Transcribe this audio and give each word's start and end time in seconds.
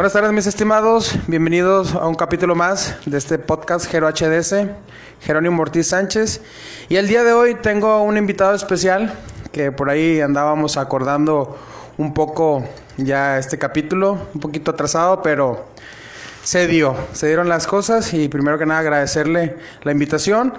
Buenas 0.00 0.14
tardes, 0.14 0.32
mis 0.32 0.46
estimados. 0.46 1.14
Bienvenidos 1.26 1.94
a 1.94 2.06
un 2.06 2.14
capítulo 2.14 2.54
más 2.54 2.96
de 3.04 3.18
este 3.18 3.38
podcast 3.38 3.84
Gero 3.84 4.08
HDS, 4.08 4.54
Jerónimo 5.20 5.60
Ortiz 5.60 5.88
Sánchez. 5.88 6.40
Y 6.88 6.96
el 6.96 7.06
día 7.06 7.22
de 7.22 7.34
hoy 7.34 7.56
tengo 7.56 8.02
un 8.02 8.16
invitado 8.16 8.54
especial 8.54 9.12
que 9.52 9.72
por 9.72 9.90
ahí 9.90 10.22
andábamos 10.22 10.78
acordando 10.78 11.58
un 11.98 12.14
poco 12.14 12.66
ya 12.96 13.36
este 13.36 13.58
capítulo, 13.58 14.16
un 14.32 14.40
poquito 14.40 14.70
atrasado, 14.70 15.20
pero 15.20 15.66
se 16.42 16.66
dio, 16.66 16.96
se 17.12 17.26
dieron 17.26 17.50
las 17.50 17.66
cosas 17.66 18.14
y 18.14 18.30
primero 18.30 18.58
que 18.58 18.64
nada 18.64 18.80
agradecerle 18.80 19.58
la 19.82 19.92
invitación 19.92 20.54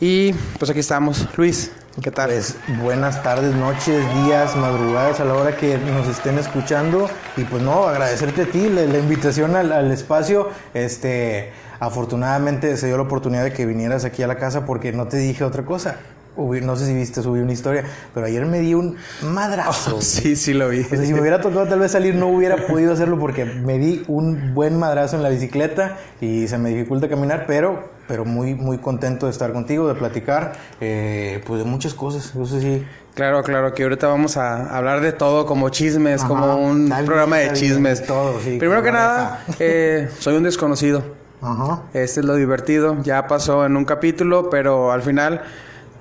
y 0.00 0.32
pues 0.58 0.70
aquí 0.70 0.80
estamos. 0.80 1.26
Luis, 1.36 1.72
¿qué 2.02 2.10
tal? 2.10 2.30
Pues 2.30 2.56
buenas 2.82 3.22
tardes, 3.22 3.54
noches, 3.54 4.04
días, 4.24 4.56
madrugadas 4.56 5.20
a 5.20 5.24
la 5.24 5.34
hora 5.34 5.56
que 5.56 5.78
nos 5.78 6.08
estén 6.08 6.38
escuchando 6.38 7.08
y 7.36 7.44
pues 7.44 7.62
no, 7.62 7.86
agradecerte 7.86 8.42
a 8.42 8.46
ti 8.46 8.68
la, 8.68 8.82
la 8.82 8.98
invitación 8.98 9.56
al, 9.56 9.72
al, 9.72 9.90
espacio. 9.92 10.50
Este, 10.74 11.52
afortunadamente 11.80 12.76
se 12.76 12.86
dio 12.86 12.96
la 12.96 13.04
oportunidad 13.04 13.44
de 13.44 13.52
que 13.52 13.66
vinieras 13.66 14.04
aquí 14.04 14.22
a 14.22 14.26
la 14.26 14.36
casa 14.36 14.66
porque 14.66 14.92
no 14.92 15.06
te 15.08 15.16
dije 15.16 15.44
otra 15.44 15.64
cosa 15.64 15.96
no 16.36 16.76
sé 16.76 16.86
si 16.86 16.94
viste, 16.94 17.22
subí 17.22 17.40
una 17.40 17.52
historia, 17.52 17.84
pero 18.12 18.26
ayer 18.26 18.44
me 18.44 18.60
di 18.60 18.74
un 18.74 18.96
madrazo. 19.22 19.96
Oh, 19.96 20.00
sí, 20.00 20.36
sí 20.36 20.52
lo 20.52 20.68
vi. 20.68 20.80
O 20.80 20.84
sea, 20.84 20.98
si 20.98 21.12
me 21.12 21.20
hubiera 21.20 21.40
tocado 21.40 21.66
tal 21.66 21.80
vez 21.80 21.92
salir, 21.92 22.14
no 22.14 22.28
hubiera 22.28 22.66
podido 22.66 22.92
hacerlo 22.92 23.18
porque 23.18 23.44
me 23.44 23.78
di 23.78 24.04
un 24.06 24.54
buen 24.54 24.78
madrazo 24.78 25.16
en 25.16 25.22
la 25.22 25.30
bicicleta 25.30 25.96
y 26.20 26.46
se 26.48 26.58
me 26.58 26.70
dificulta 26.70 27.08
caminar, 27.08 27.44
pero, 27.46 27.88
pero 28.08 28.24
muy, 28.24 28.54
muy 28.54 28.78
contento 28.78 29.26
de 29.26 29.32
estar 29.32 29.52
contigo, 29.52 29.88
de 29.88 29.94
platicar, 29.94 30.52
eh, 30.80 31.42
pues 31.46 31.62
de 31.62 31.68
muchas 31.68 31.94
cosas. 31.94 32.34
Eso 32.34 32.60
sí. 32.60 32.84
Claro, 33.14 33.42
claro, 33.42 33.72
que 33.74 33.82
ahorita 33.82 34.08
vamos 34.08 34.36
a 34.36 34.76
hablar 34.76 35.00
de 35.00 35.12
todo, 35.12 35.46
como 35.46 35.70
chismes, 35.70 36.20
Ajá, 36.20 36.28
como 36.28 36.56
un 36.56 36.92
programa 37.06 37.38
de 37.38 37.52
chismes. 37.54 38.04
Todo, 38.04 38.38
sí. 38.40 38.58
Primero 38.58 38.82
que 38.82 38.92
nada, 38.92 39.42
eh, 39.58 40.08
soy 40.18 40.36
un 40.36 40.42
desconocido. 40.42 41.02
Ajá. 41.40 41.82
Este 41.94 42.20
es 42.20 42.26
lo 42.26 42.34
divertido. 42.34 43.02
Ya 43.02 43.26
pasó 43.26 43.64
en 43.64 43.76
un 43.76 43.84
capítulo, 43.84 44.50
pero 44.50 44.92
al 44.92 45.02
final 45.02 45.42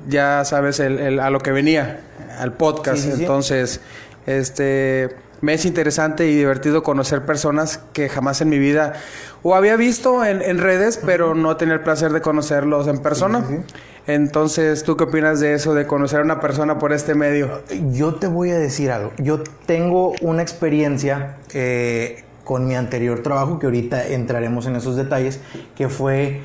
ya 0.08 0.44
sabes 0.46 0.80
el, 0.80 1.00
el, 1.00 1.20
a 1.20 1.30
lo 1.30 1.40
que 1.40 1.52
venía, 1.52 2.02
al 2.38 2.54
podcast. 2.54 2.98
Sí, 2.98 3.12
sí, 3.12 3.16
sí. 3.16 3.22
Entonces, 3.22 3.82
este 4.26 5.16
me 5.46 5.54
es 5.54 5.66
interesante 5.66 6.28
y 6.28 6.36
divertido 6.36 6.82
conocer 6.82 7.24
personas 7.24 7.80
que 7.94 8.10
jamás 8.10 8.42
en 8.42 8.50
mi 8.50 8.58
vida 8.58 8.94
o 9.44 9.54
había 9.54 9.76
visto 9.76 10.26
en, 10.26 10.42
en 10.42 10.58
redes, 10.58 11.00
pero 11.06 11.36
no 11.36 11.56
tenía 11.56 11.76
el 11.76 11.82
placer 11.82 12.12
de 12.12 12.20
conocerlos 12.20 12.88
en 12.88 12.98
persona. 12.98 13.46
Entonces, 14.08 14.84
¿tú 14.84 14.98
qué 14.98 15.04
opinas 15.04 15.40
de 15.40 15.54
eso, 15.54 15.76
de 15.76 15.86
conocer 15.86 16.22
a 16.22 16.24
una 16.24 16.40
persona 16.40 16.80
por 16.80 16.94
este 16.94 17.14
medio? 17.14 17.62
Yo 17.92 18.16
te 18.16 18.26
voy 18.26 18.50
a 18.50 18.58
decir 18.58 18.90
algo. 18.90 19.12
Yo 19.20 19.44
tengo 19.68 20.14
una 20.22 20.42
experiencia 20.42 21.38
eh, 21.54 22.24
con 22.44 22.66
mi 22.68 22.76
anterior 22.76 23.22
trabajo, 23.22 23.60
que 23.60 23.68
ahorita 23.68 24.08
entraremos 24.08 24.66
en 24.66 24.78
esos 24.78 24.96
detalles, 24.96 25.42
que 25.76 25.90
fue 25.90 26.42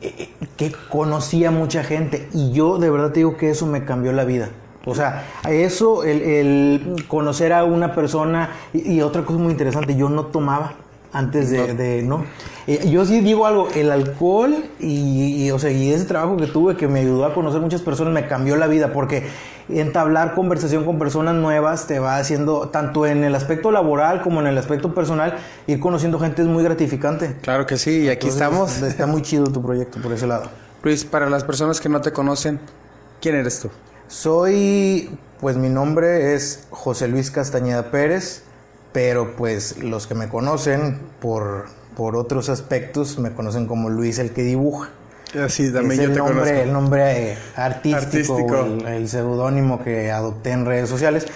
eh, 0.00 0.28
que 0.56 0.72
conocía 0.88 1.52
mucha 1.52 1.84
gente 1.84 2.28
y 2.32 2.50
yo 2.50 2.78
de 2.78 2.90
verdad 2.90 3.12
te 3.12 3.20
digo 3.20 3.36
que 3.36 3.50
eso 3.50 3.66
me 3.66 3.84
cambió 3.84 4.12
la 4.12 4.24
vida. 4.24 4.48
O 4.86 4.94
sea, 4.94 5.26
eso, 5.48 6.04
el, 6.04 6.22
el 6.22 7.04
conocer 7.06 7.52
a 7.52 7.64
una 7.64 7.94
persona 7.94 8.50
y, 8.72 8.92
y, 8.92 9.02
otra 9.02 9.22
cosa 9.22 9.38
muy 9.38 9.52
interesante, 9.52 9.94
yo 9.94 10.08
no 10.08 10.26
tomaba 10.26 10.74
antes 11.12 11.50
de, 11.50 11.74
de 11.74 12.02
no. 12.02 12.24
Eh, 12.66 12.88
yo 12.88 13.04
sí 13.04 13.20
digo 13.20 13.46
algo, 13.46 13.68
el 13.74 13.90
alcohol 13.90 14.54
y, 14.78 15.44
y, 15.44 15.50
o 15.50 15.58
sea, 15.58 15.70
y 15.70 15.92
ese 15.92 16.04
trabajo 16.04 16.36
que 16.36 16.46
tuve 16.46 16.76
que 16.76 16.88
me 16.88 17.00
ayudó 17.00 17.24
a 17.24 17.34
conocer 17.34 17.60
muchas 17.60 17.82
personas 17.82 18.14
me 18.14 18.26
cambió 18.26 18.56
la 18.56 18.68
vida 18.68 18.92
porque 18.92 19.26
entablar 19.68 20.34
conversación 20.34 20.84
con 20.84 20.98
personas 20.98 21.34
nuevas 21.34 21.86
te 21.86 21.98
va 21.98 22.16
haciendo, 22.16 22.68
tanto 22.68 23.06
en 23.06 23.24
el 23.24 23.34
aspecto 23.34 23.70
laboral 23.70 24.22
como 24.22 24.40
en 24.40 24.46
el 24.46 24.58
aspecto 24.58 24.94
personal, 24.94 25.36
ir 25.66 25.80
conociendo 25.80 26.18
gente 26.18 26.42
es 26.42 26.48
muy 26.48 26.62
gratificante. 26.62 27.36
Claro 27.42 27.66
que 27.66 27.76
sí, 27.76 28.02
y 28.02 28.08
aquí 28.08 28.28
Entonces, 28.28 28.34
estamos. 28.34 28.82
Está 28.82 29.06
muy 29.06 29.22
chido 29.22 29.44
tu 29.44 29.62
proyecto 29.62 30.00
por 30.00 30.12
ese 30.12 30.26
lado. 30.26 30.44
Luis, 30.82 31.04
para 31.04 31.28
las 31.28 31.44
personas 31.44 31.80
que 31.80 31.88
no 31.88 32.00
te 32.00 32.12
conocen, 32.12 32.58
¿quién 33.20 33.34
eres 33.34 33.60
tú? 33.60 33.68
Soy, 34.10 35.08
pues 35.40 35.56
mi 35.56 35.68
nombre 35.68 36.34
es 36.34 36.66
José 36.70 37.06
Luis 37.06 37.30
Castañeda 37.30 37.92
Pérez, 37.92 38.42
pero 38.92 39.36
pues 39.36 39.78
los 39.84 40.08
que 40.08 40.16
me 40.16 40.28
conocen 40.28 40.98
por, 41.20 41.66
por 41.96 42.16
otros 42.16 42.48
aspectos 42.48 43.20
me 43.20 43.30
conocen 43.32 43.66
como 43.66 43.88
Luis 43.88 44.18
el 44.18 44.32
que 44.32 44.42
dibuja. 44.42 44.90
Así 45.40 45.72
también 45.72 45.92
es 45.92 45.98
yo 45.98 46.04
el 46.06 46.12
te 46.14 46.18
nombre, 46.18 46.34
conozco. 46.34 46.56
El 46.56 46.72
nombre 46.72 47.38
artístico, 47.54 47.96
Artístico. 47.96 48.64
el, 48.64 48.86
el 48.88 49.08
seudónimo 49.08 49.84
que 49.84 50.10
adopté 50.10 50.50
en 50.50 50.66
redes 50.66 50.88
sociales. 50.88 51.26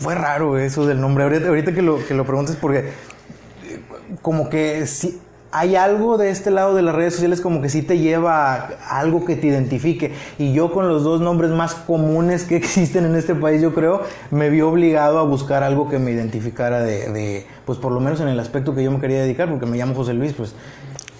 Fue 0.00 0.14
raro 0.14 0.56
eso 0.56 0.86
del 0.86 0.98
nombre. 0.98 1.24
Ahorita, 1.24 1.48
ahorita 1.48 1.74
que, 1.74 1.82
lo, 1.82 2.02
que 2.06 2.14
lo 2.14 2.24
preguntes 2.24 2.56
porque 2.56 2.78
eh, 2.78 3.82
como 4.22 4.48
que 4.48 4.86
sí, 4.86 5.20
hay 5.52 5.76
algo 5.76 6.16
de 6.16 6.30
este 6.30 6.50
lado 6.50 6.74
de 6.74 6.82
las 6.82 6.94
redes 6.94 7.14
sociales 7.14 7.40
como 7.40 7.60
que 7.60 7.68
sí 7.68 7.82
te 7.82 7.98
lleva 7.98 8.54
a 8.54 8.98
algo 8.98 9.24
que 9.24 9.36
te 9.36 9.48
identifique. 9.48 10.12
Y 10.38 10.52
yo 10.52 10.72
con 10.72 10.88
los 10.88 11.02
dos 11.02 11.20
nombres 11.20 11.50
más 11.50 11.74
comunes 11.74 12.44
que 12.44 12.56
existen 12.60 13.04
en 13.04 13.16
este 13.16 13.34
país, 13.34 13.60
yo 13.60 13.74
creo, 13.74 14.02
me 14.30 14.50
vi 14.50 14.60
obligado 14.60 15.18
a 15.18 15.22
buscar 15.22 15.62
algo 15.62 15.88
que 15.88 15.98
me 15.98 16.12
identificara 16.12 16.80
de, 16.80 17.10
de 17.10 17.46
pues 17.64 17.78
por 17.78 17.92
lo 17.92 18.00
menos 18.00 18.20
en 18.20 18.28
el 18.28 18.38
aspecto 18.38 18.74
que 18.74 18.84
yo 18.84 18.90
me 18.90 19.00
quería 19.00 19.22
dedicar, 19.22 19.48
porque 19.48 19.66
me 19.66 19.76
llamo 19.76 19.94
José 19.94 20.14
Luis, 20.14 20.32
pues 20.32 20.54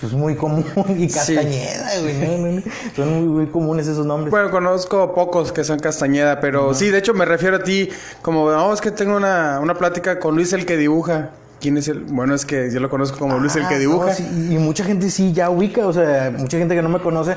pues 0.01 0.15
muy 0.15 0.35
común 0.35 0.65
y 0.99 1.09
Castañeda, 1.09 1.91
güey. 2.01 2.63
Sí. 2.63 2.71
Son 2.97 3.13
muy, 3.13 3.29
muy, 3.29 3.47
comunes 3.49 3.87
esos 3.87 4.07
nombres. 4.07 4.31
Bueno, 4.31 4.51
conozco 4.51 5.15
pocos 5.15 5.53
que 5.53 5.63
son 5.63 5.79
Castañeda, 5.79 6.41
pero 6.41 6.69
uh 6.69 6.71
-huh. 6.71 6.75
sí, 6.75 6.89
de 6.89 6.99
hecho 6.99 7.13
me 7.13 7.27
refiero 7.27 7.57
a 7.57 7.63
ti 7.63 7.91
como, 8.23 8.47
vamos, 8.47 8.77
es 8.77 8.81
que 8.81 8.91
tengo 8.91 9.17
una, 9.17 9.61
una 9.61 9.75
plática 9.75 10.19
con 10.19 10.35
Luis 10.35 10.55
el 10.55 10.65
que 10.65 10.79
dibuja. 10.79 11.33
¿Quién 11.61 11.77
es 11.77 11.89
el? 11.89 12.01
Bueno, 12.05 12.35
es 12.35 12.47
que 12.47 12.71
yo 12.71 12.81
lo 12.81 12.89
conozco 12.89 13.19
como 13.19 13.39
Luis 13.39 13.55
el 13.57 13.69
que 13.69 13.79
dibuja. 13.79 14.07
No, 14.07 14.15
sí, 14.15 14.49
y 14.51 14.59
mucha 14.59 14.85
gente 14.85 15.11
sí 15.11 15.33
ya 15.33 15.51
ubica, 15.51 15.87
o 15.87 15.93
sea, 15.93 16.33
mucha 16.37 16.57
gente 16.57 16.75
que 16.75 16.83
no 16.83 16.89
me 16.89 17.01
conoce, 17.01 17.35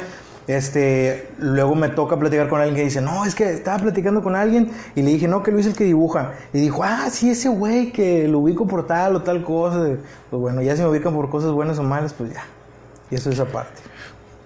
este, 0.47 1.29
luego 1.39 1.73
me 1.75 1.89
toca 1.89 2.17
platicar 2.17 2.49
con 2.49 2.59
alguien 2.59 2.75
que 2.75 2.83
dice, 2.83 3.01
no, 3.01 3.25
es 3.25 3.33
que 3.33 3.49
estaba 3.51 3.79
platicando 3.79 4.21
con 4.21 4.35
alguien 4.35 4.71
y 4.95 5.01
le 5.01 5.11
dije, 5.11 5.27
no, 5.27 5.41
que 5.43 5.51
Luis 5.51 5.65
es 5.65 5.73
el 5.73 5.77
que 5.77 5.85
dibuja. 5.85 6.33
Y 6.53 6.59
dijo, 6.59 6.83
ah, 6.83 7.09
sí, 7.09 7.29
ese 7.29 7.49
güey 7.49 7.91
que 7.91 8.27
lo 8.27 8.39
ubico 8.39 8.67
por 8.67 8.85
tal 8.85 9.15
o 9.15 9.21
tal 9.21 9.43
cosa. 9.43 9.97
Pues 10.29 10.41
bueno, 10.41 10.61
ya 10.61 10.75
si 10.75 10.81
me 10.81 10.89
ubican 10.89 11.13
por 11.13 11.29
cosas 11.29 11.51
buenas 11.51 11.79
o 11.79 11.83
malas, 11.83 12.13
pues 12.13 12.33
ya. 12.33 12.45
Y 13.09 13.15
eso 13.15 13.29
es 13.29 13.39
aparte. 13.39 13.81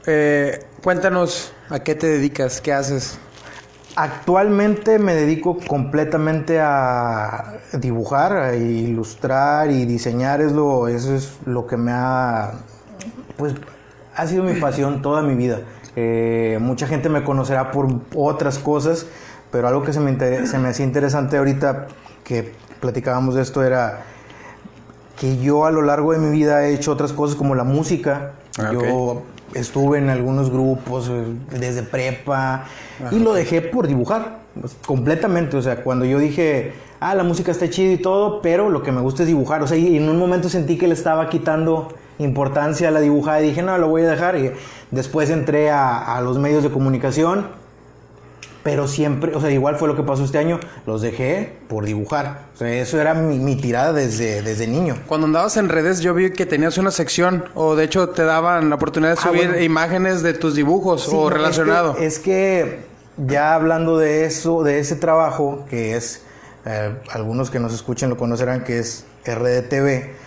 Eh, 0.06 0.60
cuéntanos, 0.84 1.54
¿a 1.70 1.80
qué 1.80 1.96
te 1.96 2.08
dedicas? 2.08 2.62
¿Qué 2.62 2.74
haces? 2.74 3.20
Actualmente 4.00 5.00
me 5.00 5.16
dedico 5.16 5.58
completamente 5.58 6.59
a 6.62 7.56
dibujar, 7.74 8.31
a 8.38 8.56
ilustrar 8.56 9.72
y 9.72 9.85
diseñar. 9.85 10.40
Es 10.40 10.52
lo, 10.52 10.88
eso 10.88 11.16
es 11.16 11.40
lo 11.47 11.66
que 11.66 11.78
me 11.78 11.91
ha, 11.91 12.52
pues, 13.38 13.56
ha 14.16 14.28
sido 14.28 14.44
mi 14.44 14.53
pasión 14.59 15.02
toda 15.02 15.24
mi 15.24 15.34
vida. 15.34 15.62
Eh, 15.96 16.59
mucha 16.62 16.86
gente 16.86 17.09
me 17.09 17.24
conocerá 17.24 17.72
por 17.72 17.88
otras 18.13 18.59
cosas, 18.59 19.07
pero 19.52 19.68
algo 19.68 19.81
que 19.81 19.94
se 19.94 20.00
me, 20.00 20.46
se 20.46 20.59
me 20.59 20.69
hacía 20.69 20.86
interesante 20.86 21.38
ahorita 21.38 21.88
que 22.24 22.53
platicábamos 22.80 23.34
de 23.34 23.41
esto 23.41 23.63
era 23.63 24.03
que 25.18 25.38
yo 25.38 25.66
a 25.66 25.72
lo 25.72 25.82
largo 25.82 26.14
de 26.14 26.20
mi 26.20 26.30
vida 26.30 26.66
he 26.66 26.74
hecho 26.74 26.92
otras 26.92 27.12
cosas 27.12 27.36
como 27.36 27.56
la 27.56 27.64
música. 27.64 28.34
Ah, 28.58 28.72
yo 28.72 28.80
okay. 28.80 29.24
estuve 29.54 29.98
en 29.98 30.10
algunos 30.10 30.50
grupos 30.50 31.10
eh, 31.10 31.26
desde 31.52 31.84
prepa 31.84 32.66
ah, 33.04 33.10
y 33.12 33.20
lo 33.20 33.34
dejé 33.34 33.62
por 33.62 33.88
dibujar 33.88 34.40
pues, 34.60 34.76
completamente. 34.86 35.58
O 35.58 35.62
sea, 35.62 35.84
cuando 35.84 36.06
yo 36.06 36.20
dije, 36.20 36.74
ah, 37.00 37.16
la 37.16 37.24
música 37.24 37.52
está 37.52 37.70
chida 37.70 37.94
y 37.94 37.98
todo, 37.98 38.42
pero 38.42 38.70
lo 38.70 38.84
que 38.84 38.92
me 38.92 39.02
gusta 39.02 39.24
es 39.24 39.28
dibujar. 39.28 39.64
O 39.64 39.68
sea, 39.68 39.78
y 39.78 39.98
en 39.98 40.08
un 40.08 40.18
momento 40.18 40.50
sentí 40.50 40.78
que 40.78 40.88
le 40.88 40.94
estaba 40.94 41.30
quitando 41.30 41.90
importancia 42.20 42.88
a 42.88 42.92
la 42.92 43.00
dibujada 43.00 43.42
y 43.42 43.50
dije, 43.50 43.62
no, 43.62 43.78
lo 43.78 43.90
voy 43.90 44.04
a 44.04 44.10
dejar. 44.10 44.38
Y 44.38 44.52
después 44.92 45.30
entré 45.30 45.72
a, 45.72 46.16
a 46.16 46.22
los 46.22 46.38
medios 46.38 46.63
de 46.63 46.70
comunicación 46.70 47.48
pero 48.68 48.86
siempre, 48.86 49.34
o 49.34 49.40
sea, 49.40 49.50
igual 49.50 49.78
fue 49.78 49.88
lo 49.88 49.96
que 49.96 50.04
pasó 50.04 50.25
este 50.25 50.40
año, 50.40 50.60
los 50.86 51.02
dejé 51.02 51.54
por 51.69 51.86
dibujar. 51.86 52.48
O 52.54 52.58
sea, 52.58 52.68
eso 52.69 53.00
era 53.00 53.14
mi, 53.14 53.40
mi, 53.40 53.56
tirada 53.56 53.94
desde, 53.94 54.42
desde 54.42 54.68
niño. 54.68 54.98
Cuando 55.08 55.25
andabas 55.25 55.56
en 55.56 55.69
redes, 55.69 56.02
yo 56.02 56.14
vi 56.14 56.31
que 56.31 56.46
tenías 56.46 56.78
una 56.78 56.92
sección, 56.92 57.46
o 57.56 57.78
de 57.78 57.86
hecho 57.86 58.10
te 58.10 58.25
daban 58.25 58.68
la 58.68 58.75
oportunidad 58.75 59.12
de 59.12 59.22
subir 59.22 59.44
ah, 59.44 59.48
bueno. 59.52 59.64
imágenes 59.64 60.22
de 60.22 60.34
tus 60.34 60.54
dibujos 60.54 61.04
sí, 61.04 61.12
o 61.14 61.30
relacionado. 61.30 61.96
Es 61.98 62.19
que, 62.19 62.60
es 62.60 62.68
que, 62.68 62.80
ya 63.25 63.56
hablando 63.56 63.98
de 63.98 64.25
eso, 64.25 64.64
de 64.64 64.80
ese 64.80 64.98
trabajo, 64.98 65.66
que 65.70 65.96
es, 65.96 66.24
eh, 66.66 66.94
algunos 67.13 67.50
que 67.50 67.62
nos 67.62 67.74
escuchen 67.74 68.10
lo 68.10 68.18
conocerán, 68.18 68.66
que 68.66 68.80
es 68.80 69.06
RDTV 69.25 70.26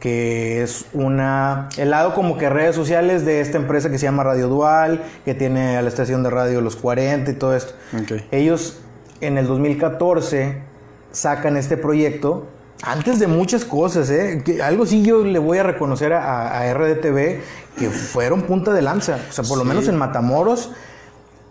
que 0.00 0.62
es 0.62 0.86
una 0.92 1.68
el 1.76 1.90
lado 1.90 2.14
como 2.14 2.38
que 2.38 2.48
redes 2.48 2.76
sociales 2.76 3.24
de 3.24 3.40
esta 3.40 3.58
empresa 3.58 3.90
que 3.90 3.98
se 3.98 4.06
llama 4.06 4.22
Radio 4.22 4.48
Dual, 4.48 5.02
que 5.24 5.34
tiene 5.34 5.76
a 5.76 5.82
la 5.82 5.88
estación 5.88 6.22
de 6.22 6.30
radio 6.30 6.60
Los 6.60 6.76
40 6.76 7.30
y 7.30 7.34
todo 7.34 7.56
esto. 7.56 7.74
Okay. 8.02 8.26
Ellos 8.30 8.78
en 9.20 9.38
el 9.38 9.46
2014 9.46 10.62
sacan 11.10 11.56
este 11.56 11.76
proyecto 11.76 12.46
antes 12.82 13.18
de 13.18 13.26
muchas 13.26 13.64
cosas, 13.64 14.08
¿eh? 14.10 14.42
Que 14.44 14.62
algo 14.62 14.86
sí 14.86 15.02
yo 15.02 15.24
le 15.24 15.40
voy 15.40 15.58
a 15.58 15.64
reconocer 15.64 16.12
a, 16.12 16.60
a, 16.60 16.72
RDTV 16.74 17.40
que 17.76 17.90
fueron 17.90 18.42
punta 18.42 18.72
de 18.72 18.82
lanza, 18.82 19.18
o 19.28 19.32
sea, 19.32 19.44
por 19.44 19.58
lo 19.58 19.64
menos 19.64 19.88
en 19.88 19.96
Matamoros 19.96 20.70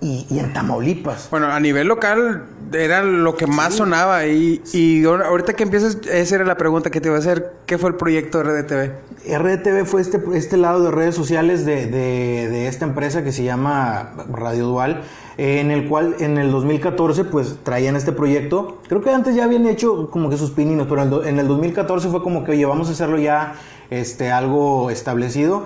y, 0.01 0.25
y 0.29 0.39
en 0.39 0.53
Tamaulipas. 0.53 1.27
Bueno, 1.31 1.47
a 1.47 1.59
nivel 1.59 1.88
local 1.88 2.44
era 2.73 3.01
lo 3.03 3.35
que 3.35 3.47
más 3.47 3.73
sonaba 3.75 4.25
y, 4.27 4.61
y 4.73 5.03
ahorita 5.05 5.53
que 5.53 5.63
empiezas, 5.63 5.97
esa 6.11 6.35
era 6.35 6.45
la 6.45 6.55
pregunta 6.57 6.89
que 6.91 7.01
te 7.01 7.07
iba 7.07 7.15
a 7.15 7.19
hacer. 7.19 7.53
¿Qué 7.65 7.77
fue 7.77 7.89
el 7.89 7.95
proyecto 7.95 8.38
de 8.38 8.44
RDTV? 8.61 8.91
RDTV 9.38 9.85
fue 9.85 10.01
este, 10.01 10.21
este 10.35 10.57
lado 10.57 10.83
de 10.83 10.91
redes 10.91 11.15
sociales 11.15 11.65
de, 11.65 11.88
de- 11.88 12.47
de 12.49 12.67
esta 12.67 12.85
empresa 12.85 13.23
que 13.23 13.31
se 13.31 13.44
llama 13.44 14.13
Radio 14.31 14.67
Dual, 14.67 15.01
eh, 15.38 15.59
en 15.59 15.71
el 15.71 15.88
cual 15.88 16.15
en 16.19 16.38
el 16.38 16.51
2014 16.51 17.23
pues 17.25 17.57
traían 17.63 17.95
este 17.95 18.11
proyecto. 18.11 18.79
Creo 18.88 19.01
que 19.01 19.09
antes 19.09 19.35
ya 19.35 19.44
habían 19.45 19.65
hecho 19.65 20.09
como 20.11 20.29
que 20.29 20.38
sus 20.38 20.51
pininos, 20.51 20.88
pero 20.88 21.01
en 21.01 21.07
el, 21.07 21.09
do- 21.09 21.25
en 21.25 21.39
el 21.39 21.47
2014 21.47 22.09
fue 22.09 22.21
como 22.23 22.44
que, 22.44 22.51
oye, 22.51 22.65
vamos 22.65 22.88
a 22.89 22.91
hacerlo 22.91 23.17
ya 23.17 23.55
este, 23.89 24.31
algo 24.31 24.89
establecido. 24.91 25.65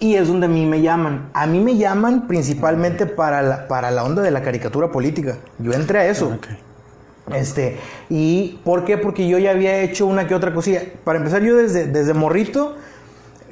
Y 0.00 0.14
es 0.16 0.28
donde 0.28 0.46
a 0.46 0.48
mí 0.48 0.64
me 0.66 0.80
llaman. 0.80 1.28
A 1.34 1.46
mí 1.46 1.60
me 1.60 1.76
llaman 1.76 2.26
principalmente 2.26 3.04
para 3.06 3.42
la, 3.42 3.68
para 3.68 3.90
la 3.90 4.02
onda 4.02 4.22
de 4.22 4.30
la 4.30 4.42
caricatura 4.42 4.90
política. 4.90 5.36
Yo 5.58 5.72
entré 5.72 5.98
a 6.00 6.06
eso. 6.08 6.38
Este, 7.34 7.76
¿y 8.08 8.58
por 8.64 8.84
qué? 8.84 8.96
Porque 8.98 9.28
yo 9.28 9.38
ya 9.38 9.50
había 9.50 9.78
hecho 9.80 10.06
una 10.06 10.26
que 10.26 10.34
otra 10.34 10.52
cosilla. 10.54 10.82
Para 11.04 11.18
empezar, 11.18 11.42
yo 11.42 11.56
desde, 11.56 11.86
desde 11.86 12.14
morrito, 12.14 12.76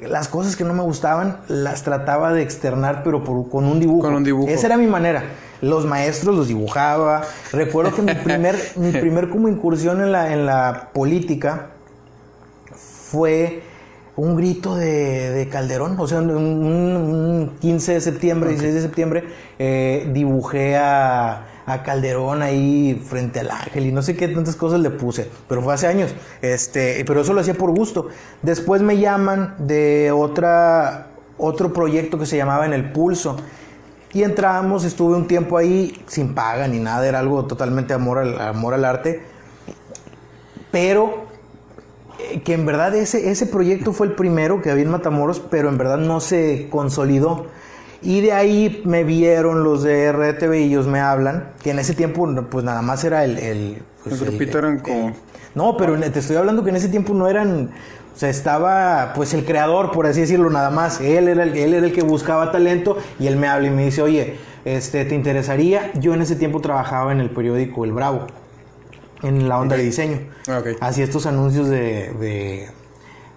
las 0.01 0.27
cosas 0.27 0.55
que 0.55 0.63
no 0.63 0.73
me 0.73 0.81
gustaban 0.81 1.37
las 1.47 1.83
trataba 1.83 2.33
de 2.33 2.41
externar, 2.41 3.03
pero 3.03 3.23
por- 3.23 3.47
con 3.49 3.65
un 3.65 3.79
dibujo. 3.79 4.01
Con 4.01 4.15
un 4.15 4.23
dibujo. 4.23 4.49
Esa 4.49 4.67
era 4.67 4.77
mi 4.77 4.87
manera. 4.87 5.23
Los 5.61 5.85
maestros 5.85 6.35
los 6.35 6.47
dibujaba. 6.47 7.21
Recuerdo 7.53 7.93
que 7.95 8.01
mi 8.01 8.13
primer, 8.23 8.55
mi 8.75 8.91
primer 8.91 9.29
como 9.29 9.47
incursión 9.49 10.01
en 10.01 10.11
la, 10.11 10.33
en 10.33 10.45
la 10.47 10.89
política 10.93 11.67
fue 12.75 13.61
un 14.19 14.35
grito 14.35 14.75
de, 14.75 15.31
de 15.31 15.49
Calderón. 15.49 15.95
O 15.99 16.07
sea, 16.07 16.19
un, 16.19 16.29
un 16.29 17.55
15 17.59 17.93
de 17.93 18.01
septiembre, 18.01 18.49
16 18.49 18.73
de 18.73 18.81
septiembre, 18.81 19.23
eh, 19.57 20.09
dibujé 20.13 20.77
a, 20.77 21.45
a 21.65 21.83
Calderón 21.83 22.41
ahí 22.41 23.01
frente 23.05 23.39
al 23.39 23.51
ángel 23.51 23.85
y 23.85 23.91
no 23.91 24.01
sé 24.01 24.15
qué 24.15 24.27
tantas 24.27 24.55
cosas 24.55 24.79
le 24.79 24.89
puse. 24.89 25.29
Pero 25.47 25.61
fue 25.61 25.73
hace 25.73 25.87
años. 25.87 26.13
Este, 26.41 27.03
pero 27.05 27.21
eso 27.21 27.33
lo 27.33 27.41
hacía 27.41 27.53
por 27.53 27.71
gusto. 27.75 28.09
Después 28.41 28.81
me 28.81 28.97
llaman 28.97 29.55
de 29.59 30.11
otra, 30.11 31.07
otro 31.37 31.71
proyecto 31.71 32.19
que 32.19 32.25
se 32.25 32.37
llamaba 32.37 32.65
En 32.65 32.73
el 32.73 32.91
Pulso. 32.91 33.37
Y 34.11 34.23
entramos, 34.23 34.83
estuve 34.85 35.15
un 35.15 35.27
tiempo 35.27 35.57
ahí 35.57 36.03
sin 36.07 36.33
paga 36.33 36.67
ni 36.67 36.79
nada, 36.79 37.07
era 37.07 37.19
algo 37.19 37.45
totalmente 37.45 37.93
amor 37.93 38.17
al, 38.17 38.41
amor 38.41 38.73
al 38.73 38.83
arte. 38.83 39.21
Pero 40.71 41.28
que 42.43 42.53
en 42.53 42.65
verdad 42.65 42.95
ese, 42.95 43.29
ese 43.29 43.45
proyecto 43.45 43.93
fue 43.93 44.07
el 44.07 44.13
primero 44.13 44.61
que 44.61 44.71
había 44.71 44.83
en 44.83 44.91
Matamoros, 44.91 45.39
pero 45.39 45.69
en 45.69 45.77
verdad 45.77 45.97
no 45.97 46.19
se 46.19 46.67
consolidó. 46.69 47.47
Y 48.01 48.21
de 48.21 48.31
ahí 48.31 48.81
me 48.85 49.03
vieron 49.03 49.63
los 49.63 49.83
de 49.83 50.11
RTV 50.11 50.53
y 50.59 50.63
ellos 50.63 50.87
me 50.87 50.99
hablan, 50.99 51.51
que 51.61 51.71
en 51.71 51.79
ese 51.79 51.93
tiempo 51.93 52.29
pues 52.49 52.63
nada 52.63 52.81
más 52.81 53.03
era 53.03 53.25
el... 53.25 53.37
El, 53.39 53.81
pues, 54.03 54.21
El 54.21 54.27
grupito 54.27 54.57
eran 54.59 54.79
como- 54.79 55.11
No, 55.55 55.75
pero 55.75 55.99
te 55.99 56.19
estoy 56.19 56.37
hablando 56.37 56.63
que 56.63 56.69
en 56.69 56.77
ese 56.77 56.87
tiempo 56.89 57.13
no 57.13 57.27
eran... 57.27 57.71
O 58.15 58.19
sea, 58.19 58.29
estaba 58.29 59.13
pues 59.15 59.33
el 59.33 59.45
creador, 59.45 59.91
por 59.91 60.05
así 60.05 60.21
decirlo, 60.21 60.49
nada 60.49 60.69
más. 60.71 60.99
Él 60.99 61.27
era 61.29 61.43
el, 61.43 61.55
él 61.57 61.73
era 61.73 61.85
el 61.85 61.93
que 61.93 62.01
buscaba 62.01 62.51
talento 62.51 62.97
y 63.17 63.27
él 63.27 63.37
me 63.37 63.47
habla 63.47 63.67
y 63.67 63.71
me 63.71 63.85
dice, 63.85 64.01
oye, 64.01 64.35
este, 64.65 65.05
¿te 65.05 65.15
interesaría? 65.15 65.91
Yo 65.99 66.13
en 66.13 66.21
ese 66.21 66.35
tiempo 66.35 66.59
trabajaba 66.59 67.11
en 67.13 67.21
el 67.21 67.29
periódico 67.29 67.85
El 67.85 67.93
Bravo, 67.93 68.27
en 69.23 69.47
la 69.49 69.57
onda 69.59 69.75
de 69.75 69.83
diseño. 69.83 70.19
Ah, 70.47 70.59
ok. 70.59 70.77
Hacía 70.81 71.03
estos 71.05 71.25
anuncios 71.25 71.67
de... 71.69 72.11
de 72.19 72.69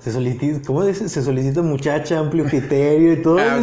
se 0.03 0.11
solicita, 0.11 0.59
¿cómo 0.67 0.85
dice? 0.85 1.09
Se 1.09 1.23
solicita 1.23 1.63
muchacha, 1.63 2.19
amplio 2.19 2.45
criterio 2.47 3.13
y 3.13 3.23
todo. 3.23 3.39
Ah, 3.39 3.61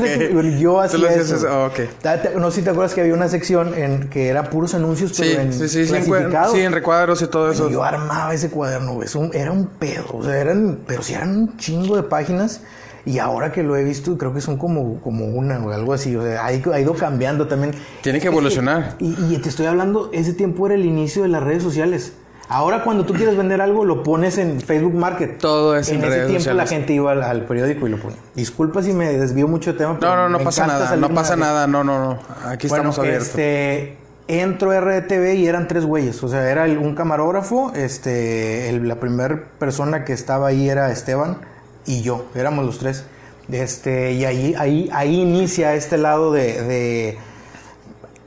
Yo 0.58 0.80
hacía 0.80 1.10
eso. 1.10 1.36
eso, 1.36 1.48
ah, 1.50 1.66
ok. 1.68 1.80
Ta- 2.02 2.22
ta- 2.22 2.30
No 2.38 2.50
sé 2.50 2.60
si 2.60 2.64
te 2.64 2.70
acuerdas 2.70 2.94
que 2.94 3.02
había 3.02 3.14
una 3.14 3.28
sección 3.28 3.74
en 3.74 4.10
que 4.10 4.30
era 4.30 4.50
puros 4.50 4.74
anuncios, 4.74 5.12
Sí, 5.14 5.24
pero 5.28 5.42
en 5.42 5.52
sí, 5.52 5.68
sí, 5.68 5.86
sí, 5.86 5.94
en, 5.94 6.04
cua- 6.06 6.08
clasificados. 6.08 6.54
sí, 6.54 6.62
en 6.62 6.72
recuadros 6.72 7.22
y 7.22 7.28
todo 7.28 7.52
eso. 7.52 7.70
Yo 7.70 7.84
armaba 7.84 8.34
ese 8.34 8.50
cuaderno, 8.50 8.94
güey, 8.94 9.10
era 9.34 9.52
un 9.52 9.68
pedo, 9.68 10.06
o 10.14 10.24
sea, 10.24 10.38
eran, 10.38 10.80
pero 10.88 11.02
sí 11.04 11.14
eran 11.14 11.30
un 11.38 11.58
chingo 11.58 11.98
de 11.98 12.04
páginas. 12.04 12.62
Y 13.06 13.20
ahora 13.20 13.52
que 13.52 13.64
lo 13.64 13.76
he 13.78 13.84
visto, 13.84 14.18
creo 14.18 14.34
que 14.34 14.42
son 14.42 14.58
como, 14.58 15.00
como 15.02 15.26
una 15.26 15.60
o 15.60 15.72
algo 15.72 15.94
así. 15.94 16.16
O 16.16 16.22
sea, 16.24 16.42
ha, 16.44 16.48
ha 16.48 16.80
ido 16.80 16.94
cambiando 16.94 17.48
también. 17.48 17.72
Tiene 18.02 18.20
que 18.20 18.28
Es 18.28 18.32
evolucionar. 18.34 18.96
y, 19.00 19.16
y 19.34 19.38
te 19.38 19.50
estoy 19.50 19.66
hablando, 19.68 20.10
ese 20.14 20.34
tiempo 20.34 20.66
era 20.66 20.76
el 20.76 20.86
inicio 20.86 21.24
de 21.24 21.30
las 21.30 21.44
redes 21.44 21.64
sociales. 21.64 22.14
Ahora 22.52 22.84
cuando 22.84 23.06
tú 23.06 23.14
quieres 23.14 23.38
vender 23.38 23.62
algo, 23.62 23.86
lo 23.86 24.02
pones 24.02 24.40
en 24.40 24.60
Facebook 24.60 24.96
Market. 24.96 25.38
Todo 25.38 25.76
es 25.78 25.90
en 25.90 25.98
en 25.98 26.02
ese 26.06 26.10
redes 26.10 26.28
tiempo 26.44 26.54
la 26.58 26.66
gente 26.66 26.94
iba 26.94 27.12
al, 27.12 27.22
al 27.22 27.46
periódico 27.46 27.86
y 27.88 27.92
lo 27.92 27.98
ponía. 28.00 28.18
Disculpa 28.36 28.82
si 28.82 28.92
me 28.92 29.14
desvío 29.18 29.48
mucho 29.48 29.74
de 29.74 29.78
tema. 29.78 29.98
pero 30.00 30.16
No, 30.16 30.30
no, 30.30 30.40
no 30.40 30.44
pasa 30.44 30.66
nada, 30.66 30.96
no 30.96 31.10
pasa 31.14 31.36
nada, 31.36 31.68
no, 31.68 31.84
no, 31.84 32.00
no. 32.04 32.20
Aquí 32.48 32.68
bueno, 32.68 32.90
estamos 32.90 32.98
abiertos. 33.00 33.28
este, 33.30 33.98
entro 34.28 34.72
a 34.72 34.80
RTV 34.82 35.36
y 35.36 35.46
eran 35.48 35.68
tres 35.68 35.86
güeyes. 35.86 36.24
O 36.24 36.28
sea, 36.28 36.50
era 36.50 36.66
el- 36.66 36.80
un 36.80 36.96
camarógrafo, 36.96 37.72
este, 37.76 38.68
el- 38.70 38.88
la 38.88 38.96
primera 39.00 39.44
persona 39.60 40.04
que 40.04 40.14
estaba 40.14 40.48
ahí 40.48 40.70
era 40.70 40.92
Esteban 40.92 41.38
y 41.86 42.02
yo, 42.02 42.26
éramos 42.36 42.66
los 42.66 42.80
tres. 42.80 43.06
Este, 43.52 44.12
y 44.14 44.26
ahí, 44.26 44.54
ahí, 44.58 44.90
ahí 44.94 45.22
inicia 45.22 45.74
este 45.74 45.98
lado 45.98 46.32
de, 46.32 46.62
de- 46.64 47.18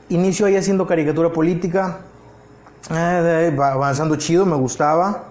inicio 0.09 0.45
ahí 0.45 0.55
haciendo 0.57 0.85
caricatura 0.85 1.31
política, 1.31 1.99
eh, 2.91 3.55
avanzando 3.61 4.15
chido, 4.17 4.45
me 4.45 4.55
gustaba. 4.57 5.29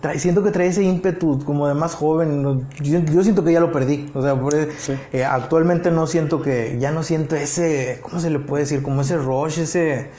Trae- 0.00 0.18
siento 0.18 0.42
que 0.42 0.50
trae 0.50 0.68
ese 0.68 0.82
ímpetu 0.82 1.44
como 1.44 1.66
de 1.68 1.74
más 1.74 1.94
joven. 1.94 2.66
Yo, 2.80 3.00
yo 3.00 3.22
siento 3.22 3.44
que 3.44 3.52
ya 3.52 3.60
lo 3.60 3.72
perdí. 3.72 4.10
O 4.14 4.22
sea, 4.22 4.34
por- 4.40 4.54
Sí. 4.78 4.94
eh, 5.12 5.24
actualmente 5.24 5.90
no 5.90 6.06
siento 6.06 6.40
que, 6.42 6.76
ya 6.80 6.90
no 6.92 7.02
siento 7.02 7.36
ese, 7.36 7.98
¿cómo 8.02 8.20
se 8.20 8.30
le 8.30 8.38
puede 8.38 8.62
decir? 8.64 8.82
Como 8.82 9.02
ese 9.02 9.16
rush, 9.16 9.58
ese, 9.58 10.10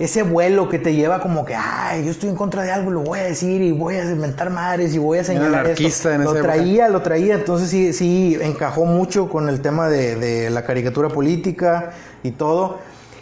ese 0.00 0.22
vuelo 0.22 0.68
que 0.70 0.78
te 0.78 0.94
lleva 0.94 1.20
como 1.20 1.44
que, 1.44 1.54
ay, 1.54 2.04
yo 2.06 2.10
estoy 2.10 2.30
en 2.30 2.34
contra 2.34 2.62
de 2.62 2.70
algo, 2.72 2.90
lo 2.90 3.02
voy 3.02 3.18
a 3.18 3.24
decir 3.24 3.60
y 3.60 3.70
voy 3.70 3.96
a 3.96 4.10
inventar 4.10 4.48
madres 4.48 4.94
y 4.94 4.98
voy 4.98 5.18
a 5.18 5.24
señalar 5.24 5.66
esto. 5.66 6.10
en 6.10 6.24
Lo 6.24 6.30
época. 6.34 6.42
traía, 6.42 6.88
lo 6.88 7.02
traía, 7.02 7.34
entonces 7.34 7.68
sí, 7.68 7.92
sí 7.92 8.38
encajó 8.40 8.86
mucho 8.86 9.28
con 9.28 9.50
el 9.50 9.60
tema 9.60 9.88
de, 9.88 10.16
de 10.16 10.48
la 10.48 10.64
caricatura 10.64 11.10
política 11.10 11.92
y 12.22 12.30
todo. 12.30 12.78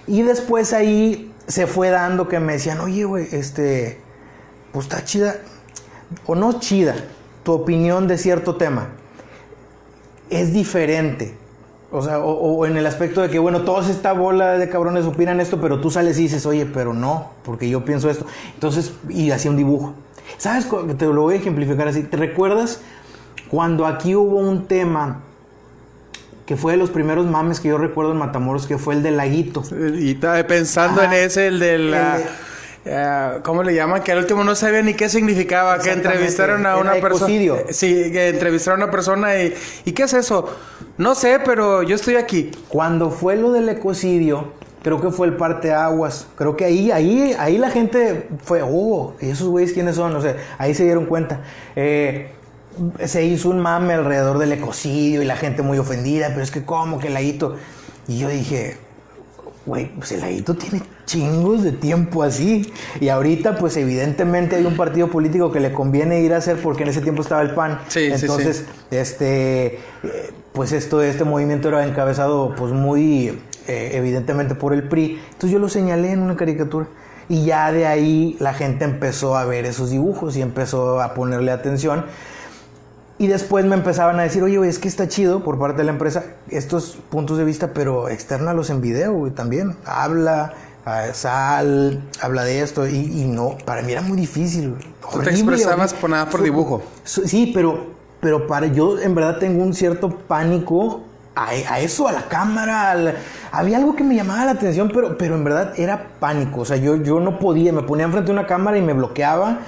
Y 0.06 0.22
después 0.22 0.72
ahí 0.72 1.32
se 1.48 1.66
fue 1.66 1.90
dando 1.90 2.28
que 2.28 2.38
me 2.38 2.52
decían, 2.52 2.78
oye, 2.78 3.02
güey, 3.02 3.26
este, 3.32 3.98
pues 4.70 4.86
está 4.86 5.04
chida, 5.04 5.34
o 6.26 6.36
no 6.36 6.60
chida, 6.60 6.94
tu 7.42 7.52
opinión 7.54 8.06
de 8.06 8.16
cierto 8.18 8.54
tema 8.54 8.86
es 10.30 10.52
diferente. 10.52 11.34
O 11.90 12.02
sea, 12.02 12.18
o, 12.18 12.30
o 12.32 12.66
en 12.66 12.76
el 12.76 12.86
aspecto 12.86 13.22
de 13.22 13.30
que, 13.30 13.38
bueno, 13.38 13.62
todos 13.62 13.88
esta 13.88 14.12
bola 14.12 14.58
de 14.58 14.68
cabrones 14.68 15.06
opinan 15.06 15.40
esto, 15.40 15.58
pero 15.60 15.80
tú 15.80 15.90
sales 15.90 16.18
y 16.18 16.22
dices, 16.22 16.44
oye, 16.44 16.66
pero 16.66 16.92
no, 16.92 17.30
porque 17.44 17.68
yo 17.68 17.84
pienso 17.84 18.10
esto. 18.10 18.26
Entonces, 18.54 18.92
y 19.08 19.30
hacía 19.30 19.50
un 19.50 19.56
dibujo. 19.56 19.94
¿Sabes? 20.36 20.66
Te 20.98 21.06
lo 21.06 21.22
voy 21.22 21.34
a 21.34 21.38
ejemplificar 21.38 21.88
así. 21.88 22.02
¿Te 22.02 22.18
recuerdas 22.18 22.80
cuando 23.50 23.86
aquí 23.86 24.14
hubo 24.14 24.36
un 24.36 24.66
tema 24.66 25.20
que 26.44 26.56
fue 26.56 26.72
de 26.72 26.78
los 26.78 26.90
primeros 26.90 27.26
mames 27.26 27.60
que 27.60 27.68
yo 27.68 27.78
recuerdo 27.78 28.12
en 28.12 28.18
Matamoros, 28.18 28.66
que 28.66 28.76
fue 28.76 28.94
el 28.94 29.02
del 29.02 29.16
laguito? 29.16 29.62
Y 29.98 30.12
estaba 30.12 30.42
pensando 30.46 31.00
Ajá. 31.00 31.16
en 31.16 31.24
ese, 31.24 31.46
el 31.46 31.58
de 31.58 31.78
la... 31.78 32.16
El 32.16 32.22
de- 32.24 32.28
eh, 32.90 33.40
¿Cómo 33.42 33.62
le 33.62 33.74
llaman? 33.74 34.02
Que 34.02 34.12
al 34.12 34.18
último 34.18 34.44
no 34.44 34.54
sabía 34.54 34.82
ni 34.82 34.94
qué 34.94 35.08
significaba. 35.08 35.78
Que 35.78 35.92
entrevistaron 35.92 36.64
a 36.64 36.76
una 36.76 36.92
persona. 36.92 37.14
ecocidio. 37.14 37.58
Sí, 37.70 38.10
que 38.10 38.28
entrevistaron 38.28 38.80
a 38.80 38.84
una 38.84 38.90
persona 38.90 39.36
y... 39.36 39.54
¿Y 39.84 39.92
qué 39.92 40.04
es 40.04 40.14
eso? 40.14 40.48
No 40.96 41.14
sé, 41.14 41.38
pero 41.44 41.82
yo 41.82 41.96
estoy 41.96 42.16
aquí. 42.16 42.50
Cuando 42.68 43.10
fue 43.10 43.36
lo 43.36 43.52
del 43.52 43.68
ecocidio, 43.68 44.52
creo 44.82 45.00
que 45.00 45.10
fue 45.10 45.26
el 45.26 45.36
parteaguas. 45.36 46.26
Creo 46.36 46.56
que 46.56 46.64
ahí, 46.64 46.90
ahí, 46.90 47.36
ahí 47.38 47.58
la 47.58 47.70
gente 47.70 48.28
fue, 48.42 48.62
oh, 48.62 49.14
¿y 49.20 49.30
esos 49.30 49.48
güeyes 49.48 49.72
quiénes 49.72 49.96
son? 49.96 50.16
O 50.16 50.22
sea, 50.22 50.36
ahí 50.56 50.74
se 50.74 50.84
dieron 50.84 51.04
cuenta. 51.04 51.42
Eh, 51.76 52.30
se 53.04 53.24
hizo 53.24 53.50
un 53.50 53.60
mame 53.60 53.94
alrededor 53.94 54.38
del 54.38 54.52
ecocidio 54.52 55.20
y 55.20 55.26
la 55.26 55.36
gente 55.36 55.62
muy 55.62 55.78
ofendida, 55.78 56.28
pero 56.28 56.42
es 56.42 56.50
que 56.50 56.64
cómo 56.64 56.98
que 56.98 57.08
el 57.08 57.14
laguito. 57.14 57.56
Y 58.06 58.18
yo 58.18 58.28
dije, 58.28 58.78
güey, 59.66 59.94
pues 59.94 60.12
el 60.12 60.20
laguito 60.20 60.54
tiene 60.54 60.82
chingos 61.08 61.64
de 61.64 61.72
tiempo 61.72 62.22
así. 62.22 62.70
Y 63.00 63.08
ahorita, 63.08 63.56
pues 63.56 63.76
evidentemente 63.76 64.54
hay 64.54 64.64
un 64.64 64.76
partido 64.76 65.08
político 65.08 65.50
que 65.50 65.58
le 65.58 65.72
conviene 65.72 66.20
ir 66.20 66.34
a 66.34 66.36
hacer 66.36 66.58
porque 66.62 66.84
en 66.84 66.90
ese 66.90 67.00
tiempo 67.00 67.22
estaba 67.22 67.42
el 67.42 67.54
PAN. 67.54 67.80
Sí, 67.88 68.10
sí, 68.12 68.18
sí. 68.18 68.26
Entonces, 68.26 68.64
este, 68.90 69.66
eh, 69.66 69.80
pues 70.52 70.72
esto, 70.72 71.02
este 71.02 71.24
movimiento 71.24 71.68
era 71.68 71.84
encabezado, 71.84 72.54
pues 72.54 72.72
muy 72.72 73.38
eh, 73.66 73.90
evidentemente 73.94 74.54
por 74.54 74.72
el 74.72 74.84
PRI. 74.84 75.20
Entonces 75.24 75.50
yo 75.50 75.58
lo 75.58 75.68
señalé 75.68 76.12
en 76.12 76.22
una 76.22 76.36
caricatura. 76.36 76.86
Y 77.30 77.44
ya 77.44 77.72
de 77.72 77.86
ahí 77.86 78.36
la 78.38 78.54
gente 78.54 78.84
empezó 78.84 79.36
a 79.36 79.44
ver 79.44 79.66
esos 79.66 79.90
dibujos 79.90 80.36
y 80.36 80.42
empezó 80.42 81.00
a 81.00 81.14
ponerle 81.14 81.50
atención. 81.50 82.04
Y 83.18 83.26
después 83.26 83.64
me 83.64 83.74
empezaban 83.74 84.20
a 84.20 84.22
decir, 84.22 84.42
oye, 84.44 84.66
es 84.68 84.78
que 84.78 84.86
está 84.86 85.08
chido 85.08 85.42
por 85.42 85.58
parte 85.58 85.78
de 85.78 85.84
la 85.84 85.90
empresa 85.90 86.24
estos 86.50 86.98
puntos 87.10 87.36
de 87.36 87.44
vista, 87.44 87.72
pero 87.74 88.08
externalos 88.08 88.70
en 88.70 88.80
video, 88.80 89.12
güey, 89.12 89.32
también. 89.32 89.74
Habla, 89.84 90.54
sal, 91.12 92.02
habla 92.20 92.44
de 92.44 92.62
esto. 92.62 92.86
Y, 92.86 92.96
y 92.96 93.24
no, 93.24 93.56
para 93.64 93.82
mí 93.82 93.92
era 93.92 94.02
muy 94.02 94.16
difícil, 94.16 94.70
güey. 94.70 94.82
Tú 94.82 95.08
te 95.10 95.16
Horrible, 95.16 95.32
expresabas 95.32 95.92
horrible. 95.92 96.00
por 96.00 96.10
nada 96.10 96.30
por 96.30 96.42
dibujo. 96.42 96.82
Sí, 97.04 97.50
pero, 97.54 97.86
pero 98.20 98.46
para 98.46 98.66
yo 98.66 98.98
en 98.98 99.14
verdad 99.14 99.38
tengo 99.38 99.62
un 99.62 99.74
cierto 99.74 100.10
pánico 100.10 101.02
a, 101.34 101.80
eso, 101.80 102.08
a 102.08 102.12
la 102.12 102.28
cámara. 102.28 103.14
Había 103.52 103.78
algo 103.78 103.94
que 103.94 104.04
me 104.04 104.14
llamaba 104.14 104.44
la 104.44 104.50
atención, 104.52 104.90
pero, 104.92 105.16
pero 105.16 105.34
en 105.34 105.44
verdad 105.44 105.72
era 105.78 106.10
pánico. 106.18 106.62
O 106.62 106.64
sea, 106.64 106.76
yo, 106.76 106.96
yo 106.96 107.20
no 107.20 107.38
podía, 107.38 107.72
me 107.72 107.82
ponía 107.82 108.06
enfrente 108.06 108.26
de 108.26 108.38
una 108.38 108.46
cámara 108.46 108.78
y 108.78 108.82
me 108.82 108.92
bloqueaba. 108.92 109.60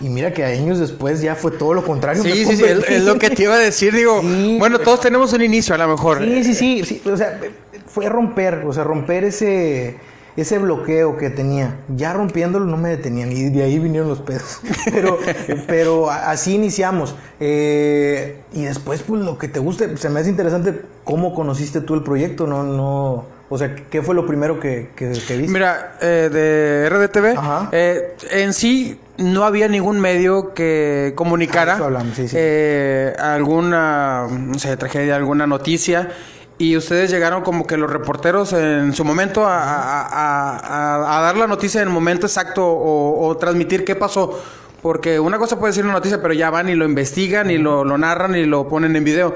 Y 0.00 0.08
mira 0.10 0.32
que 0.32 0.44
años 0.44 0.78
después 0.78 1.22
ya 1.22 1.34
fue 1.34 1.52
todo 1.52 1.72
lo 1.74 1.84
contrario. 1.84 2.22
Sí, 2.22 2.44
sí, 2.44 2.56
sí, 2.56 2.64
es, 2.64 3.02
lo 3.02 3.18
que 3.18 3.30
te 3.30 3.44
iba 3.44 3.54
a 3.54 3.58
decir, 3.58 3.94
digo. 3.94 4.20
bueno, 4.58 4.78
todos 4.78 5.00
tenemos 5.00 5.32
un 5.32 5.42
inicio 5.42 5.74
a 5.74 5.78
lo 5.78 5.88
mejor. 5.88 6.22
Sí, 6.22 6.44
sí, 6.44 6.54
sí, 6.54 6.84
sí. 6.84 7.02
O 7.10 7.16
sea, 7.16 7.40
fue 7.86 8.08
romper, 8.08 8.64
o 8.66 8.72
sea, 8.72 8.84
romper 8.84 9.24
ese 9.24 9.96
ese 10.36 10.58
bloqueo 10.58 11.16
que 11.16 11.30
tenía, 11.30 11.76
ya 11.96 12.12
rompiéndolo 12.12 12.66
no 12.66 12.76
me 12.76 12.90
detenían 12.90 13.32
y 13.32 13.48
de 13.50 13.62
ahí 13.62 13.78
vinieron 13.78 14.08
los 14.08 14.20
pedos. 14.20 14.60
Pero, 14.84 15.18
pero 15.66 16.10
así 16.10 16.54
iniciamos. 16.54 17.16
Eh, 17.40 18.40
y 18.52 18.64
después, 18.64 19.02
pues 19.02 19.22
lo 19.22 19.36
que 19.36 19.48
te 19.48 19.58
guste, 19.58 19.96
se 19.96 20.08
me 20.08 20.20
hace 20.20 20.30
interesante 20.30 20.80
cómo 21.04 21.34
conociste 21.34 21.80
tú 21.80 21.94
el 21.94 22.02
proyecto, 22.02 22.46
no, 22.46 22.62
no. 22.62 23.24
O 23.48 23.58
sea, 23.58 23.74
¿qué 23.74 24.02
fue 24.02 24.14
lo 24.14 24.26
primero 24.26 24.58
que, 24.58 24.90
que, 24.96 25.08
viste? 25.08 25.46
Mira, 25.48 25.96
eh, 26.00 26.28
de 26.32 26.88
RDTV, 26.88 27.38
eh, 27.72 28.16
en 28.32 28.52
sí 28.52 28.98
no 29.18 29.44
había 29.44 29.68
ningún 29.68 30.00
medio 30.00 30.52
que 30.52 31.12
comunicara 31.14 31.78
ah, 31.78 33.34
alguna, 33.34 34.26
no 34.28 34.58
sé, 34.58 34.76
tragedia, 34.76 35.16
alguna 35.16 35.46
noticia 35.46 36.10
y 36.58 36.76
ustedes 36.76 37.10
llegaron 37.10 37.42
como 37.42 37.66
que 37.66 37.76
los 37.76 37.90
reporteros 37.90 38.52
en 38.54 38.94
su 38.94 39.04
momento 39.04 39.44
a, 39.46 41.20
dar 41.22 41.36
la 41.36 41.46
noticia 41.46 41.82
en 41.82 41.88
el 41.88 41.94
momento 41.94 42.26
exacto 42.26 42.64
o, 42.66 43.36
transmitir 43.36 43.84
qué 43.84 43.94
pasó. 43.94 44.40
Porque 44.80 45.18
una 45.18 45.38
cosa 45.38 45.58
puede 45.58 45.72
ser 45.72 45.84
una 45.84 45.94
noticia, 45.94 46.22
pero 46.22 46.32
ya 46.32 46.48
van 46.48 46.68
y 46.68 46.74
lo 46.74 46.84
investigan 46.84 47.50
y 47.50 47.58
lo, 47.58 47.84
narran 47.98 48.36
y 48.36 48.46
lo 48.46 48.68
ponen 48.68 48.96
en 48.96 49.04
video. 49.04 49.34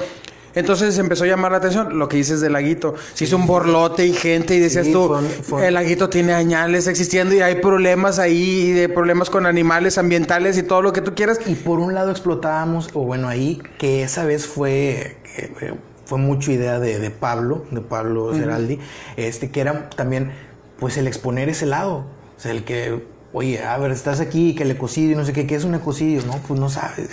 Entonces 0.55 0.99
empezó 0.99 1.25
a 1.25 1.27
llamar 1.29 1.53
la 1.53 1.59
atención 1.59 1.99
lo 1.99 2.09
que 2.09 2.17
dices 2.17 2.41
del 2.41 2.55
laguito. 2.55 2.95
Se 3.15 3.25
hizo 3.25 3.37
un 3.37 3.47
borlote 3.47 4.07
y 4.07 4.13
gente 4.13 4.57
y 4.57 4.59
decías 4.59 4.91
tú, 4.91 5.15
el 5.63 5.75
laguito 5.75 6.09
tiene 6.09 6.33
añales 6.33 6.87
existiendo 6.87 7.35
y 7.35 7.41
hay 7.41 7.57
problemas 7.57 8.19
ahí, 8.19 8.73
de 8.73 8.89
problemas 8.89 9.31
con 9.31 9.47
animales 9.47 9.99
ambientales 9.99 10.57
y 10.57 10.63
todo 10.63 10.83
lo 10.83 10.93
que 10.93 11.03
tú 11.03 11.15
quieras. 11.15 11.39
Y 11.47 11.55
por 11.55 11.79
un 11.79 11.95
lado 11.95 12.11
explotábamos, 12.11 12.89
o 12.95 13.05
bueno, 13.05 13.29
ahí 13.29 13.63
que 13.79 14.03
esa 14.03 14.25
vez 14.25 14.47
fue 14.47 15.19
eh, 15.37 15.75
fue 16.11 16.19
mucho 16.19 16.51
idea 16.51 16.81
de, 16.81 17.09
Pablo, 17.11 17.63
de 17.71 17.81
Pablo 17.83 18.35
Ceraldi, 18.35 18.81
este, 19.17 19.53
que 19.53 19.61
era 19.61 19.91
también, 19.91 20.33
pues, 20.81 20.97
el 20.97 21.07
exponer 21.07 21.49
ese 21.49 21.67
lado. 21.67 21.99
O 22.37 22.41
sea, 22.41 22.51
el 22.51 22.65
que, 22.65 23.05
oye, 23.33 23.63
a 23.63 23.79
ver, 23.79 23.93
estás 23.93 24.19
aquí, 24.19 24.57
que 24.57 24.65
el 24.65 24.73
ecocidio, 24.73 25.17
no 25.17 25.25
sé 25.25 25.33
qué, 25.33 25.47
¿qué 25.47 25.55
es 25.55 25.63
un 25.63 25.77
ecocidio? 25.77 26.23
No, 26.27 26.39
pues 26.49 26.59
no 26.59 26.69
sabes. 26.69 27.11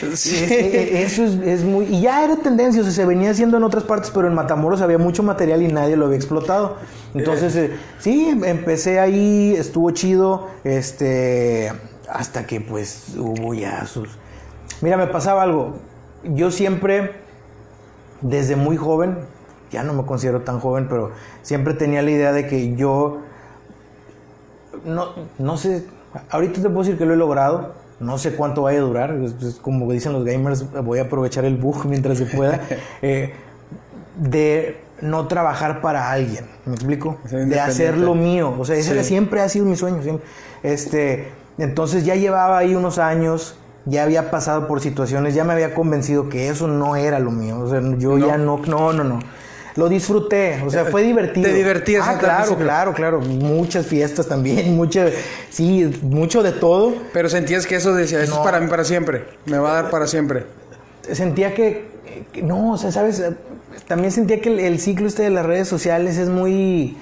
eso 0.00 1.24
es, 1.44 1.64
muy... 1.64 1.84
Y 1.84 2.00
ya 2.00 2.24
era 2.24 2.36
tendencia, 2.36 2.80
o 2.80 2.84
sea, 2.84 2.94
se 2.94 3.04
venía 3.04 3.30
haciendo 3.30 3.58
en 3.58 3.62
otras 3.62 3.84
partes, 3.84 4.10
pero 4.10 4.26
en 4.26 4.32
Matamoros 4.32 4.80
había 4.80 4.96
mucho 4.96 5.22
material 5.22 5.60
y 5.60 5.68
nadie 5.68 5.96
lo 5.96 6.06
había 6.06 6.16
explotado. 6.16 6.78
Entonces, 7.12 7.54
eh, 7.56 7.72
sí, 7.98 8.34
empecé 8.42 9.00
ahí, 9.00 9.54
estuvo 9.54 9.90
chido, 9.90 10.48
este, 10.64 11.70
hasta 12.08 12.46
que, 12.46 12.62
pues, 12.62 13.16
hubo 13.18 13.52
ya 13.52 13.84
sus... 13.84 14.08
Mira, 14.80 14.96
me 14.96 15.08
pasaba 15.08 15.42
algo. 15.42 15.76
Yo 16.24 16.50
siempre 16.50 17.28
desde 18.20 18.56
muy 18.56 18.76
joven, 18.76 19.18
ya 19.70 19.82
no 19.82 19.92
me 19.92 20.04
considero 20.04 20.42
tan 20.42 20.60
joven, 20.60 20.86
pero 20.88 21.12
siempre 21.42 21.74
tenía 21.74 22.02
la 22.02 22.10
idea 22.10 22.32
de 22.32 22.46
que 22.46 22.74
yo, 22.76 23.18
no, 24.84 25.08
no 25.38 25.56
sé, 25.56 25.84
ahorita 26.30 26.60
te 26.60 26.68
puedo 26.68 26.80
decir 26.80 26.98
que 26.98 27.06
lo 27.06 27.14
he 27.14 27.16
logrado, 27.16 27.74
no 28.00 28.18
sé 28.18 28.34
cuánto 28.34 28.62
vaya 28.62 28.78
a 28.78 28.82
durar, 28.82 29.16
como 29.62 29.90
dicen 29.92 30.12
los 30.12 30.24
gamers, 30.24 30.70
voy 30.82 30.98
a 30.98 31.02
aprovechar 31.02 31.44
el 31.44 31.56
bug 31.56 31.84
mientras 31.88 32.18
se 32.18 32.26
pueda, 32.26 32.60
eh, 33.02 33.34
de 34.16 34.80
no 35.00 35.28
trabajar 35.28 35.80
para 35.80 36.10
alguien, 36.10 36.44
¿me 36.66 36.74
explico? 36.74 37.18
De 37.30 37.58
hacer 37.58 37.96
lo 37.96 38.14
mío, 38.14 38.54
o 38.58 38.64
sea, 38.64 38.76
ese 38.76 39.02
siempre 39.04 39.40
ha 39.40 39.48
sido 39.48 39.64
mi 39.64 39.76
sueño, 39.76 39.98
Este, 40.62 41.28
entonces 41.56 42.04
ya 42.04 42.16
llevaba 42.16 42.58
ahí 42.58 42.74
unos 42.74 42.98
años 42.98 43.56
ya 43.86 44.02
había 44.02 44.30
pasado 44.30 44.66
por 44.66 44.80
situaciones, 44.80 45.34
ya 45.34 45.44
me 45.44 45.52
había 45.52 45.74
convencido 45.74 46.28
que 46.28 46.48
eso 46.48 46.68
no 46.68 46.96
era 46.96 47.18
lo 47.18 47.30
mío. 47.30 47.58
O 47.60 47.68
sea, 47.68 47.80
yo 47.98 48.18
ya 48.18 48.36
no, 48.36 48.58
no, 48.58 48.92
no, 48.92 49.04
no. 49.04 49.20
Lo 49.76 49.88
disfruté, 49.88 50.60
o 50.66 50.70
sea, 50.70 50.86
fue 50.86 51.02
divertido. 51.02 51.46
Te 51.46 51.54
divertías. 51.54 52.04
Ah, 52.06 52.18
claro, 52.18 52.56
claro, 52.56 52.92
claro. 52.92 53.20
Muchas 53.20 53.86
fiestas 53.86 54.26
también, 54.26 54.76
mucho, 54.76 55.00
sí, 55.48 55.98
mucho 56.02 56.42
de 56.42 56.52
todo. 56.52 56.94
Pero 57.12 57.28
sentías 57.28 57.66
que 57.66 57.76
eso 57.76 57.94
decía, 57.94 58.22
eso 58.22 58.34
es 58.34 58.38
para 58.40 58.60
mí 58.60 58.68
para 58.68 58.84
siempre, 58.84 59.24
me 59.46 59.58
va 59.58 59.70
a 59.70 59.82
dar 59.82 59.90
para 59.90 60.06
siempre. 60.06 60.44
Sentía 61.12 61.54
que, 61.54 61.88
no, 62.42 62.72
o 62.72 62.78
sea, 62.78 62.90
sabes, 62.92 63.22
también 63.86 64.12
sentía 64.12 64.40
que 64.40 64.66
el, 64.66 64.80
ciclo 64.80 65.06
este 65.06 65.22
de 65.22 65.30
las 65.30 65.46
redes 65.46 65.68
sociales 65.68 66.18
es 66.18 66.28
muy... 66.28 66.96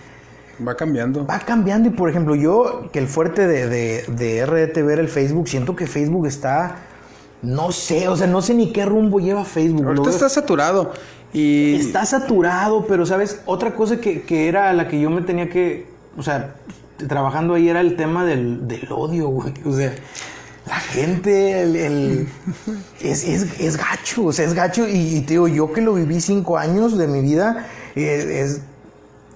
Va 0.67 0.75
cambiando. 0.75 1.27
Va 1.27 1.39
cambiando 1.39 1.89
y 1.89 1.93
por 1.93 2.11
ejemplo 2.11 2.35
yo, 2.35 2.91
que 2.93 2.99
el 2.99 3.09
fuerte 3.09 3.47
de, 3.47 3.69
de, 3.69 4.05
de 4.09 4.47
RDTV 4.47 4.91
era 4.91 5.01
el 5.01 5.09
Facebook, 5.09 5.49
siento 5.49 5.77
que 5.77 5.87
Facebook 5.87 6.27
está, 6.27 6.77
no 7.43 7.71
sé, 7.71 8.09
o 8.09 8.17
sea, 8.17 8.27
no 8.27 8.43
sé 8.43 8.55
ni 8.55 8.73
qué 8.73 8.85
rumbo 8.85 9.21
lleva 9.21 9.45
Facebook. 9.45 9.87
Ahorita 9.87 10.11
está 10.11 10.29
saturado 10.29 10.93
y... 11.33 11.77
Está 11.77 12.05
saturado, 12.07 12.87
pero 12.87 13.07
sabes, 13.07 13.41
otra 13.47 13.75
cosa 13.75 14.01
que, 14.01 14.23
que 14.23 14.49
era 14.49 14.73
la 14.73 14.89
que 14.89 15.01
yo 15.01 15.11
me 15.11 15.23
tenía 15.23 15.49
que, 15.49 15.87
o 16.17 16.23
sea, 16.23 16.57
trabajando 17.07 17.55
ahí 17.55 17.69
era 17.69 17.81
el 17.81 17.97
tema 17.97 18.25
del, 18.25 18.67
del 18.67 18.91
odio, 18.91 19.29
güey. 19.29 19.53
O 19.65 19.73
sea, 19.73 19.95
la 20.67 20.81
gente, 20.81 21.63
el, 21.63 22.29
es, 23.01 23.25
es, 23.25 23.61
es, 23.61 23.77
gacho, 23.77 24.27
o 24.27 24.33
sea, 24.33 24.45
es 24.45 24.55
gacho. 24.55 24.89
Y, 24.89 25.21
te 25.21 25.35
digo, 25.35 25.49
yo 25.49 25.73
que 25.73 25.81
lo 25.81 25.95
viví 25.95 26.21
cinco 26.21 26.59
años 26.59 26.99
de 26.99 27.07
mi 27.07 27.21
vida, 27.21 27.67
eh, 27.95 28.43
es 28.43 28.63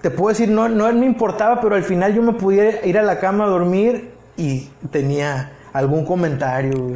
te 0.03 0.11
puedo 0.11 0.29
decir, 0.29 0.49
no, 0.49 0.69
no 0.69 0.93
me 0.93 1.07
importaba, 1.07 1.61
pero 1.61 1.77
al 1.77 1.85
final 1.85 2.15
yo 2.15 2.23
me 2.23 2.33
pudiera 2.33 2.85
ir 2.85 2.99
a 2.99 3.03
la 3.03 3.19
cama 3.21 3.45
a 3.45 3.49
dormir 3.49 4.11
y 4.37 4.69
tenía 4.91 5.53
algún 5.73 6.05
comentario, 6.05 6.93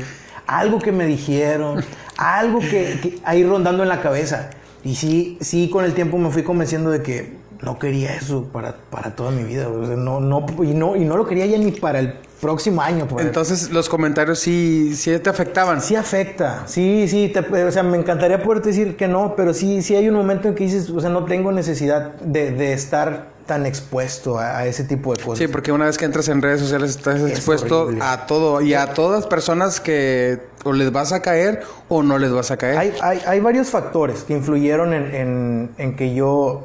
algo 0.47 0.79
que 0.79 0.93
me 0.93 1.07
dijeron, 1.07 1.83
algo 2.19 2.59
que, 2.59 2.99
que 3.01 3.19
ahí 3.25 3.45
rondando 3.45 3.85
en 3.85 3.89
la 3.89 4.03
cabeza. 4.03 4.51
Y 4.85 4.97
sí, 4.97 5.39
sí, 5.41 5.71
con 5.71 5.85
el 5.85 5.95
tiempo 5.95 6.19
me 6.19 6.31
fui 6.31 6.43
convenciendo 6.43 6.91
de 6.91 7.03
que 7.03 7.37
no 7.63 7.79
quería 7.79 8.15
eso 8.15 8.45
para, 8.53 8.75
para 8.91 9.15
toda 9.15 9.31
mi 9.31 9.45
vida. 9.45 9.69
no, 9.69 10.21
no, 10.21 10.47
y, 10.63 10.75
no, 10.75 10.97
y 10.97 11.05
no 11.05 11.17
lo 11.17 11.27
quería 11.27 11.47
ya 11.47 11.59
ni 11.59 11.73
para 11.73 12.01
el 12.01 12.15
próximo 12.41 12.83
año. 12.83 13.07
Pues. 13.07 13.27
Entonces, 13.27 13.71
los 13.71 13.89
comentarios 13.89 14.39
sí, 14.39 14.95
sí 14.95 15.19
te 15.19 15.31
afectaban. 15.31 15.81
Sí 15.81 15.97
afecta, 15.97 16.65
sí, 16.67 17.07
sí. 17.09 17.33
o 17.35 17.71
sea, 17.71 17.83
me 17.83 17.97
encantaría 17.97 18.43
poderte 18.43 18.69
decir 18.69 18.97
que 18.97 19.09
no, 19.09 19.35
pero 19.37 19.55
sí, 19.55 19.83
sí 19.83 19.97
hay 19.97 20.09
un 20.09 20.15
momento 20.15 20.49
en 20.49 20.55
que 20.55 20.65
dices, 20.65 20.91
o 20.91 21.01
sea, 21.01 21.11
no 21.11 21.25
tengo 21.25 21.53
necesidad 21.53 22.15
de, 22.17 22.51
de 22.51 22.73
estar 22.73 23.37
tan 23.47 23.65
expuesto 23.65 24.39
a, 24.39 24.67
ese 24.67 24.85
tipo 24.85 25.15
de 25.15 25.23
cosas. 25.23 25.39
Sí, 25.39 25.49
porque 25.49 25.71
una 25.73 25.87
vez 25.87 25.97
que 25.97 26.05
entras 26.05 26.29
en 26.29 26.43
redes 26.43 26.61
sociales 26.61 26.91
estás 26.91 27.21
expuesto 27.23 27.91
a 28.01 28.27
todo 28.27 28.61
y 28.61 28.75
a 28.75 28.93
todas 28.93 29.27
personas 29.27 29.81
que 29.81 30.41
o 30.65 30.73
les 30.73 30.91
vas 30.91 31.13
a 31.13 31.23
caer 31.23 31.63
o 31.89 32.03
no 32.03 32.19
les 32.19 32.33
vas 32.33 32.51
a 32.51 32.57
caer. 32.57 32.77
Hay, 32.77 32.93
hay, 33.01 33.23
hay 33.25 33.41
varios 33.41 33.71
factores 33.71 34.25
que 34.25 34.35
influyeron 34.35 34.93
en, 34.93 35.15
en, 35.15 35.71
en 35.79 35.97
que 35.97 36.13
yo 36.13 36.65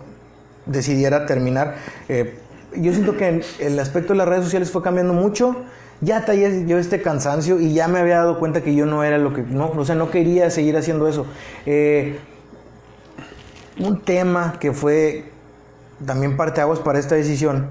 decidiera 0.65 1.27
terminar. 1.27 1.75
Eh, 2.09 2.39
yo 2.75 2.93
siento 2.93 3.17
que 3.17 3.41
el 3.59 3.79
aspecto 3.79 4.13
de 4.13 4.17
las 4.17 4.27
redes 4.27 4.45
sociales 4.45 4.71
fue 4.71 4.81
cambiando 4.81 5.13
mucho. 5.13 5.57
Ya 6.01 6.25
tallé 6.25 6.65
yo 6.65 6.79
este 6.79 7.01
cansancio 7.01 7.59
y 7.59 7.73
ya 7.73 7.87
me 7.87 7.99
había 7.99 8.17
dado 8.17 8.39
cuenta 8.39 8.61
que 8.61 8.73
yo 8.73 8.87
no 8.87 9.03
era 9.03 9.19
lo 9.19 9.33
que, 9.33 9.43
no, 9.43 9.67
o 9.67 9.85
sea, 9.85 9.93
no 9.93 10.09
quería 10.09 10.49
seguir 10.49 10.75
haciendo 10.75 11.07
eso. 11.07 11.27
Eh, 11.65 12.17
un 13.79 14.01
tema 14.01 14.55
que 14.59 14.71
fue 14.71 15.25
también 16.05 16.37
parteaguas 16.37 16.79
para 16.79 16.97
esta 16.97 17.15
decisión, 17.15 17.69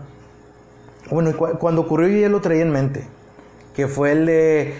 bueno, 1.10 1.36
cuando 1.36 1.80
ocurrió 1.80 2.08
yo 2.08 2.18
ya 2.18 2.28
lo 2.28 2.40
traía 2.40 2.62
en 2.62 2.70
mente, 2.70 3.04
que 3.74 3.88
fue 3.88 4.12
el 4.12 4.26
de 4.26 4.74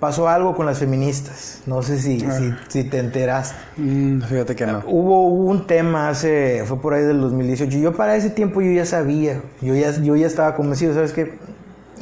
pasó 0.00 0.28
algo 0.28 0.56
con 0.56 0.66
las 0.66 0.78
feministas. 0.78 1.60
No 1.66 1.82
sé 1.82 2.00
si, 2.00 2.24
ah. 2.24 2.58
si, 2.68 2.84
te 2.84 2.98
enteraste. 2.98 3.56
Mm, 3.76 4.22
fíjate 4.22 4.56
que 4.56 4.66
no. 4.66 4.82
Hubo, 4.86 5.28
un 5.28 5.66
tema 5.66 6.08
hace, 6.08 6.64
fue 6.66 6.80
por 6.80 6.94
ahí 6.94 7.04
del 7.04 7.20
2018. 7.20 7.78
Yo 7.78 7.92
para 7.92 8.16
ese 8.16 8.30
tiempo 8.30 8.62
yo 8.62 8.72
ya 8.72 8.86
sabía, 8.86 9.40
yo 9.60 9.74
ya, 9.74 9.92
yo 10.00 10.16
ya 10.16 10.26
estaba 10.26 10.56
convencido, 10.56 10.94
¿sabes 10.94 11.12
qué? 11.12 11.34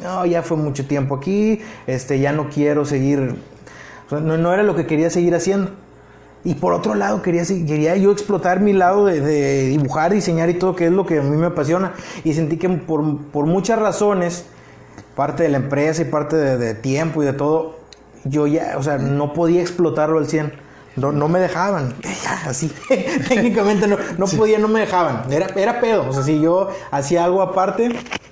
No, 0.02 0.24
ya 0.24 0.42
fue 0.42 0.56
mucho 0.56 0.86
tiempo 0.86 1.16
aquí, 1.16 1.60
este, 1.88 2.20
ya 2.20 2.32
no 2.32 2.48
quiero 2.50 2.84
seguir, 2.84 3.34
no, 4.12 4.20
no 4.20 4.54
era 4.54 4.62
lo 4.62 4.76
que 4.76 4.86
quería 4.86 5.10
seguir 5.10 5.34
haciendo. 5.34 5.72
Y 6.44 6.54
por 6.54 6.72
otro 6.72 6.94
lado, 6.94 7.20
quería, 7.20 7.42
quería 7.44 7.96
yo 7.96 8.12
explotar 8.12 8.60
mi 8.60 8.72
lado 8.72 9.06
de, 9.06 9.66
dibujar, 9.66 10.12
diseñar 10.12 10.48
y 10.48 10.54
todo, 10.54 10.76
que 10.76 10.86
es 10.86 10.92
lo 10.92 11.04
que 11.04 11.18
a 11.18 11.22
mí 11.22 11.36
me 11.36 11.46
apasiona. 11.46 11.94
Y 12.22 12.32
sentí 12.32 12.58
que 12.58 12.68
por, 12.68 13.18
por 13.32 13.46
muchas 13.46 13.80
razones, 13.80 14.44
parte 15.16 15.42
de 15.42 15.48
la 15.48 15.56
empresa 15.56 16.02
y 16.02 16.04
parte 16.04 16.36
de 16.36 16.74
tiempo 16.74 17.24
y 17.24 17.26
de 17.26 17.32
todo, 17.32 17.77
yo 18.24 18.46
ya, 18.46 18.74
o 18.78 18.82
sea, 18.82 18.98
no 18.98 19.32
podía 19.32 19.60
explotarlo 19.60 20.18
al 20.18 20.26
100. 20.28 20.52
No, 20.96 21.12
no 21.12 21.28
me 21.28 21.38
dejaban, 21.38 21.94
ya, 22.02 22.42
así, 22.50 22.72
técnicamente 23.28 23.86
no, 23.86 23.96
no 24.16 24.26
podía, 24.26 24.58
no 24.58 24.66
me 24.66 24.80
dejaban, 24.80 25.32
era, 25.32 25.46
era 25.54 25.80
pedo, 25.80 26.08
o 26.08 26.12
sea, 26.12 26.24
si 26.24 26.40
yo 26.40 26.70
hacía 26.90 27.24
algo 27.24 27.40
aparte, 27.40 27.90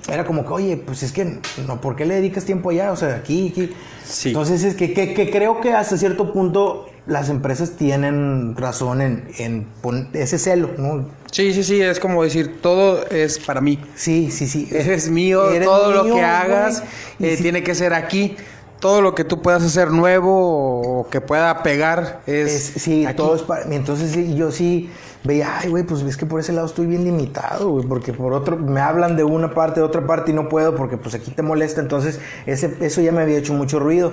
era 0.08 0.24
como 0.24 0.44
que, 0.44 0.52
oye, 0.52 0.76
pues 0.76 1.04
es 1.04 1.12
que, 1.12 1.38
no, 1.66 1.80
¿por 1.80 1.94
qué 1.94 2.04
le 2.06 2.16
dedicas 2.16 2.44
tiempo 2.44 2.70
allá? 2.70 2.90
O 2.90 2.96
sea, 2.96 3.16
aquí, 3.16 3.50
aquí. 3.52 3.72
Sí. 4.04 4.28
Entonces, 4.30 4.64
es 4.64 4.74
que, 4.74 4.92
que, 4.92 5.14
que 5.14 5.30
creo 5.30 5.60
que 5.60 5.72
hasta 5.72 5.96
cierto 5.96 6.32
punto 6.32 6.86
las 7.06 7.28
empresas 7.28 7.72
tienen 7.72 8.56
razón 8.56 9.00
en, 9.00 9.28
en 9.38 9.66
ese 10.12 10.38
celo, 10.38 10.70
¿no? 10.78 11.08
Sí, 11.30 11.52
sí, 11.52 11.62
sí, 11.64 11.80
es 11.82 12.00
como 12.00 12.22
decir, 12.22 12.60
todo 12.60 13.04
es 13.10 13.38
para 13.38 13.60
mí. 13.60 13.78
Sí, 13.94 14.30
sí, 14.30 14.46
sí. 14.48 14.68
Eres 14.72 15.08
mío, 15.10 15.50
Eres 15.50 15.66
todo 15.68 15.92
lo 15.92 16.04
que 16.14 16.22
hagas 16.22 16.82
eh, 17.20 17.36
si- 17.36 17.42
tiene 17.42 17.62
que 17.62 17.74
ser 17.74 17.92
aquí. 17.94 18.36
Todo 18.80 19.00
lo 19.00 19.14
que 19.14 19.24
tú 19.24 19.40
puedas 19.40 19.62
hacer 19.62 19.90
nuevo 19.90 21.00
o 21.00 21.08
que 21.08 21.20
pueda 21.20 21.62
pegar 21.62 22.20
es, 22.26 22.76
Es- 22.76 22.82
sí, 22.82 23.06
aquí. 23.06 23.16
todo 23.16 23.34
es 23.34 23.42
para. 23.42 23.62
Entonces 23.74 24.12
sí, 24.12 24.34
yo 24.34 24.52
sí 24.52 24.90
veía, 25.24 25.58
ay, 25.58 25.70
güey, 25.70 25.82
pues 25.82 26.02
es 26.02 26.16
que 26.16 26.26
por 26.26 26.40
ese 26.40 26.52
lado 26.52 26.66
estoy 26.66 26.86
bien 26.86 27.04
limitado, 27.04 27.70
güey, 27.70 27.86
porque 27.86 28.12
por 28.12 28.32
otro, 28.32 28.56
me 28.58 28.80
hablan 28.80 29.16
de 29.16 29.24
una 29.24 29.54
parte, 29.54 29.80
de 29.80 29.86
otra 29.86 30.06
parte 30.06 30.30
y 30.30 30.34
no 30.34 30.48
puedo 30.48 30.76
porque 30.76 30.98
pues 30.98 31.14
aquí 31.14 31.30
te 31.30 31.42
molesta. 31.42 31.80
Entonces 31.80 32.20
ese, 32.44 32.76
eso 32.80 33.00
ya 33.00 33.12
me 33.12 33.22
había 33.22 33.38
hecho 33.38 33.54
mucho 33.54 33.78
ruido. 33.78 34.12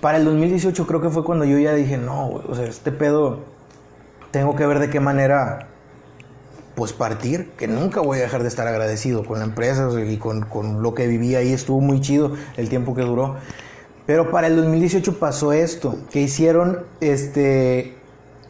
Para 0.00 0.18
el 0.18 0.24
2018 0.24 0.86
creo 0.86 1.00
que 1.00 1.10
fue 1.10 1.22
cuando 1.24 1.44
yo 1.44 1.58
ya 1.58 1.74
dije, 1.74 1.96
no, 1.98 2.28
güey, 2.28 2.44
o 2.48 2.54
sea, 2.54 2.64
este 2.64 2.90
pedo 2.90 3.40
tengo 4.30 4.56
que 4.56 4.66
ver 4.66 4.78
de 4.78 4.90
qué 4.90 4.98
manera 5.00 5.68
pues 6.74 6.92
partir, 6.92 7.50
que 7.56 7.68
nunca 7.68 8.00
voy 8.00 8.18
a 8.18 8.22
dejar 8.22 8.42
de 8.42 8.48
estar 8.48 8.66
agradecido 8.66 9.24
con 9.24 9.38
la 9.38 9.44
empresa 9.44 9.88
y 10.04 10.16
con, 10.16 10.40
con 10.42 10.82
lo 10.82 10.92
que 10.94 11.06
viví 11.06 11.36
ahí, 11.36 11.52
estuvo 11.52 11.80
muy 11.80 12.00
chido 12.00 12.32
el 12.56 12.68
tiempo 12.68 12.96
que 12.96 13.02
duró. 13.02 13.36
Pero 14.06 14.30
para 14.30 14.48
el 14.48 14.56
2018 14.56 15.18
pasó 15.18 15.52
esto, 15.52 15.98
que 16.10 16.20
hicieron 16.20 16.80
este 17.00 17.94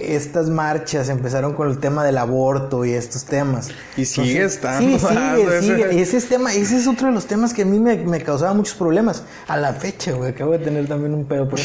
estas 0.00 0.50
marchas, 0.50 1.08
empezaron 1.08 1.54
con 1.54 1.70
el 1.70 1.78
tema 1.78 2.02
del 2.04 2.18
aborto 2.18 2.84
y 2.84 2.90
estos 2.92 3.24
temas. 3.24 3.68
Y 3.96 4.04
sigue 4.04 4.42
estando 4.42 4.98
Sí, 4.98 5.06
sigue, 5.06 5.42
ese- 5.56 5.60
sigue. 5.62 6.00
Ese 6.02 6.16
es, 6.16 6.28
tema, 6.28 6.52
ese 6.52 6.76
es 6.78 6.88
otro 6.88 7.06
de 7.06 7.12
los 7.14 7.26
temas 7.26 7.54
que 7.54 7.62
a 7.62 7.64
mí 7.64 7.78
me, 7.78 7.96
me 7.98 8.20
causaba 8.20 8.52
muchos 8.54 8.74
problemas. 8.74 9.22
A 9.46 9.56
la 9.56 9.72
fecha, 9.72 10.10
güey, 10.12 10.30
acabo 10.30 10.50
de 10.50 10.58
tener 10.58 10.88
también 10.88 11.14
un 11.14 11.24
pedo. 11.26 11.48
Pero, 11.48 11.62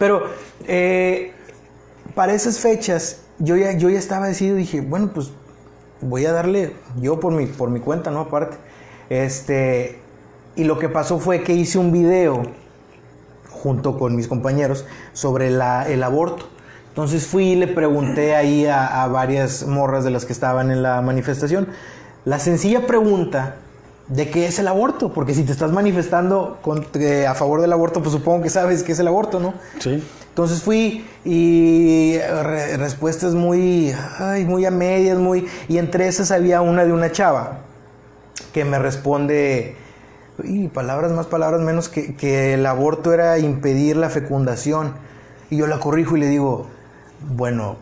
pero 0.00 0.22
eh, 0.66 1.30
para 2.16 2.34
esas 2.34 2.58
fechas, 2.58 3.18
yo 3.38 3.56
ya, 3.56 3.70
yo 3.72 3.88
ya 3.88 4.00
estaba 4.00 4.26
decidido, 4.26 4.56
dije, 4.56 4.80
bueno, 4.80 5.12
pues 5.14 5.30
voy 6.00 6.26
a 6.26 6.32
darle, 6.32 6.72
yo 7.00 7.20
por 7.20 7.32
mi, 7.32 7.46
por 7.46 7.70
mi 7.70 7.78
cuenta, 7.78 8.10
¿no? 8.10 8.20
Aparte. 8.22 8.56
Este, 9.10 9.98
y 10.56 10.64
lo 10.64 10.76
que 10.80 10.88
pasó 10.88 11.20
fue 11.20 11.44
que 11.44 11.52
hice 11.52 11.78
un 11.78 11.92
video 11.92 12.42
junto 13.62 13.98
con 13.98 14.16
mis 14.16 14.28
compañeros 14.28 14.84
sobre 15.12 15.50
la- 15.50 15.88
el 15.88 16.02
aborto. 16.02 16.46
Entonces 16.88 17.26
fui 17.26 17.50
y 17.52 17.54
le 17.56 17.66
pregunté 17.68 18.34
ahí 18.34 18.66
a, 18.66 19.02
a 19.02 19.06
varias 19.08 19.64
morras 19.66 20.02
de 20.04 20.10
las 20.10 20.24
que 20.24 20.32
estaban 20.32 20.70
en 20.70 20.82
la 20.82 21.00
manifestación 21.02 21.68
la 22.24 22.38
sencilla 22.38 22.86
pregunta 22.86 23.56
de 24.08 24.28
qué 24.28 24.46
es 24.46 24.58
el 24.58 24.66
aborto, 24.68 25.12
porque 25.12 25.32
si 25.34 25.44
te 25.44 25.52
estás 25.52 25.70
manifestando 25.72 26.58
con- 26.62 26.84
eh, 26.94 27.26
a 27.26 27.34
favor 27.34 27.60
del 27.62 27.72
aborto, 27.72 28.00
pues 28.02 28.12
supongo 28.12 28.42
que 28.42 28.50
sabes 28.50 28.82
qué 28.82 28.92
es 28.92 28.98
el 28.98 29.06
aborto, 29.08 29.38
¿no? 29.40 29.54
Sí. 29.78 30.02
Entonces 30.30 30.62
fui 30.62 31.06
y 31.24 32.18
re- 32.18 32.76
respuestas 32.76 33.34
muy, 33.34 33.94
ay, 34.18 34.44
muy 34.44 34.64
a 34.66 34.70
medias, 34.70 35.16
muy... 35.18 35.46
Y 35.68 35.78
entre 35.78 36.08
esas 36.08 36.30
había 36.30 36.60
una 36.60 36.84
de 36.84 36.92
una 36.92 37.10
chava 37.12 37.58
que 38.52 38.64
me 38.64 38.78
responde, 38.78 39.76
y 40.44 40.68
palabras 40.68 41.12
más, 41.12 41.26
palabras 41.26 41.60
menos, 41.60 41.88
que, 41.88 42.14
que 42.14 42.54
el 42.54 42.66
aborto 42.66 43.12
era 43.12 43.38
impedir 43.38 43.96
la 43.96 44.10
fecundación. 44.10 44.94
Y 45.50 45.56
yo 45.56 45.66
la 45.66 45.80
corrijo 45.80 46.16
y 46.16 46.20
le 46.20 46.28
digo, 46.28 46.66
bueno, 47.28 47.76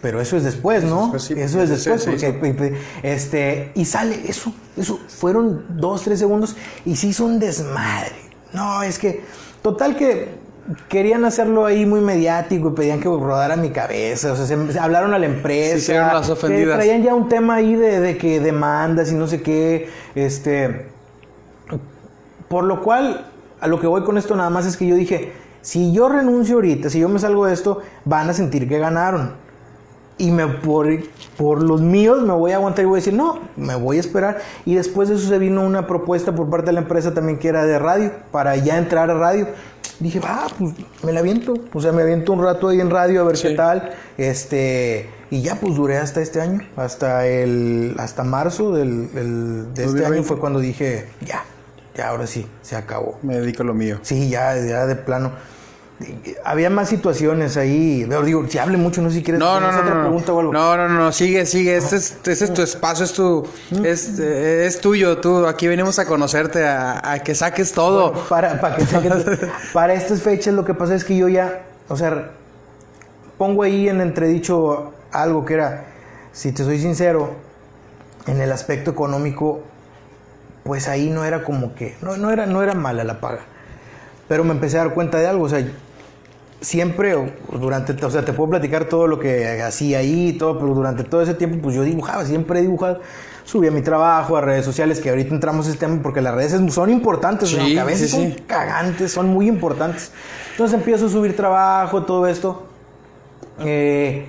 pero 0.00 0.20
eso 0.20 0.36
es 0.36 0.44
después, 0.44 0.84
¿no? 0.84 1.18
Sí, 1.18 1.34
eso 1.36 1.60
es 1.60 1.70
después, 1.70 2.02
sí, 2.02 2.10
porque, 2.10 2.74
este, 3.02 3.72
y 3.74 3.84
sale 3.84 4.20
eso, 4.28 4.52
eso, 4.76 5.00
fueron 5.08 5.64
dos, 5.80 6.02
tres 6.02 6.18
segundos 6.20 6.56
y 6.84 6.96
se 6.96 7.08
hizo 7.08 7.24
un 7.24 7.38
desmadre. 7.38 8.14
No, 8.52 8.82
es 8.82 8.98
que, 8.98 9.24
total 9.62 9.96
que 9.96 10.28
querían 10.88 11.24
hacerlo 11.24 11.66
ahí 11.66 11.84
muy 11.84 12.00
mediático 12.00 12.70
y 12.70 12.72
pedían 12.72 13.00
que 13.00 13.08
rodara 13.08 13.56
mi 13.56 13.70
cabeza, 13.70 14.32
o 14.32 14.36
sea, 14.36 14.46
se, 14.46 14.72
se 14.72 14.78
hablaron 14.78 15.14
a 15.14 15.18
la 15.18 15.26
empresa. 15.26 16.12
Las 16.12 16.30
ofendidas. 16.30 16.76
traían 16.76 17.02
ya 17.02 17.14
un 17.14 17.28
tema 17.28 17.56
ahí 17.56 17.74
de, 17.74 18.00
de 18.00 18.16
que 18.16 18.40
demandas 18.40 19.10
y 19.10 19.14
no 19.14 19.26
sé 19.26 19.42
qué, 19.42 19.88
este... 20.14 20.95
Por 22.48 22.64
lo 22.64 22.82
cual, 22.82 23.26
a 23.60 23.66
lo 23.68 23.80
que 23.80 23.86
voy 23.86 24.02
con 24.04 24.18
esto 24.18 24.36
nada 24.36 24.50
más 24.50 24.66
es 24.66 24.76
que 24.76 24.86
yo 24.86 24.94
dije, 24.94 25.32
si 25.62 25.92
yo 25.92 26.08
renuncio 26.08 26.56
ahorita, 26.56 26.90
si 26.90 27.00
yo 27.00 27.08
me 27.08 27.18
salgo 27.18 27.46
de 27.46 27.54
esto, 27.54 27.80
van 28.04 28.28
a 28.30 28.32
sentir 28.32 28.68
que 28.68 28.78
ganaron. 28.78 29.32
Y 30.18 30.30
me, 30.30 30.46
por, 30.46 30.86
por 31.36 31.62
los 31.62 31.82
míos 31.82 32.22
me 32.22 32.32
voy 32.32 32.52
a 32.52 32.56
aguantar 32.56 32.84
y 32.84 32.88
voy 32.88 32.96
a 32.96 33.00
decir, 33.02 33.12
no, 33.12 33.38
me 33.56 33.74
voy 33.74 33.98
a 33.98 34.00
esperar. 34.00 34.38
Y 34.64 34.74
después 34.74 35.08
de 35.10 35.16
eso 35.16 35.28
se 35.28 35.38
vino 35.38 35.62
una 35.62 35.86
propuesta 35.86 36.34
por 36.34 36.48
parte 36.48 36.66
de 36.66 36.72
la 36.72 36.80
empresa 36.80 37.12
también 37.12 37.38
que 37.38 37.48
era 37.48 37.66
de 37.66 37.78
radio, 37.78 38.12
para 38.30 38.56
ya 38.56 38.78
entrar 38.78 39.10
a 39.10 39.14
radio. 39.14 39.48
Dije, 40.00 40.20
ah, 40.24 40.46
pues 40.58 40.72
me 41.02 41.12
la 41.12 41.20
aviento. 41.20 41.54
O 41.74 41.80
sea, 41.82 41.92
me 41.92 42.00
aviento 42.02 42.32
un 42.32 42.42
rato 42.42 42.68
ahí 42.68 42.80
en 42.80 42.88
radio 42.90 43.20
a 43.20 43.24
ver 43.24 43.36
Sí. 43.36 43.48
qué 43.48 43.54
tal. 43.56 43.90
Este, 44.16 45.10
y 45.30 45.42
ya 45.42 45.56
pues 45.56 45.74
duré 45.74 45.98
hasta 45.98 46.20
este 46.22 46.40
año, 46.40 46.60
hasta 46.76 47.26
el, 47.26 47.94
hasta 47.98 48.22
marzo 48.24 48.72
del, 48.72 49.12
del- 49.12 49.64
de 49.74 49.84
este 49.84 49.84
2020. 49.84 50.14
año 50.16 50.22
fue 50.22 50.38
cuando 50.38 50.60
dije, 50.60 51.08
ya, 51.26 51.44
ya 51.96 52.08
ahora 52.08 52.26
sí, 52.26 52.46
se 52.62 52.76
acabó. 52.76 53.18
Me 53.22 53.38
dedico 53.38 53.62
a 53.62 53.66
lo 53.66 53.74
mío. 53.74 53.98
Sí, 54.02 54.28
ya, 54.28 54.54
ya 54.56 54.86
de 54.86 54.96
plano. 54.96 55.32
Había 56.44 56.68
más 56.68 56.90
situaciones 56.90 57.56
ahí. 57.56 58.04
Pero 58.06 58.22
digo, 58.22 58.44
si 58.48 58.58
hable 58.58 58.76
mucho, 58.76 59.00
no 59.00 59.08
sé 59.08 59.16
si 59.16 59.22
quieres 59.22 59.38
No, 59.40 59.58
no, 59.60 59.68
¿tienes 59.68 59.76
no, 59.76 59.80
otra 59.80 59.94
no, 59.94 60.00
no. 60.02 60.06
pregunta 60.08 60.32
o 60.34 60.40
algo. 60.40 60.52
No, 60.52 60.76
no, 60.76 60.88
no, 60.90 61.10
sigue, 61.10 61.46
sigue. 61.46 61.76
Este 61.76 61.96
es, 61.96 62.10
este 62.22 62.32
es 62.32 62.52
tu 62.52 62.60
espacio, 62.60 63.04
es 63.06 63.12
tu, 63.14 63.46
es, 63.82 64.18
es 64.18 64.78
tuyo. 64.80 65.16
Tú, 65.18 65.46
aquí 65.46 65.66
venimos 65.68 65.98
a 65.98 66.04
conocerte, 66.04 66.66
a, 66.66 67.12
a 67.12 67.18
que 67.20 67.34
saques 67.34 67.72
todo. 67.72 68.12
Para, 68.28 68.60
para, 68.60 68.76
que 68.76 68.82
saquen- 68.84 69.50
para 69.72 69.94
estas 69.94 70.20
fechas 70.20 70.52
lo 70.52 70.66
que 70.66 70.74
pasa 70.74 70.94
es 70.94 71.02
que 71.02 71.16
yo 71.16 71.28
ya, 71.28 71.62
o 71.88 71.96
sea, 71.96 72.32
pongo 73.38 73.62
ahí 73.62 73.88
en 73.88 74.02
entredicho 74.02 74.92
algo 75.12 75.46
que 75.46 75.54
era, 75.54 75.84
si 76.32 76.52
te 76.52 76.62
soy 76.62 76.78
sincero, 76.78 77.30
en 78.26 78.40
el 78.42 78.52
aspecto 78.52 78.90
económico, 78.90 79.62
pues 80.66 80.88
ahí 80.88 81.08
no 81.08 81.24
era 81.24 81.42
como 81.44 81.74
que, 81.74 81.96
no, 82.02 82.16
no, 82.16 82.30
era, 82.30 82.44
no 82.46 82.62
era 82.62 82.74
mala 82.74 83.04
la 83.04 83.20
paga. 83.20 83.40
Pero 84.28 84.42
me 84.44 84.50
empecé 84.52 84.76
a 84.78 84.84
dar 84.84 84.94
cuenta 84.94 85.18
de 85.18 85.26
algo, 85.28 85.44
o 85.44 85.48
sea, 85.48 85.64
siempre, 86.60 87.14
o 87.14 87.30
durante, 87.52 87.92
o 88.04 88.10
sea, 88.10 88.24
te 88.24 88.32
puedo 88.32 88.50
platicar 88.50 88.86
todo 88.86 89.06
lo 89.06 89.18
que 89.20 89.62
hacía 89.62 89.98
ahí, 89.98 90.28
y 90.30 90.32
todo, 90.32 90.58
pero 90.58 90.74
durante 90.74 91.04
todo 91.04 91.22
ese 91.22 91.34
tiempo, 91.34 91.58
pues 91.62 91.76
yo 91.76 91.82
dibujaba, 91.82 92.24
siempre 92.24 92.58
he 92.58 92.62
dibujado. 92.62 93.00
Subía 93.44 93.70
mi 93.70 93.80
trabajo 93.82 94.36
a 94.36 94.40
redes 94.40 94.64
sociales, 94.64 94.98
que 94.98 95.10
ahorita 95.10 95.32
entramos 95.32 95.66
en 95.66 95.74
este 95.74 95.86
tema 95.86 96.02
porque 96.02 96.20
las 96.20 96.34
redes 96.34 96.52
es- 96.54 96.74
son 96.74 96.90
importantes, 96.90 97.50
Sí, 97.50 97.58
aunque 97.60 97.78
a 97.78 97.84
veces 97.84 98.10
sí, 98.10 98.16
son 98.16 98.32
sí. 98.32 98.42
cagantes, 98.48 99.12
son 99.12 99.28
muy 99.28 99.46
importantes. 99.46 100.10
Entonces 100.50 100.76
empiezo 100.76 101.06
a 101.06 101.08
subir 101.08 101.36
trabajo, 101.36 102.02
todo 102.02 102.26
esto. 102.26 102.66
eh, 103.60 104.26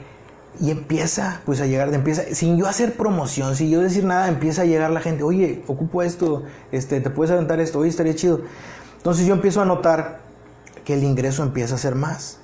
y 0.60 0.72
empieza, 0.72 1.42
pues 1.46 1.62
a 1.62 1.66
llegar, 1.66 1.94
empieza, 1.94 2.24
sin 2.34 2.58
yo 2.58 2.68
hacer 2.68 2.94
promoción, 2.94 3.56
sin 3.56 3.70
yo 3.70 3.82
decir 3.82 4.04
nada, 4.04 4.28
empieza 4.28 4.64
a 4.64 4.66
llegar 4.66 4.90
la 4.92 5.02
gente, 5.02 5.24
oye, 5.24 5.64
ocupo 5.68 6.02
esto, 6.02 6.44
este, 6.72 7.00
te 7.00 7.10
puedes 7.10 7.32
aventar 7.32 7.60
esto, 7.60 7.80
oye, 7.80 7.90
estaría 7.90 8.16
chido. 8.16 8.42
Entonces 8.98 9.26
yo 9.28 9.34
empiezo 9.34 9.62
a 9.62 9.66
notar 9.66 10.22
que 10.84 10.96
el 10.96 11.04
ingreso 11.04 11.44
empieza 11.44 11.76
a 11.76 11.78
ser 11.78 11.96
más 11.96 12.40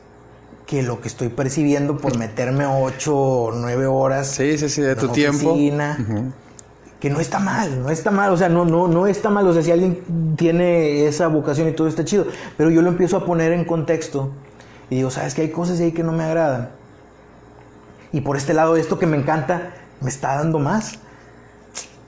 que 0.65 0.81
lo 0.83 1.01
que 1.01 1.07
estoy 1.07 1.29
percibiendo 1.29 1.97
por 1.97 2.17
meterme 2.17 2.65
ocho 2.65 3.17
o 3.17 3.51
nueve 3.51 3.85
horas 3.85 4.27
Sí, 4.27 4.57
sí, 4.57 4.69
sí, 4.69 4.81
de 4.81 4.95
tu 4.95 5.07
la 5.07 5.13
tiempo. 5.13 5.51
oficina, 5.51 5.97
que 6.99 7.09
no 7.09 7.19
está 7.19 7.39
mal, 7.39 7.81
no 7.81 7.89
está 7.89 8.11
mal, 8.11 8.31
o 8.31 8.37
sea, 8.37 8.47
no, 8.47 8.63
no, 8.63 8.87
no 8.87 9.07
está 9.07 9.29
mal, 9.29 9.45
o 9.47 9.53
sea, 9.53 9.61
si 9.61 9.71
alguien 9.71 10.35
tiene 10.37 11.05
esa 11.05 11.27
vocación 11.27 11.67
y 11.67 11.73
todo 11.73 11.87
está 11.87 12.05
chido, 12.05 12.25
pero 12.55 12.69
yo 12.69 12.81
lo 12.81 12.89
empiezo 12.89 13.17
a 13.17 13.25
poner 13.25 13.51
en 13.51 13.65
contexto 13.65 14.31
y 14.89 14.95
digo, 14.97 15.09
sabes 15.09 15.33
que 15.33 15.41
hay 15.41 15.49
cosas 15.49 15.79
ahí 15.81 15.91
que 15.91 16.03
no 16.03 16.13
me 16.13 16.23
agradan. 16.23 16.69
Y 18.13 18.21
por 18.21 18.37
este 18.37 18.53
lado, 18.53 18.77
esto 18.77 18.97
que 18.99 19.07
me 19.07 19.17
encanta, 19.17 19.73
me 19.99 20.09
está 20.09 20.35
dando 20.35 20.59
más. 20.59 20.93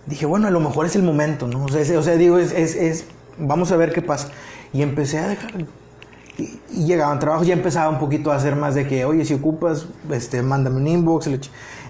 Dije, 0.06 0.26
bueno, 0.26 0.48
a 0.48 0.52
lo 0.52 0.60
mejor 0.60 0.86
es 0.86 0.96
el 0.96 1.04
momento, 1.04 1.48
¿no? 1.48 1.66
O 1.66 1.68
sea, 1.70 1.82
es- 1.82 2.18
digo, 2.20 2.38
es, 2.38 3.06
vamos 3.40 3.72
a 3.72 3.76
ver 3.78 3.92
qué 3.92 4.02
pasa. 4.02 4.30
Y 4.72 4.82
empecé 4.84 5.18
a 5.20 5.28
dejar, 5.28 5.52
y, 6.38 6.60
y 6.70 6.86
llegaban 6.86 7.18
trabajos, 7.20 7.48
ya 7.48 7.54
empezaba 7.54 7.90
un 7.90 7.98
poquito 7.98 8.32
a 8.32 8.36
hacer 8.36 8.56
más 8.56 8.76
de 8.76 8.88
que, 8.88 9.06
oye, 9.06 9.26
si 9.26 9.34
ocupas, 9.34 9.88
este, 10.12 10.42
mándame 10.44 10.78
un 10.78 10.88
inbox. 10.88 11.30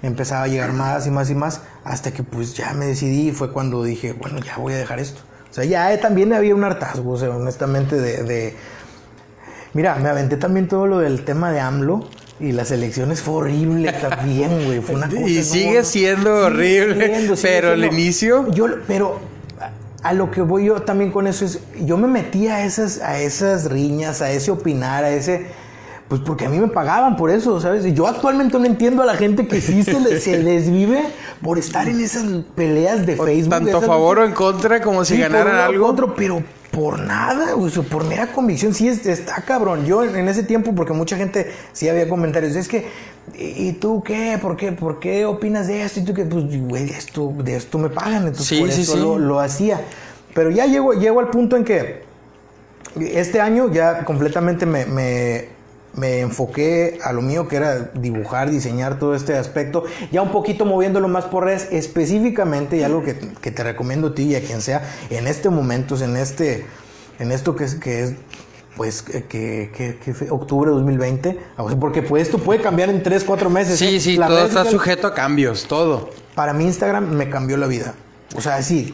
Empezaba 0.01 0.43
a 0.43 0.47
llegar 0.47 0.71
más 0.71 1.07
y 1.07 1.11
más 1.11 1.29
y 1.29 1.35
más, 1.35 1.61
hasta 1.83 2.11
que 2.13 2.23
pues 2.23 2.53
ya 2.53 2.73
me 2.73 2.85
decidí 2.85 3.29
y 3.29 3.31
fue 3.31 3.51
cuando 3.51 3.83
dije, 3.83 4.13
bueno, 4.13 4.39
ya 4.39 4.57
voy 4.57 4.73
a 4.73 4.77
dejar 4.77 4.99
esto. 4.99 5.21
O 5.49 5.53
sea, 5.53 5.65
ya 5.65 5.91
eh, 5.93 5.97
también 5.97 6.31
había 6.33 6.53
un 6.55 6.63
hartazgo, 6.63 7.11
o 7.13 7.17
sea, 7.17 7.29
honestamente, 7.31 7.97
de, 7.99 8.23
de- 8.23 8.55
Mira, 9.73 9.95
me 9.95 10.09
aventé 10.09 10.37
también 10.37 10.67
todo 10.67 10.87
lo 10.87 10.99
del 10.99 11.25
tema 11.25 11.51
de 11.51 11.59
AMLO 11.59 12.07
y 12.39 12.51
las 12.51 12.71
elecciones 12.71 13.21
fue 13.21 13.35
horrible 13.35 13.91
también, 13.93 14.65
güey. 14.65 14.81
Fue 14.81 14.95
una 14.95 15.07
cosa. 15.09 15.21
Y 15.21 15.43
sigue 15.43 15.79
no. 15.79 15.83
siendo 15.85 16.35
horrible, 16.47 17.07
siendo, 17.15 17.35
sigue 17.35 17.49
pero 17.53 17.73
el 17.73 17.79
siendo. 17.79 17.97
inicio... 17.97 18.51
Yo, 18.51 18.65
pero 18.87 19.19
a, 20.03 20.13
lo 20.13 20.29
que 20.31 20.41
voy 20.41 20.65
yo 20.65 20.81
también 20.81 21.11
con 21.11 21.27
eso 21.27 21.45
es, 21.45 21.59
yo 21.83 21.97
me 21.97 22.07
metí 22.07 22.47
a 22.47 22.65
esas, 22.65 22.99
a 23.01 23.19
esas 23.19 23.71
riñas, 23.71 24.21
a 24.21 24.31
ese 24.31 24.51
opinar, 24.51 25.03
a 25.03 25.09
ese, 25.11 25.47
Pues 26.07 26.21
porque 26.21 26.45
a 26.45 26.49
mí 26.49 26.59
me 26.59 26.67
pagaban 26.67 27.15
por 27.17 27.31
eso, 27.31 27.59
¿sabes? 27.59 27.83
Y 27.85 27.93
yo 27.93 28.05
actualmente 28.05 28.59
no 28.59 28.65
entiendo 28.65 29.01
a 29.01 29.05
la 29.07 29.15
gente 29.15 29.47
que 29.47 29.59
sí 29.61 29.81
se, 29.83 29.99
le- 29.99 30.19
se 30.19 30.43
desvive 30.43 31.01
por 31.41 31.57
estar 31.57 31.87
en 31.87 31.99
esas 32.01 32.23
peleas 32.53 33.05
de 33.07 33.15
Facebook. 33.15 33.49
Tanto 33.49 33.77
a 33.77 33.81
favor 33.81 34.19
o 34.19 34.25
en 34.25 34.33
contra 34.33 34.81
como 34.81 35.03
si 35.05 35.15
Sí, 35.15 35.21
ganaran 35.21 35.55
algo. 35.55 35.87
otro, 35.87 36.13
pero 36.13 36.43
por 36.75 36.99
nada, 36.99 37.55
o 37.55 37.69
sea, 37.69 37.83
por 37.83 38.03
mera 38.05 38.27
convicción, 38.33 38.73
sí 38.73 38.89
es- 38.89 39.05
está 39.05 39.35
cabrón. 39.43 39.85
Yo 39.85 40.03
en, 40.03 40.27
ese 40.27 40.43
tiempo, 40.43 40.75
porque 40.75 40.91
mucha 40.91 41.15
gente 41.15 41.49
sí 41.71 41.87
había 41.87 42.09
comentarios, 42.09 42.53
es 42.57 42.67
que, 42.67 42.85
¿y 43.37 43.71
tú 43.73 44.03
qué? 44.03 44.37
¿Por 44.41 44.57
qué? 44.57 44.73
¿Por 44.73 44.99
qué 44.99 45.25
opinas 45.25 45.67
de 45.67 45.83
esto? 45.83 46.01
Y 46.01 46.03
tú 46.03 46.13
que, 46.13 46.25
pues, 46.25 46.43
güey, 46.67 46.85
de 46.85 46.91
esto, 46.97 47.33
de 47.37 47.55
esto 47.55 47.77
me 47.77 47.87
pagan, 47.89 48.27
entonces 48.27 48.45
Sí, 48.47 48.59
por 48.59 48.71
sí, 48.71 48.81
eso. 48.81 48.97
Lo, 48.97 49.17
lo 49.17 49.39
hacía. 49.39 49.79
Pero 50.33 50.51
ya 50.51 50.65
llego, 50.65 50.91
llego 50.93 51.21
al 51.21 51.29
punto 51.29 51.55
en 51.55 51.63
que 51.63 52.03
este 52.99 53.39
año 53.39 53.71
ya 53.71 54.03
completamente 54.03 54.65
me, 54.65 54.85
me- 54.85 55.54
me 55.95 56.19
enfoqué 56.19 56.99
a 57.03 57.13
lo 57.13 57.21
mío, 57.21 57.47
que 57.47 57.55
era 57.55 57.91
dibujar, 57.93 58.49
diseñar 58.51 58.99
todo 58.99 59.15
este 59.15 59.37
aspecto, 59.37 59.83
ya 60.11 60.21
un 60.21 60.31
poquito 60.31 60.65
moviéndolo 60.65 61.07
más 61.07 61.25
por 61.25 61.45
redes, 61.45 61.67
específicamente, 61.71 62.77
y 62.77 62.83
algo 62.83 63.03
que, 63.03 63.15
que 63.41 63.51
te 63.51 63.63
recomiendo 63.63 64.07
a 64.07 64.15
ti 64.15 64.23
y 64.23 64.35
a 64.35 64.41
quien 64.41 64.61
sea, 64.61 64.83
en 65.09 65.27
este 65.27 65.49
momento, 65.49 65.95
en 66.03 66.17
este, 66.17 66.65
en 67.19 67.31
esto 67.31 67.55
que 67.55 67.63
es, 67.63 67.75
que 67.75 68.03
es 68.03 68.13
pues, 68.75 69.01
que, 69.01 69.23
que, 69.23 69.97
que- 70.03 70.13
fue 70.13 70.29
octubre 70.29 70.69
de 70.69 70.75
2020, 70.75 71.39
o 71.57 71.69
sea, 71.69 71.79
porque 71.79 72.01
pues 72.01 72.23
esto 72.23 72.37
puede 72.39 72.61
cambiar 72.61 72.89
en 72.89 73.01
3, 73.01 73.23
4 73.23 73.49
meses. 73.49 73.79
Sí, 73.79 73.95
¿eh? 73.95 73.99
sí, 74.01 74.17
La 74.17 74.27
todo 74.27 74.45
está 74.45 74.65
sujeto 74.65 75.07
a 75.07 75.13
cambios, 75.13 75.65
todo. 75.65 76.09
Para 76.35 76.51
mí 76.53 76.65
Instagram 76.65 77.09
me 77.15 77.29
cambió 77.29 77.55
la 77.55 77.67
vida, 77.67 77.93
o 78.35 78.41
sea, 78.41 78.61
sí, 78.61 78.93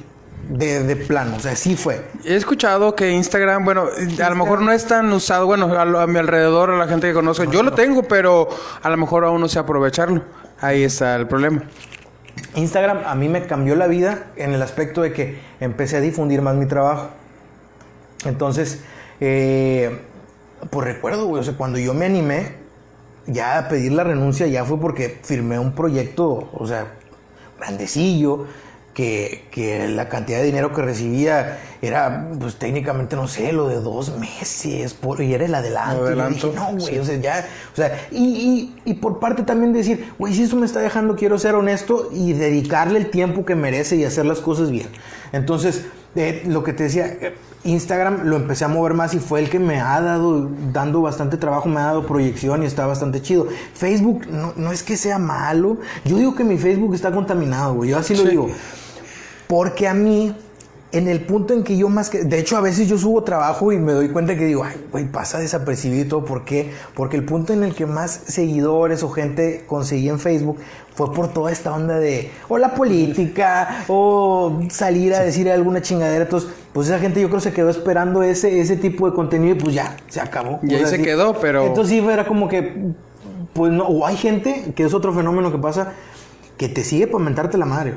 de, 0.50 0.84
de 0.84 0.96
plano, 0.96 1.38
o 1.38 1.40
sea, 1.40 1.56
sí 1.56 1.76
fue. 1.76 2.02
He 2.26 2.36
escuchado 2.36 2.96
que 2.96 3.12
Instagram, 3.12 3.64
bueno, 3.64 3.86
a 4.24 4.30
lo 4.30 4.36
mejor 4.36 4.62
no 4.62 4.72
es 4.72 4.86
tan 4.86 5.12
usado, 5.14 5.46
bueno, 5.46 5.66
a, 5.80 5.86
lo- 5.86 6.00
a 6.00 6.08
mi 6.08 6.20
alrededor, 6.20 6.72
a 6.72 6.78
la 6.78 6.88
gente 6.88 7.08
que 7.08 7.14
conozco, 7.14 7.44
yo 7.46 7.64
lo 7.64 7.74
tengo, 7.74 8.04
pero 8.04 8.48
a 8.82 8.90
lo 8.90 8.98
mejor 8.98 9.24
aún 9.26 9.42
no 9.42 9.48
sé 9.48 9.60
aprovecharlo. 9.60 10.24
Ahí 10.60 10.84
está 10.84 11.16
el 11.16 11.28
problema. 11.28 11.64
Instagram 12.56 13.00
a 13.06 13.16
mí 13.16 13.30
me 13.30 13.46
cambió 13.46 13.76
la 13.76 13.88
vida 13.88 14.26
en 14.36 14.54
el 14.54 14.62
aspecto 14.62 15.02
de 15.02 15.14
que 15.14 15.40
empecé 15.60 15.98
a 15.98 16.02
difundir 16.02 16.42
más 16.42 16.56
mi 16.56 16.66
trabajo. 16.66 17.10
Entonces, 18.26 18.82
eh, 19.20 20.02
pues 20.70 20.86
recuerdo, 20.88 21.26
güey, 21.28 21.42
o 21.42 21.44
sea, 21.44 21.56
cuando 21.56 21.80
yo 21.80 21.94
me 21.94 22.06
animé 22.06 22.56
ya 23.26 23.58
a 23.58 23.68
pedir 23.70 23.92
la 23.94 24.04
renuncia, 24.04 24.48
ya 24.48 24.64
fue 24.66 24.80
porque 24.80 25.20
firmé 25.24 25.58
un 25.60 25.74
proyecto, 25.74 26.50
o 26.54 26.68
sea, 26.68 26.88
grandecillo, 27.60 28.46
que, 28.94 29.46
que 29.52 29.88
la 29.88 30.10
cantidad 30.10 30.40
de 30.40 30.46
dinero 30.46 30.74
que 30.74 30.82
recibía 30.82 31.60
era, 31.82 32.30
pues 32.40 32.56
técnicamente, 32.58 33.16
no 33.16 33.28
sé, 33.28 33.54
lo 33.54 33.68
de 33.70 33.76
dos 33.76 34.18
meses, 34.18 34.94
por, 34.94 35.22
y 35.22 35.34
era 35.34 35.46
el 35.46 35.56
adelanto. 35.56 36.08
El 36.10 36.18
Y 36.18 36.20
adelanto, 36.20 36.48
dije, 36.50 36.60
no, 36.60 36.78
güey, 36.78 37.00
o 37.00 37.06
sea, 37.06 37.16
ya, 37.18 37.48
o 37.74 37.76
sea, 37.76 38.08
y, 38.12 38.76
y, 38.86 38.92
y 38.92 38.94
por 38.96 39.20
parte 39.20 39.44
también 39.44 39.72
decir, 39.74 40.14
güey, 40.20 40.34
si 40.34 40.44
eso 40.44 40.56
me 40.58 40.66
está 40.66 40.80
dejando, 40.82 41.16
quiero 41.16 41.40
ser 41.40 41.56
honesto 41.56 42.10
y 42.14 42.34
dedicarle 42.34 43.00
el 43.00 43.10
tiempo 43.10 43.46
que 43.46 43.56
merece 43.56 43.96
y 43.96 44.04
hacer 44.04 44.26
las 44.26 44.40
cosas 44.40 44.70
bien. 44.72 44.88
Entonces, 45.32 45.86
eh, 46.16 46.44
lo 46.46 46.64
que 46.64 46.74
te 46.74 46.84
decía, 46.84 47.06
eh, 47.08 47.34
Instagram 47.64 48.24
lo 48.26 48.36
empecé 48.36 48.66
a 48.66 48.68
mover 48.68 48.94
más 48.96 49.14
y 49.14 49.20
fue 49.20 49.40
el 49.40 49.50
que 49.50 49.60
me 49.60 49.80
ha 49.80 50.02
dado, 50.02 50.50
dando 50.74 51.02
bastante 51.02 51.38
trabajo, 51.38 51.70
me 51.70 51.80
ha 51.80 51.86
dado 51.86 52.06
proyección 52.06 52.64
y 52.64 52.66
está 52.66 52.86
bastante 52.86 53.22
chido. 53.22 53.48
Facebook 53.74 54.28
no, 54.30 54.52
no 54.58 54.72
es 54.72 54.84
que 54.84 54.98
sea 54.98 55.20
malo, 55.20 55.78
yo 56.04 56.18
digo 56.18 56.36
que 56.36 56.44
mi 56.44 56.58
Facebook 56.58 56.94
está 56.96 57.12
contaminado, 57.12 57.76
güey, 57.76 57.92
yo 57.92 57.98
así 58.00 58.16
lo 58.16 58.24
Sí. 58.24 58.30
digo. 58.30 58.50
Porque 59.52 59.86
a 59.86 59.94
mí, 59.94 60.34
en 60.94 61.10
el 61.10 61.26
punto 61.26 61.54
en 61.54 61.66
que 61.66 61.76
yo 61.76 61.90
más 61.90 62.10
que... 62.10 62.24
De 62.24 62.40
hecho, 62.40 62.56
a 62.56 62.62
veces 62.62 62.88
yo 62.88 62.98
subo 62.98 63.22
trabajo 63.26 63.74
y 63.74 63.78
me 63.78 63.92
doy 63.92 64.08
cuenta 64.08 64.38
que 64.38 64.46
digo, 64.46 64.64
ay, 64.64 64.78
güey, 64.90 65.12
pasa 65.12 65.40
desapercibido 65.40 66.06
y 66.06 66.08
todo. 66.08 66.24
¿Por 66.24 66.46
qué? 66.46 66.72
Porque 66.96 67.18
el 67.18 67.26
punto 67.26 67.52
en 67.52 67.66
el 67.66 67.76
que 67.76 67.86
más 67.86 68.12
seguidores 68.28 69.04
o 69.04 69.10
gente 69.10 69.66
conseguí 69.68 70.08
en 70.08 70.20
Facebook 70.20 70.58
fue 70.96 71.12
por 71.12 71.34
toda 71.34 71.52
esta 71.52 71.74
onda 71.74 72.00
de... 72.00 72.32
O 72.48 72.58
la 72.58 72.74
política, 72.74 73.84
o 73.90 74.62
salir 74.70 75.14
a 75.16 75.20
decir 75.20 75.52
alguna 75.52 75.82
chingadera. 75.82 76.24
Entonces, 76.24 76.50
pues 76.72 76.88
esa 76.88 77.00
gente 77.00 77.20
yo 77.20 77.28
creo 77.28 77.42
se 77.42 77.52
quedó 77.52 77.70
esperando 77.70 78.24
ese, 78.24 78.62
ese 78.62 78.78
tipo 78.78 79.10
de 79.10 79.14
contenido 79.14 79.58
y 79.58 79.60
pues 79.60 79.76
ya, 79.76 79.98
se 80.08 80.22
acabó. 80.22 80.62
Y 80.64 80.76
ahí 80.76 80.86
se 80.86 80.96
sí. 80.96 81.04
quedó, 81.04 81.38
pero- 81.42 81.66
Entonces 81.66 81.92
sí, 81.92 82.00
era 82.08 82.26
como 82.26 82.48
que... 82.48 82.94
Pues 83.52 83.74
no, 83.74 83.84
o 83.86 84.08
hay 84.08 84.16
gente, 84.16 84.72
que 84.74 84.86
es 84.86 84.94
otro 84.94 85.12
fenómeno 85.12 85.52
que 85.52 85.58
pasa, 85.58 85.92
que 86.56 86.70
te 86.70 86.86
sigue 86.86 87.06
para 87.08 87.22
mentarte 87.22 87.58
la 87.58 87.66
madre. 87.66 87.96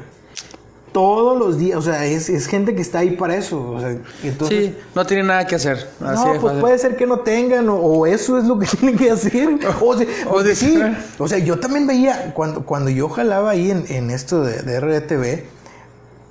Todos 0.94 1.36
los 1.36 1.58
días, 1.58 1.76
o 1.76 1.82
sea, 1.82 2.06
es, 2.06 2.28
es 2.28 2.46
gente 2.46 2.74
que 2.76 2.80
está 2.80 3.00
ahí 3.00 3.10
para 3.16 3.34
eso. 3.36 3.72
O 3.72 3.80
sea, 3.80 3.96
entonces, 4.22 4.66
sí, 4.66 4.76
no 4.94 5.04
tiene 5.04 5.24
nada 5.24 5.44
que 5.44 5.56
hacer. 5.56 5.90
Así 6.00 6.24
no, 6.24 6.40
pues 6.40 6.54
puede 6.60 6.78
ser 6.78 6.96
que 6.96 7.04
no 7.04 7.18
tengan, 7.18 7.68
o, 7.68 7.74
o 7.74 8.06
eso 8.06 8.38
es 8.38 8.44
lo 8.44 8.56
que 8.60 8.66
tienen 8.78 8.96
que 8.96 9.10
hacer. 9.10 9.48
O, 9.82 9.96
sea, 9.98 10.06
O 10.30 10.42
de- 10.44 10.54
sí, 10.54 10.80
o 11.18 11.26
sea, 11.26 11.38
yo 11.38 11.58
también 11.58 11.88
veía, 11.88 12.32
cuando, 12.32 12.64
cuando 12.64 12.90
yo 12.90 13.08
jalaba 13.08 13.50
ahí 13.50 13.72
en, 13.72 13.84
en 13.88 14.10
esto 14.10 14.42
de, 14.44 14.62
de 14.62 14.78
RTV, 14.80 15.42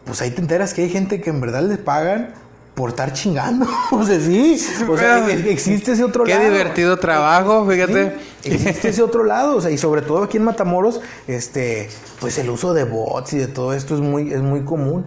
pues 0.06 0.22
ahí 0.22 0.32
te 0.32 0.40
enteras 0.40 0.74
que 0.74 0.84
hay 0.84 0.90
gente 0.90 1.20
que 1.20 1.30
en 1.30 1.42
verdad 1.42 1.64
les 1.64 1.78
pagan 1.78 2.34
por 2.74 2.90
estar 2.90 3.14
chingando. 3.14 3.68
o 3.92 4.04
sea, 4.04 4.20
sí, 4.20 4.60
o 4.90 4.98
sea, 4.98 5.28
e- 5.30 5.52
existe 5.52 5.92
ese 5.94 6.04
otro 6.04 6.24
Qué 6.24 6.34
lado. 6.34 6.46
divertido 6.50 6.98
trabajo, 6.98 7.66
fíjate. 7.70 8.16
Sí, 8.42 8.50
existe 8.52 8.90
ese 8.90 9.04
otro 9.04 9.24
lado, 9.24 9.56
o 9.58 9.62
sea, 9.62 9.72
y 9.72 9.78
sobre 9.78 10.02
todo 10.02 10.24
aquí 10.24 10.38
en 10.38 10.44
Matamoros, 10.44 11.02
este, 11.28 11.90
pues 12.20 12.38
el 12.38 12.50
uso 12.50 12.74
de 12.74 12.84
bots 12.84 13.34
y 13.34 13.38
de 13.38 13.48
todo 13.48 13.74
esto 13.74 13.96
es 13.96 14.02
muy, 14.02 14.34
es 14.34 14.42
muy 14.42 14.62
común. 14.64 15.06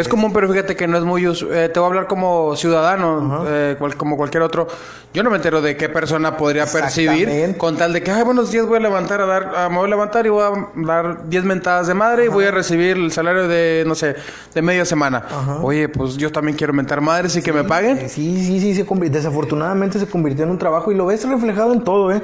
Es 0.00 0.08
común, 0.08 0.32
pero 0.32 0.48
fíjate 0.48 0.76
que 0.76 0.86
no 0.86 0.96
es 0.96 1.04
muy... 1.04 1.24
eh, 1.26 1.68
te 1.72 1.80
voy 1.80 1.84
a 1.84 1.86
hablar 1.88 2.06
como 2.06 2.54
ciudadano, 2.56 3.44
eh, 3.48 3.76
cual- 3.78 3.96
como 3.96 4.16
cualquier 4.16 4.42
otro. 4.42 4.68
Yo 5.12 5.22
no 5.22 5.30
me 5.30 5.36
entero 5.36 5.60
de 5.62 5.76
qué 5.76 5.88
persona 5.88 6.36
podría 6.36 6.66
percibir 6.66 7.56
con 7.56 7.76
tal 7.76 7.92
de 7.92 8.02
que, 8.02 8.10
ay, 8.10 8.22
buenos 8.22 8.50
días, 8.50 8.66
voy 8.66 8.76
a 8.76 8.80
levantar 8.80 9.20
a 9.20 9.26
dar... 9.26 9.52
ah, 9.56 9.68
me 9.68 9.76
voy 9.76 9.86
a 9.86 9.90
levantar 9.90 10.26
y 10.26 10.28
voy 10.28 10.44
a 10.44 10.86
dar 10.86 11.28
10 11.28 11.44
mentadas 11.44 11.86
de 11.86 11.94
madre 11.94 12.26
y 12.26 12.28
voy 12.28 12.44
a 12.44 12.50
recibir 12.50 12.96
el 12.96 13.10
salario 13.12 13.48
de, 13.48 13.84
no 13.86 13.94
sé, 13.94 14.14
de 14.54 14.62
media 14.62 14.84
semana. 14.84 15.24
Oye, 15.62 15.88
pues 15.88 16.16
yo 16.16 16.30
también 16.30 16.56
quiero 16.56 16.72
mentar 16.72 17.00
madres 17.00 17.34
y 17.36 17.42
que 17.42 17.52
me 17.52 17.64
paguen. 17.64 18.08
Sí, 18.08 18.44
sí, 18.44 18.60
sí, 18.60 18.74
se 18.74 18.84
desafortunadamente 19.08 19.98
se 19.98 20.06
convirtió 20.06 20.44
en 20.44 20.50
un 20.50 20.58
trabajo 20.58 20.92
y 20.92 20.94
lo 20.94 21.06
ves 21.06 21.26
reflejado 21.28 21.72
en 21.72 21.82
todo, 21.82 22.12
¿eh? 22.12 22.22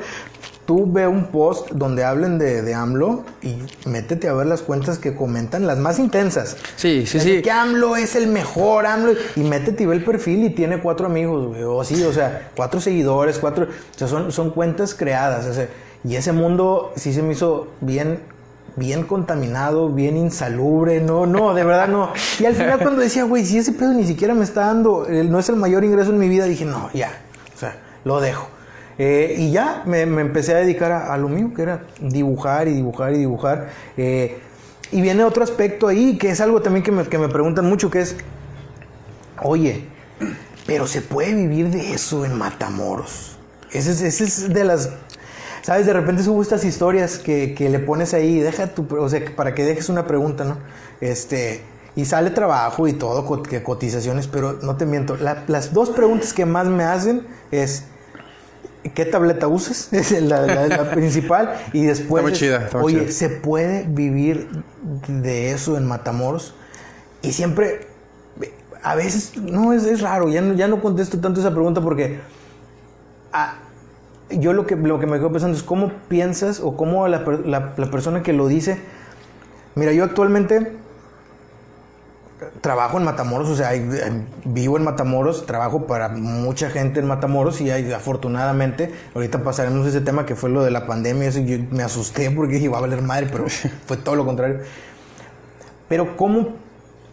Tú 0.66 0.90
ve 0.90 1.06
un 1.06 1.26
post 1.26 1.72
donde 1.72 2.04
hablen 2.04 2.38
de, 2.38 2.62
de 2.62 2.72
AMLO 2.72 3.24
y 3.42 3.56
métete 3.86 4.28
a 4.28 4.32
ver 4.32 4.46
las 4.46 4.62
cuentas 4.62 4.98
que 4.98 5.14
comentan, 5.14 5.66
las 5.66 5.76
más 5.76 5.98
intensas. 5.98 6.56
Sí, 6.76 7.04
sí, 7.06 7.20
sí. 7.20 7.42
Que 7.42 7.50
AMLO 7.50 7.96
es 7.96 8.16
el 8.16 8.28
mejor, 8.28 8.86
AMLO. 8.86 9.12
Y 9.36 9.40
métete 9.40 9.82
y 9.82 9.86
ve 9.86 9.96
el 9.96 10.04
perfil 10.04 10.44
y 10.44 10.50
tiene 10.50 10.80
cuatro 10.80 11.06
amigos, 11.06 11.48
güey. 11.48 11.62
O 11.64 11.84
sí, 11.84 12.02
o 12.02 12.12
sea, 12.14 12.50
cuatro 12.56 12.80
seguidores, 12.80 13.38
cuatro. 13.38 13.64
O 13.64 13.98
sea, 13.98 14.08
son, 14.08 14.32
son 14.32 14.50
cuentas 14.50 14.94
creadas. 14.94 15.44
o 15.46 15.52
sea, 15.52 15.68
y 16.02 16.16
ese 16.16 16.32
mundo 16.32 16.92
sí 16.96 17.12
se 17.12 17.22
me 17.22 17.32
hizo 17.34 17.68
bien. 17.80 18.20
Bien 18.76 19.04
contaminado, 19.04 19.88
bien 19.88 20.16
insalubre, 20.16 21.00
no, 21.00 21.26
no, 21.26 21.54
de 21.54 21.62
verdad 21.62 21.86
no. 21.86 22.12
Y 22.40 22.44
al 22.44 22.56
final 22.56 22.80
cuando 22.80 23.02
decía, 23.02 23.22
güey, 23.22 23.46
si 23.46 23.58
ese 23.58 23.70
pedo 23.70 23.92
ni 23.92 24.04
siquiera 24.04 24.34
me 24.34 24.42
está 24.42 24.62
dando, 24.62 25.06
no 25.08 25.38
es 25.38 25.48
el 25.48 25.54
mayor 25.54 25.84
ingreso 25.84 26.10
en 26.10 26.18
mi 26.18 26.28
vida, 26.28 26.46
dije, 26.46 26.64
no, 26.64 26.90
ya, 26.92 27.12
o 27.54 27.56
sea, 27.56 27.76
lo 28.04 28.20
dejo. 28.20 28.48
Eh, 28.98 29.34
y 29.38 29.50
ya 29.52 29.82
me, 29.86 30.06
me 30.06 30.22
empecé 30.22 30.54
a 30.54 30.58
dedicar 30.58 30.92
a, 30.92 31.16
lo 31.18 31.28
mío, 31.28 31.52
que 31.54 31.62
era 31.62 31.84
dibujar 32.00 32.68
y 32.68 32.74
dibujar 32.74 33.12
y 33.14 33.18
dibujar. 33.18 33.68
Eh, 33.96 34.38
y 34.92 35.00
viene 35.00 35.24
otro 35.24 35.42
aspecto 35.42 35.88
ahí, 35.88 36.16
que 36.18 36.30
es 36.30 36.40
algo 36.40 36.62
también 36.62 36.84
que 36.84 36.92
me, 36.92 37.04
que 37.04 37.18
me 37.18 37.28
preguntan 37.28 37.64
mucho, 37.64 37.90
que 37.90 38.00
es, 38.00 38.16
oye, 39.42 39.84
pero 40.66 40.86
se 40.86 41.00
puede 41.02 41.34
vivir 41.34 41.70
de 41.70 41.92
eso 41.94 42.24
en 42.24 42.36
Matamoros. 42.38 43.36
Ese 43.72 43.90
es, 43.92 44.00
ese 44.02 44.24
es 44.24 44.48
de 44.54 44.64
las... 44.64 44.90
¿Sabes? 45.62 45.86
De 45.86 45.92
repente 45.94 46.22
subo 46.22 46.42
estas 46.42 46.64
historias 46.64 47.18
que, 47.18 47.54
que 47.54 47.68
le 47.70 47.78
pones 47.78 48.14
ahí, 48.14 48.38
deja 48.38 48.68
tu... 48.68 48.86
O 48.98 49.08
sea, 49.08 49.20
para 49.34 49.54
que 49.54 49.64
dejes 49.64 49.88
una 49.88 50.06
pregunta, 50.06 50.44
¿no? 50.44 50.58
Este... 51.00 51.62
Y 51.96 52.06
sale 52.06 52.30
trabajo 52.30 52.88
y 52.88 52.92
todo, 52.92 53.24
cotizaciones, 53.24 54.26
pero 54.26 54.54
no 54.62 54.76
te 54.76 54.84
miento. 54.84 55.16
la- 55.16 55.44
las 55.46 55.72
dos 55.72 55.90
preguntas 55.90 56.32
que 56.32 56.44
más 56.44 56.66
me 56.66 56.84
hacen 56.84 57.26
es... 57.50 57.84
¿Qué 58.94 59.04
tableta 59.06 59.48
usas? 59.48 59.88
Es 59.92 60.10
la, 60.22 60.42
la- 60.42 60.66
la 60.68 60.90
principal. 60.94 61.54
Y 61.72 61.84
después. 61.86 62.20
Está 62.22 62.30
muy 62.30 62.32
chida, 62.38 62.64
está 62.66 62.78
muy 62.78 62.94
Oye, 62.94 63.04
chida. 63.06 63.12
¿se 63.12 63.28
puede 63.30 63.84
vivir 63.88 64.48
de 65.08 65.52
eso 65.52 65.76
en 65.78 65.86
Matamoros? 65.86 66.54
Y 67.22 67.32
siempre. 67.32 67.86
A 68.82 68.94
veces. 68.94 69.36
No, 69.38 69.72
es, 69.72 69.84
es 69.84 70.00
raro. 70.02 70.28
Ya 70.28 70.42
no, 70.42 70.54
ya 70.54 70.68
no 70.68 70.80
contesto 70.82 71.18
tanto 71.18 71.40
esa 71.40 71.50
pregunta 71.52 71.80
porque. 71.80 72.20
ah, 73.32 73.56
yo 74.30 74.52
lo 74.52 74.66
que, 74.66 74.74
lo 74.76 74.98
que 74.98 75.06
me 75.06 75.18
quedo 75.18 75.30
pensando 75.30 75.56
es 75.56 75.62
cómo 75.62 75.92
piensas 76.08 76.60
o 76.60 76.76
cómo 76.76 77.06
la- 77.08 77.22
la 77.76 77.90
persona 77.90 78.22
que 78.22 78.32
lo 78.32 78.48
dice. 78.48 78.78
Mira, 79.74 79.92
yo 79.92 80.04
actualmente 80.04 80.72
trabajo 82.64 82.96
en 82.96 83.04
Matamoros, 83.04 83.50
o 83.50 83.56
sea, 83.56 83.74
eh, 83.74 84.24
vivo 84.46 84.78
en 84.78 84.84
Matamoros, 84.84 85.44
trabajo 85.44 85.86
para 85.86 86.08
mucha 86.08 86.70
gente 86.70 86.98
en 86.98 87.06
Matamoros 87.06 87.60
y 87.60 87.70
hay, 87.70 87.92
afortunadamente, 87.92 88.90
ahorita 89.14 89.44
pasaremos 89.44 89.86
ese 89.86 90.00
tema 90.00 90.24
que 90.24 90.34
fue 90.34 90.48
lo 90.48 90.64
de 90.64 90.70
la 90.70 90.86
pandemia, 90.86 91.28
eso 91.28 91.40
yo 91.40 91.58
me 91.70 91.82
asusté 91.82 92.30
porque 92.30 92.54
dije, 92.54 92.70
va 92.70 92.78
a 92.78 92.80
valer 92.80 93.02
madre, 93.02 93.28
pero 93.30 93.44
fue 93.86 93.98
todo 93.98 94.16
lo 94.16 94.24
contrario. 94.24 94.60
Pero 95.90 96.16
cómo, 96.16 96.54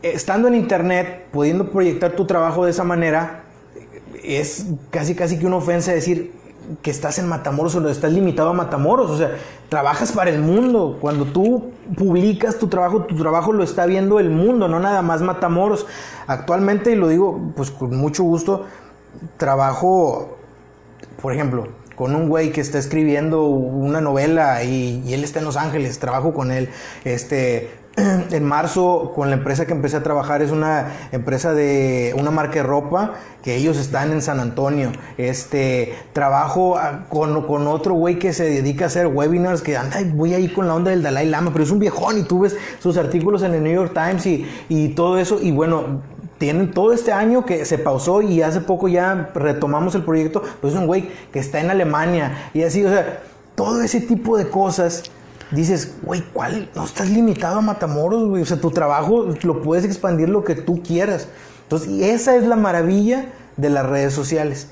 estando 0.02 0.48
en 0.48 0.56
internet, 0.56 1.26
pudiendo 1.34 1.70
proyectar 1.70 2.14
tu 2.14 2.26
trabajo 2.26 2.64
de 2.64 2.72
esa 2.72 2.86
manera, 2.86 3.44
es 4.24 4.68
casi 4.90 5.16
casi 5.16 5.38
que 5.38 5.46
una 5.46 5.58
ofensa 5.58 5.92
decir, 5.92 6.32
que 6.82 6.92
estás 6.92 7.20
en 7.20 7.28
Matamoros 7.28 7.76
o 7.76 7.90
estás 7.90 8.12
limitado 8.12 8.50
a 8.50 8.54
Matamoros. 8.54 9.10
O 9.10 9.18
sea, 9.18 9.38
trabajas 9.70 10.12
para 10.12 10.30
el 10.30 10.40
mundo. 10.40 10.98
Cuando 11.00 11.26
tú 11.26 11.72
publicas 11.98 12.58
tu 12.58 12.68
trabajo, 12.68 13.04
tu 13.04 13.16
trabajo 13.16 13.54
lo 13.54 13.64
está 13.64 13.86
viendo 13.86 14.20
el 14.20 14.30
mundo, 14.30 14.68
no 14.68 14.80
nada 14.80 15.02
más 15.02 15.22
Matamoros. 15.22 15.86
Actualmente, 16.28 16.92
y 16.92 16.96
lo 16.96 17.08
digo 17.08 17.54
pues 17.56 17.72
con 17.72 17.96
mucho 17.96 18.24
gusto, 18.24 18.66
trabajo, 19.38 20.38
por 21.22 21.34
ejemplo, 21.34 21.68
con 21.96 22.16
un 22.16 22.30
güey 22.30 22.52
que 22.52 22.62
está 22.62 22.80
escribiendo 22.80 23.44
una 23.46 24.02
novela 24.02 24.64
y, 24.64 25.04
y, 25.06 25.14
él 25.14 25.24
está 25.24 25.40
en 25.40 25.46
Los 25.46 25.58
Ángeles, 25.58 26.00
trabajo 26.00 26.34
con 26.34 26.52
él. 26.52 26.70
Este, 27.04 27.81
en 28.32 28.44
marzo 28.46 29.12
con 29.14 29.30
la 29.30 29.36
empresa 29.36 29.66
que 29.66 29.74
empecé 29.74 29.98
a 29.98 30.04
trabajar 30.04 30.42
es 30.42 30.52
una 30.52 30.94
empresa 31.12 31.54
de 31.54 32.16
una 32.18 32.32
marca 32.32 32.56
de 32.56 32.64
ropa 32.64 33.16
que 33.44 33.56
ellos 33.56 33.78
están 33.78 34.12
en 34.12 34.22
San 34.22 34.40
Antonio. 34.40 34.92
Este 35.18 35.96
trabajo 36.14 36.80
con, 37.10 37.46
con 37.46 37.68
otro 37.68 37.94
güey 37.96 38.18
que 38.18 38.34
se 38.34 38.46
dedica 38.46 38.86
a 38.86 38.88
hacer 38.88 39.08
webinars 39.08 39.62
que 39.62 39.76
anda 39.76 39.98
voy 40.14 40.34
ahí 40.34 40.48
con 40.48 40.68
la 40.68 40.76
onda 40.76 40.92
del 40.92 41.04
Dalai 41.04 41.28
Lama, 41.28 41.52
pero 41.52 41.64
es 41.64 41.72
un 41.72 41.80
viejón 41.80 42.20
y 42.20 42.24
tú 42.24 42.42
ves 42.42 42.56
sus 42.80 42.98
artículos 42.98 43.44
en 43.44 43.56
el 43.56 43.64
New 43.64 43.74
York 43.74 43.94
Times 43.94 44.26
y, 44.26 44.48
y 44.70 44.90
todo 44.90 45.18
eso 45.18 45.40
y 45.42 45.52
bueno, 45.52 46.02
tienen 46.38 46.72
todo 46.72 46.94
este 46.94 47.12
año 47.12 47.46
que 47.46 47.66
se 47.66 47.78
pausó 47.78 48.22
y 48.22 48.42
hace 48.42 48.62
poco 48.62 48.88
ya 48.88 49.32
retomamos 49.36 49.96
el 49.96 50.04
proyecto, 50.04 50.42
pues 50.62 50.74
es 50.74 50.80
un 50.80 50.88
güey 50.88 51.10
que 51.32 51.40
está 51.40 51.60
en 51.60 51.70
Alemania 51.70 52.50
y 52.54 52.64
así, 52.64 52.84
o 52.86 52.90
sea, 52.90 53.22
todo 53.56 53.82
ese 53.82 54.02
tipo 54.02 54.38
de 54.38 54.48
cosas 54.48 55.04
dices, 55.52 55.96
güey, 56.02 56.22
¿cuál? 56.34 56.70
No 56.76 56.86
estás 56.86 57.10
limitado 57.10 57.60
a 57.60 57.62
Matamoros, 57.62 58.28
güey. 58.28 58.44
O 58.44 58.46
sea, 58.46 58.60
tu 58.60 58.72
trabajo 58.72 59.28
lo 59.44 59.62
puedes 59.62 59.86
expandir 59.86 60.30
lo 60.30 60.44
que 60.44 60.56
tú 60.56 60.82
quieras. 60.82 61.28
Entonces, 61.64 61.90
esa 62.02 62.36
es 62.36 62.44
la 62.46 62.56
maravilla 62.56 63.28
de 63.58 63.70
las 63.70 63.86
redes 63.86 64.14
sociales. 64.14 64.70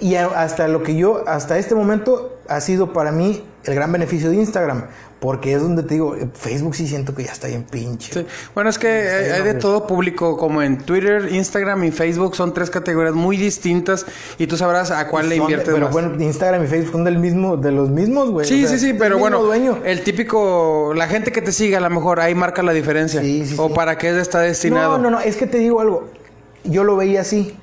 Y 0.00 0.14
hasta 0.14 0.68
lo 0.68 0.82
que 0.82 0.96
yo, 0.96 1.24
hasta 1.26 1.58
este 1.58 1.74
momento, 1.74 2.38
ha 2.48 2.60
sido 2.60 2.92
para 2.92 3.12
mí 3.12 3.44
el 3.64 3.74
gran 3.74 3.92
beneficio 3.92 4.30
de 4.30 4.36
Instagram. 4.36 4.86
Porque 5.20 5.52
es 5.52 5.60
donde 5.60 5.82
te 5.82 5.94
digo, 5.94 6.16
Facebook 6.32 6.74
sí 6.74 6.88
siento 6.88 7.14
que 7.14 7.24
ya 7.24 7.32
está 7.32 7.46
bien 7.46 7.64
pinche. 7.64 8.24
Bueno, 8.54 8.70
es 8.70 8.78
que 8.78 8.88
hay, 8.88 9.42
de 9.42 9.52
todo 9.52 9.86
público, 9.86 10.38
como 10.38 10.62
en 10.62 10.78
Twitter, 10.78 11.28
Instagram 11.30 11.84
y 11.84 11.90
Facebook 11.90 12.34
son 12.34 12.54
tres 12.54 12.70
categorías 12.70 13.14
muy 13.14 13.36
distintas 13.36 14.06
y 14.38 14.46
tú 14.46 14.56
sabrás 14.56 14.90
a 14.90 15.06
cuál 15.08 15.28
le 15.28 15.36
inviertes 15.36 15.74
Pero 15.74 15.90
bueno, 15.90 16.14
Instagram 16.18 16.64
y 16.64 16.68
Facebook 16.68 16.92
son 16.92 17.04
del 17.04 17.18
mismo, 17.18 17.58
de 17.58 17.70
los 17.70 17.90
mismos, 17.90 18.30
güey. 18.30 18.46
Sí, 18.46 18.66
sí, 18.66 18.78
sí, 18.78 18.94
pero 18.94 19.18
bueno, 19.18 19.42
el 19.84 20.02
típico, 20.02 20.94
la 20.96 21.06
gente 21.06 21.32
que 21.32 21.42
te 21.42 21.52
sigue 21.52 21.76
a 21.76 21.80
lo 21.80 21.90
mejor 21.90 22.18
ahí 22.18 22.34
marca 22.34 22.62
la 22.62 22.72
diferencia. 22.72 23.20
Sí, 23.20 23.44
sí, 23.44 23.56
o 23.58 23.74
para 23.74 23.98
qué 23.98 24.18
está 24.18 24.40
destinado. 24.40 24.96
No, 24.96 25.10
no, 25.10 25.10
no, 25.10 25.20
es 25.20 25.36
que 25.36 25.46
te 25.46 25.58
digo 25.58 25.80
algo. 25.80 26.08
Yo 26.64 26.82
lo 26.84 26.96
veía 26.96 27.20
así 27.20 27.54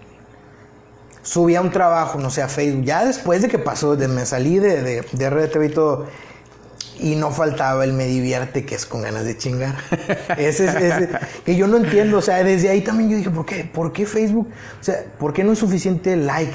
subía 1.28 1.60
un 1.60 1.72
trabajo, 1.72 2.20
no 2.20 2.30
sé, 2.30 2.41
a 2.41 2.48
Facebook. 2.48 2.86
Ya 2.86 3.04
después 3.04 3.41
de 3.41 3.50
que 3.50 3.60
pasó, 3.60 3.98
de 3.98 4.08
me 4.08 4.26
salí 4.26 4.60
de, 4.60 4.82
de, 4.82 5.06
de 5.12 5.30
RTV 5.30 5.63
y 5.65 5.70
todo, 5.70 6.06
y 7.00 7.16
no 7.16 7.32
faltaba 7.32 7.84
el 7.84 7.94
me 7.94 8.06
divierte 8.06 8.66
que 8.66 8.76
es 8.76 8.86
con 8.86 9.02
ganas 9.02 9.26
de 9.26 9.38
chingar. 9.38 9.76
ese 10.38 10.66
es 10.66 10.76
ese, 10.76 11.10
que 11.46 11.56
yo 11.56 11.68
no 11.68 11.78
entiendo, 11.78 12.18
o 12.18 12.22
sea, 12.22 12.44
desde 12.44 12.70
ahí 12.70 12.82
también 12.82 13.10
yo 13.10 13.18
dije, 13.18 13.30
¿por 13.30 13.46
qué? 13.46 13.64
¿Por 13.64 13.94
qué 13.94 14.06
Facebook? 14.06 14.48
O 14.80 14.84
sea, 14.84 15.04
¿por 15.20 15.34
qué 15.34 15.44
no 15.44 15.54
es 15.54 15.60
suficiente 15.60 16.16
like? 16.16 16.54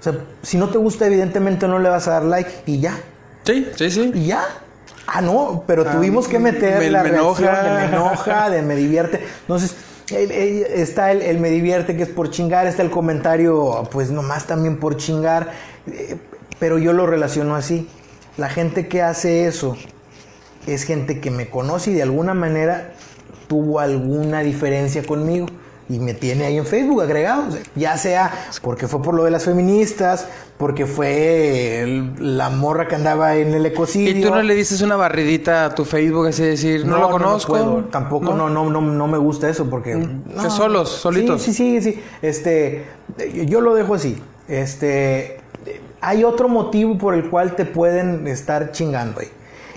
O 0.00 0.02
sea, 0.02 0.14
si 0.42 0.58
no 0.58 0.68
te 0.68 0.78
gusta, 0.78 1.06
evidentemente 1.06 1.66
no 1.66 1.78
le 1.78 1.88
vas 1.88 2.06
a 2.08 2.12
dar 2.12 2.24
like 2.24 2.50
y 2.66 2.80
ya. 2.80 2.98
Sí, 3.44 3.66
sí, 3.76 3.90
sí. 3.90 4.12
Y 4.14 4.26
ya. 4.26 4.44
Ah, 5.06 5.20
no, 5.20 5.64
pero 5.66 5.84
ah, 5.86 5.92
tuvimos 5.92 6.26
que 6.28 6.38
meter 6.38 6.90
la 6.90 7.02
me 7.02 7.10
reacción 7.10 7.44
enoja. 7.48 7.62
de 7.62 7.70
me 7.70 7.84
enoja, 7.84 8.50
de 8.50 8.62
me 8.62 8.76
divierte. 8.76 9.24
Entonces, 9.42 9.74
está 10.10 11.12
el, 11.12 11.22
el, 11.22 11.38
me 11.38 11.50
divierte 11.50 11.96
que 11.96 12.02
es 12.02 12.08
por 12.08 12.30
chingar, 12.30 12.66
está 12.66 12.82
el 12.82 12.90
comentario, 12.90 13.88
pues 13.90 14.10
nomás 14.10 14.46
también 14.46 14.78
por 14.78 14.96
chingar, 14.96 15.52
eh, 15.86 16.16
pero 16.58 16.78
yo 16.78 16.92
lo 16.92 17.06
relaciono 17.06 17.54
así. 17.56 17.88
La 18.36 18.48
gente 18.48 18.88
que 18.88 19.02
hace 19.02 19.46
eso 19.46 19.76
es 20.66 20.84
gente 20.84 21.20
que 21.20 21.30
me 21.30 21.48
conoce 21.48 21.92
y 21.92 21.94
de 21.94 22.02
alguna 22.02 22.34
manera 22.34 22.92
tuvo 23.48 23.80
alguna 23.80 24.40
diferencia 24.40 25.02
conmigo 25.02 25.46
y 25.88 26.00
me 26.00 26.14
tiene 26.14 26.46
ahí 26.46 26.56
en 26.56 26.66
Facebook 26.66 27.02
agregado, 27.02 27.44
ya 27.76 27.96
sea 27.96 28.32
porque 28.62 28.88
fue 28.88 29.00
por 29.02 29.14
lo 29.14 29.22
de 29.22 29.30
las 29.30 29.44
feministas, 29.44 30.26
porque 30.58 30.84
fue 30.84 32.10
la 32.18 32.50
morra 32.50 32.88
que 32.88 32.96
andaba 32.96 33.36
en 33.36 33.54
el 33.54 33.64
ecocidio. 33.66 34.10
¿Y 34.10 34.20
tú 34.20 34.30
no 34.30 34.42
le 34.42 34.54
dices 34.54 34.82
una 34.82 34.96
barridita 34.96 35.66
a 35.66 35.74
tu 35.74 35.84
Facebook 35.84 36.26
así 36.26 36.42
decir, 36.42 36.84
no, 36.84 36.98
lo 36.98 37.10
conozco? 37.10 37.84
Tampoco, 37.90 38.34
¿No? 38.34 38.50
no, 38.50 38.68
no, 38.68 38.80
no, 38.80 39.06
me 39.06 39.18
gusta 39.18 39.48
eso 39.48 39.66
porque... 39.70 39.94
Mm, 39.94 40.50
solos, 40.50 40.90
solitos. 40.90 41.42
Sí, 41.42 41.52
sí, 41.52 41.80
sí, 41.80 41.92
sí. 41.92 42.02
Este, 42.20 42.84
yo 43.46 43.60
lo 43.60 43.74
dejo 43.74 43.94
así. 43.94 44.20
Este, 44.48 45.40
hay 46.00 46.24
otro 46.24 46.48
motivo 46.48 46.98
por 46.98 47.14
el 47.14 47.28
cual 47.28 47.56
te 47.56 47.64
pueden 47.64 48.26
estar 48.26 48.72
chingando 48.72 49.20
ahí. 49.20 49.28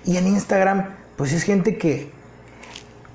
Y 0.06 0.18
en 0.18 0.28
Instagram, 0.28 0.86
pues 1.16 1.34
es 1.34 1.44
gente 1.44 1.78
que 1.78 2.12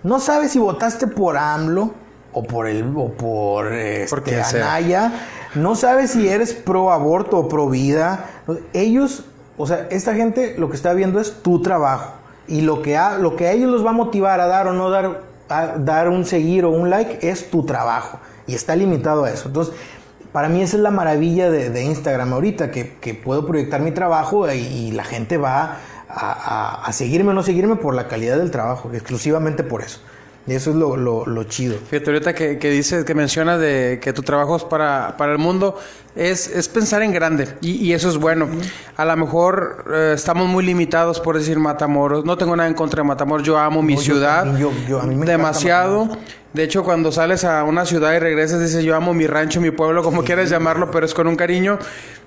no 0.03 0.21
sabe 0.21 0.49
si 0.49 0.59
votaste 0.59 1.07
por 1.07 1.37
AMLO 1.37 1.95
o 2.33 2.43
por 2.43 2.67
el 2.67 2.93
o 2.97 3.09
por 3.13 3.73
este, 3.73 4.43
Anaya, 4.43 5.13
no 5.55 5.77
sabe 5.77 6.09
si 6.09 6.29
eres 6.29 6.53
pro 6.53 6.91
aborto 6.93 7.39
o 7.39 7.49
pro 7.49 7.69
vida. 7.69 8.27
Ellos, 8.73 9.25
o 9.57 9.67
sea, 9.67 9.87
esta 9.91 10.15
gente 10.15 10.57
lo 10.59 10.69
que 10.69 10.77
está 10.77 10.93
viendo 10.93 11.21
es 11.21 11.43
tu 11.43 11.63
trabajo 11.63 12.15
y 12.47 12.61
lo 12.61 12.83
que 12.83 12.97
a, 12.97 13.19
lo 13.19 13.37
que 13.37 13.47
a 13.47 13.53
ellos 13.53 13.71
los 13.71 13.85
va 13.85 13.91
a 13.91 13.95
motivar 13.95 14.41
a 14.41 14.47
dar 14.47 14.67
o 14.67 14.73
no 14.73 14.91
dar 14.91 15.23
a 15.49 15.79
dar 15.79 16.09
un 16.09 16.25
seguir 16.25 16.65
o 16.65 16.71
un 16.71 16.91
like 16.91 17.27
es 17.29 17.51
tu 17.51 17.65
trabajo 17.65 18.19
y 18.47 18.55
está 18.55 18.77
limitado 18.77 19.25
a 19.25 19.31
eso. 19.31 19.49
Entonces, 19.49 19.75
para 20.35 20.49
mí 20.49 20.63
esa 20.63 20.77
es 20.79 20.83
la 20.83 20.91
maravilla 20.91 21.49
de, 21.49 21.85
Instagram 21.85 22.33
ahorita, 22.33 22.73
que, 22.73 23.15
puedo 23.23 23.47
proyectar 23.47 23.81
mi 23.81 23.93
trabajo 23.93 24.53
y, 24.53 24.91
la 24.91 25.05
gente 25.05 25.37
va 25.37 25.79
a, 26.09 26.91
seguirme 26.93 27.31
o 27.31 27.35
no 27.35 27.45
seguirme 27.45 27.77
por 27.77 27.95
la 27.95 28.09
calidad 28.09 28.39
del 28.39 28.51
trabajo, 28.51 28.91
exclusivamente 28.93 29.63
por 29.63 29.83
eso. 29.83 30.01
Y 30.49 30.55
eso 30.55 30.71
es 30.71 30.77
lo, 30.77 30.97
lo, 30.97 31.45
chido. 31.45 31.77
Fíjate, 31.89 32.11
ahorita 32.11 32.35
que, 32.35 32.59
que 32.59 32.69
dices, 32.69 33.05
que 33.05 33.15
mencionas 33.15 33.61
de 33.61 34.01
que 34.03 34.13
tu 34.13 34.23
trabajo 34.23 34.57
es 34.57 34.65
para, 34.65 35.15
para 35.17 35.31
el 35.31 35.39
mundo, 35.39 35.79
es, 36.17 36.49
es 36.49 36.69
pensar 36.69 37.03
en 37.03 37.13
grande. 37.13 37.55
Y, 37.61 37.93
eso 37.93 38.09
es 38.09 38.17
bueno. 38.17 38.49
A 38.97 39.05
lo 39.05 39.17
mejor 39.17 39.85
eh, 39.89 40.13
estamos 40.17 40.49
muy 40.49 40.65
limitados 40.65 41.21
por 41.21 41.39
decir 41.39 41.61
Matamoros. 41.61 42.25
No 42.25 42.37
tengo 42.37 42.57
nada 42.57 42.69
en 42.69 42.75
contra 42.75 43.03
de 43.03 43.09
Matamoros. 43.09 43.47
Yo 43.47 43.57
amo 43.57 43.83
mi 43.83 43.97
ciudad 43.97 44.45
demasiado. 44.45 46.09
De 46.55 46.63
hecho, 46.63 46.85
cuando 46.85 47.11
sales 47.11 47.45
a 47.45 47.65
una 47.65 47.85
ciudad 47.85 48.15
y 48.15 48.21
regresas, 48.21 48.61
dices, 48.61 48.85
yo 48.85 48.95
amo 48.95 49.13
mi 49.13 49.27
rancho, 49.27 49.61
mi 49.61 49.73
pueblo, 49.73 50.05
como 50.05 50.23
quieras 50.23 50.49
llamarlo, 50.49 50.91
pero 50.91 51.05
es 51.05 51.13
con 51.13 51.27
un 51.27 51.35
cariño. 51.37 51.79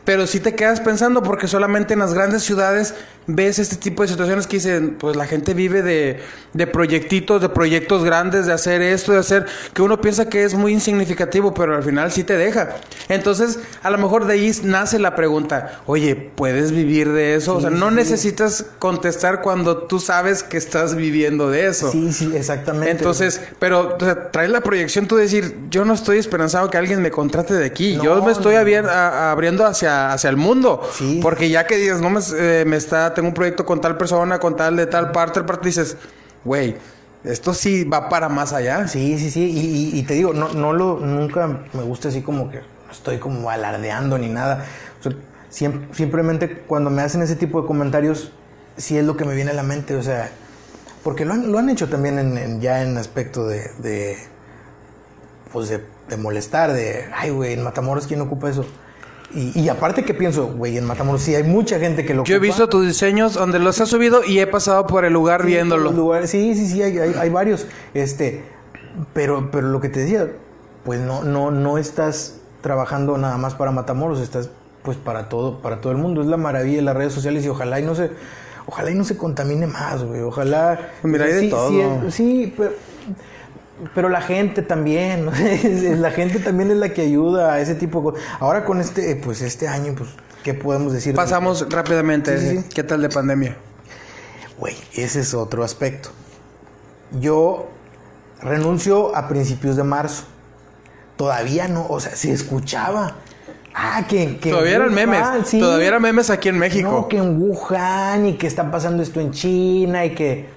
Pero 0.03 0.25
sí 0.25 0.39
te 0.39 0.55
quedas 0.55 0.79
pensando 0.79 1.21
porque 1.21 1.49
solamente 1.49 1.93
en 1.93 1.99
las 1.99 2.13
grandes 2.13 2.43
ciudades 2.43 2.93
ves 3.27 3.59
este 3.59 3.75
tipo 3.75 4.03
de 4.03 4.07
situaciones 4.07 4.47
que 4.47 4.55
dicen, 4.55 4.95
pues 4.97 5.17
la 5.17 5.25
gente 5.25 5.53
vive 5.53 5.81
de, 5.81 6.21
de 6.53 6.65
proyectitos, 6.65 7.41
de 7.41 7.49
proyectos 7.49 8.05
grandes, 8.05 8.45
de 8.45 8.53
hacer 8.53 8.81
esto, 8.81 9.11
de 9.11 9.19
hacer, 9.19 9.45
que 9.73 9.81
uno 9.81 9.99
piensa 9.99 10.29
que 10.29 10.45
es 10.45 10.53
muy 10.53 10.71
insignificativo, 10.71 11.53
pero 11.53 11.75
al 11.75 11.83
final 11.83 12.09
sí 12.13 12.23
te 12.23 12.37
deja. 12.37 12.77
Entonces, 13.09 13.59
a 13.83 13.89
lo 13.89 13.97
mejor 13.97 14.25
de 14.27 14.33
ahí 14.35 14.51
nace 14.63 14.97
la 14.97 15.13
pregunta, 15.13 15.81
oye, 15.85 16.15
¿puedes 16.15 16.71
vivir 16.71 17.11
de 17.11 17.35
eso? 17.35 17.57
o 17.57 17.61
sea, 17.61 17.69
no 17.69 17.91
necesitas 17.91 18.65
contestar 18.79 19.41
cuando 19.41 19.77
tú 19.77 19.99
sabes 19.99 20.41
que 20.41 20.55
estás 20.55 20.95
viviendo 20.95 21.49
de 21.49 21.67
eso. 21.67 21.91
Sí, 21.91 22.13
sí, 22.13 22.31
exactamente. 22.33 22.91
Entonces, 22.91 23.41
pero 23.59 23.97
o 23.97 23.99
sea, 23.99 24.16
traes 24.32 24.49
la 24.49 24.62
proyección 24.62 25.08
tú 25.08 25.15
de 25.15 25.23
decir, 25.23 25.58
yo 25.69 25.86
no 25.86 25.93
estoy 25.93 26.17
esperanzado 26.17 26.69
que 26.69 26.77
alguien 26.77 27.01
me 27.01 27.12
contrate 27.12 27.53
de 27.53 27.65
aquí, 27.65 27.97
yo 28.01 28.23
me 28.23 28.32
estoy 28.32 28.56
abriendo 28.56 29.65
hacia, 29.65 30.12
hacia 30.13 30.30
el 30.30 30.38
mundo. 30.38 30.82
Sí. 30.93 31.19
Porque 31.21 31.49
ya 31.49 31.65
que 31.65 31.77
digas, 31.77 32.01
no 32.01 32.10
me, 32.10 32.19
eh, 32.38 32.63
me 32.65 32.77
está 32.77 33.13
tengo 33.13 33.30
un 33.30 33.34
proyecto 33.34 33.65
con 33.65 33.82
tal 33.82 33.97
persona, 33.97 34.39
con 34.39 34.56
tal 34.56 34.75
de 34.75 34.86
tal 34.86 35.12
parte, 35.12 35.43
parte 35.43 35.67
dices, 35.67 35.97
güey, 36.43 36.75
esto 37.23 37.53
sí 37.53 37.84
va 37.84 38.10
para 38.10 38.30
más 38.30 38.53
allá. 38.53 38.88
Sí, 38.88 39.17
sí, 39.17 39.32
sí. 39.32 39.91
Y, 39.93 40.03
te 40.03 40.13
digo, 40.13 40.34
no, 40.34 40.49
no 40.53 40.73
lo, 40.73 40.99
nunca 40.99 41.47
me 41.73 41.84
gusta 41.84 42.10
así 42.10 42.21
como 42.21 42.49
que 42.49 42.62
estoy 42.91 43.17
como 43.17 43.49
alardeando 43.49 44.17
ni 44.17 44.30
nada. 44.30 44.65
simplemente 45.49 46.63
cuando 46.67 46.89
me 46.89 47.01
hacen 47.01 47.21
ese 47.21 47.36
tipo 47.36 47.62
de 47.62 47.67
comentarios, 47.67 48.32
sí 48.77 48.97
es 48.97 49.06
lo 49.06 49.17
que 49.17 49.25
me 49.25 49.36
viene 49.36 49.51
a 49.51 49.53
la 49.53 49.63
mente. 49.63 49.95
O 49.95 50.03
sea, 50.03 50.32
porque 51.03 51.25
lo 51.25 51.33
han, 51.33 51.51
lo 51.51 51.57
han 51.57 51.69
hecho 51.69 51.88
también 51.89 52.19
en, 52.19 52.62
ya 52.62 52.83
en 52.83 52.97
aspecto 52.97 53.47
de, 53.47 53.71
de 53.79 54.17
pues 55.51 55.69
de, 55.69 55.81
de 56.10 56.17
molestar, 56.17 56.73
de, 56.73 57.05
ay, 57.15 57.29
güey, 57.29 57.53
en 57.53 57.63
Matamoros, 57.63 58.07
¿quién 58.07 58.21
ocupa 58.21 58.49
eso? 58.49 58.65
Y, 59.33 59.67
aparte 59.67 60.05
que 60.05 60.13
pienso, 60.13 60.47
güey, 60.47 60.77
en 60.77 60.86
Matamoros 60.86 61.21
sí 61.21 61.36
hay 61.36 61.43
mucha 61.43 61.79
gente 61.79 62.05
que 62.05 62.13
lo 62.13 62.23
Yo 62.23 62.38
he 62.38 62.39
visto 62.39 62.69
tus 62.69 62.88
diseños 62.88 63.33
donde 63.33 63.60
los 63.60 63.79
has 63.81 63.89
subido 63.89 64.23
y 64.23 64.39
he 64.39 64.47
pasado 64.47 64.88
por 64.88 65.03
el 65.03 65.12
lugar 65.12 65.45
viéndolo. 65.45 65.91
sí, 66.25 66.55
sí, 66.55 66.65
sí, 66.65 66.81
hay, 66.81 66.97
hay, 66.97 67.29
varios. 67.29 67.67
Este, 67.93 68.45
pero, 69.13 69.51
pero 69.51 69.67
lo 69.67 69.81
que 69.81 69.89
te 69.89 69.99
decía, 69.99 70.31
pues 70.86 71.01
no, 71.01 71.23
no, 71.23 71.51
no 71.51 71.77
estás 71.77 72.39
trabajando 72.62 73.17
nada 73.17 73.38
más 73.38 73.53
para 73.53 73.71
Matamoros, 73.71 74.21
estás 74.21 74.49
pues 74.81 74.95
para 74.95 75.27
todo, 75.27 75.62
para 75.62 75.81
todo 75.81 75.91
el 75.91 75.97
mundo. 75.97 76.21
Es 76.21 76.27
la 76.27 76.38
maravilla 76.38 76.77
de 76.77 76.83
las 76.83 76.95
redes 76.95 77.12
sociales 77.12 77.43
y 77.43 77.49
ojalá 77.49 77.81
y 77.81 77.83
no 77.83 77.95
se, 77.95 78.12
ojalá 78.67 78.91
y 78.91 78.95
no 78.95 79.03
se 79.03 79.17
contamine 79.17 79.65
más, 79.65 80.03
güey. 80.03 80.21
Ojalá. 80.21 80.91
Mira, 81.01 81.25
hay 81.25 81.34
de 81.34 81.49
todo. 81.49 82.12
sí, 82.12 82.53
pero 82.56 82.73
pero 83.93 84.10
la 84.10 84.21
gente 84.21 84.62
también, 84.62 85.25
la 86.01 86.12
gente 86.12 86.39
también 86.39 86.71
es 86.71 86.77
la 86.77 86.89
que 86.89 87.01
ayuda 87.01 87.53
a 87.53 87.62
ese 87.62 87.75
tipo 87.75 87.99
de 87.99 88.03
cosas. 88.06 88.27
Ahora 88.39 88.65
con 88.65 88.82
este, 88.82 89.15
pues 89.15 89.41
este 89.41 89.67
año, 89.67 89.93
pues 89.95 90.10
¿qué 90.43 90.53
podemos 90.53 90.93
decir? 90.93 91.13
Pasamos 91.13 91.67
rápidamente. 91.69 92.38
Sí, 92.39 92.49
sí, 92.49 92.58
sí. 92.58 92.69
¿Qué 92.73 92.84
tal 92.84 93.01
de 93.01 93.10
pandemia? 93.10 93.58
Güey, 94.58 94.75
ese 94.93 95.19
es 95.19 95.34
otro 95.34 95.63
aspecto. 95.63 96.10
Yo 97.19 97.69
renuncio 98.41 99.15
a 99.15 99.27
principios 99.27 99.75
de 99.75 99.84
marzo. 99.84 100.23
Todavía 101.15 101.67
no, 101.67 101.86
o 101.88 101.99
sea, 101.99 102.15
se 102.15 102.32
escuchaba. 102.32 103.17
Ah, 103.79 104.03
que, 104.09 104.37
que 104.37 104.49
Todavía 104.49 104.77
eran 104.77 104.91
memes. 104.91 105.23
sí. 105.45 105.59
Todavía 105.59 105.89
eran 105.89 106.01
memes 106.01 106.31
aquí 106.31 106.49
en 106.49 106.57
México. 106.57 106.89
No, 106.89 107.07
que 107.07 107.17
en 107.17 107.39
Wuhan 107.39 108.25
y 108.25 108.33
que 108.33 108.47
está 108.47 108.71
pasando 108.71 109.03
esto 109.03 109.19
en 109.19 109.29
China 109.31 110.03
y 110.03 110.15
que... 110.15 110.49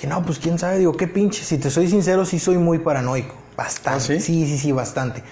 que 0.00 0.06
no, 0.06 0.22
pues 0.24 0.38
quién 0.38 0.56
sabe, 0.56 0.78
digo, 0.78 0.96
qué 0.96 1.08
pinche. 1.08 1.42
Si 1.42 1.58
te 1.58 1.70
soy 1.70 1.88
sincero, 1.88 2.24
sí 2.24 2.38
soy 2.38 2.56
muy 2.56 2.78
paranoico. 2.78 3.34
Bastante. 3.56 3.98
¿Ah, 3.98 4.00
sí? 4.00 4.20
sí, 4.20 4.46
sí, 4.46 4.58
sí, 4.58 4.70
bastante. 4.70 5.24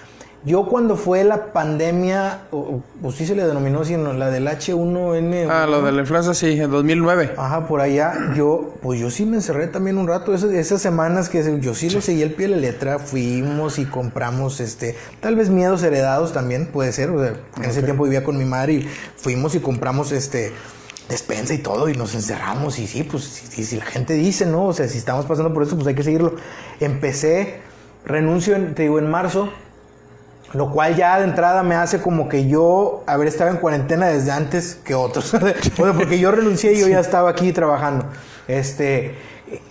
Yo 0.45 0.67
cuando 0.67 0.95
fue 0.95 1.23
la 1.23 1.51
pandemia, 1.53 2.41
o, 2.51 2.81
o- 3.01 3.11
sí 3.11 3.25
se 3.25 3.33
le 3.35 3.47
denominó, 3.47 3.83
sino 3.83 4.13
la 4.13 4.29
del 4.29 4.47
H1N1. 4.47 5.47
Ah, 5.49 5.65
lo 5.65 5.81
de 5.81 5.91
la 5.91 6.01
influenza 6.01 6.35
sí, 6.35 6.59
en 6.61 6.69
2009. 6.69 7.31
Ajá, 7.35 7.67
por 7.67 7.81
allá, 7.81 8.13
yo, 8.35 8.75
pues 8.83 8.99
yo 8.99 9.09
sí 9.09 9.25
me 9.25 9.37
encerré 9.37 9.65
también 9.67 9.97
un 9.97 10.07
rato, 10.07 10.35
esas, 10.35 10.51
esas 10.51 10.81
semanas 10.83 11.29
que 11.29 11.59
yo 11.59 11.73
sí 11.73 11.89
le 11.89 11.99
seguí 12.01 12.21
el 12.21 12.33
pie 12.33 12.47
de 12.47 12.55
la 12.55 12.61
letra, 12.61 12.99
fuimos 12.99 13.79
y 13.79 13.85
compramos, 13.85 14.59
este, 14.59 14.95
tal 15.19 15.35
vez 15.35 15.49
miedos 15.49 15.81
heredados 15.81 16.31
también, 16.31 16.67
puede 16.67 16.91
ser, 16.91 17.09
o 17.09 17.19
sea, 17.23 17.33
en 17.57 17.63
ese 17.65 17.81
tiempo 17.81 18.03
vivía 18.03 18.23
con 18.23 18.37
mi 18.37 18.45
madre 18.45 18.73
y 18.73 18.89
fuimos 19.17 19.55
y 19.55 19.59
compramos, 19.59 20.11
este, 20.11 20.51
despensa 21.09 21.55
y 21.55 21.57
todo 21.59 21.89
y 21.89 21.95
nos 21.95 22.13
encerramos 22.13 22.77
y 22.77 22.85
sí, 22.85 23.01
pues 23.03 23.23
si, 23.23 23.47
si- 23.47 23.63
si 23.63 23.77
la 23.77 23.85
gente 23.85 24.13
dice, 24.13 24.45
¿no? 24.45 24.65
O 24.65 24.73
sea, 24.73 24.87
si 24.87 24.99
estamos 24.99 25.25
pasando 25.25 25.51
por 25.53 25.63
eso, 25.63 25.75
pues 25.75 25.87
hay 25.87 25.95
que 25.95 26.03
seguirlo. 26.03 26.35
Empecé, 26.79 27.61
renuncio, 28.05 28.55
en- 28.55 28.75
te 28.75 28.83
digo, 28.83 28.99
en 28.99 29.09
marzo, 29.09 29.49
lo 30.53 30.71
cual 30.71 30.95
ya 30.95 31.19
de 31.19 31.25
entrada 31.25 31.63
me 31.63 31.75
hace 31.75 31.99
como 31.99 32.29
que 32.29 32.47
yo 32.47 33.03
haber 33.07 33.27
estado 33.27 33.49
en 33.51 33.57
cuarentena 33.57 34.07
desde 34.07 34.31
antes 34.31 34.75
que 34.75 34.95
otros. 34.95 35.33
o 35.33 35.39
sea, 35.39 35.93
porque 35.93 36.19
yo 36.19 36.31
renuncié 36.31 36.73
y 36.73 36.79
yo 36.79 36.87
ya 36.87 36.99
estaba 36.99 37.29
aquí 37.29 37.51
trabajando. 37.51 38.05
Este, 38.47 39.15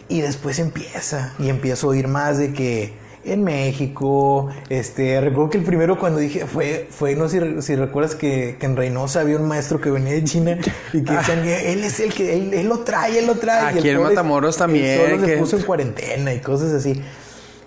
y 0.09 0.21
después 0.21 0.59
empieza, 0.59 1.33
y 1.39 1.49
empiezo 1.49 1.87
a 1.87 1.91
oír 1.91 2.09
más 2.09 2.39
de 2.39 2.53
que 2.53 2.93
en 3.25 3.43
México, 3.43 4.51
este, 4.69 5.19
recuerdo 5.21 5.49
que 5.49 5.59
el 5.59 5.65
primero 5.65 5.99
cuando 5.99 6.19
dije 6.19 6.45
fue, 6.47 6.87
fue 6.91 7.17
no 7.17 7.27
sé 7.29 7.41
si, 7.41 7.63
si 7.63 7.77
recuerdas 7.77 8.15
que, 8.15 8.57
que 8.61 8.67
en 8.67 8.77
Reynosa 8.77 9.21
había 9.21 9.39
un 9.39 9.49
maestro 9.49 9.81
que 9.81 9.91
venía 9.91 10.13
de 10.13 10.25
China 10.25 10.59
y 10.93 11.03
que 11.03 11.13
decían, 11.13 11.39
él 11.39 11.83
es 11.83 12.01
el 12.01 12.13
que, 12.13 12.35
él, 12.35 12.53
él 12.53 12.69
lo 12.69 12.81
trae, 12.81 13.19
él 13.19 13.27
lo 13.27 13.37
trae. 13.37 13.77
Y 13.77 13.79
Aquí 13.79 13.89
el 13.89 13.97
en 13.97 14.03
Matamoros 14.03 14.59
también, 14.59 15.01
Solo 15.01 15.21
se 15.21 15.27
que- 15.27 15.39
puso 15.39 15.57
en 15.57 15.63
cuarentena 15.63 16.35
y 16.35 16.41
cosas 16.41 16.73
así. 16.73 17.01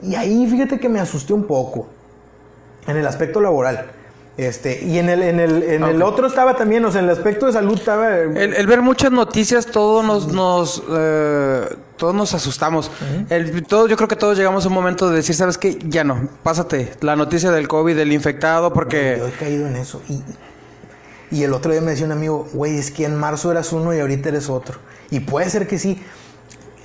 Y 0.03 0.13
ahí 0.13 0.45
fíjate 0.47 0.79
que 0.79 0.89
me 0.89 0.99
asusté 0.99 1.33
un 1.33 1.45
poco 1.45 1.87
en 2.88 2.97
el 2.97 3.06
aspecto 3.08 3.39
laboral. 3.41 3.91
Este, 4.38 4.84
y 4.84 5.00
en 5.00 5.10
el, 5.10 5.23
en 5.23 5.39
el, 5.39 5.63
en 5.63 5.84
el 5.84 6.04
otro 6.04 6.28
estaba 6.28 6.56
también, 6.56 6.86
o 6.86 6.91
sea, 6.91 7.00
en 7.00 7.06
el 7.10 7.12
aspecto 7.12 7.47
de 7.47 7.54
salud 7.54 7.73
estaba. 7.73 8.17
El, 8.19 8.54
el 8.54 8.67
ver 8.67 8.84
muchas 8.84 9.12
noticias, 9.12 9.65
todos 9.65 10.06
nos, 10.06 10.32
nos 10.32 10.84
eh, 10.91 11.65
todos 11.97 12.13
nos 12.13 12.36
asustamos. 12.36 12.91
El- 13.30 13.63
todo, 13.65 13.88
yo 13.88 13.95
creo 13.97 14.08
que 14.08 14.15
todos 14.15 14.38
llegamos 14.38 14.63
a 14.63 14.67
un 14.67 14.76
momento 14.76 15.10
de 15.10 15.15
decir, 15.15 15.34
¿sabes 15.34 15.58
qué? 15.58 15.80
Ya 15.88 16.04
no, 16.04 16.30
pásate. 16.43 16.91
La 17.02 17.15
noticia 17.15 17.50
del 17.50 17.67
COVID, 17.67 17.95
del 17.95 18.12
infectado, 18.13 18.67
Yo 18.69 18.73
porque... 18.76 19.15
he 19.15 19.32
caído 19.39 19.65
en 19.65 19.76
eso. 19.76 20.04
Y, 20.08 20.21
y 21.32 21.43
el 21.43 21.52
otro 21.54 21.71
día 21.71 21.82
me 21.82 21.89
decía 21.89 22.06
un 22.06 22.12
amigo, 22.12 22.47
güey, 22.54 22.78
es 22.78 22.91
que 22.91 23.06
en 23.06 23.15
marzo 23.15 23.50
eras 23.52 23.73
uno 23.73 23.91
y 23.91 24.00
ahorita 24.00 24.30
eres 24.30 24.52
otro. 24.52 24.78
Y 25.10 25.19
puede 25.21 25.50
ser 25.50 25.67
que 25.67 25.80
sí. 25.80 26.00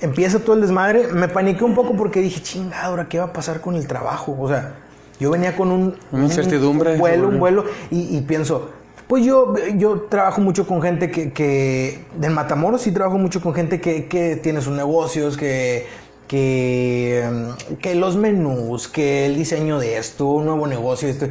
Empieza 0.01 0.39
todo 0.39 0.55
el 0.55 0.61
desmadre. 0.61 1.07
Me 1.13 1.27
paniqué 1.27 1.63
un 1.63 1.75
poco 1.75 1.95
porque 1.95 2.19
dije, 2.19 2.41
chingada, 2.41 2.85
ahora 2.85 3.07
qué 3.07 3.19
va 3.19 3.25
a 3.25 3.33
pasar 3.33 3.61
con 3.61 3.75
el 3.75 3.85
trabajo. 3.87 4.35
O 4.39 4.49
sea, 4.49 4.73
yo 5.23 5.31
venía 5.31 5.55
con 5.55 5.71
un, 5.71 5.95
Una 6.11 6.25
incertidumbre. 6.25 6.93
un 6.93 6.99
vuelo, 6.99 7.27
un 7.29 7.39
vuelo, 7.39 7.63
y, 7.89 8.17
y 8.17 8.21
pienso, 8.21 8.71
pues 9.07 9.23
yo, 9.23 9.53
yo 9.77 10.01
trabajo 10.09 10.41
mucho 10.41 10.67
con 10.67 10.81
gente 10.81 11.09
que, 11.11 11.31
que 11.31 12.03
en 12.21 12.33
Matamoros 12.33 12.81
sí 12.81 12.91
trabajo 12.91 13.17
mucho 13.17 13.41
con 13.41 13.53
gente 13.53 13.79
que, 13.79 14.07
que 14.07 14.35
tiene 14.35 14.59
sus 14.59 14.75
negocios, 14.75 15.37
que, 15.37 15.87
que, 16.27 17.25
mm, 17.31 17.75
que 17.75 17.95
los 17.95 18.17
menús, 18.17 18.89
que 18.89 19.25
el 19.25 19.37
diseño 19.37 19.79
de 19.79 19.97
esto, 19.97 20.27
un 20.27 20.45
nuevo 20.45 20.67
negocio, 20.67 21.07
esto. 21.07 21.27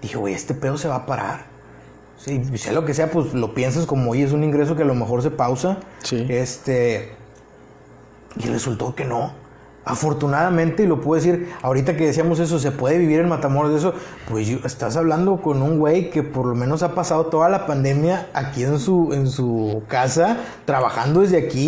Dije, 0.00 0.16
güey, 0.18 0.34
este 0.34 0.54
pedo 0.54 0.78
se 0.78 0.86
va 0.86 0.96
a 0.96 1.06
parar. 1.06 1.46
Sí, 2.16 2.40
sea 2.56 2.72
lo 2.72 2.84
que 2.84 2.94
sea, 2.94 3.10
pues 3.10 3.34
lo 3.34 3.54
piensas 3.54 3.86
como, 3.86 4.12
oye, 4.12 4.22
es 4.22 4.32
un 4.32 4.44
ingreso 4.44 4.76
que 4.76 4.82
a 4.82 4.86
lo 4.86 4.94
mejor 4.94 5.20
se 5.22 5.32
pausa. 5.32 5.78
Sí. 6.04 6.24
Este. 6.28 7.10
Y 8.36 8.46
resultó 8.46 8.94
que 8.94 9.04
no. 9.04 9.41
Afortunadamente, 9.84 10.84
y 10.84 10.86
lo 10.86 11.00
puedo 11.00 11.20
decir, 11.20 11.48
ahorita 11.60 11.96
que 11.96 12.06
decíamos 12.06 12.38
eso, 12.38 12.58
se 12.60 12.70
puede 12.70 12.98
vivir 12.98 13.18
en 13.20 13.28
Matamoros 13.28 13.72
de 13.72 13.78
eso, 13.78 13.94
pues 14.28 14.48
estás 14.48 14.96
hablando 14.96 15.42
con 15.42 15.60
un 15.60 15.78
güey 15.78 16.10
que 16.10 16.22
por 16.22 16.46
lo 16.46 16.54
menos 16.54 16.82
ha 16.84 16.94
pasado 16.94 17.26
toda 17.26 17.48
la 17.48 17.66
pandemia 17.66 18.28
aquí 18.32 18.62
en 18.62 18.78
su, 18.78 19.12
en 19.12 19.26
su 19.26 19.82
casa, 19.88 20.36
trabajando 20.66 21.20
desde 21.22 21.38
aquí 21.38 21.58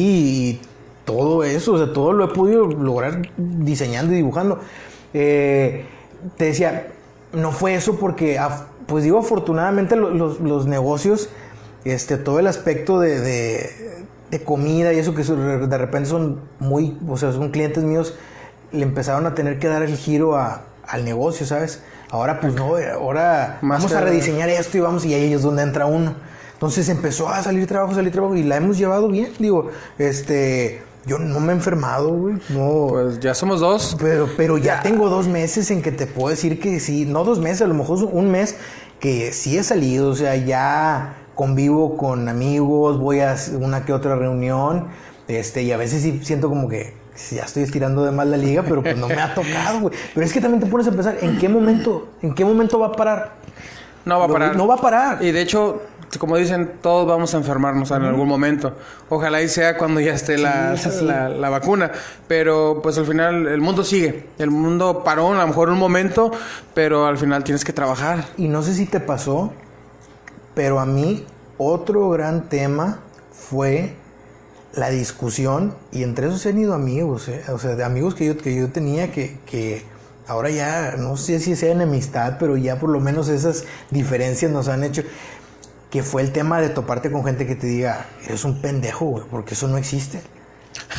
y 0.50 0.60
todo 1.04 1.42
eso, 1.44 1.72
o 1.72 1.78
sea, 1.78 1.92
todo 1.92 2.12
lo 2.12 2.24
he 2.26 2.28
podido 2.28 2.66
lograr 2.68 3.22
diseñando 3.36 4.12
y 4.12 4.16
dibujando. 4.16 4.60
Eh, 5.12 5.84
te 6.36 6.44
decía, 6.46 6.86
no 7.32 7.50
fue 7.50 7.74
eso 7.74 7.96
porque, 7.98 8.38
pues 8.86 9.02
digo, 9.04 9.18
afortunadamente 9.18 9.96
lo- 9.96 10.10
los, 10.10 10.40
los 10.40 10.66
negocios, 10.66 11.28
este, 11.84 12.16
todo 12.16 12.38
el 12.38 12.46
aspecto 12.46 13.00
de- 13.00 13.93
de 14.38 14.44
comida 14.44 14.92
y 14.92 14.98
eso 14.98 15.14
que 15.14 15.22
de 15.22 15.78
repente 15.78 16.08
son 16.08 16.40
muy, 16.58 16.98
o 17.08 17.16
sea, 17.16 17.32
son 17.32 17.50
clientes 17.50 17.84
míos, 17.84 18.14
le 18.72 18.82
empezaron 18.82 19.26
a 19.26 19.34
tener 19.34 19.58
que 19.58 19.68
dar 19.68 19.82
el 19.82 19.96
giro 19.96 20.36
a- 20.36 20.62
al 20.86 21.04
negocio, 21.04 21.46
¿sabes? 21.46 21.82
Ahora 22.10 22.40
pues 22.40 22.54
no, 22.54 22.72
ahora 22.94 23.58
Más 23.62 23.78
vamos 23.78 23.92
a 23.94 24.00
rediseñar 24.00 24.48
esto 24.48 24.76
y 24.76 24.80
vamos, 24.80 25.04
y 25.04 25.14
ahí 25.14 25.32
es 25.32 25.42
donde 25.42 25.62
entra 25.62 25.86
uno. 25.86 26.14
Entonces 26.54 26.88
empezó 26.88 27.28
a 27.28 27.42
salir 27.42 27.66
trabajo, 27.66 27.94
salir 27.94 28.12
trabajo 28.12 28.34
y 28.36 28.42
la 28.42 28.56
hemos 28.56 28.76
llevado 28.78 29.08
bien, 29.08 29.30
digo, 29.38 29.70
este, 29.98 30.82
yo 31.06 31.18
no 31.18 31.40
me 31.40 31.52
he 31.52 31.56
enfermado, 31.56 32.08
güey, 32.10 32.36
no. 32.48 32.86
Pues 32.90 33.20
ya 33.20 33.34
somos 33.34 33.60
dos. 33.60 33.96
Pero, 34.00 34.28
pero 34.36 34.58
ya 34.58 34.80
tengo 34.82 35.08
dos 35.08 35.26
meses 35.28 35.70
en 35.70 35.82
que 35.82 35.92
te 35.92 36.06
puedo 36.06 36.28
decir 36.30 36.60
que 36.60 36.80
sí, 36.80 37.04
no 37.04 37.24
dos 37.24 37.38
meses, 37.40 37.62
a 37.62 37.66
lo 37.66 37.74
mejor 37.74 38.02
un 38.04 38.30
mes 38.30 38.56
que 39.00 39.32
sí 39.32 39.58
he 39.58 39.62
salido, 39.62 40.08
o 40.10 40.14
sea, 40.14 40.36
ya 40.36 41.16
convivo 41.34 41.96
con 41.96 42.28
amigos, 42.28 42.98
voy 42.98 43.20
a 43.20 43.36
una 43.60 43.84
que 43.84 43.92
otra 43.92 44.16
reunión, 44.16 44.86
este, 45.28 45.62
y 45.62 45.72
a 45.72 45.76
veces 45.76 46.02
sí 46.02 46.20
siento 46.22 46.48
como 46.48 46.68
que 46.68 46.94
ya 47.30 47.44
estoy 47.44 47.62
estirando 47.62 48.04
de 48.04 48.10
más 48.10 48.26
la 48.26 48.36
liga, 48.36 48.62
pero 48.68 48.82
pues 48.82 48.96
no 48.96 49.06
me 49.08 49.14
ha 49.20 49.34
tocado, 49.34 49.80
güey. 49.80 49.94
Pero 50.14 50.26
es 50.26 50.32
que 50.32 50.40
también 50.40 50.60
te 50.60 50.66
pones 50.66 50.86
a 50.88 50.90
pensar, 50.90 51.16
¿en 51.22 51.38
qué 51.38 51.48
momento, 51.48 52.08
en 52.22 52.34
qué 52.34 52.44
momento 52.44 52.78
va 52.78 52.88
a 52.88 52.92
parar? 52.92 53.32
No 54.04 54.18
va 54.18 54.24
a 54.26 54.28
parar. 54.28 54.56
no 54.56 54.66
va 54.66 54.74
a 54.74 54.78
parar. 54.78 55.22
Y 55.24 55.30
de 55.32 55.40
hecho, 55.40 55.80
como 56.18 56.36
dicen, 56.36 56.72
todos 56.82 57.06
vamos 57.08 57.32
a 57.34 57.38
enfermarnos 57.38 57.90
en 57.90 58.02
algún 58.02 58.28
momento. 58.28 58.74
Ojalá 59.08 59.40
y 59.42 59.48
sea 59.48 59.78
cuando 59.78 59.98
ya 60.00 60.12
esté 60.12 60.36
la, 60.36 60.76
Sí, 60.76 60.90
sí, 60.90 60.96
sí. 60.98 61.04
la- 61.06 61.28
la 61.30 61.48
vacuna. 61.50 61.90
Pero 62.28 62.80
pues 62.82 62.98
al 62.98 63.06
final 63.06 63.46
el 63.46 63.60
mundo 63.62 63.82
sigue. 63.82 64.26
El 64.38 64.50
mundo 64.50 65.02
paró 65.04 65.32
a 65.32 65.36
lo 65.38 65.46
mejor 65.46 65.70
un 65.70 65.78
momento, 65.78 66.30
pero 66.74 67.06
al 67.06 67.16
final 67.16 67.44
tienes 67.44 67.64
que 67.64 67.72
trabajar. 67.72 68.24
Y 68.36 68.48
no 68.48 68.62
sé 68.62 68.74
si 68.74 68.84
te 68.86 69.00
pasó, 69.00 69.52
pero 70.54 70.80
a 70.80 70.86
mí 70.86 71.24
otro 71.58 72.10
gran 72.10 72.48
tema 72.48 73.00
fue 73.32 73.94
la 74.74 74.90
discusión, 74.90 75.74
y 75.92 76.02
entre 76.02 76.26
esos 76.26 76.40
se 76.40 76.48
han 76.48 76.58
ido 76.58 76.74
amigos, 76.74 77.28
¿eh? 77.28 77.44
o 77.48 77.58
sea, 77.58 77.76
de 77.76 77.84
amigos 77.84 78.14
que 78.14 78.26
yo, 78.26 78.36
que 78.36 78.54
yo 78.54 78.70
tenía 78.70 79.12
que, 79.12 79.38
que 79.46 79.84
ahora 80.26 80.50
ya, 80.50 80.96
no 80.98 81.16
sé 81.16 81.38
si 81.38 81.54
sea 81.54 81.72
enemistad, 81.72 82.38
pero 82.40 82.56
ya 82.56 82.80
por 82.80 82.90
lo 82.90 82.98
menos 82.98 83.28
esas 83.28 83.64
diferencias 83.90 84.50
nos 84.50 84.68
han 84.68 84.82
hecho, 84.82 85.02
que 85.90 86.02
fue 86.02 86.22
el 86.22 86.32
tema 86.32 86.60
de 86.60 86.70
toparte 86.70 87.10
con 87.10 87.24
gente 87.24 87.46
que 87.46 87.54
te 87.54 87.68
diga, 87.68 88.06
eres 88.26 88.44
un 88.44 88.60
pendejo, 88.60 89.04
güey, 89.06 89.24
porque 89.30 89.54
eso 89.54 89.68
no 89.68 89.78
existe. 89.78 90.20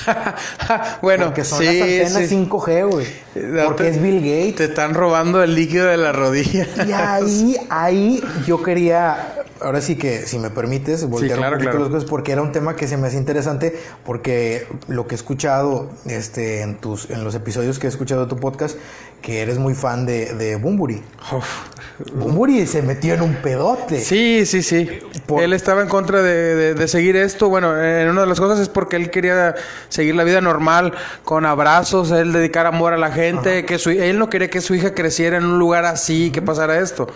bueno, 1.01 1.25
Porque 1.25 1.43
son 1.43 1.59
sí, 1.59 1.65
las 1.65 1.81
antenas 1.81 2.29
sí. 2.29 2.47
5G, 2.49 2.89
güey. 2.89 3.07
Porque 3.65 3.89
es 3.89 4.01
Bill 4.01 4.19
Gates. 4.19 4.55
Te 4.55 4.63
están 4.65 4.93
robando 4.93 5.43
el 5.43 5.55
líquido 5.55 5.87
de 5.87 5.97
la 5.97 6.11
rodilla. 6.11 6.67
Y 6.87 6.91
ahí, 6.91 7.57
ahí 7.69 8.23
yo 8.47 8.61
quería, 8.63 9.35
ahora 9.61 9.81
sí 9.81 9.95
que, 9.95 10.19
si 10.25 10.37
me 10.39 10.49
permites, 10.49 11.07
voltear 11.07 11.37
claro, 11.37 11.53
un 11.53 11.59
poquito 11.59 11.71
claro. 11.71 11.85
las 11.85 11.93
cosas, 11.93 12.09
porque 12.09 12.31
era 12.31 12.41
un 12.41 12.51
tema 12.51 12.75
que 12.75 12.87
se 12.87 12.97
me 12.97 13.07
hacía 13.07 13.19
interesante, 13.19 13.75
porque 14.05 14.67
lo 14.87 15.07
que 15.07 15.15
he 15.15 15.17
escuchado 15.17 15.89
este, 16.07 16.61
en, 16.61 16.75
tus, 16.75 17.09
en 17.09 17.23
los 17.23 17.35
episodios 17.35 17.79
que 17.79 17.87
he 17.87 17.89
escuchado 17.89 18.23
de 18.23 18.27
tu 18.29 18.37
podcast, 18.37 18.77
que 19.21 19.41
eres 19.41 19.57
muy 19.57 19.73
fan 19.73 20.05
de, 20.05 20.33
de 20.35 20.55
Bumburi. 20.55 21.01
Bumburi 22.13 22.67
se 22.67 22.81
metió 22.81 23.13
en 23.13 23.21
un 23.21 23.35
pedote. 23.35 23.99
Sí, 24.01 24.45
sí, 24.45 24.61
sí. 24.61 24.87
Por- 25.25 25.41
Él 25.41 25.53
estaba 25.53 25.81
en 25.81 25.87
contra 25.87 26.21
de, 26.21 26.55
de- 26.55 26.73
de 26.75 26.87
seguir 26.87 27.15
esto. 27.15 27.49
Bueno, 27.49 27.81
en 27.81 28.09
una 28.09 28.21
de 28.21 28.27
las 28.27 28.39
cosas 28.39 28.59
es 28.59 28.69
porque 28.69 28.97
él 28.97 29.09
quería 29.09 29.55
seguir 29.89 30.13
la 30.15 30.23
vida 30.25 30.41
normal, 30.41 30.93
con 31.23 31.45
abrazos, 31.45 32.11
él 32.11 32.33
dedicar 32.33 32.65
amor 32.67 32.93
a 32.93 32.97
la 32.97 33.11
gente, 33.11 33.65
que 33.65 33.79
su, 33.79 33.89
él 33.89 34.19
no 34.19 34.29
quería 34.29 34.49
que 34.49 34.61
su 34.61 34.75
hija 34.75 34.93
creciera 34.93 35.37
en 35.37 35.45
un 35.45 35.57
lugar 35.57 35.85
así, 35.85 36.31
que 36.31 36.41
pasara 36.41 36.79
esto. 36.79 37.07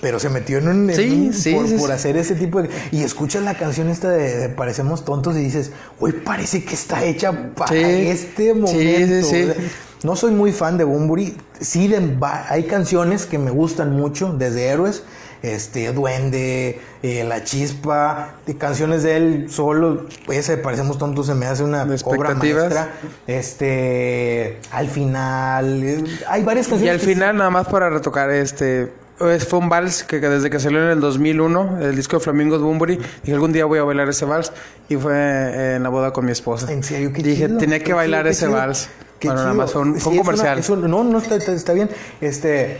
Pero 0.00 0.18
se 0.18 0.28
metió 0.30 0.58
en 0.58 0.68
un... 0.68 0.90
en 0.90 0.96
Sí, 0.96 1.10
un- 1.28 1.32
sí, 1.32 1.54
por, 1.54 1.68
sí, 1.68 1.74
por 1.76 1.86
sí. 1.88 1.92
hacer 1.92 2.16
ese 2.16 2.34
tipo 2.34 2.62
de... 2.62 2.68
Y 2.92 3.02
escuchas 3.02 3.42
la 3.42 3.54
canción 3.54 3.88
esta 3.88 4.08
de, 4.10 4.36
de 4.36 4.48
Parecemos 4.48 5.04
Tontos 5.04 5.36
y 5.36 5.40
dices, 5.40 5.70
güey, 6.00 6.12
parece 6.12 6.64
que 6.64 6.74
está 6.74 7.04
hecha 7.04 7.32
para 7.54 7.76
este 7.78 8.54
momento. 8.54 8.70
Sí, 8.78 9.06
sí, 9.06 9.22
sí. 9.22 9.42
O 9.50 9.54
sea, 9.54 9.54
no 10.02 10.16
soy 10.16 10.32
muy 10.32 10.52
fan 10.52 10.76
de 10.78 10.84
Bumburi. 10.84 11.36
Sí, 11.60 11.88
de, 11.88 12.16
hay 12.48 12.64
canciones 12.64 13.26
que 13.26 13.38
me 13.38 13.50
gustan 13.50 13.92
mucho, 13.96 14.32
desde 14.32 14.66
Héroes, 14.66 15.02
este, 15.42 15.92
Duende, 15.92 16.80
eh, 17.02 17.24
La 17.28 17.44
Chispa, 17.44 18.34
de 18.46 18.56
canciones 18.56 19.02
de 19.04 19.16
él 19.16 19.46
solo, 19.50 20.06
ese 20.28 20.56
Parecemos 20.56 20.98
Tontos 20.98 21.26
se 21.26 21.34
me 21.34 21.46
hace 21.46 21.62
una 21.62 21.84
¿De 21.84 21.96
obra 22.04 22.34
maestra. 22.34 22.90
Este, 23.26 24.58
al 24.72 24.88
final, 24.88 25.82
eh, 25.82 26.04
hay 26.28 26.42
varias 26.42 26.66
Y 26.66 26.70
canciones. 26.70 26.94
al 26.94 27.00
que 27.06 27.14
final, 27.14 27.36
nada 27.36 27.50
más 27.50 27.66
para 27.68 27.88
retocar, 27.90 28.30
este... 28.30 28.92
es- 29.20 29.46
Fue 29.46 29.58
un 29.58 29.68
vals 29.68 30.04
que, 30.04 30.20
que 30.20 30.28
desde 30.28 30.50
que 30.50 30.58
salió 30.60 30.82
en 30.82 30.90
el 30.90 31.00
2001, 31.00 31.78
el 31.80 31.96
disco 31.96 32.16
de 32.18 32.20
Flamingos 32.24 32.60
Bumburi, 32.62 32.96
dije 32.96 33.32
algún 33.32 33.52
día 33.52 33.64
voy 33.64 33.78
a 33.78 33.82
bailar 33.84 34.08
ese 34.08 34.24
vals 34.24 34.52
y 34.88 34.96
fue 34.96 35.14
eh, 35.14 35.74
en 35.76 35.82
la 35.82 35.88
boda 35.88 36.12
con 36.12 36.24
mi 36.26 36.32
esposa. 36.32 36.70
En 36.72 36.82
serio, 36.82 37.12
qué 37.12 37.22
Dije, 37.22 37.46
chido, 37.46 37.58
tenía 37.58 37.80
que 37.80 37.92
bailar 37.94 38.22
chido, 38.22 38.30
ese 38.30 38.46
vals. 38.48 38.88
qué 39.18 39.28
Bueno, 39.28 39.42
nada 39.42 39.54
más 39.54 39.72
fue 39.72 39.82
un, 39.82 39.98
Sí, 40.00 40.16
comercial. 40.18 40.62
no, 40.88 41.04
no, 41.04 41.18
está 41.18 41.72
bien. 41.72 41.88
Este, 42.20 42.78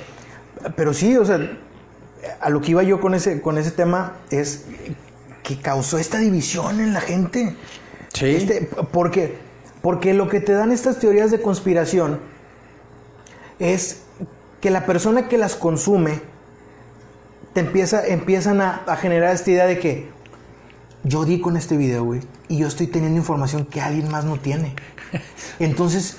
pero 0.77 0.93
sí, 0.93 1.17
o 1.17 1.25
sea, 1.25 1.39
a 2.41 2.51
lo 2.51 2.61
que 2.61 2.73
iba 2.73 2.83
yo 2.83 3.01
con 3.01 3.15
ese, 3.15 3.41
con 3.41 3.57
ese 3.59 3.71
tema 3.71 4.15
es 4.31 4.65
que 5.43 5.59
causó 5.61 5.97
esta 5.99 6.19
división 6.19 6.81
en 6.81 6.93
la 6.93 7.01
gente. 7.01 7.57
Sí. 8.13 8.27
Este, 8.27 8.69
porque, 8.93 9.37
porque 9.81 10.13
lo 10.13 10.29
que 10.29 10.41
te 10.41 10.53
dan 10.53 10.73
estas 10.73 10.99
teorías 10.99 11.31
de 11.31 11.41
conspiración 11.41 12.19
es 13.59 14.03
que 14.67 14.71
la 14.73 14.85
persona 14.85 15.29
que 15.29 15.39
las 15.39 15.55
consume 15.55 16.21
te 17.53 17.61
empieza, 17.61 18.05
empiezan 18.05 18.61
a, 18.61 18.83
a 18.89 18.97
generar 18.97 19.33
esta 19.33 19.49
idea 19.49 19.65
de 19.65 19.79
que 19.79 20.09
yo 21.05 21.25
di 21.25 21.41
con 21.41 21.57
este 21.57 21.77
video, 21.77 22.03
güey, 22.03 22.21
y 22.49 22.59
yo 22.59 22.67
estoy 22.67 22.89
teniendo 22.89 23.17
información 23.17 23.65
que 23.65 23.81
alguien 23.81 24.11
más 24.11 24.25
no 24.25 24.41
tiene. 24.41 24.75
Entonces, 25.61 26.17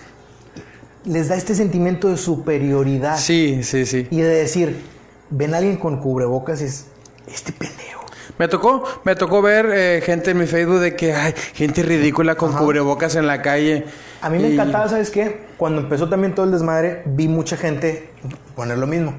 les 1.03 1.27
da 1.27 1.35
este 1.35 1.55
sentimiento 1.55 2.07
de 2.07 2.15
superioridad 2.15 3.17
Sí, 3.17 3.63
sí, 3.63 3.85
sí. 3.85 4.07
y 4.11 4.21
de 4.21 4.29
decir, 4.29 4.81
ven 5.29 5.53
a 5.53 5.57
alguien 5.57 5.75
con 5.75 5.99
cubrebocas 5.99 6.61
y 6.61 6.63
es 6.63 6.85
este 7.27 7.51
pendejo. 7.51 7.96
Me 8.37 8.47
tocó, 8.47 8.83
me 9.03 9.15
tocó 9.15 9.41
ver 9.41 9.67
eh, 9.73 10.01
gente 10.05 10.31
en 10.31 10.37
mi 10.37 10.45
Facebook 10.45 10.79
de 10.79 10.95
que 10.95 11.13
hay 11.13 11.33
gente 11.53 11.81
ridícula 11.81 12.35
con 12.35 12.53
cubrebocas 12.53 13.15
en 13.15 13.25
la 13.25 13.41
calle. 13.41 13.85
A 14.21 14.29
mí 14.29 14.37
me 14.37 14.49
Y- 14.49 14.53
encantaba, 14.53 14.87
¿sabes 14.87 15.09
qué? 15.09 15.41
Cuando 15.57 15.81
empezó 15.81 16.07
también 16.07 16.35
todo 16.35 16.45
el 16.45 16.51
desmadre, 16.51 17.01
vi 17.05 17.27
mucha 17.27 17.57
gente 17.57 18.09
poner 18.55 18.77
lo 18.77 18.85
mismo. 18.85 19.13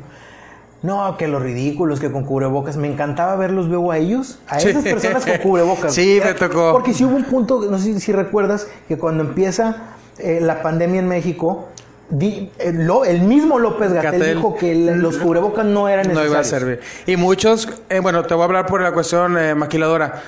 No, 0.83 1.16
que 1.16 1.27
los 1.27 1.43
ridículos, 1.43 1.99
que 1.99 2.12
con 2.12 2.25
cubrebocas. 2.25 2.77
Me 2.77 2.87
encantaba 2.87 3.35
verlos 3.35 3.66
luego 3.66 3.91
a 3.91 3.99
ellos, 3.99 4.39
a 4.47 4.61
Sí. 4.61 4.69
esas 4.69 4.85
personas 4.85 5.27
con 5.27 5.39
cubrebocas. 5.39 5.93
Sí, 5.95 6.21
me 6.25 6.35
tocó. 6.35 6.71
Porque 6.73 6.95
sí 6.95 7.05
hubo 7.05 7.16
un 7.16 7.25
punto, 7.25 7.66
no 7.69 7.79
sé 7.79 7.99
si 7.99 8.12
recuerdas, 8.12 8.69
que 8.87 8.97
cuando 8.97 9.25
empieza 9.25 9.95
eh, 10.19 10.39
la 10.41 10.62
pandemia 10.62 11.01
en 11.01 11.09
México, 11.09 11.69
di- 12.11 12.51
lo- 12.73 13.05
el 13.05 13.21
mismo 13.23 13.59
López 13.59 13.93
Gatel, 13.93 14.37
dijo 14.37 14.57
que 14.57 14.75
la- 14.75 14.93
los 14.97 15.19
cubrebocas 15.19 15.65
no 15.65 15.89
eran 15.89 16.07
No 16.09 16.21
necesarios. 16.21 16.31
iba 16.33 16.41
a 16.41 16.45
servir. 16.45 16.81
Y 17.07 17.17
muchos, 17.17 17.69
eh, 17.89 18.01
bueno, 18.01 18.25
te 18.25 18.35
voy 18.35 18.43
a 18.43 18.45
hablar 18.47 18.67
por 18.67 18.81
la 18.81 18.93
cuestión 18.93 19.37
eh, 19.39 19.55
maquiladora. 19.55 20.23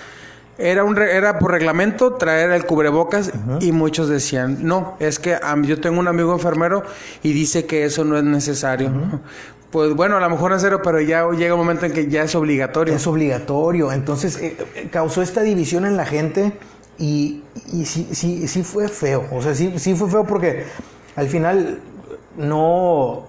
Era, 0.58 0.84
un 0.84 0.98
era 0.98 1.38
por 1.38 1.52
reglamento 1.52 2.14
traer 2.14 2.50
el 2.50 2.66
cubrebocas 2.66 3.32
y 3.60 3.72
muchos 3.72 4.10
decían, 4.10 4.58
no, 4.60 4.94
es 5.00 5.18
que 5.18 5.38
am, 5.42 5.64
yo 5.64 5.80
tengo 5.80 5.98
un 5.98 6.06
amigo 6.06 6.34
enfermero 6.34 6.82
y 7.22 7.32
dice 7.32 7.64
que 7.64 7.84
eso 7.86 8.04
no 8.04 8.16
es 8.18 8.24
necesario. 8.24 8.90
Pues 9.70 9.94
bueno, 9.94 10.16
a 10.16 10.20
lo 10.20 10.28
mejor 10.28 10.50
no 10.50 10.56
es 10.56 10.62
cero, 10.62 10.80
pero 10.82 11.00
ya 11.00 11.30
llega 11.30 11.54
un 11.54 11.60
momento 11.60 11.86
en 11.86 11.92
que 11.92 12.08
ya 12.08 12.24
es 12.24 12.34
obligatorio. 12.34 12.92
Es 12.92 13.06
obligatorio. 13.06 13.92
Entonces 13.92 14.36
eh, 14.38 14.56
eh, 14.74 14.88
causó 14.90 15.22
esta 15.22 15.42
división 15.42 15.86
en 15.86 15.96
la 15.96 16.04
gente 16.04 16.52
y, 16.98 17.44
y 17.72 17.84
sí, 17.86 18.08
sí, 18.10 18.48
sí 18.48 18.64
fue 18.64 18.88
feo. 18.88 19.26
O 19.30 19.40
sea, 19.40 19.54
sí, 19.54 19.72
sí 19.76 19.94
fue 19.94 20.10
feo 20.10 20.24
porque 20.24 20.64
al 21.16 21.28
final 21.28 21.80
no. 22.36 23.28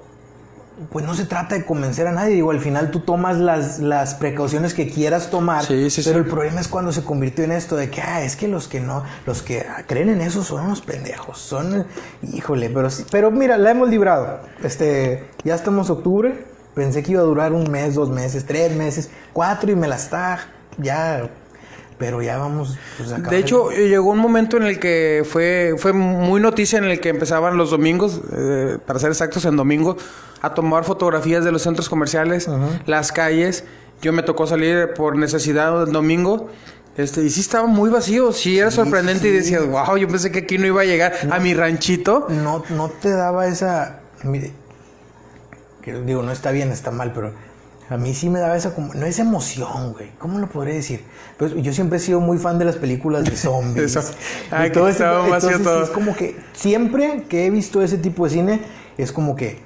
Pues 0.91 1.05
no 1.05 1.13
se 1.13 1.25
trata 1.25 1.53
de 1.53 1.63
convencer 1.63 2.07
a 2.07 2.11
nadie. 2.11 2.33
Digo, 2.35 2.49
al 2.49 2.59
final 2.59 2.89
tú 2.89 3.01
tomas 3.01 3.37
las, 3.37 3.77
las 3.77 4.15
precauciones 4.15 4.73
que 4.73 4.89
quieras 4.89 5.29
tomar. 5.29 5.63
Sí, 5.63 5.91
sí, 5.91 6.01
pero 6.03 6.15
sí. 6.15 6.23
el 6.23 6.25
problema 6.25 6.59
es 6.59 6.67
cuando 6.67 6.91
se 6.91 7.03
convirtió 7.03 7.43
en 7.43 7.51
esto 7.51 7.75
de 7.75 7.91
que, 7.91 8.01
ah, 8.01 8.23
es 8.23 8.35
que 8.35 8.47
los 8.47 8.67
que 8.67 8.79
no, 8.79 9.03
los 9.27 9.43
que 9.43 9.63
creen 9.85 10.09
en 10.09 10.21
eso 10.21 10.43
son 10.43 10.65
unos 10.65 10.81
pendejos. 10.81 11.37
Son, 11.37 11.85
híjole, 12.23 12.71
pero 12.71 12.89
sí. 12.89 13.05
Pero 13.11 13.29
mira, 13.29 13.57
la 13.57 13.71
hemos 13.71 13.89
librado. 13.89 14.39
Este, 14.63 15.29
ya 15.43 15.53
estamos 15.53 15.91
octubre. 15.91 16.45
Pensé 16.73 17.03
que 17.03 17.11
iba 17.11 17.21
a 17.21 17.25
durar 17.25 17.53
un 17.53 17.69
mes, 17.69 17.93
dos 17.93 18.09
meses, 18.09 18.45
tres 18.45 18.75
meses, 18.75 19.11
cuatro 19.33 19.71
y 19.71 19.75
me 19.75 19.87
la 19.87 19.97
está 19.97 20.39
ya. 20.77 21.29
Pero 22.01 22.19
ya 22.19 22.39
vamos. 22.39 22.79
pues, 22.97 23.11
a 23.11 23.19
De 23.19 23.37
hecho, 23.37 23.69
llegó 23.69 24.09
un 24.09 24.17
momento 24.17 24.57
en 24.57 24.63
el 24.63 24.79
que 24.79 25.23
fue, 25.23 25.75
fue 25.77 25.93
muy 25.93 26.41
noticia 26.41 26.79
en 26.79 26.85
el 26.85 26.99
que 26.99 27.09
empezaban 27.09 27.57
los 27.57 27.69
domingos, 27.69 28.21
eh, 28.35 28.79
para 28.87 28.97
ser 28.97 29.11
exactos, 29.11 29.45
en 29.45 29.55
domingo, 29.55 29.97
a 30.41 30.55
tomar 30.55 30.83
fotografías 30.83 31.45
de 31.45 31.51
los 31.51 31.61
centros 31.61 31.89
comerciales, 31.89 32.49
las 32.87 33.11
calles. 33.11 33.65
Yo 34.01 34.13
me 34.13 34.23
tocó 34.23 34.47
salir 34.47 34.93
por 34.95 35.15
necesidad 35.15 35.83
el 35.83 35.91
domingo. 35.91 36.49
Este, 36.97 37.21
y 37.21 37.29
sí 37.29 37.41
estaba 37.41 37.67
muy 37.67 37.91
vacío, 37.91 38.31
sí 38.31 38.57
era 38.57 38.71
sorprendente 38.71 39.27
y 39.27 39.31
decías, 39.31 39.63
wow, 39.67 39.95
yo 39.95 40.07
pensé 40.07 40.31
que 40.31 40.39
aquí 40.39 40.57
no 40.57 40.65
iba 40.65 40.81
a 40.81 40.85
llegar 40.85 41.13
a 41.29 41.39
mi 41.39 41.53
ranchito. 41.53 42.25
no, 42.29 42.63
no 42.71 42.89
te 42.89 43.11
daba 43.11 43.45
esa. 43.45 43.99
Mire, 44.23 44.53
que 45.83 45.93
digo, 45.93 46.23
no 46.23 46.31
está 46.31 46.49
bien, 46.49 46.71
está 46.71 46.89
mal, 46.89 47.13
pero 47.13 47.31
a 47.91 47.97
mí 47.97 48.13
sí 48.15 48.29
me 48.29 48.39
daba 48.39 48.55
esa 48.55 48.73
como. 48.73 48.93
No 48.93 49.05
es 49.05 49.19
emoción, 49.19 49.91
güey. 49.91 50.11
¿Cómo 50.17 50.39
lo 50.39 50.47
podré 50.47 50.73
decir? 50.75 51.03
Pues 51.37 51.53
yo 51.61 51.73
siempre 51.73 51.97
he 51.97 52.01
sido 52.01 52.21
muy 52.21 52.37
fan 52.37 52.57
de 52.57 52.63
las 52.65 52.77
películas 52.77 53.25
de 53.25 53.35
zombies. 53.35 53.95
Eso. 53.97 54.11
y 54.49 54.53
Ay, 54.55 54.71
que 54.71 54.79
ese- 54.89 55.03
entonces, 55.03 55.61
todo. 55.61 55.83
Es 55.83 55.89
como 55.89 56.15
que 56.15 56.37
siempre 56.53 57.25
que 57.27 57.45
he 57.45 57.49
visto 57.49 57.81
ese 57.81 57.97
tipo 57.97 58.23
de 58.23 58.29
cine, 58.31 58.61
es 58.97 59.11
como 59.11 59.35
que. 59.35 59.59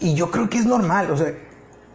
Y 0.00 0.14
yo 0.14 0.30
creo 0.30 0.50
que 0.50 0.58
es 0.58 0.66
normal, 0.66 1.10
o 1.10 1.16
sea. 1.16 1.32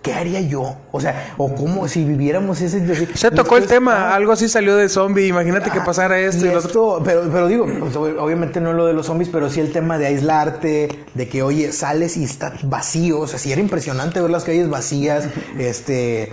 ¿Qué 0.02 0.14
haría 0.14 0.40
yo? 0.40 0.78
O 0.94 1.02
sea, 1.02 1.34
o 1.38 1.54
cómo 1.56 1.88
si 1.90 2.06
viviéramos 2.06 2.62
ese... 2.62 3.06
Se 3.18 3.32
tocó 3.32 3.58
el 3.58 3.66
tema, 3.68 4.12
ah, 4.12 4.16
algo 4.16 4.32
así 4.32 4.48
salió 4.48 4.78
de 4.78 4.88
zombie, 4.88 5.28
imagínate 5.28 5.72
que 5.72 5.80
Ah, 5.80 5.84
pasara 5.84 6.18
esto 6.20 6.46
y, 6.46 6.50
y 6.50 6.52
lo 6.54 6.60
otro. 6.60 7.02
pero, 7.04 7.24
pero 7.30 7.48
digo, 7.50 7.66
pues, 7.66 7.96
ob- 7.96 8.18
obviamente 8.18 8.62
no 8.62 8.72
lo 8.72 8.86
de 8.86 8.94
los 8.94 9.08
zombies, 9.08 9.30
pero 9.30 9.50
sí 9.50 9.60
el 9.60 9.74
tema 9.74 9.98
de 9.98 10.08
aislarte, 10.08 10.88
de 11.14 11.28
que, 11.28 11.44
oye, 11.44 11.74
sales 11.74 12.16
y 12.16 12.24
está 12.24 12.54
vacío. 12.64 13.20
O 13.20 13.28
sea, 13.28 13.40
sí 13.40 13.52
era 13.52 13.60
impresionante 13.60 14.22
ver 14.22 14.30
las 14.32 14.46
calles 14.46 14.70
vacías, 14.70 15.28
este, 15.60 16.32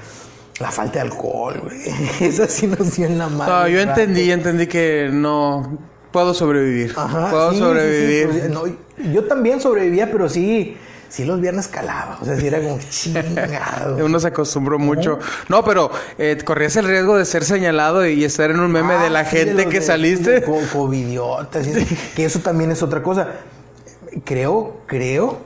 la 0.60 0.70
falta 0.70 1.00
de 1.00 1.00
alcohol, 1.00 1.60
güey. 1.64 1.80
Eso 2.20 2.46
sí 2.48 2.68
nos 2.68 2.94
dio 2.96 3.06
en 3.06 3.18
la 3.18 3.28
mano. 3.28 3.52
No, 3.62 3.68
yo 3.68 3.80
entendí, 3.80 4.30
entendí 4.30 4.68
que 4.68 5.08
no 5.12 5.76
puedo 6.12 6.34
sobrevivir. 6.34 6.94
Ajá, 6.96 7.30
puedo 7.30 7.50
sí, 7.50 7.56
sí, 7.56 7.62
sí, 7.62 7.66
sobrevivir. 7.68 8.28
pues, 8.28 8.48
no, 8.50 8.62
yo 9.12 9.24
también 9.24 9.60
sobrevivía, 9.60 10.10
pero 10.12 10.28
sí, 10.28 10.76
sí 11.08 11.24
los 11.24 11.40
viernes 11.40 11.68
calaba. 11.68 12.18
O 12.20 12.24
sea, 12.24 12.36
sí 12.36 12.46
era 12.46 12.60
como 12.60 12.78
chingado. 12.90 14.04
Uno 14.04 14.18
se 14.20 14.28
acostumbró 14.28 14.78
mucho. 14.78 15.18
No, 15.48 15.64
pero 15.64 15.90
eh, 16.18 16.38
corrías 16.44 16.76
el 16.76 16.86
riesgo 16.86 17.16
de 17.16 17.24
ser 17.24 17.44
señalado 17.44 18.06
y 18.06 18.24
estar 18.24 18.50
en 18.50 18.60
un 18.60 18.70
meme 18.72 18.94
de 18.98 19.10
la 19.10 19.20
Ah, 19.20 19.24
sí, 19.24 19.36
gente 19.38 19.66
que 19.68 19.80
de- 19.80 19.86
saliste. 19.86 20.42
co- 20.42 20.60
Covidiotas. 20.72 21.66
y 21.66 21.70
eso, 21.70 21.94
que 22.14 22.24
eso 22.24 22.38
también 22.40 22.70
es 22.70 22.82
otra 22.82 23.02
cosa. 23.02 23.28
Creo, 24.24 24.78
creo, 24.86 25.38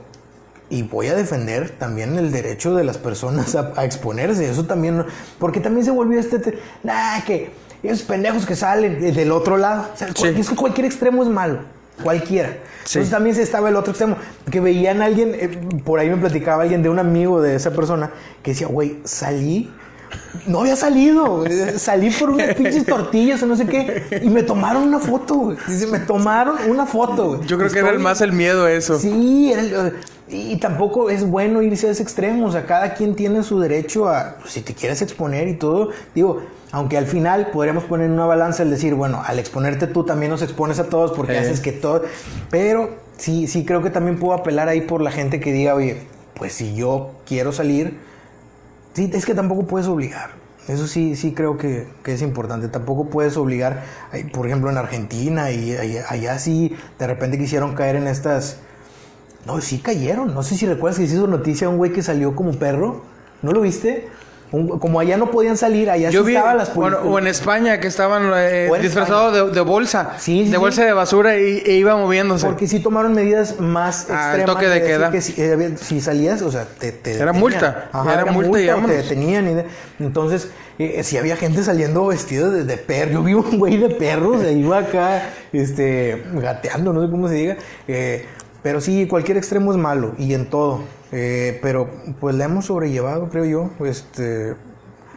y 0.69 0.83
voy 0.83 1.07
a 1.07 1.15
defender 1.15 1.71
también 1.71 2.17
el 2.17 2.31
derecho 2.31 2.73
de 2.75 2.83
las 2.85 2.97
personas 2.97 3.55
a, 3.55 3.73
a 3.75 3.83
exponerse. 3.85 4.49
Eso 4.49 4.65
también, 4.65 4.97
no- 4.99 5.05
porque 5.39 5.59
también 5.59 5.85
se 5.85 5.91
volvió 5.91 6.19
este, 6.19 6.39
te- 6.39 6.59
nah, 6.83 7.21
que 7.25 7.51
esos 7.83 8.03
pendejos 8.03 8.45
que 8.45 8.55
salen 8.55 9.01
de- 9.01 9.11
del 9.11 9.31
otro 9.31 9.57
lado. 9.57 9.87
O 9.93 9.97
sea, 9.97 10.07
Sí. 10.15 10.55
cualquier 10.55 10.85
extremo 10.85 11.23
es 11.23 11.29
malo. 11.29 11.59
Cualquiera. 12.03 12.49
Sí. 12.83 12.97
Entonces 12.97 13.09
también 13.11 13.35
se 13.35 13.43
estaba 13.43 13.69
el 13.69 13.75
otro 13.75 13.91
extremo. 13.91 14.15
Que 14.49 14.59
veían 14.59 15.01
a 15.01 15.05
alguien, 15.05 15.33
eh, 15.35 15.49
por 15.85 15.99
ahí 15.99 16.09
me 16.09 16.17
platicaba 16.17 16.63
alguien 16.63 16.81
de 16.83 16.89
un 16.89 16.99
amigo 16.99 17.41
de 17.41 17.55
esa 17.55 17.71
persona, 17.71 18.11
que 18.43 18.51
decía, 18.51 18.67
güey, 18.67 18.97
salí 19.03 19.71
no 20.45 20.61
había 20.61 20.75
salido, 20.75 21.37
güey. 21.37 21.77
salí 21.77 22.09
por 22.09 22.31
unas 22.31 22.53
pinches 22.55 22.85
tortillas 22.85 23.41
o 23.43 23.45
no 23.45 23.55
sé 23.55 23.65
qué 23.65 24.21
y 24.23 24.29
me 24.29 24.43
tomaron 24.43 24.83
una 24.83 24.99
foto, 24.99 25.35
güey. 25.35 25.57
Dice, 25.67 25.87
me 25.87 25.99
tomaron 25.99 26.57
una 26.69 26.85
foto, 26.85 27.35
güey. 27.35 27.47
Yo 27.47 27.57
creo 27.57 27.69
que 27.71 27.79
era 27.79 27.89
el 27.91 27.99
más 27.99 28.21
el 28.21 28.33
miedo 28.33 28.67
eso. 28.67 28.99
Sí, 28.99 29.51
era 29.51 29.61
el- 29.61 29.93
y 30.33 30.55
tampoco 30.57 31.09
es 31.09 31.25
bueno 31.25 31.61
irse 31.61 31.87
a 31.87 31.91
ese 31.91 32.03
extremo. 32.03 32.47
O 32.47 32.51
sea, 32.51 32.65
cada 32.65 32.93
quien 32.93 33.15
tiene 33.15 33.43
su 33.43 33.59
derecho 33.59 34.07
a, 34.07 34.35
pues, 34.39 34.53
si 34.53 34.61
te 34.61 34.73
quieres 34.73 35.01
exponer 35.01 35.47
y 35.49 35.55
todo. 35.55 35.89
Digo, 36.15 36.41
aunque 36.71 36.97
al 36.97 37.05
final 37.05 37.49
podríamos 37.51 37.83
poner 37.83 38.07
en 38.07 38.13
una 38.13 38.25
balanza 38.25 38.63
el 38.63 38.69
decir, 38.69 38.95
bueno, 38.95 39.21
al 39.25 39.39
exponerte 39.39 39.87
tú 39.87 40.05
también 40.05 40.31
nos 40.31 40.41
expones 40.41 40.79
a 40.79 40.89
todos 40.89 41.11
porque 41.11 41.37
haces 41.37 41.59
que 41.59 41.71
todo. 41.71 42.03
Pero 42.49 42.97
sí, 43.17 43.47
sí 43.47 43.65
creo 43.65 43.81
que 43.81 43.89
también 43.89 44.19
puedo 44.19 44.33
apelar 44.33 44.69
ahí 44.69 44.81
por 44.81 45.01
la 45.01 45.11
gente 45.11 45.39
que 45.39 45.51
diga, 45.51 45.75
oye, 45.75 46.01
pues 46.35 46.53
si 46.53 46.75
yo 46.75 47.11
quiero 47.25 47.51
salir, 47.51 47.99
sí, 48.93 49.09
es 49.13 49.25
que 49.25 49.33
tampoco 49.33 49.67
puedes 49.67 49.87
obligar. 49.87 50.31
Eso 50.67 50.87
sí, 50.87 51.15
sí 51.15 51.33
creo 51.33 51.57
que, 51.57 51.87
que 52.03 52.13
es 52.13 52.21
importante. 52.21 52.67
Tampoco 52.67 53.09
puedes 53.09 53.35
obligar, 53.35 53.83
por 54.31 54.47
ejemplo, 54.47 54.69
en 54.69 54.77
Argentina 54.77 55.51
y 55.51 55.75
allá, 55.75 56.05
allá 56.07 56.39
sí, 56.39 56.75
de 56.99 57.07
repente 57.07 57.37
quisieron 57.37 57.73
caer 57.73 57.95
en 57.95 58.07
estas 58.07 58.59
no, 59.45 59.59
sí 59.61 59.79
cayeron. 59.79 60.33
No 60.33 60.43
sé 60.43 60.55
si 60.55 60.65
recuerdas 60.65 60.99
que 60.99 61.07
se 61.07 61.15
hizo 61.15 61.27
noticia 61.27 61.69
un 61.69 61.77
güey 61.77 61.91
que 61.91 62.03
salió 62.03 62.35
como 62.35 62.53
perro. 62.53 63.01
¿No 63.41 63.51
lo 63.51 63.61
viste? 63.61 64.07
Un- 64.51 64.79
como 64.79 64.99
allá 64.99 65.15
no 65.15 65.31
podían 65.31 65.55
salir, 65.55 65.89
allá 65.89 66.09
Yo 66.09 66.21
sí 66.23 66.27
vi, 66.27 66.35
estaban 66.35 66.57
las 66.57 66.69
policías. 66.71 67.01
o 67.05 67.17
en 67.19 67.27
España, 67.27 67.79
que 67.79 67.87
estaban 67.87 68.31
eh, 68.35 68.69
disfrazados 68.81 69.33
de, 69.33 69.49
de 69.55 69.61
bolsa, 69.61 70.15
Sí, 70.17 70.43
sí, 70.45 70.51
de 70.51 70.57
bolsa 70.57 70.83
de 70.83 70.91
basura 70.91 71.37
y, 71.39 71.63
e 71.65 71.73
iba 71.77 71.95
moviéndose. 71.95 72.45
Porque 72.47 72.67
sí 72.67 72.79
tomaron 72.81 73.13
medidas 73.13 73.59
más 73.61 74.07
Ah, 74.09 74.31
extremas. 74.33 74.45
toque 74.53 74.67
de 74.67 74.81
queda. 74.83 75.09
que 75.09 75.21
si, 75.21 75.41
eh, 75.41 75.75
si 75.81 76.01
salías, 76.01 76.41
o 76.41 76.51
sea, 76.51 76.65
te, 76.65 76.91
te 76.91 77.13
Era 77.13 77.31
multa. 77.31 77.89
Ajá, 77.93 78.11
Era 78.13 78.21
era, 78.23 78.31
multa 78.33 78.49
multa, 78.49 78.77
y 78.77 78.85
te 78.87 78.97
detenían. 79.03 79.49
y 79.49 79.53
de- 79.53 79.65
entonces, 80.01 80.49
eh, 80.79 81.01
si 81.03 81.17
había 81.17 81.37
gente 81.37 81.63
saliendo 81.63 82.05
vestido 82.07 82.51
de, 82.51 82.65
de 82.65 82.75
perro. 82.77 83.11
Yo 83.13 83.23
vi 83.23 83.33
un 83.35 83.57
güey 83.57 83.77
de 83.77 83.89
perro, 83.89 84.37
se 84.41 84.51
iba 84.51 84.79
acá, 84.79 85.29
este, 85.53 86.23
gateando, 86.33 86.91
no 86.91 87.05
sé 87.05 87.09
cómo 87.11 87.27
se 87.29 87.35
diga. 87.35 87.57
eh, 87.87 88.25
pero 88.63 88.81
sí, 88.81 89.07
cualquier 89.07 89.37
extremo 89.37 89.71
es 89.71 89.77
malo 89.77 90.13
y 90.17 90.33
en 90.33 90.49
todo. 90.49 90.81
Eh, 91.11 91.59
pero 91.61 91.89
pues 92.19 92.35
la 92.35 92.45
hemos 92.45 92.65
sobrellevado, 92.65 93.29
creo 93.29 93.45
yo. 93.45 93.69
Este, 93.85 94.55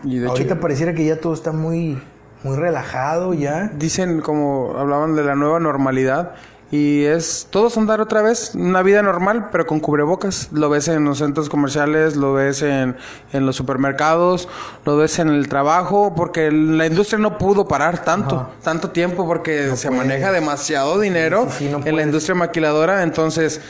Y 0.02 0.18
de 0.18 0.28
ahorita 0.28 0.54
hecho, 0.54 0.60
pareciera 0.60 0.94
que 0.94 1.04
ya 1.04 1.20
todo 1.20 1.34
está 1.34 1.52
muy, 1.52 2.00
muy 2.42 2.56
relajado 2.56 3.34
ya. 3.34 3.70
dicen 3.76 4.20
como 4.20 4.74
hablaban 4.76 5.14
de 5.14 5.22
la 5.24 5.34
nueva 5.34 5.60
normalidad 5.60 6.34
y 6.76 7.04
es 7.04 7.46
todos 7.50 7.78
andar 7.78 8.00
otra 8.00 8.20
vez 8.20 8.50
una 8.56 8.82
vida 8.82 9.00
normal 9.00 9.48
pero 9.52 9.64
con 9.64 9.78
cubrebocas 9.78 10.48
lo 10.50 10.68
ves 10.68 10.88
en 10.88 11.04
los 11.04 11.18
centros 11.18 11.48
comerciales 11.48 12.16
lo 12.16 12.32
ves 12.32 12.62
en, 12.62 12.96
en 13.32 13.46
los 13.46 13.54
supermercados 13.54 14.48
lo 14.84 14.96
ves 14.96 15.20
en 15.20 15.28
el 15.28 15.48
trabajo 15.48 16.14
porque 16.16 16.50
la 16.50 16.86
industria 16.86 17.20
no 17.20 17.38
pudo 17.38 17.68
parar 17.68 18.04
tanto 18.04 18.34
Ajá. 18.34 18.48
tanto 18.64 18.90
tiempo 18.90 19.24
porque 19.24 19.76
se 19.76 19.86
puede. 19.86 20.00
maneja 20.00 20.32
demasiado 20.32 20.98
dinero 20.98 21.46
Sí, 21.50 21.58
sí, 21.58 21.64
sí, 21.66 21.70
no 21.70 21.86
en 21.86 21.94
la 21.94 22.02
industria 22.02 22.34
maquiladora 22.34 23.04
entonces 23.04 23.60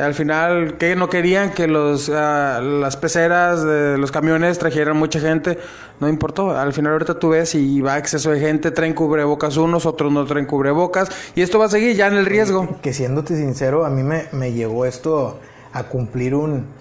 al 0.00 0.14
final 0.14 0.76
que 0.78 0.96
no 0.96 1.08
querían 1.08 1.52
que 1.52 1.66
los 1.66 2.10
ah, 2.10 2.60
las 2.60 2.96
peceras 2.96 3.64
de 3.64 3.98
los 3.98 4.10
camiones 4.10 4.58
trajeran 4.58 4.96
mucha 4.96 5.20
gente 5.20 5.58
no 6.00 6.08
importó. 6.08 6.50
Al 6.56 6.72
final 6.72 6.92
ahorita 6.92 7.18
tú 7.18 7.30
ves 7.30 7.54
y 7.54 7.80
va 7.80 7.98
exceso 7.98 8.30
de 8.30 8.40
gente 8.40 8.70
traen 8.70 8.94
cubrebocas 8.94 9.56
unos 9.56 9.86
otros 9.86 10.12
no 10.12 10.24
traen 10.24 10.46
cubrebocas 10.46 11.10
y 11.34 11.42
esto 11.42 11.58
va 11.58 11.66
a 11.66 11.68
seguir 11.68 11.94
ya 11.96 12.06
en 12.06 12.14
el 12.14 12.26
riesgo. 12.26 12.78
Que 12.82 12.92
siéndote 12.92 13.36
sincero, 13.36 13.84
a 13.84 13.90
mí 13.90 14.02
me, 14.02 14.24
me 14.32 14.52
llegó 14.52 14.86
esto 14.86 15.38
a 15.72 15.84
cumplir 15.84 16.34
un... 16.34 16.79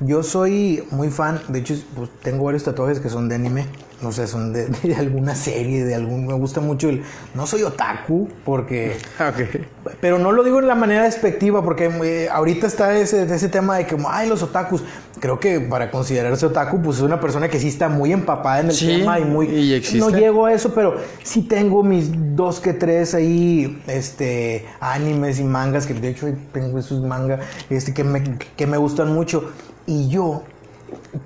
Yo 0.00 0.22
soy 0.22 0.82
muy 0.90 1.10
fan, 1.10 1.40
de 1.48 1.58
hecho 1.58 1.74
pues, 1.94 2.08
tengo 2.22 2.44
varios 2.44 2.64
tatuajes 2.64 3.00
que 3.00 3.10
son 3.10 3.28
de 3.28 3.34
anime, 3.34 3.66
no 4.00 4.12
sé, 4.12 4.26
son 4.26 4.50
de, 4.52 4.66
de 4.82 4.94
alguna 4.94 5.34
serie, 5.34 5.84
de 5.84 5.94
algún... 5.94 6.26
Me 6.26 6.32
gusta 6.32 6.60
mucho 6.62 6.88
el... 6.88 7.02
No 7.34 7.46
soy 7.46 7.62
otaku, 7.64 8.28
porque... 8.44 8.96
Ok. 9.20 9.60
Pero 10.00 10.18
no 10.18 10.32
lo 10.32 10.42
digo 10.42 10.58
en 10.58 10.66
la 10.66 10.74
manera 10.74 11.04
despectiva, 11.04 11.62
porque 11.62 11.90
eh, 12.04 12.28
ahorita 12.30 12.66
está 12.66 12.96
ese, 12.96 13.22
ese 13.24 13.48
tema 13.50 13.76
de 13.76 13.86
que, 13.86 13.96
ay, 14.08 14.28
los 14.28 14.42
otakus. 14.42 14.82
Creo 15.20 15.38
que 15.38 15.60
para 15.60 15.90
considerarse 15.90 16.46
otaku, 16.46 16.80
pues 16.80 16.96
es 16.96 17.02
una 17.02 17.20
persona 17.20 17.48
que 17.48 17.58
sí 17.60 17.68
está 17.68 17.90
muy 17.90 18.12
empapada 18.12 18.60
en 18.60 18.66
el 18.68 18.72
Sí, 18.72 18.86
tema 18.86 19.18
y 19.20 19.24
muy... 19.26 19.48
y 19.48 19.74
existe. 19.74 19.98
No 19.98 20.08
llego 20.10 20.46
a 20.46 20.52
eso, 20.54 20.72
pero 20.74 20.96
sí 21.22 21.42
tengo 21.42 21.82
mis 21.82 22.10
dos 22.34 22.60
que 22.60 22.72
tres 22.72 23.14
ahí, 23.14 23.82
este, 23.86 24.64
animes 24.80 25.38
y 25.40 25.44
mangas, 25.44 25.86
que 25.86 25.92
de 25.92 26.08
hecho 26.08 26.26
tengo 26.52 26.78
esos 26.78 27.02
mangas, 27.02 27.40
este, 27.68 27.92
que 27.92 28.04
me, 28.04 28.22
que 28.56 28.66
me 28.66 28.78
gustan 28.78 29.12
mucho. 29.12 29.50
Y 29.90 30.08
yo, 30.08 30.42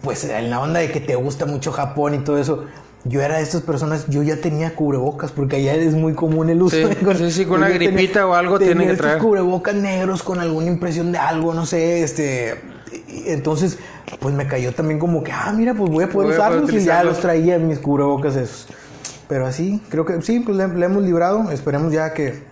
pues 0.03 0.25
en 0.25 0.49
la 0.49 0.59
onda 0.61 0.81
de 0.81 0.91
que 0.91 1.01
te 1.01 1.15
gusta 1.17 1.45
mucho 1.45 1.71
Japón 1.71 2.15
y 2.15 2.19
todo 2.19 2.39
eso, 2.39 2.65
yo 3.05 3.21
era 3.21 3.37
de 3.37 3.43
estas 3.43 3.61
personas, 3.61 4.07
yo 4.09 4.23
ya 4.23 4.37
tenía 4.41 4.75
cubrebocas, 4.75 5.33
porque 5.33 5.57
allá 5.57 5.75
es 5.75 5.93
muy 5.93 6.15
común 6.15 6.49
el 6.49 6.63
uso 6.63 6.75
Sí, 6.77 6.83
de 6.85 7.15
sí, 7.17 7.31
sí, 7.31 7.45
con 7.45 7.59
una 7.59 7.67
tenía- 7.69 7.91
gripita 7.91 8.27
o 8.27 8.33
algo 8.33 8.59
tienen 8.59 8.89
que 8.89 8.97
traer. 8.97 9.19
cubrebocas 9.19 9.75
negros 9.75 10.23
con 10.23 10.41
alguna 10.41 10.69
impresión 10.69 11.13
de 11.13 11.19
algo, 11.19 11.53
no 11.53 11.67
sé, 11.67 12.03
este... 12.03 12.55
y- 13.07 13.25
Entonces, 13.29 13.79
pues 14.21 14.35
me 14.35 14.47
cayó 14.47 14.73
también 14.73 14.99
como 14.99 15.23
que, 15.23 15.33
ah, 15.33 15.53
mira, 15.55 15.75
pues 15.75 15.91
voy 15.91 16.05
a 16.05 16.09
poder 16.09 16.29
Voy 16.31 16.35
a 16.37 16.49
poder 16.49 16.63
usarlos 16.63 16.73
y 16.73 16.85
ya 16.87 17.05
los 17.05 17.21
traía 17.21 17.57
en 17.57 17.69
mis 17.69 17.79
cubrebocas 17.81 18.37
esos. 18.37 18.67
Pero 19.29 19.47
así, 19.47 19.83
creo 19.91 20.07
que 20.07 20.23
sí, 20.23 20.41
pues 20.41 20.57
le, 20.57 20.67
le 20.69 20.87
hemos 20.87 21.03
librado. 21.03 21.51
Esperemos 21.51 21.93
ya 21.93 22.15
que, 22.15 22.43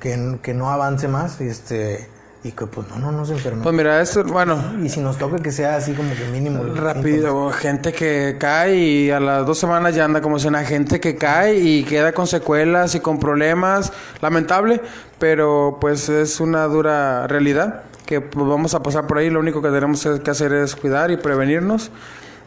que, 0.00 0.36
que 0.42 0.52
no 0.52 0.68
avance 0.70 1.08
más, 1.08 1.40
este... 1.40 2.14
Y 2.46 2.52
que 2.52 2.66
pues 2.66 2.86
no, 2.88 2.98
no 2.98 3.10
nos 3.10 3.30
enfermemos. 3.30 3.64
pues 3.64 3.74
mira 3.74 4.00
esto 4.00 4.22
bueno 4.22 4.74
y 4.80 4.88
si 4.88 5.00
nos 5.00 5.18
toca 5.18 5.38
que 5.38 5.50
sea 5.50 5.74
así 5.76 5.94
como 5.94 6.10
que 6.14 6.24
mínimo. 6.30 6.62
Rápido, 6.62 7.50
gente 7.50 7.92
que 7.92 8.36
cae 8.38 8.76
y 8.76 9.10
a 9.10 9.18
las 9.18 9.44
dos 9.44 9.58
semanas 9.58 9.96
ya 9.96 10.04
anda 10.04 10.20
como 10.20 10.38
si 10.38 10.46
una 10.46 10.62
gente 10.64 11.00
que 11.00 11.16
cae 11.16 11.56
y 11.56 11.82
queda 11.82 12.12
con 12.12 12.26
secuelas 12.28 12.94
y 12.94 13.00
con 13.00 13.18
problemas, 13.18 13.92
lamentable, 14.20 14.80
pero 15.18 15.78
pues 15.80 16.08
es 16.08 16.38
una 16.38 16.64
dura 16.66 17.26
realidad 17.26 17.82
que 18.04 18.20
pues, 18.20 18.46
vamos 18.46 18.74
a 18.74 18.82
pasar 18.82 19.08
por 19.08 19.18
ahí, 19.18 19.28
lo 19.30 19.40
único 19.40 19.60
que 19.60 19.70
tenemos 19.70 20.06
que 20.22 20.30
hacer 20.30 20.52
es 20.52 20.76
cuidar 20.76 21.10
y 21.10 21.16
prevenirnos. 21.16 21.90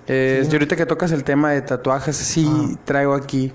Eh, 0.07 0.47
Y 0.49 0.53
ahorita 0.53 0.77
que 0.77 0.85
tocas 0.85 1.11
el 1.11 1.25
tema 1.25 1.51
de 1.51 1.61
tatuajes, 1.61 2.15
sí 2.15 2.77
traigo 2.85 3.13
aquí 3.13 3.51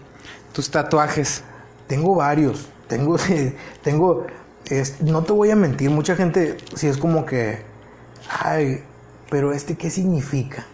tus 0.53 0.71
tatuajes. 0.71 1.43
Tengo 1.87 2.15
varios. 2.17 2.67
Tengo, 2.87 3.17
tengo, 3.83 4.27
es- 4.71 5.01
no 5.03 5.23
te 5.23 5.33
voy 5.33 5.51
a 5.51 5.57
mentir, 5.57 5.91
mucha 5.91 6.17
gente 6.17 6.57
si 6.75 6.87
es 6.89 6.97
como 6.99 7.27
que, 7.27 7.59
ay, 8.41 8.83
pero 9.31 9.53
este 9.53 9.77
qué 9.77 9.91
significa. 9.91 10.67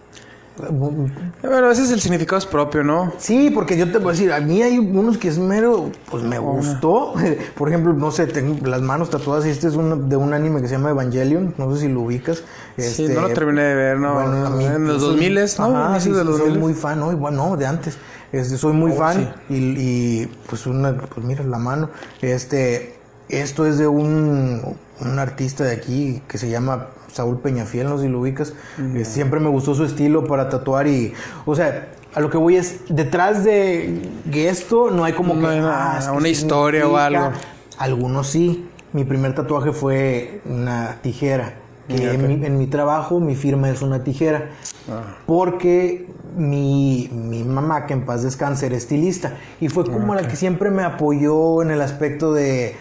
Bueno, 1.42 1.70
ese 1.70 1.84
es 1.84 1.90
el 1.90 2.00
significado 2.00 2.38
es 2.38 2.44
propio, 2.44 2.84
¿no? 2.84 3.14
Sí, 3.16 3.50
porque 3.50 3.78
yo 3.78 3.90
te 3.90 3.96
voy 3.96 4.08
a 4.08 4.12
decir, 4.12 4.30
a 4.32 4.40
mí 4.40 4.60
hay 4.60 4.78
unos 4.78 5.16
que 5.16 5.28
es 5.28 5.38
mero, 5.38 5.90
pues 6.10 6.22
me 6.22 6.38
gustó. 6.38 7.14
Por 7.56 7.68
ejemplo, 7.68 7.94
no 7.94 8.10
sé, 8.10 8.26
tengo 8.26 8.58
las 8.66 8.82
manos 8.82 9.08
tatuadas 9.08 9.46
y 9.46 9.50
este 9.50 9.68
es 9.68 9.74
uno 9.74 9.96
de 9.96 10.16
un 10.16 10.34
anime 10.34 10.60
que 10.60 10.68
se 10.68 10.74
llama 10.74 10.90
Evangelion, 10.90 11.54
no 11.56 11.74
sé 11.74 11.82
si 11.82 11.88
lo 11.88 12.02
ubicas. 12.02 12.38
Sí, 12.76 13.04
Este, 13.04 13.08
no 13.14 13.22
lo 13.22 13.30
terminé 13.30 13.62
de 13.62 13.74
ver, 13.74 13.98
no. 13.98 14.12
Bueno, 14.14 14.46
a 14.46 14.50
mí, 14.50 14.64
en 14.66 14.86
los 14.86 15.00
yo 15.00 15.08
soy- 15.08 15.16
2000 15.16 15.34
¿no? 15.60 15.76
Ajá, 15.78 16.00
sí, 16.00 16.10
de 16.10 16.18
sí, 16.18 16.24
los 16.26 16.36
soy 16.36 16.46
2000. 16.48 16.58
muy 16.60 16.74
fan, 16.74 17.00
¿no? 17.00 17.10
Igual 17.12 17.36
no, 17.36 17.56
de 17.56 17.66
antes. 17.66 17.96
Este, 18.32 18.58
soy 18.58 18.74
muy 18.74 18.92
Oh, 18.92 18.96
fan 18.96 19.34
y, 19.48 19.54
y, 19.56 20.26
pues 20.48 20.66
una, 20.66 20.94
pues 20.94 21.24
mira 21.24 21.42
la 21.42 21.58
mano. 21.58 21.88
Este, 22.20 22.99
esto 23.30 23.66
es 23.66 23.78
de 23.78 23.86
un, 23.86 24.60
un 25.00 25.18
artista 25.18 25.64
de 25.64 25.72
aquí 25.72 26.22
que 26.28 26.38
se 26.38 26.50
llama 26.50 26.88
Saúl 27.12 27.38
Peñafiel, 27.38 27.88
no 27.88 27.96
sé 27.96 28.04
si 28.04 28.08
lo 28.10 28.20
ubicas. 28.20 28.52
Eh, 28.94 29.04
siempre 29.04 29.40
me 29.40 29.48
gustó 29.48 29.74
su 29.74 29.84
estilo 29.84 30.24
para 30.26 30.48
tatuar 30.48 30.86
y, 30.86 31.12
o 31.46 31.54
sea, 31.54 31.88
a 32.14 32.20
lo 32.20 32.30
que 32.30 32.38
voy 32.38 32.56
es, 32.56 32.80
detrás 32.88 33.44
de 33.44 34.02
esto 34.32 34.90
no 34.90 35.04
hay 35.04 35.12
como 35.12 35.34
No 35.34 35.48
que, 35.48 35.54
hay 35.54 35.60
ah, 35.62 35.96
es 35.98 36.06
que 36.06 36.12
una 36.12 36.28
historia 36.28 36.88
o 36.88 36.96
algo. 36.96 37.30
Algunos 37.78 38.28
sí. 38.28 38.66
Mi 38.92 39.04
primer 39.04 39.34
tatuaje 39.34 39.72
fue 39.72 40.40
una 40.44 40.96
tijera. 41.02 41.54
Que 41.86 42.12
en, 42.12 42.26
mi, 42.26 42.46
en 42.46 42.58
mi 42.58 42.66
trabajo 42.66 43.18
mi 43.20 43.34
firma 43.34 43.70
es 43.70 43.82
una 43.82 44.04
tijera. 44.04 44.50
Ah. 44.88 45.16
Porque 45.26 46.06
mi, 46.36 47.08
mi 47.12 47.42
mamá, 47.44 47.86
que 47.86 47.94
en 47.94 48.04
paz 48.04 48.22
descanse, 48.22 48.66
era 48.66 48.76
estilista. 48.76 49.34
Y 49.60 49.68
fue 49.68 49.84
como 49.84 50.14
la 50.14 50.26
que 50.26 50.36
siempre 50.36 50.70
me 50.70 50.82
apoyó 50.82 51.62
en 51.62 51.70
el 51.70 51.80
aspecto 51.80 52.32
de... 52.32 52.76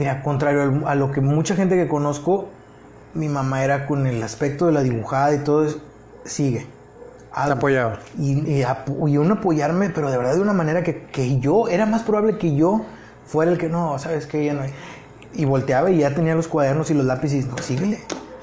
Mira, 0.00 0.22
contrario 0.22 0.86
a 0.86 0.94
lo 0.94 1.12
que 1.12 1.20
mucha 1.20 1.54
gente 1.54 1.76
que 1.76 1.86
conozco, 1.86 2.48
mi 3.12 3.28
mamá 3.28 3.62
era 3.62 3.86
con 3.86 4.06
el 4.06 4.22
aspecto 4.22 4.64
de 4.64 4.72
la 4.72 4.82
dibujada 4.82 5.34
y 5.34 5.40
todo 5.40 5.66
eso. 5.66 5.78
Sigue. 6.24 6.60
Te 6.60 6.66
hazlo". 7.32 7.56
apoyaba. 7.56 7.98
Y, 8.18 8.62
y, 8.62 9.18
un 9.18 9.30
apoyarme, 9.30 9.90
pero 9.90 10.10
de 10.10 10.16
verdad 10.16 10.36
de 10.36 10.40
una 10.40 10.54
manera 10.54 10.82
que, 10.82 11.02
que 11.02 11.38
yo, 11.38 11.68
era 11.68 11.84
más 11.84 12.00
probable 12.00 12.38
que 12.38 12.56
yo 12.56 12.80
fuera 13.26 13.52
el 13.52 13.58
que 13.58 13.68
no, 13.68 13.98
sabes 13.98 14.26
que 14.26 14.42
ya 14.42 14.54
no 14.54 14.62
hay. 14.62 14.70
Y 15.34 15.44
volteaba 15.44 15.90
y 15.90 15.98
ya 15.98 16.14
tenía 16.14 16.34
los 16.34 16.48
cuadernos 16.48 16.90
y 16.90 16.94
los 16.94 17.04
lápices, 17.04 17.46
no, 17.46 17.58
síguele, 17.58 17.98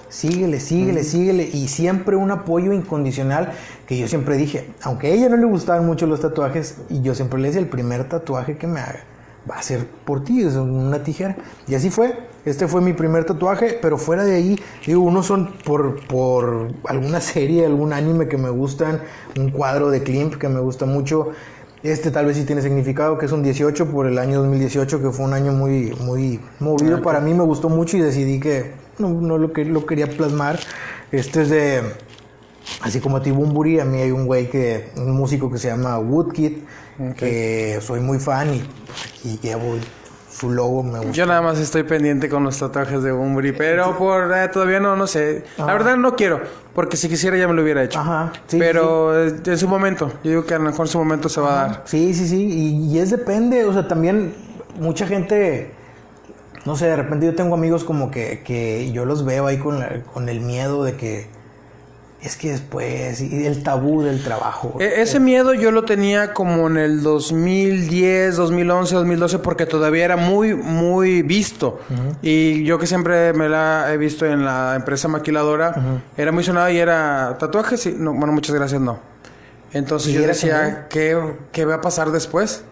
síguele, 0.09 0.59
síguele, 0.59 1.03
síguele. 1.03 1.49
Y 1.51 1.69
siempre 1.69 2.15
un 2.15 2.29
apoyo 2.29 2.71
incondicional 2.71 3.51
que 3.87 3.97
yo 3.97 4.07
siempre 4.07 4.37
dije, 4.37 4.69
aunque 4.83 5.07
a 5.07 5.09
ella 5.09 5.29
no 5.29 5.37
le 5.37 5.47
gustaban 5.47 5.87
mucho 5.87 6.05
los 6.05 6.19
tatuajes, 6.19 6.77
y 6.87 7.01
yo 7.01 7.15
siempre 7.15 7.39
le 7.39 7.47
decía, 7.47 7.61
el 7.61 7.67
primer 7.67 8.07
tatuaje 8.07 8.59
que 8.59 8.67
me 8.67 8.79
haga 8.79 9.16
va 9.49 9.55
a 9.55 9.61
ser 9.61 9.87
por 10.05 10.23
ti, 10.23 10.41
es 10.41 10.55
una 10.55 11.03
tijera. 11.03 11.35
Y 11.67 11.75
así 11.75 11.89
fue. 11.89 12.27
Este 12.45 12.67
fue 12.67 12.79
mi 12.81 12.93
primer 12.93 13.25
tatuaje, 13.25 13.77
pero 13.81 13.97
fuera 13.97 14.23
de 14.23 14.35
ahí, 14.35 14.59
digo, 14.85 15.01
unos 15.01 15.25
son 15.25 15.51
por, 15.65 16.07
por 16.07 16.69
alguna 16.85 17.19
serie, 17.19 17.65
algún 17.65 17.91
anime 17.91 18.29
que 18.29 18.37
me 18.37 18.49
gustan, 18.49 19.01
un 19.37 19.51
cuadro 19.51 19.89
de 19.89 20.01
Klimt 20.01 20.35
que 20.35 20.47
me 20.47 20.61
gusta 20.61 20.85
mucho. 20.85 21.31
Este 21.83 22.09
tal 22.09 22.25
vez 22.25 22.37
sí 22.37 22.45
tiene 22.45 22.61
significado, 22.61 23.17
que 23.17 23.25
es 23.25 23.31
un 23.31 23.43
18 23.43 23.91
por 23.91 24.07
el 24.07 24.17
año 24.17 24.39
2018, 24.39 25.01
que 25.01 25.11
fue 25.11 25.25
un 25.25 25.33
año 25.33 25.51
muy, 25.51 25.93
muy 25.99 26.39
movido 26.59 27.01
para 27.01 27.19
mí, 27.19 27.33
me 27.33 27.43
gustó 27.43 27.69
mucho 27.69 27.97
y 27.97 28.01
decidí 28.01 28.39
que 28.39 28.71
no, 28.97 29.09
no 29.09 29.37
lo, 29.37 29.51
que, 29.51 29.65
lo 29.65 29.85
quería 29.85 30.07
plasmar. 30.07 30.59
Este 31.11 31.41
es 31.41 31.49
de, 31.49 31.81
así 32.81 32.99
como 32.99 33.21
Tibumburi, 33.21 33.79
a 33.79 33.85
mí 33.85 34.01
hay 34.01 34.11
un 34.11 34.25
güey 34.25 34.49
que, 34.49 34.89
un 34.95 35.11
músico 35.11 35.51
que 35.51 35.57
se 35.57 35.67
llama 35.67 35.99
Woodkid, 35.99 36.59
que 37.17 37.79
soy 37.81 37.99
muy 38.01 38.19
fan 38.19 38.53
y 38.53 38.61
aquí 39.19 39.39
llevo 39.41 39.75
su 40.31 40.51
logo, 40.51 40.83
me 40.83 40.99
gusta. 40.99 41.11
Yo 41.13 41.25
nada 41.25 41.41
más 41.41 41.57
estoy 41.59 41.83
pendiente 41.83 42.29
con 42.29 42.43
los 42.43 42.57
tatuajes 42.59 43.01
de 43.01 43.11
Umbri, 43.11 43.53
pero 43.53 43.97
por 43.97 44.31
eh, 44.35 44.47
todavía 44.49 44.79
no, 44.79 44.95
no 44.95 45.07
sé. 45.07 45.43
La 45.57 45.65
verdad 45.65 45.97
no 45.97 46.15
quiero, 46.15 46.41
porque 46.75 46.95
si 46.97 47.09
quisiera 47.09 47.37
ya 47.37 47.47
me 47.47 47.53
lo 47.55 47.63
hubiera 47.63 47.83
hecho. 47.83 47.99
Ajá, 47.99 48.31
sí, 48.47 48.57
pero 48.59 49.19
eh, 49.27 49.35
en 49.45 49.57
su 49.57 49.67
momento, 49.67 50.11
yo 50.23 50.29
digo 50.29 50.45
que 50.45 50.53
a 50.53 50.59
lo 50.59 50.65
mejor 50.65 50.85
en 50.85 50.91
su 50.91 50.97
momento 50.99 51.27
se 51.29 51.41
va 51.41 51.49
a 51.63 51.67
dar. 51.67 51.81
Sí, 51.85 52.13
sí, 52.13 52.27
sí, 52.27 52.45
y, 52.45 52.91
y 52.95 52.99
es 52.99 53.09
depende, 53.09 53.63
o 53.65 53.73
sea, 53.73 53.87
también 53.87 54.35
mucha 54.79 55.07
gente, 55.07 55.71
no 56.65 56.75
sé, 56.75 56.85
de 56.85 56.95
repente 56.97 57.25
yo 57.25 57.33
tengo 57.33 57.55
amigos 57.55 57.83
como 57.83 58.11
que, 58.11 58.43
que 58.43 58.91
yo 58.91 59.05
los 59.05 59.25
veo 59.25 59.47
ahí 59.47 59.57
con, 59.57 59.79
la- 59.79 60.03
con 60.13 60.29
el 60.29 60.41
miedo 60.41 60.83
de 60.83 60.93
que, 60.97 61.27
es 62.21 62.35
que 62.35 62.51
después, 62.51 63.21
y 63.21 63.45
el 63.45 63.61
tabú 63.63 64.01
del 64.01 64.23
trabajo. 64.23 64.75
E- 64.79 65.01
ese 65.01 65.19
miedo 65.19 65.53
yo 65.53 65.71
lo 65.71 65.83
tenía 65.83 66.33
como 66.33 66.67
en 66.67 66.77
el 66.77 67.03
2010, 67.03 68.35
2011, 68.35 68.95
2012, 68.95 69.39
porque 69.39 69.65
todavía 69.65 70.05
era 70.05 70.17
muy, 70.17 70.55
muy 70.55 71.21
visto. 71.21 71.79
Y 72.21 72.63
yo 72.63 72.79
que 72.79 72.87
siempre 72.87 73.33
me 73.33 73.49
la 73.49 73.93
he 73.93 73.97
visto 73.97 74.25
en 74.25 74.43
la 74.45 74.73
empresa 74.75 75.07
maquiladora, 75.07 76.01
era 76.17 76.31
muy 76.31 76.43
sonado 76.43 76.69
y 76.69 76.77
era 76.77 77.37
tatuajes. 77.39 77.85
Y, 77.85 77.93
no, 77.93 78.13
bueno, 78.13 78.33
muchas 78.33 78.55
gracias, 78.55 78.81
no. 78.81 78.99
Entonces 79.73 80.09
¿Y 80.09 80.13
yo 80.15 80.21
decía, 80.21 80.87
¿qué, 80.89 81.21
¿qué 81.51 81.65
va 81.65 81.75
a 81.75 81.81
pasar 81.81 82.11
después? 82.11 82.63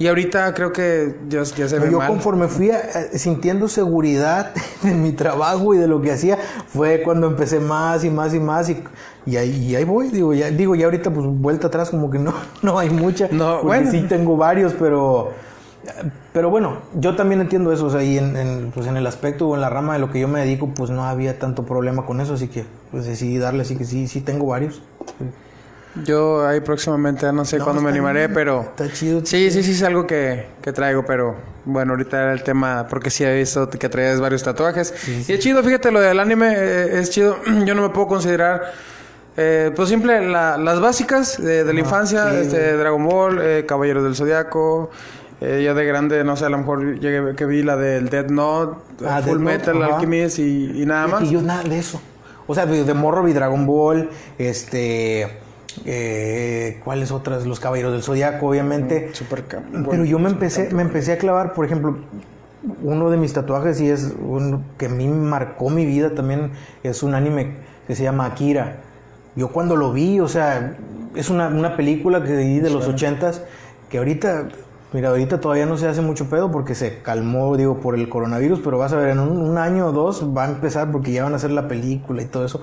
Y 0.00 0.08
ahorita 0.08 0.54
creo 0.54 0.72
que 0.72 1.14
ya, 1.28 1.42
ya 1.42 1.68
se 1.68 1.78
ve 1.78 1.90
yo 1.90 1.98
mal. 1.98 2.08
conforme 2.08 2.48
fui 2.48 2.70
eh, 2.70 2.78
sintiendo 3.18 3.68
seguridad 3.68 4.50
en 4.82 5.02
mi 5.02 5.12
trabajo 5.12 5.74
y 5.74 5.76
de 5.76 5.86
lo 5.86 6.00
que 6.00 6.10
hacía, 6.10 6.38
fue 6.68 7.02
cuando 7.02 7.26
empecé 7.26 7.60
más 7.60 8.02
y 8.02 8.08
más 8.08 8.32
y 8.32 8.40
más 8.40 8.70
y, 8.70 8.82
y 9.26 9.36
ahí, 9.36 9.50
y 9.50 9.76
ahí 9.76 9.84
voy, 9.84 10.08
digo 10.08 10.32
ya, 10.32 10.50
digo, 10.50 10.74
ya 10.74 10.86
ahorita 10.86 11.10
pues 11.10 11.26
vuelta 11.26 11.66
atrás 11.66 11.90
como 11.90 12.10
que 12.10 12.18
no, 12.18 12.32
no 12.62 12.78
hay 12.78 12.88
mucha. 12.88 13.28
No, 13.30 13.60
porque 13.60 13.66
bueno. 13.66 13.90
sí 13.90 14.00
tengo 14.08 14.38
varios, 14.38 14.72
pero... 14.72 15.32
Pero 16.32 16.48
bueno, 16.48 16.78
yo 16.94 17.14
también 17.14 17.42
entiendo 17.42 17.70
eso, 17.70 17.86
o 17.86 17.90
sea, 17.90 18.02
y 18.02 18.16
en, 18.16 18.36
en, 18.36 18.70
pues 18.70 18.86
en 18.86 18.96
el 18.96 19.06
aspecto 19.06 19.48
o 19.48 19.54
en 19.54 19.60
la 19.60 19.68
rama 19.68 19.94
de 19.94 19.98
lo 19.98 20.10
que 20.10 20.20
yo 20.20 20.28
me 20.28 20.40
dedico, 20.40 20.68
pues 20.68 20.88
no 20.90 21.04
había 21.04 21.38
tanto 21.38 21.66
problema 21.66 22.06
con 22.06 22.20
eso, 22.20 22.34
así 22.34 22.48
que 22.48 22.64
pues 22.90 23.04
decidí 23.04 23.36
darle, 23.36 23.62
así 23.62 23.76
que 23.76 23.84
sí, 23.84 24.08
sí 24.08 24.22
tengo 24.22 24.46
varios. 24.46 24.80
Yo 26.04 26.46
ahí 26.46 26.60
próximamente, 26.60 27.32
no 27.32 27.44
sé 27.44 27.58
No, 27.58 27.64
cuándo 27.64 27.82
me 27.82 27.90
animaré, 27.90 28.20
bien, 28.28 28.34
pero... 28.34 28.60
Está 28.62 28.92
chido. 28.92 29.22
Sí, 29.24 29.50
sí, 29.50 29.62
sí, 29.64 29.72
es 29.72 29.82
algo 29.82 30.06
que, 30.06 30.46
que 30.62 30.72
traigo, 30.72 31.04
pero 31.04 31.34
bueno, 31.64 31.92
ahorita 31.92 32.22
era 32.22 32.32
el 32.32 32.44
tema, 32.44 32.86
porque 32.88 33.10
sí 33.10 33.24
he 33.24 33.36
visto 33.36 33.68
que 33.68 33.88
traes 33.88 34.20
varios 34.20 34.42
tatuajes. 34.44 34.94
Y 35.28 35.32
es 35.32 35.40
chido, 35.40 35.62
fíjate, 35.64 35.90
lo 35.90 36.00
del 36.00 36.20
anime 36.20 36.54
eh, 36.56 37.00
es 37.00 37.10
chido. 37.10 37.36
Yo 37.64 37.74
no 37.74 37.82
me 37.82 37.88
puedo 37.88 38.06
considerar, 38.06 38.72
eh, 39.36 39.72
pues 39.74 39.88
simple, 39.88 40.28
la- 40.28 40.56
las 40.58 40.80
básicas 40.80 41.42
de, 41.42 41.64
de 41.64 41.74
la 41.74 41.80
infancia, 41.80 42.30
sí, 42.30 42.36
este, 42.42 42.76
Dragon 42.76 43.04
Ball, 43.04 43.40
eh, 43.42 43.64
Caballeros 43.66 44.04
del 44.04 44.14
Zodiaco. 44.14 44.90
eh, 45.40 45.62
ya 45.64 45.74
de 45.74 45.84
grande, 45.86 46.22
no 46.22 46.36
sé, 46.36 46.44
a 46.44 46.50
lo 46.50 46.58
mejor 46.58 47.00
llegué 47.00 47.34
que 47.34 47.46
vi 47.46 47.62
la 47.64 47.76
del 47.76 48.08
Dead 48.10 48.28
Note, 48.28 48.78
Ah, 49.04 49.20
Full 49.24 49.38
Death 49.44 49.66
Metal. 49.66 49.82
Alchemist 49.82 50.38
y, 50.38 50.82
y 50.82 50.86
nada 50.86 51.08
más. 51.08 51.22
Y 51.24 51.30
yo 51.30 51.42
nada 51.42 51.64
de 51.64 51.78
eso. 51.80 52.00
O 52.46 52.54
sea, 52.54 52.64
de, 52.66 52.84
de 52.84 52.94
morro 52.94 53.24
vi 53.24 53.32
Dragon 53.32 53.66
Ball, 53.66 54.08
este... 54.38 55.38
Eh, 55.84 56.80
¿Cuáles 56.84 57.10
otras? 57.10 57.46
Los 57.46 57.60
Caballeros 57.60 57.92
del 57.92 58.02
Zodiaco, 58.02 58.46
obviamente. 58.48 59.10
Super 59.14 59.44
Cap- 59.44 59.62
Pero 59.88 60.04
yo 60.04 60.18
me 60.18 60.30
Super 60.30 60.44
empecé, 60.44 60.74
me 60.74 60.82
empecé 60.82 61.12
a 61.12 61.18
clavar, 61.18 61.54
por 61.54 61.64
ejemplo, 61.64 61.98
uno 62.82 63.10
de 63.10 63.16
mis 63.16 63.32
tatuajes 63.32 63.80
y 63.80 63.88
es 63.88 64.12
uno 64.22 64.62
que 64.76 64.86
a 64.86 64.88
mí 64.90 65.08
marcó 65.08 65.70
mi 65.70 65.86
vida 65.86 66.14
también, 66.14 66.50
es 66.82 67.02
un 67.02 67.14
anime 67.14 67.54
que 67.86 67.94
se 67.94 68.02
llama 68.02 68.26
Akira. 68.26 68.76
Yo 69.36 69.48
cuando 69.48 69.76
lo 69.76 69.92
vi, 69.92 70.20
o 70.20 70.28
sea, 70.28 70.76
es 71.14 71.30
una, 71.30 71.48
una 71.48 71.76
película 71.76 72.22
que 72.22 72.36
vi 72.36 72.60
de 72.60 72.70
los 72.70 72.86
ochentas, 72.86 73.42
que 73.88 73.98
ahorita, 73.98 74.48
mira, 74.92 75.08
ahorita 75.08 75.40
todavía 75.40 75.66
no 75.66 75.78
se 75.78 75.88
hace 75.88 76.00
mucho 76.02 76.28
pedo 76.28 76.50
porque 76.52 76.74
se 76.74 76.98
calmó, 76.98 77.56
digo, 77.56 77.78
por 77.80 77.94
el 77.94 78.08
coronavirus, 78.08 78.60
pero 78.62 78.76
vas 78.78 78.92
a 78.92 78.96
ver, 78.96 79.10
en 79.10 79.20
un, 79.20 79.38
un 79.38 79.56
año 79.58 79.86
o 79.86 79.92
dos 79.92 80.24
va 80.36 80.44
a 80.44 80.48
empezar 80.50 80.90
porque 80.92 81.12
ya 81.12 81.24
van 81.24 81.32
a 81.32 81.36
hacer 81.36 81.52
la 81.52 81.66
película 81.68 82.22
y 82.22 82.26
todo 82.26 82.44
eso. 82.44 82.60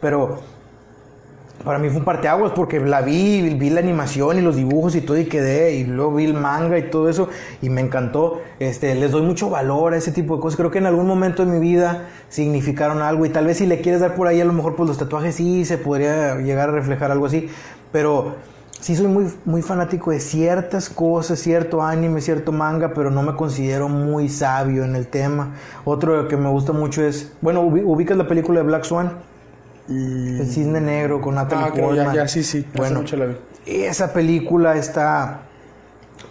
Pero 0.00 0.40
para 1.64 1.78
mí 1.78 1.88
fue 1.88 1.98
un 1.98 2.04
parteaguas 2.04 2.52
porque 2.54 2.78
la 2.80 3.00
vi, 3.02 3.42
vi 3.54 3.70
la 3.70 3.80
animación 3.80 4.38
y 4.38 4.40
los 4.40 4.56
dibujos 4.56 4.94
y 4.94 5.00
todo 5.00 5.18
y 5.18 5.26
quedé 5.26 5.74
y 5.74 5.84
luego 5.84 6.14
vi 6.14 6.24
el 6.24 6.34
manga 6.34 6.78
y 6.78 6.90
todo 6.90 7.08
eso 7.08 7.28
y 7.60 7.68
me 7.68 7.80
encantó. 7.80 8.40
Este, 8.60 8.94
les 8.94 9.10
doy 9.10 9.22
mucho 9.22 9.50
valor 9.50 9.92
a 9.92 9.96
ese 9.96 10.12
tipo 10.12 10.36
de 10.36 10.40
cosas. 10.42 10.56
Creo 10.56 10.70
que 10.70 10.78
en 10.78 10.86
algún 10.86 11.06
momento 11.06 11.44
de 11.44 11.50
mi 11.52 11.58
vida 11.60 12.06
significaron 12.28 13.02
algo 13.02 13.26
y 13.26 13.30
tal 13.30 13.46
vez 13.46 13.58
si 13.58 13.66
le 13.66 13.80
quieres 13.80 14.00
dar 14.00 14.14
por 14.14 14.28
ahí 14.28 14.40
a 14.40 14.44
lo 14.44 14.52
mejor 14.52 14.76
pues 14.76 14.88
los 14.88 14.98
tatuajes 14.98 15.34
sí 15.34 15.64
se 15.64 15.78
podría 15.78 16.36
llegar 16.36 16.68
a 16.68 16.72
reflejar 16.72 17.10
algo 17.10 17.26
así, 17.26 17.48
pero 17.92 18.36
sí 18.80 18.94
soy 18.94 19.08
muy 19.08 19.26
muy 19.44 19.60
fanático 19.62 20.12
de 20.12 20.20
ciertas 20.20 20.88
cosas, 20.88 21.38
cierto 21.40 21.82
anime, 21.82 22.20
cierto 22.20 22.52
manga, 22.52 22.92
pero 22.94 23.10
no 23.10 23.22
me 23.22 23.34
considero 23.34 23.88
muy 23.88 24.28
sabio 24.28 24.84
en 24.84 24.94
el 24.94 25.08
tema. 25.08 25.54
Otro 25.84 26.28
que 26.28 26.36
me 26.36 26.48
gusta 26.48 26.72
mucho 26.72 27.02
es, 27.02 27.32
bueno, 27.40 27.62
ubi- 27.64 27.82
ubicas 27.84 28.16
la 28.16 28.28
película 28.28 28.60
de 28.60 28.66
Black 28.66 28.84
Swan. 28.84 29.12
El 29.88 30.46
cisne 30.46 30.80
negro 30.80 31.20
con 31.20 31.34
Natalie 31.34 31.82
Ah, 31.82 31.94
ya, 31.94 32.14
ya, 32.14 32.28
sí, 32.28 32.42
sí. 32.42 32.66
Bueno, 32.74 33.00
mucho 33.00 33.16
la 33.16 33.26
vi. 33.26 33.36
esa 33.66 34.12
película 34.12 34.76
está 34.76 35.42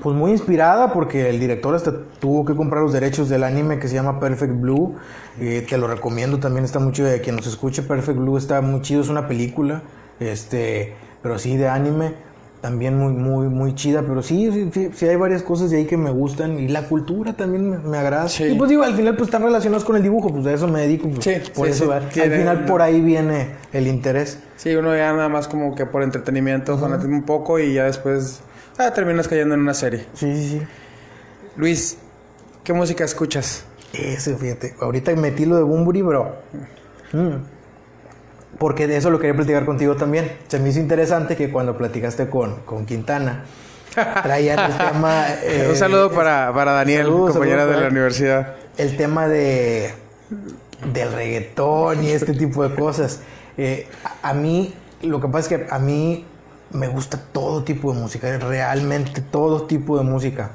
pues 0.01 0.15
muy 0.15 0.31
inspirada 0.31 0.93
porque 0.93 1.29
el 1.29 1.39
director 1.39 1.73
hasta 1.73 1.91
tuvo 2.19 2.45
que 2.45 2.55
comprar 2.55 2.83
los 2.83 2.93
derechos 2.93 3.29
del 3.29 3.43
anime 3.43 3.79
que 3.79 3.87
se 3.87 3.95
llama 3.95 4.19
Perfect 4.19 4.53
Blue. 4.59 4.95
Eh, 5.39 5.65
te 5.67 5.77
lo 5.77 5.87
recomiendo 5.87 6.39
también, 6.39 6.65
está 6.65 6.79
muy 6.79 6.91
chido. 6.93 7.07
De 7.07 7.21
quien 7.21 7.35
nos 7.35 7.47
escuche, 7.47 7.81
Perfect 7.81 8.19
Blue 8.19 8.37
está 8.37 8.61
muy 8.61 8.81
chido, 8.81 9.01
es 9.01 9.09
una 9.09 9.27
película, 9.27 9.81
este, 10.19 10.93
pero 11.23 11.39
sí 11.39 11.57
de 11.57 11.67
anime. 11.67 12.13
También 12.61 12.97
muy, 12.97 13.13
muy, 13.13 13.47
muy 13.47 13.75
chida, 13.75 14.01
pero 14.01 14.23
sí, 14.23 14.49
sí, 14.51 14.69
sí, 14.73 14.89
sí 14.91 15.07
hay 15.07 15.15
varias 15.15 15.43
cosas 15.43 15.69
de 15.69 15.77
ahí 15.77 15.85
que 15.85 15.95
me 15.95 16.09
gustan 16.09 16.57
y 16.57 16.67
la 16.67 16.81
cultura 16.83 17.33
también 17.33 17.69
me, 17.69 17.77
me 17.77 17.97
agrada. 17.97 18.27
Sí. 18.27 18.45
Y 18.45 18.55
pues 18.55 18.69
digo, 18.69 18.81
al 18.83 18.95
final 18.95 19.15
pues 19.15 19.27
están 19.27 19.43
relacionados 19.43 19.85
con 19.85 19.95
el 19.95 20.01
dibujo, 20.01 20.29
pues 20.29 20.43
de 20.43 20.55
eso 20.55 20.67
me 20.67 20.81
dedico. 20.81 21.07
pues, 21.07 21.23
Sí, 21.23 21.51
por 21.53 21.67
sí, 21.67 21.73
eso 21.73 21.93
sí, 22.11 22.19
al 22.19 22.31
final 22.31 22.65
por 22.65 22.81
ahí 22.81 22.99
viene 22.99 23.49
el 23.73 23.85
interés. 23.87 24.39
Sí, 24.55 24.75
uno 24.75 24.95
ya 24.95 25.13
nada 25.13 25.29
más 25.29 25.47
como 25.47 25.75
que 25.75 25.85
por 25.85 26.01
entretenimiento, 26.01 26.77
fanatismo 26.79 27.15
un 27.15 27.23
poco 27.23 27.59
y 27.59 27.75
ya 27.75 27.83
después 27.85 28.41
ah, 28.79 28.91
terminas 28.91 29.27
cayendo 29.27 29.53
en 29.53 29.61
una 29.61 29.75
serie. 29.75 30.05
Sí, 30.15 30.35
sí, 30.35 30.49
sí. 30.49 30.61
Luis, 31.57 31.97
¿qué 32.63 32.73
música 32.73 33.03
escuchas? 33.03 33.65
Ese, 33.93 34.35
fíjate. 34.35 34.75
Ahorita 34.81 35.15
metí 35.15 35.45
lo 35.45 35.57
de 35.57 35.63
Bumburi, 35.63 36.01
bro. 36.01 36.35
Mm. 37.13 37.56
Porque 38.57 38.87
de 38.87 38.97
eso 38.97 39.09
lo 39.11 39.19
quería 39.19 39.35
platicar 39.35 39.65
contigo 39.65 39.95
también. 39.95 40.31
Se 40.47 40.59
me 40.59 40.69
hizo 40.69 40.79
interesante 40.79 41.35
que 41.35 41.51
cuando 41.51 41.77
platicaste 41.77 42.29
con, 42.29 42.61
con 42.61 42.85
Quintana, 42.85 43.45
traían 44.23 44.63
el 44.63 44.79
tema. 44.79 45.25
eh, 45.43 45.67
Un 45.69 45.75
saludo 45.75 46.11
para, 46.11 46.51
para 46.53 46.71
Daniel, 46.73 47.03
saludos, 47.05 47.31
compañera 47.31 47.61
saludos 47.61 47.75
de 47.75 47.81
la 47.81 47.87
universidad. 47.89 48.55
El 48.77 48.95
tema 48.97 49.27
de. 49.27 49.93
del 50.93 51.11
reggaetón 51.13 52.03
y 52.03 52.11
este 52.11 52.33
tipo 52.33 52.67
de 52.67 52.75
cosas. 52.75 53.21
Eh, 53.57 53.87
a, 54.03 54.29
a 54.29 54.33
mí, 54.33 54.73
lo 55.01 55.19
que 55.21 55.27
pasa 55.27 55.55
es 55.55 55.61
que 55.61 55.67
a 55.73 55.79
mí 55.79 56.25
me 56.71 56.87
gusta 56.87 57.19
todo 57.31 57.63
tipo 57.63 57.93
de 57.93 57.99
música, 57.99 58.37
realmente 58.37 59.21
todo 59.21 59.63
tipo 59.67 59.97
de 59.97 60.03
música. 60.03 60.51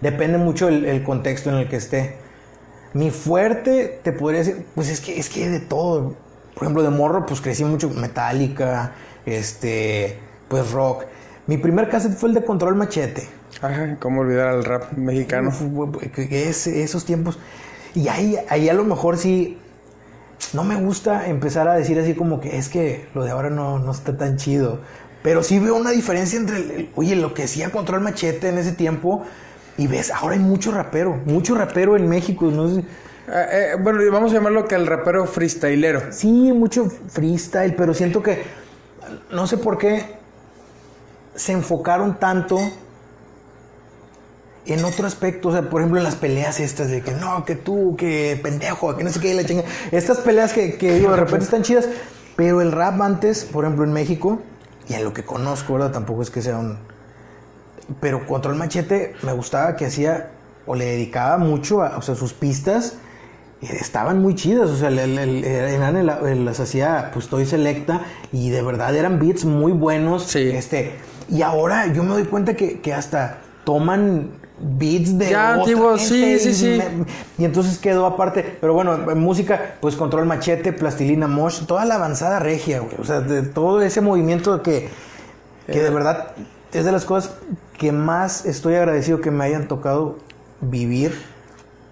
Depende 0.00 0.38
mucho 0.38 0.68
el, 0.68 0.84
el 0.84 1.02
contexto 1.02 1.50
en 1.50 1.56
el 1.56 1.68
que 1.68 1.76
esté. 1.76 2.16
Mi 2.92 3.10
fuerte, 3.10 4.00
te 4.02 4.12
podría 4.12 4.40
decir, 4.40 4.66
pues 4.74 4.88
es 4.88 5.00
que 5.00 5.18
es 5.18 5.28
que 5.28 5.48
de 5.48 5.60
todo. 5.60 6.14
Por 6.56 6.62
ejemplo, 6.64 6.82
de 6.82 6.88
morro, 6.88 7.26
pues 7.26 7.42
crecí 7.42 7.64
mucho 7.64 7.90
Metallica, 7.90 8.92
este, 9.26 10.18
pues 10.48 10.72
rock. 10.72 11.04
Mi 11.46 11.58
primer 11.58 11.90
cassette 11.90 12.16
fue 12.16 12.30
el 12.30 12.34
de 12.34 12.44
Control 12.46 12.74
Machete. 12.74 13.28
Ajá, 13.60 13.96
¿cómo 14.00 14.22
olvidar 14.22 14.48
al 14.48 14.64
rap 14.64 14.92
mexicano? 14.96 15.52
Es- 16.30 16.66
esos 16.66 17.04
tiempos. 17.04 17.38
Y 17.94 18.08
ahí, 18.08 18.36
ahí 18.48 18.70
a 18.70 18.74
lo 18.74 18.84
mejor 18.84 19.18
sí. 19.18 19.58
No 20.54 20.64
me 20.64 20.76
gusta 20.76 21.28
empezar 21.28 21.68
a 21.68 21.74
decir 21.74 21.98
así 21.98 22.14
como 22.14 22.40
que 22.40 22.56
es 22.56 22.70
que 22.70 23.06
lo 23.14 23.22
de 23.24 23.32
ahora 23.32 23.50
no, 23.50 23.78
no 23.78 23.90
está 23.90 24.16
tan 24.16 24.38
chido. 24.38 24.80
Pero 25.22 25.42
sí 25.42 25.58
veo 25.58 25.74
una 25.76 25.90
diferencia 25.90 26.38
entre, 26.38 26.56
el- 26.56 26.70
el- 26.70 26.90
oye, 26.96 27.16
lo 27.16 27.34
que 27.34 27.44
hacía 27.44 27.70
Control 27.70 28.00
Machete 28.00 28.48
en 28.48 28.56
ese 28.56 28.72
tiempo. 28.72 29.24
Y 29.76 29.88
ves, 29.88 30.10
ahora 30.10 30.34
hay 30.36 30.40
mucho 30.40 30.72
rapero. 30.72 31.20
Mucho 31.26 31.54
rapero 31.54 31.96
en 31.96 32.08
México. 32.08 32.46
No 32.50 32.68
sé, 32.74 32.82
eh, 33.28 33.76
bueno, 33.80 34.00
vamos 34.12 34.30
a 34.32 34.34
llamarlo 34.34 34.66
que 34.66 34.74
el 34.74 34.86
rapero 34.86 35.26
freestylero. 35.26 36.12
Sí, 36.12 36.52
mucho 36.52 36.88
freestyle, 37.08 37.74
pero 37.74 37.94
siento 37.94 38.22
que 38.22 38.42
no 39.30 39.46
sé 39.46 39.58
por 39.58 39.78
qué 39.78 40.16
se 41.34 41.52
enfocaron 41.52 42.18
tanto 42.18 42.58
en 44.66 44.84
otro 44.84 45.06
aspecto, 45.06 45.48
o 45.48 45.52
sea, 45.52 45.62
por 45.62 45.80
ejemplo, 45.80 45.98
en 45.98 46.04
las 46.04 46.16
peleas 46.16 46.58
estas 46.58 46.88
de 46.88 47.02
que 47.02 47.12
no, 47.12 47.44
que 47.44 47.54
tú, 47.54 47.94
que 47.96 48.38
pendejo, 48.42 48.96
que 48.96 49.04
no 49.04 49.10
sé 49.10 49.20
qué, 49.20 49.34
la 49.34 49.44
chinga. 49.44 49.62
Estas 49.92 50.18
peleas 50.18 50.52
que, 50.52 50.76
que 50.76 50.94
digo, 50.94 51.10
de 51.10 51.16
repente 51.16 51.44
están 51.44 51.62
chidas, 51.62 51.88
pero 52.34 52.60
el 52.60 52.72
rap 52.72 53.00
antes, 53.00 53.44
por 53.44 53.64
ejemplo, 53.64 53.84
en 53.84 53.92
México, 53.92 54.40
y 54.88 54.94
en 54.94 55.04
lo 55.04 55.12
que 55.12 55.24
conozco, 55.24 55.74
¿verdad? 55.74 55.92
Tampoco 55.92 56.22
es 56.22 56.30
que 56.30 56.42
sea 56.42 56.58
un. 56.58 56.78
Pero 58.00 58.26
Control 58.26 58.56
Machete 58.56 59.14
me 59.22 59.32
gustaba 59.32 59.76
que 59.76 59.86
hacía, 59.86 60.30
o 60.66 60.74
le 60.74 60.84
dedicaba 60.84 61.38
mucho, 61.38 61.82
a, 61.82 61.96
o 61.96 62.02
sea, 62.02 62.16
sus 62.16 62.32
pistas 62.32 62.94
eh, 62.94 63.05
estaban 63.62 64.20
muy 64.20 64.34
chidas, 64.34 64.68
o 64.70 64.76
sea, 64.76 64.88
el, 64.88 64.98
el, 64.98 65.44
el- 65.44 66.44
las 66.44 66.60
hacía, 66.60 67.10
pues 67.12 67.24
estoy 67.26 67.46
selecta, 67.46 68.02
y 68.32 68.50
de 68.50 68.62
verdad 68.62 68.94
eran 68.94 69.18
beats 69.18 69.44
muy 69.44 69.72
buenos. 69.72 70.24
Sí. 70.24 70.50
Este, 70.50 70.92
y 71.28 71.42
ahora 71.42 71.86
yo 71.92 72.02
me 72.04 72.10
doy 72.10 72.24
cuenta 72.24 72.54
que, 72.54 72.80
que 72.80 72.92
hasta 72.94 73.38
toman 73.64 74.30
beats 74.58 75.18
de 75.18 75.30
Ya, 75.30 75.58
sí, 75.98 76.38
sí, 76.38 76.48
y 76.50 76.54
sí. 76.54 76.78
me- 76.78 77.04
y 77.38 77.44
entonces 77.44 77.78
quedó 77.78 78.06
aparte, 78.06 78.56
pero 78.60 78.72
bueno, 78.74 79.10
en 79.10 79.18
música, 79.20 79.74
pues 79.80 79.96
Control 79.96 80.24
Machete, 80.26 80.72
Plastilina 80.72 81.26
Mosh, 81.26 81.66
toda 81.66 81.84
la 81.84 81.96
avanzada 81.96 82.38
regia, 82.38 82.80
güey, 82.80 82.94
o 82.98 83.04
sea, 83.04 83.20
de 83.20 83.42
todo 83.42 83.82
ese 83.82 84.00
movimiento 84.00 84.62
que, 84.62 84.88
que 85.66 85.78
Eh. 85.80 85.82
de 85.82 85.90
verdad 85.90 86.28
es 86.72 86.84
de 86.84 86.92
las 86.92 87.04
cosas 87.04 87.32
que 87.78 87.90
más 87.92 88.46
estoy 88.46 88.74
agradecido 88.76 89.20
que 89.20 89.30
me 89.30 89.44
hayan 89.44 89.66
tocado 89.68 90.18
vivir 90.60 91.12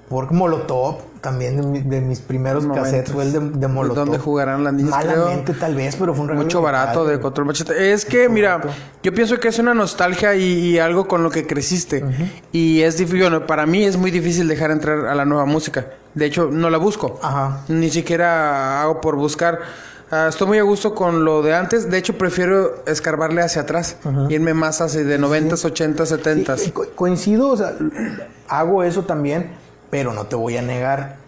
Por 0.08 0.30
Molotov, 0.32 0.96
también 1.22 1.56
de, 1.56 1.66
mi- 1.66 1.80
de 1.80 2.00
mis 2.02 2.20
primeros 2.20 2.64
Momentos. 2.64 2.90
cassettes 2.90 3.12
fue 3.12 3.24
el 3.24 3.32
de, 3.32 3.40
de 3.58 3.68
Molotov. 3.68 4.04
¿Dónde 4.04 4.18
jugarán 4.18 4.62
las 4.62 4.74
niñas, 4.74 4.94
creo? 5.02 5.16
Malamente 5.24 5.54
tal 5.54 5.74
vez, 5.74 5.96
pero 5.96 6.12
fue 6.14 6.22
un 6.24 6.28
regalo 6.28 6.44
Mucho 6.44 6.60
barato 6.60 7.00
padre. 7.00 7.16
de 7.16 7.20
control 7.22 7.46
machete. 7.46 7.92
Es 7.92 8.04
que, 8.04 8.28
mira, 8.28 8.58
barato. 8.58 8.74
yo 9.02 9.14
pienso 9.14 9.40
que 9.40 9.48
es 9.48 9.58
una 9.58 9.72
nostalgia 9.72 10.34
y, 10.34 10.42
y 10.42 10.78
algo 10.78 11.08
con 11.08 11.22
lo 11.22 11.30
que 11.30 11.46
creciste. 11.46 12.04
Y 12.52 12.82
es 12.82 12.98
difícil, 12.98 13.22
bueno, 13.22 13.46
para 13.46 13.64
mí 13.66 13.84
es 13.84 13.96
muy 13.96 14.10
difícil 14.10 14.46
dejar 14.46 14.70
entrar 14.70 15.06
a 15.06 15.14
la 15.14 15.24
nueva 15.24 15.46
música. 15.46 15.86
De 16.12 16.26
hecho, 16.26 16.48
no 16.52 16.68
la 16.68 16.78
busco. 16.78 17.18
Ajá. 17.22 17.62
Ni 17.68 17.88
siquiera 17.90 18.82
hago 18.82 19.00
por 19.00 19.16
buscar. 19.16 19.60
Ah, 20.10 20.26
estoy 20.28 20.46
muy 20.46 20.58
a 20.58 20.62
gusto 20.62 20.94
con 20.94 21.24
lo 21.24 21.42
de 21.42 21.54
antes. 21.54 21.90
De 21.90 21.96
hecho, 21.96 22.16
prefiero 22.18 22.84
escarbarle 22.86 23.40
hacia 23.42 23.62
atrás. 23.62 23.96
Irme 24.28 24.52
más 24.52 24.80
hacia 24.82 25.02
de 25.02 25.18
90s, 25.18 25.64
80s, 25.64 26.18
70s. 26.22 26.56
Sí, 26.58 26.70
co- 26.70 26.86
coincido, 26.94 27.48
o 27.48 27.56
sea, 27.56 27.72
hago 28.48 28.82
eso 28.84 29.02
también, 29.04 29.50
pero 29.94 30.12
no 30.12 30.26
te 30.26 30.34
voy 30.34 30.56
a 30.56 30.62
negar. 30.62 31.18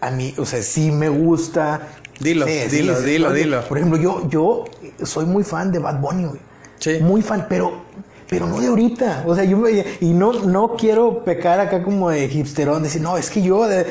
A 0.00 0.12
mí, 0.12 0.32
o 0.38 0.46
sea, 0.46 0.62
sí 0.62 0.92
me 0.92 1.08
gusta. 1.08 1.88
Dilo, 2.20 2.46
Sí, 2.46 2.52
sí, 2.68 2.76
dilo, 2.76 2.94
sí, 2.96 3.04
dilo, 3.04 3.32
dilo. 3.32 3.62
Por 3.68 3.78
ejemplo, 3.78 3.98
yo, 4.00 4.28
yo 4.28 4.64
soy 5.02 5.26
muy 5.26 5.42
fan 5.42 5.72
de 5.72 5.80
Bad 5.80 5.98
Bunny, 5.98 6.26
güey. 6.26 6.40
Sí. 6.78 6.98
Muy 7.00 7.20
fan, 7.20 7.46
pero, 7.48 7.82
pero 8.28 8.46
no 8.46 8.60
de 8.60 8.68
ahorita. 8.68 9.24
O 9.26 9.34
sea, 9.34 9.42
yo 9.42 9.56
me- 9.56 9.84
y 10.00 10.12
no, 10.12 10.34
no 10.34 10.76
quiero 10.76 11.24
pecar 11.24 11.58
acá 11.58 11.82
como 11.82 12.10
de 12.10 12.26
hipsterón, 12.28 12.84
decir, 12.84 13.02
no, 13.02 13.16
es 13.18 13.28
que 13.28 13.42
yo. 13.42 13.66
de- 13.66 13.86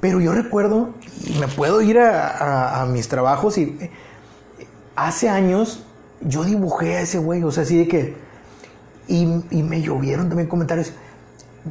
pero 0.00 0.22
yo 0.22 0.32
recuerdo, 0.32 0.94
y 1.26 1.38
me 1.38 1.46
puedo 1.48 1.82
ir 1.82 1.98
a, 1.98 2.28
a- 2.30 2.80
a 2.80 2.86
mis 2.86 3.08
trabajos 3.08 3.58
y 3.58 3.76
hace 4.94 5.28
años 5.28 5.80
yo 6.22 6.44
dibujé 6.44 6.96
a 6.96 7.00
ese 7.02 7.18
güey, 7.18 7.42
o 7.44 7.50
sea, 7.50 7.64
así 7.64 7.76
de 7.76 7.88
que. 7.88 8.14
Y, 9.06 9.24
y 9.50 9.62
me 9.62 9.82
llovieron 9.82 10.28
también 10.30 10.48
comentarios. 10.48 10.92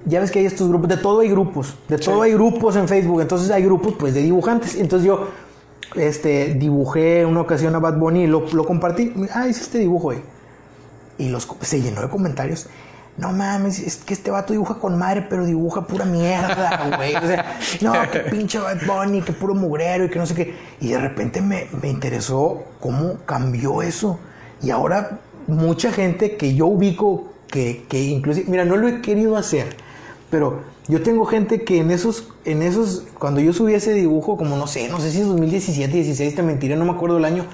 Ya 0.06 0.20
ves 0.20 0.32
que 0.32 0.40
hay 0.40 0.46
estos 0.46 0.68
grupos, 0.68 0.90
de 0.90 0.98
todo 0.98 1.22
hay 1.22 1.30
grupos, 1.30 1.76
de 1.88 1.98
todo 1.98 2.22
hay 2.22 2.34
grupos 2.34 2.76
en 2.76 2.88
Facebook, 2.88 3.22
entonces 3.22 3.50
hay 3.52 3.64
grupos 3.64 3.96
pues 3.98 4.14
de 4.14 4.22
dibujantes. 4.22 4.76
Entonces 4.76 5.08
yo 5.08 5.30
este, 5.96 6.56
dibujé 6.56 7.26
una 7.26 7.42
ocasión 7.42 7.76
a 7.76 7.80
Bad 7.80 7.98
Bunny 7.98 8.24
y 8.24 8.28
lo, 8.28 8.46
lo 8.52 8.66
compartí. 8.66 9.14
Ah, 9.34 9.48
hice 9.48 9.62
este 9.62 9.80
dibujo 9.80 10.10
hoy. 10.10 10.22
Y 11.18 11.30
los, 11.30 11.48
se 11.62 11.82
llenó 11.82 12.02
de 12.02 12.10
comentarios. 12.10 12.68
No 13.18 13.32
mames, 13.32 13.80
es 13.80 13.96
que 13.96 14.14
este 14.14 14.30
vato 14.30 14.52
dibuja 14.52 14.76
con 14.76 14.98
madre, 14.98 15.26
pero 15.30 15.46
dibuja 15.46 15.88
pura 15.88 16.04
mierda, 16.04 16.92
güey. 16.98 17.16
O 17.16 17.22
sea, 17.22 17.58
no, 17.82 17.94
que 18.12 18.20
pinche 18.32 18.60
Bad 18.60 18.86
Bunny, 18.86 19.22
que 19.22 19.32
puro 19.32 19.56
mugrero 19.56 20.06
y 20.06 20.10
que 20.10 20.20
no 20.20 20.26
sé 20.26 20.36
qué. 20.36 20.56
Y 20.82 20.90
de 20.90 21.00
repente 21.00 21.42
me, 21.42 21.68
me 21.82 21.90
interesó 21.90 22.64
cómo 22.82 23.16
cambió 23.26 23.82
eso. 23.82 24.20
Y 24.62 24.72
ahora 24.72 25.20
mucha 25.48 25.92
gente 25.92 26.36
que 26.36 26.56
yo 26.56 26.68
ubico, 26.68 27.32
que, 27.56 27.86
que 27.88 28.04
inclusive, 28.04 28.48
mira, 28.50 28.66
no 28.66 28.76
lo 28.76 28.90
he 28.90 29.02
querido 29.02 29.38
hacer, 29.38 29.78
pero 30.30 30.60
yo 30.90 31.02
tengo 31.02 31.26
gente 31.26 31.64
que 31.64 31.80
en 31.80 31.90
esos, 31.90 32.28
en 32.44 32.62
esos, 32.62 33.06
cuando 33.18 33.40
yo 33.40 33.54
subí 33.54 33.74
ese 33.74 33.94
dibujo, 33.94 34.36
como 34.36 34.58
no 34.58 34.68
sé, 34.68 34.90
no 34.90 35.00
sé 35.00 35.10
si 35.10 35.22
es 35.22 35.28
2017, 35.28 35.94
16, 35.94 36.36
te 36.36 36.44
mentiré, 36.44 36.76
no 36.76 36.84
me 36.84 36.92
acuerdo 36.92 37.18
el 37.18 37.24
año, 37.24 37.46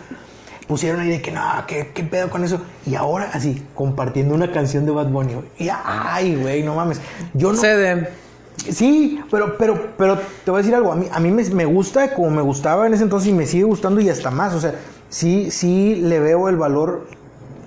pusieron 0.67 1.01
ahí 1.01 1.09
de 1.09 1.21
que 1.21 1.31
no, 1.31 1.41
¿qué, 1.67 1.91
qué 1.93 2.03
pedo 2.03 2.31
con 2.31 2.43
eso? 2.43 2.61
Y 2.87 2.95
ahora 2.95 3.29
así, 3.31 3.63
compartiendo 3.75 4.33
una 4.33 4.51
canción 4.51 4.87
de 4.87 4.91
Bad 4.91 5.09
Bunny. 5.09 5.35
Y 5.59 5.69
ay, 5.69 6.35
güey, 6.35 6.63
no 6.63 6.73
mames. 6.73 6.99
Yo 7.35 7.51
no. 7.51 7.59
Ceden. 7.59 8.09
Sí, 8.57 9.21
pero, 9.29 9.55
pero, 9.57 9.93
pero 9.97 10.19
te 10.43 10.49
voy 10.49 10.59
a 10.59 10.63
decir 10.63 10.73
algo. 10.73 10.93
A 10.93 10.95
mí, 10.95 11.07
a 11.11 11.19
mí 11.19 11.29
me, 11.29 11.43
me 11.51 11.65
gusta 11.65 12.15
como 12.15 12.31
me 12.31 12.41
gustaba 12.41 12.87
en 12.87 12.95
ese 12.95 13.03
entonces 13.03 13.29
y 13.29 13.33
me 13.33 13.45
sigue 13.45 13.65
gustando 13.65 14.01
y 14.01 14.09
hasta 14.09 14.31
más. 14.31 14.55
O 14.55 14.59
sea, 14.59 14.73
sí, 15.09 15.51
sí 15.51 15.95
le 15.95 16.19
veo 16.19 16.49
el 16.49 16.57
valor 16.57 17.05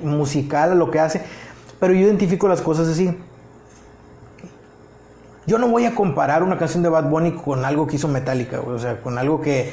musical 0.03 0.73
a 0.73 0.75
lo 0.75 0.91
que 0.91 0.99
hace, 0.99 1.23
pero 1.85 1.93
yo 1.93 2.07
identifico 2.07 2.49
las 2.49 2.63
cosas 2.63 2.89
así. 2.89 3.15
Yo 5.47 5.59
no 5.59 5.69
voy 5.69 5.85
a 5.85 5.95
comparar 5.95 6.43
una 6.43 6.57
canción 6.57 6.83
de 6.83 6.89
Bad 6.89 7.11
Bunny 7.11 7.33
con 7.33 7.63
algo 7.67 7.87
que 7.87 7.97
hizo 7.97 8.09
Metallica. 8.09 8.63
O 8.63 8.79
sea, 8.79 9.03
con 9.03 9.19
algo 9.19 9.43
que. 9.43 9.71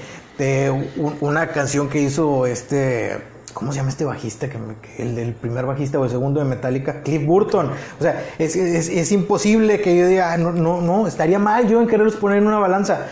una 1.21 1.47
canción 1.47 1.87
que 1.87 2.01
hizo 2.01 2.45
este. 2.45 3.17
¿Cómo 3.53 3.71
se 3.71 3.77
llama 3.77 3.89
este 3.91 4.03
bajista? 4.03 4.49
Que, 4.49 4.57
el 5.01 5.15
del 5.15 5.33
primer 5.33 5.65
bajista 5.65 5.97
o 5.99 6.03
el 6.03 6.09
segundo 6.11 6.41
de 6.41 6.45
Metallica, 6.45 7.01
Cliff 7.01 7.25
Burton. 7.25 7.67
O 7.97 8.01
sea, 8.03 8.21
es, 8.37 8.57
es- 8.57 8.89
es 8.89 9.11
imposible 9.13 9.79
que 9.81 9.97
yo 9.97 10.05
diga, 10.07 10.33
"Ah, 10.33 10.37
no, 10.37 10.51
no, 10.51 11.07
estaría 11.07 11.39
mal 11.39 11.69
yo 11.69 11.79
en 11.81 11.87
quererlos 11.87 12.17
poner 12.17 12.39
en 12.39 12.47
una 12.47 12.59
balanza. 12.59 13.07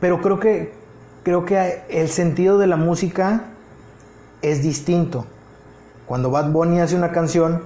Pero 0.00 0.20
creo 0.20 0.40
que, 0.40 0.72
creo 1.22 1.44
que 1.44 1.82
el 1.88 2.08
sentido 2.08 2.58
de 2.58 2.66
la 2.66 2.76
música 2.76 3.42
es 4.42 4.62
distinto. 4.64 5.26
Cuando 6.06 6.30
Bad 6.32 6.50
Bunny 6.50 6.80
hace 6.80 6.96
una 6.96 7.12
canción, 7.12 7.62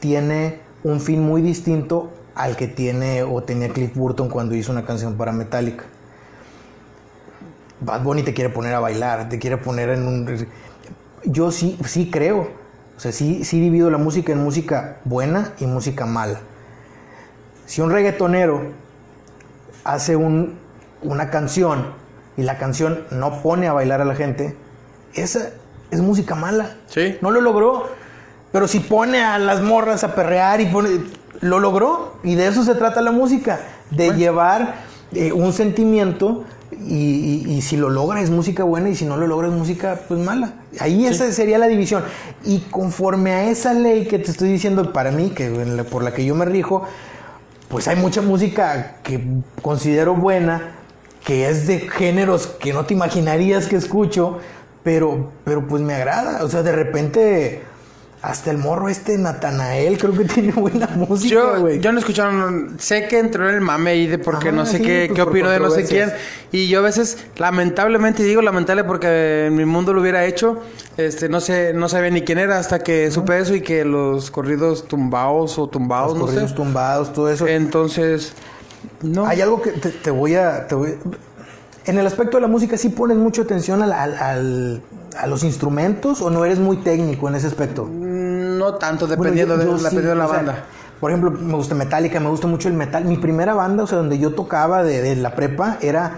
tiene 0.00 0.58
un 0.82 1.00
fin 1.00 1.20
muy 1.22 1.42
distinto 1.42 2.10
al 2.34 2.56
que 2.56 2.66
tiene 2.66 3.22
o 3.22 3.42
tenía 3.42 3.68
Cliff 3.68 3.94
Burton 3.94 4.28
cuando 4.28 4.54
hizo 4.54 4.72
una 4.72 4.84
canción 4.84 5.14
para 5.16 5.32
Metallica. 5.32 5.84
Bad 7.80 8.02
Bunny 8.02 8.22
te 8.22 8.34
quiere 8.34 8.50
poner 8.50 8.74
a 8.74 8.80
bailar, 8.80 9.28
te 9.28 9.38
quiere 9.38 9.56
poner 9.56 9.90
en 9.90 10.06
un... 10.06 10.46
Yo 11.24 11.50
sí, 11.50 11.78
sí 11.86 12.10
creo, 12.10 12.48
o 12.96 13.00
sea, 13.00 13.12
sí, 13.12 13.44
sí 13.44 13.60
divido 13.60 13.90
la 13.90 13.98
música 13.98 14.32
en 14.32 14.42
música 14.42 14.98
buena 15.04 15.52
y 15.60 15.66
música 15.66 16.06
mala. 16.06 16.40
Si 17.66 17.80
un 17.80 17.90
reggaetonero 17.90 18.62
hace 19.84 20.16
un- 20.16 20.58
una 21.02 21.30
canción 21.30 21.92
y 22.36 22.42
la 22.42 22.58
canción 22.58 23.04
no 23.10 23.42
pone 23.42 23.68
a 23.68 23.72
bailar 23.72 24.00
a 24.00 24.04
la 24.04 24.14
gente, 24.14 24.56
esa 25.14 25.50
es 25.90 26.00
música 26.00 26.34
mala. 26.34 26.76
Sí. 26.86 27.16
No 27.20 27.30
lo 27.30 27.40
logró. 27.40 27.88
Pero 28.52 28.66
si 28.68 28.80
pone 28.80 29.22
a 29.22 29.38
las 29.38 29.60
morras 29.62 30.04
a 30.04 30.14
perrear 30.14 30.60
y 30.60 30.66
pone. 30.66 30.88
Lo 31.40 31.58
logró. 31.60 32.16
Y 32.22 32.34
de 32.34 32.48
eso 32.48 32.64
se 32.64 32.74
trata 32.74 33.00
la 33.00 33.12
música. 33.12 33.60
De 33.90 34.12
llevar 34.14 34.74
eh, 35.12 35.32
un 35.32 35.52
sentimiento. 35.52 36.44
Y, 36.72 37.44
y- 37.46 37.52
y 37.56 37.62
si 37.62 37.76
lo 37.76 37.90
logra 37.90 38.20
es 38.20 38.30
música 38.30 38.64
buena. 38.64 38.88
Y 38.90 38.94
si 38.96 39.04
no 39.04 39.16
lo 39.16 39.26
logra 39.26 39.48
es 39.48 39.54
música 39.54 40.00
pues 40.08 40.20
mala. 40.20 40.52
Ahí 40.80 41.06
esa 41.06 41.30
sería 41.32 41.58
la 41.58 41.66
división. 41.68 42.02
Y 42.44 42.58
conforme 42.70 43.32
a 43.32 43.44
esa 43.50 43.72
ley 43.74 44.06
que 44.06 44.18
te 44.18 44.30
estoy 44.30 44.50
diciendo, 44.50 44.92
para 44.92 45.10
mí, 45.10 45.30
que 45.30 45.48
la- 45.50 45.84
por 45.84 46.02
la 46.02 46.12
que 46.12 46.24
yo 46.24 46.34
me 46.34 46.44
rijo, 46.44 46.82
pues 47.68 47.86
hay 47.88 47.96
mucha 47.96 48.20
música 48.22 48.96
que 49.04 49.22
considero 49.62 50.14
buena, 50.14 50.72
que 51.24 51.48
es 51.48 51.66
de 51.66 51.80
géneros 51.88 52.46
que 52.46 52.72
no 52.72 52.84
te 52.84 52.94
imaginarías 52.94 53.66
que 53.66 53.76
escucho, 53.76 54.38
pero, 54.82 55.30
pero 55.44 55.66
pues 55.68 55.82
me 55.82 55.94
agrada. 55.94 56.42
O 56.44 56.48
sea, 56.48 56.62
de 56.62 56.72
repente, 56.72 57.62
hasta 58.22 58.50
el 58.50 58.58
morro 58.58 58.88
este 58.90 59.16
Natanael 59.16 59.96
creo 59.96 60.12
que 60.12 60.24
tiene 60.34 60.52
buena 60.52 60.86
música, 60.88 61.34
Yo, 61.34 61.60
güey. 61.60 61.80
yo 61.80 61.90
no 61.92 61.98
escucharon, 62.00 62.76
sé 62.78 63.08
que 63.08 63.18
entró 63.18 63.48
en 63.48 63.54
el 63.54 63.60
mame 63.62 63.92
ahí 63.92 64.06
de 64.06 64.18
porque 64.18 64.48
Ajá, 64.48 64.56
no 64.58 64.66
sé 64.66 64.76
sí, 64.78 64.82
qué, 64.84 65.04
pues 65.08 65.16
qué 65.16 65.22
opino 65.22 65.48
de 65.48 65.58
no 65.58 65.70
sé 65.70 65.84
quién. 65.84 66.12
Y 66.52 66.68
yo 66.68 66.80
a 66.80 66.82
veces, 66.82 67.16
lamentablemente, 67.36 68.22
digo 68.22 68.42
lamentable 68.42 68.84
porque 68.84 69.46
en 69.46 69.56
mi 69.56 69.64
mundo 69.64 69.94
lo 69.94 70.00
hubiera 70.02 70.24
hecho, 70.26 70.60
este, 70.96 71.28
no 71.28 71.40
sé, 71.40 71.72
no 71.72 71.88
sabía 71.88 72.10
ni 72.10 72.22
quién 72.22 72.38
era 72.38 72.58
hasta 72.58 72.80
que 72.80 73.10
supe 73.10 73.38
eso 73.38 73.54
y 73.54 73.62
que 73.62 73.84
los 73.84 74.30
corridos 74.30 74.86
tumbados 74.86 75.58
o 75.58 75.68
tumbados, 75.68 76.10
Los 76.10 76.18
no 76.18 76.26
corridos 76.26 76.50
sé. 76.50 76.56
tumbados, 76.56 77.12
todo 77.12 77.30
eso. 77.30 77.46
Entonces, 77.46 78.34
no. 79.02 79.26
Hay 79.26 79.40
algo 79.40 79.62
que 79.62 79.70
te, 79.72 79.90
te 79.90 80.10
voy 80.10 80.34
a... 80.34 80.66
te 80.66 80.74
voy- 80.74 80.96
En 81.90 81.98
el 81.98 82.06
aspecto 82.06 82.36
de 82.36 82.42
la 82.42 82.46
música, 82.46 82.76
¿sí 82.76 82.90
pones 82.90 83.16
mucha 83.16 83.42
atención 83.42 83.82
al- 83.82 83.92
al- 83.92 84.14
al- 84.16 84.82
a 85.18 85.26
los 85.26 85.42
instrumentos 85.42 86.20
o 86.22 86.30
no 86.30 86.44
eres 86.44 86.60
muy 86.60 86.76
técnico 86.76 87.28
en 87.28 87.34
ese 87.34 87.48
aspecto? 87.48 87.84
No 87.92 88.74
tanto, 88.76 89.06
Bueno, 89.08 89.22
dependiendo, 89.24 89.56
yo- 89.56 89.62
yo 89.64 89.72
de, 89.72 89.78
sí, 89.78 89.84
dependiendo 89.84 90.10
de 90.10 90.16
la 90.16 90.26
o 90.26 90.28
sea, 90.28 90.36
banda. 90.36 90.64
por 91.00 91.10
ejemplo, 91.10 91.32
me 91.32 91.54
gusta 91.54 91.74
Metallica, 91.74 92.20
me 92.20 92.28
gusta 92.28 92.46
mucho 92.46 92.68
el 92.68 92.74
metal. 92.74 93.04
Mi 93.06 93.16
primera 93.16 93.54
banda, 93.54 93.82
o 93.82 93.86
sea, 93.88 93.98
donde 93.98 94.18
yo 94.20 94.34
tocaba 94.34 94.84
de, 94.84 95.02
de 95.02 95.16
la 95.16 95.34
prepa, 95.34 95.78
era 95.80 96.12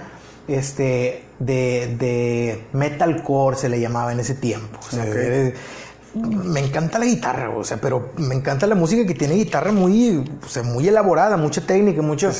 este 0.47 1.25
de, 1.39 1.97
de 1.99 2.65
metalcore, 2.75 3.57
se 3.57 3.69
le 3.71 3.81
llamaba 3.81 4.13
en 4.13 4.21
ese 4.21 4.35
tiempo. 4.35 4.79
O 4.87 4.91
sea, 4.91 5.07
me 6.15 6.61
encanta 6.61 6.99
la 6.99 7.07
guitarra, 7.07 7.49
o 7.49 7.65
sea, 7.65 7.79
pero 7.79 8.11
me 8.19 8.35
encanta 8.35 8.67
la 8.67 8.75
música 8.75 9.07
que 9.07 9.15
tiene 9.15 9.35
guitarra 9.37 9.73
muy, 9.73 10.23
o 10.45 10.49
sea, 10.49 10.63
muy 10.63 10.87
elaborada, 10.87 11.39
mucha 11.39 11.63
técnica, 11.63 12.03
mucho. 12.03 12.31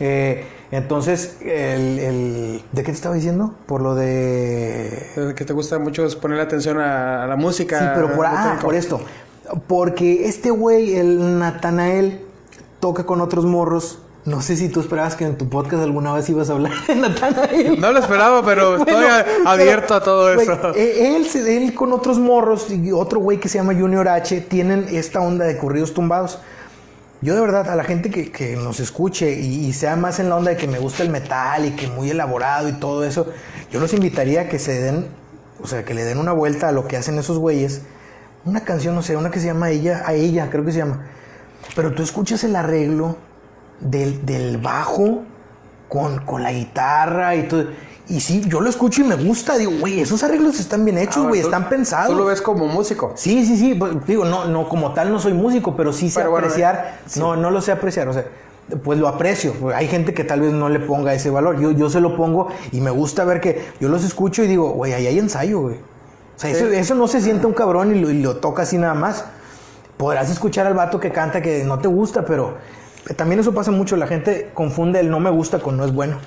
eh, 0.00 0.44
entonces, 0.72 1.36
el, 1.42 1.98
el- 2.00 2.62
¿de 2.72 2.82
qué 2.82 2.90
te 2.90 2.92
estaba 2.92 3.14
diciendo? 3.14 3.54
Por 3.66 3.80
lo 3.82 3.94
de 3.94 5.34
Que 5.36 5.44
te 5.44 5.52
gusta 5.52 5.78
mucho 5.78 6.04
es 6.04 6.16
ponerle 6.16 6.42
atención 6.42 6.80
a, 6.80 7.22
a 7.22 7.26
la 7.26 7.36
música. 7.36 7.78
Sí, 7.78 7.84
pero 7.94 8.12
por, 8.16 8.26
ah, 8.26 8.58
por 8.60 8.74
esto. 8.74 9.00
Porque 9.66 10.26
este 10.26 10.50
güey, 10.50 10.96
el 10.96 11.38
Natanael, 11.38 12.20
toca 12.80 13.04
con 13.04 13.20
otros 13.20 13.44
morros. 13.44 13.98
No 14.24 14.40
sé 14.40 14.56
si 14.56 14.68
tú 14.68 14.78
esperabas 14.80 15.16
que 15.16 15.24
en 15.24 15.36
tu 15.36 15.48
podcast 15.48 15.82
alguna 15.82 16.14
vez 16.14 16.30
ibas 16.30 16.48
a 16.48 16.52
hablar 16.52 16.72
de 16.86 16.94
Natanael. 16.94 17.80
No 17.80 17.92
lo 17.92 17.98
esperaba, 17.98 18.44
pero 18.44 18.76
estoy 18.78 18.94
Bueno, 18.94 19.08
a- 19.14 19.24
pero, 19.24 19.48
abierto 19.48 19.94
a 19.94 20.00
todo 20.02 20.32
eso. 20.32 20.72
eh, 20.76 21.16
Él, 21.16 21.26
él 21.48 21.74
con 21.74 21.92
otros 21.92 22.18
morros 22.18 22.70
y 22.70 22.92
otro 22.92 23.18
güey 23.20 23.38
que 23.40 23.48
se 23.48 23.58
llama 23.58 23.74
Junior 23.74 24.08
H 24.08 24.40
tienen 24.42 24.86
esta 24.90 25.20
onda 25.20 25.44
de 25.44 25.58
corridos 25.58 25.92
tumbados. 25.92 26.38
Yo 27.22 27.36
de 27.36 27.40
verdad, 27.40 27.68
a 27.70 27.76
la 27.76 27.84
gente 27.84 28.10
que, 28.10 28.56
nos 28.56 28.80
escuche 28.80 29.32
y, 29.32 29.66
y 29.66 29.72
sea 29.72 29.94
más 29.94 30.18
en 30.18 30.28
la 30.28 30.36
onda 30.36 30.50
de 30.50 30.56
que 30.56 30.66
me 30.66 30.80
gusta 30.80 31.04
el 31.04 31.08
metal 31.08 31.64
y 31.64 31.70
que 31.70 31.86
muy 31.86 32.10
elaborado 32.10 32.68
y 32.68 32.72
todo 32.72 33.04
eso, 33.04 33.28
yo 33.70 33.78
los 33.78 33.94
invitaría 33.94 34.42
a 34.42 34.48
que 34.48 34.58
se 34.58 34.80
den, 34.80 35.06
o 35.62 35.68
sea, 35.68 35.84
que 35.84 35.94
le 35.94 36.04
den 36.04 36.18
una 36.18 36.32
vuelta 36.32 36.68
a 36.68 36.72
lo 36.72 36.88
que 36.88 36.96
hacen 36.96 37.16
esos 37.18 37.38
güeyes. 37.38 37.82
Una 38.44 38.64
canción, 38.64 38.96
no 38.96 39.02
sé, 39.02 39.16
una 39.16 39.30
que 39.30 39.38
se 39.38 39.46
llama 39.46 39.70
ella, 39.70 40.02
a 40.04 40.14
ella, 40.14 40.50
creo 40.50 40.64
que 40.64 40.72
se 40.72 40.78
llama. 40.78 41.06
Pero 41.76 41.94
tú 41.94 42.02
escuchas 42.02 42.42
el 42.42 42.56
arreglo 42.56 43.16
del, 43.80 44.26
del 44.26 44.58
bajo 44.58 45.22
con, 45.88 46.18
con 46.26 46.42
la 46.42 46.52
guitarra 46.52 47.36
y 47.36 47.44
todo. 47.44 47.66
Y 48.12 48.20
sí, 48.20 48.42
yo 48.46 48.60
lo 48.60 48.68
escucho 48.68 49.00
y 49.00 49.04
me 49.04 49.14
gusta. 49.14 49.56
Digo, 49.56 49.72
güey, 49.80 50.00
esos 50.00 50.22
arreglos 50.22 50.60
están 50.60 50.84
bien 50.84 50.98
hechos, 50.98 51.24
Ah, 51.24 51.28
güey, 51.28 51.40
tú- 51.40 51.46
están 51.46 51.68
pensados. 51.68 52.10
Tú 52.10 52.16
lo 52.18 52.26
ves 52.26 52.42
como 52.42 52.66
músico. 52.66 53.12
Sí, 53.14 53.44
sí, 53.46 53.56
sí. 53.56 53.74
pues, 53.74 53.92
digo, 54.06 54.24
no, 54.24 54.44
no, 54.44 54.68
como 54.68 54.92
tal 54.92 55.10
no 55.10 55.18
soy 55.18 55.32
músico, 55.32 55.74
pero 55.76 55.92
sí 55.92 56.10
sé 56.10 56.20
Pero 56.20 56.30
bueno, 56.32 56.46
apreciar. 56.46 56.98
sí. 57.06 57.20
No, 57.20 57.36
no 57.36 57.50
lo 57.50 57.60
sé 57.62 57.72
apreciar. 57.72 58.08
O 58.08 58.12
sea, 58.12 58.24
pues 58.84 58.98
lo 58.98 59.08
aprecio. 59.08 59.54
Hay 59.74 59.88
gente 59.88 60.12
que 60.14 60.24
tal 60.24 60.40
vez 60.42 60.52
no 60.52 60.68
le 60.68 60.78
ponga 60.80 61.14
ese 61.14 61.30
valor. 61.30 61.58
Yo, 61.60 61.70
yo 61.70 61.88
se 61.88 62.00
lo 62.00 62.14
pongo 62.16 62.48
y 62.70 62.80
me 62.82 62.90
gusta 62.90 63.24
ver 63.24 63.40
que 63.40 63.64
yo 63.80 63.88
los 63.88 64.04
escucho 64.04 64.42
y 64.42 64.46
digo, 64.46 64.70
güey, 64.72 64.92
ahí 64.92 65.06
hay 65.06 65.18
ensayo, 65.18 65.60
güey. 65.60 65.76
O 65.76 66.38
sea, 66.42 66.50
eso, 66.50 66.66
eso 66.66 66.94
no 66.94 67.06
se 67.08 67.20
siente 67.20 67.46
un 67.46 67.52
cabrón 67.54 67.94
y 67.96 68.00
lo, 68.00 68.10
y 68.10 68.20
lo 68.22 68.36
toca 68.36 68.62
así 68.62 68.76
nada 68.78 68.94
más. 68.94 69.24
Podrás 69.96 70.30
escuchar 70.30 70.66
al 70.66 70.74
vato 70.74 71.00
que 71.00 71.12
canta 71.12 71.40
que 71.40 71.64
no 71.64 71.78
te 71.78 71.88
gusta, 71.88 72.24
pero 72.24 72.56
también 73.16 73.40
eso 73.40 73.52
pasa 73.54 73.70
mucho. 73.70 73.96
La 73.96 74.06
gente 74.06 74.50
confunde 74.54 75.00
el 75.00 75.08
no 75.10 75.18
me 75.20 75.30
gusta 75.30 75.60
con 75.60 75.76
no 75.76 75.84
es 75.84 75.92
bueno. 75.94 76.18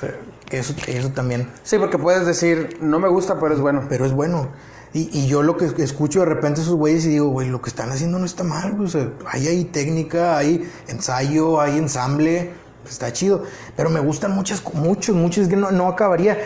Sea, 0.00 0.14
eso, 0.50 0.74
eso 0.86 1.08
también 1.10 1.50
Sí, 1.62 1.78
porque 1.78 1.96
puedes 1.98 2.26
decir, 2.26 2.78
no 2.80 2.98
me 2.98 3.08
gusta, 3.08 3.38
pero 3.40 3.54
es 3.54 3.60
bueno. 3.60 3.82
pero 3.88 4.04
es 4.04 4.12
bueno. 4.12 4.48
Y, 4.92 5.10
y 5.12 5.26
yo 5.26 5.42
lo 5.42 5.56
que 5.56 5.66
escucho 5.82 6.20
de 6.20 6.26
repente 6.26 6.60
esos 6.60 6.74
güeyes 6.74 7.04
y 7.06 7.10
digo, 7.10 7.28
güey, 7.28 7.48
lo 7.50 7.60
que 7.60 7.68
están 7.68 7.90
haciendo 7.90 8.18
no 8.18 8.24
está 8.24 8.44
mal, 8.44 8.72
güey. 8.72 8.86
O 8.86 8.88
sea, 8.90 9.10
hay 9.30 9.46
ahí 9.48 9.64
técnica, 9.64 10.36
hay 10.38 10.70
ensayo, 10.88 11.60
hay 11.60 11.76
ensamble, 11.76 12.52
pues, 12.82 12.94
está 12.94 13.12
chido. 13.12 13.42
Pero 13.76 13.90
me 13.90 14.00
gustan 14.00 14.32
muchas, 14.32 14.62
muchos, 14.74 15.14
muchos, 15.14 15.48
que 15.48 15.56
no, 15.56 15.70
no 15.70 15.88
acabaría. 15.88 16.38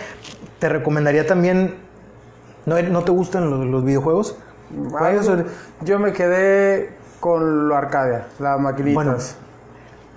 Te 0.58 0.68
recomendaría 0.68 1.26
también, 1.26 1.74
¿no, 2.66 2.80
no 2.82 3.02
te 3.04 3.12
gustan 3.12 3.50
los, 3.50 3.66
los 3.66 3.84
videojuegos? 3.84 4.36
¿Juegas 4.90 5.28
o- 5.28 5.44
Yo 5.84 5.98
me 5.98 6.12
quedé 6.12 6.90
con 7.20 7.68
lo 7.68 7.76
Arcadia, 7.76 8.26
las 8.38 8.58
maquinitas. 8.58 8.94
Bueno, 8.94 9.16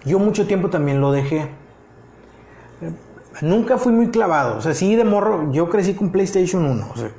yo 0.06 0.18
mucho 0.20 0.48
tiempo 0.48 0.70
también 0.70 1.02
lo 1.02 1.12
dejé. 1.12 1.50
Nunca 3.42 3.78
fui 3.78 3.92
muy 3.92 4.10
clavado. 4.10 4.58
O 4.58 4.62
sea, 4.62 4.74
sí 4.74 4.96
de 4.96 5.04
morro, 5.04 5.52
yo 5.52 5.70
crecí 5.70 5.94
con 5.94 6.12
PlayStation 6.12 6.66
1. 6.66 6.88
O 6.94 6.98
sea, 6.98 7.12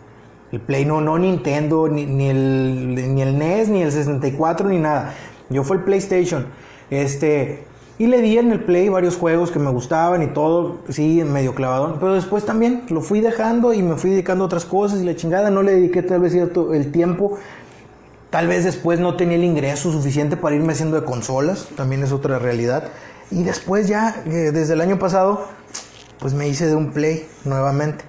el 0.52 0.60
Play 0.60 0.84
no, 0.84 1.00
no 1.00 1.18
Nintendo, 1.18 1.88
ni, 1.88 2.06
ni 2.06 2.28
el, 2.28 3.14
ni 3.14 3.22
el 3.22 3.38
NES, 3.38 3.68
ni 3.68 3.82
el 3.82 3.90
64, 3.90 4.68
ni 4.68 4.78
nada. 4.78 5.14
Yo 5.50 5.64
fue 5.64 5.78
el 5.78 5.82
PlayStation. 5.82 6.46
Este, 6.90 7.64
y 7.98 8.06
le 8.06 8.20
di 8.22 8.38
en 8.38 8.52
el 8.52 8.60
Play 8.60 8.88
varios 8.88 9.16
juegos 9.16 9.50
que 9.50 9.58
me 9.58 9.70
gustaban 9.70 10.22
y 10.22 10.28
todo, 10.28 10.78
sí, 10.88 11.22
medio 11.24 11.54
clavado. 11.54 11.96
Pero 11.98 12.14
después 12.14 12.44
también 12.44 12.84
lo 12.88 13.00
fui 13.00 13.20
dejando 13.20 13.72
y 13.72 13.82
me 13.82 13.96
fui 13.96 14.10
dedicando 14.10 14.44
a 14.44 14.46
otras 14.46 14.64
cosas 14.64 15.00
y 15.00 15.04
la 15.04 15.16
chingada. 15.16 15.50
No 15.50 15.62
le 15.62 15.72
dediqué 15.72 16.02
tal 16.02 16.20
vez 16.20 16.32
cierto 16.32 16.74
el 16.74 16.92
tiempo. 16.92 17.38
Tal 18.30 18.48
vez 18.48 18.64
después 18.64 18.98
no 18.98 19.16
tenía 19.16 19.36
el 19.36 19.44
ingreso 19.44 19.92
suficiente 19.92 20.36
para 20.36 20.56
irme 20.56 20.72
haciendo 20.72 21.00
de 21.00 21.06
consolas, 21.06 21.68
también 21.76 22.02
es 22.02 22.10
otra 22.10 22.40
realidad. 22.40 22.88
Y 23.30 23.44
después 23.44 23.86
ya, 23.86 24.22
eh, 24.26 24.50
desde 24.52 24.72
el 24.72 24.80
año 24.80 24.98
pasado, 24.98 25.46
pues 26.24 26.32
me 26.32 26.48
hice 26.48 26.66
de 26.66 26.74
un 26.74 26.90
Play 26.90 27.28
nuevamente. 27.44 28.02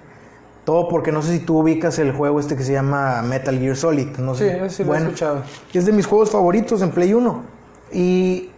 Todo 0.63 0.87
porque 0.87 1.11
no 1.11 1.21
sé 1.21 1.33
si 1.33 1.39
tú 1.39 1.59
ubicas 1.59 1.99
el 1.99 2.13
juego 2.13 2.39
este 2.39 2.55
que 2.55 2.63
se 2.63 2.71
llama 2.71 3.21
Metal 3.23 3.59
Gear 3.59 3.75
Solid. 3.75 4.07
No 4.19 4.35
Sí, 4.35 4.45
sé. 4.45 4.69
sí 4.69 4.83
lo 4.85 4.95
he 4.95 4.99
escuchado. 4.99 5.43
Es 5.73 5.85
de 5.85 5.91
mis 5.91 6.05
juegos 6.07 6.31
favoritos 6.31 6.81
en 6.81 6.91
Play 6.91 7.13
1. 7.13 7.43
Y 7.91 8.51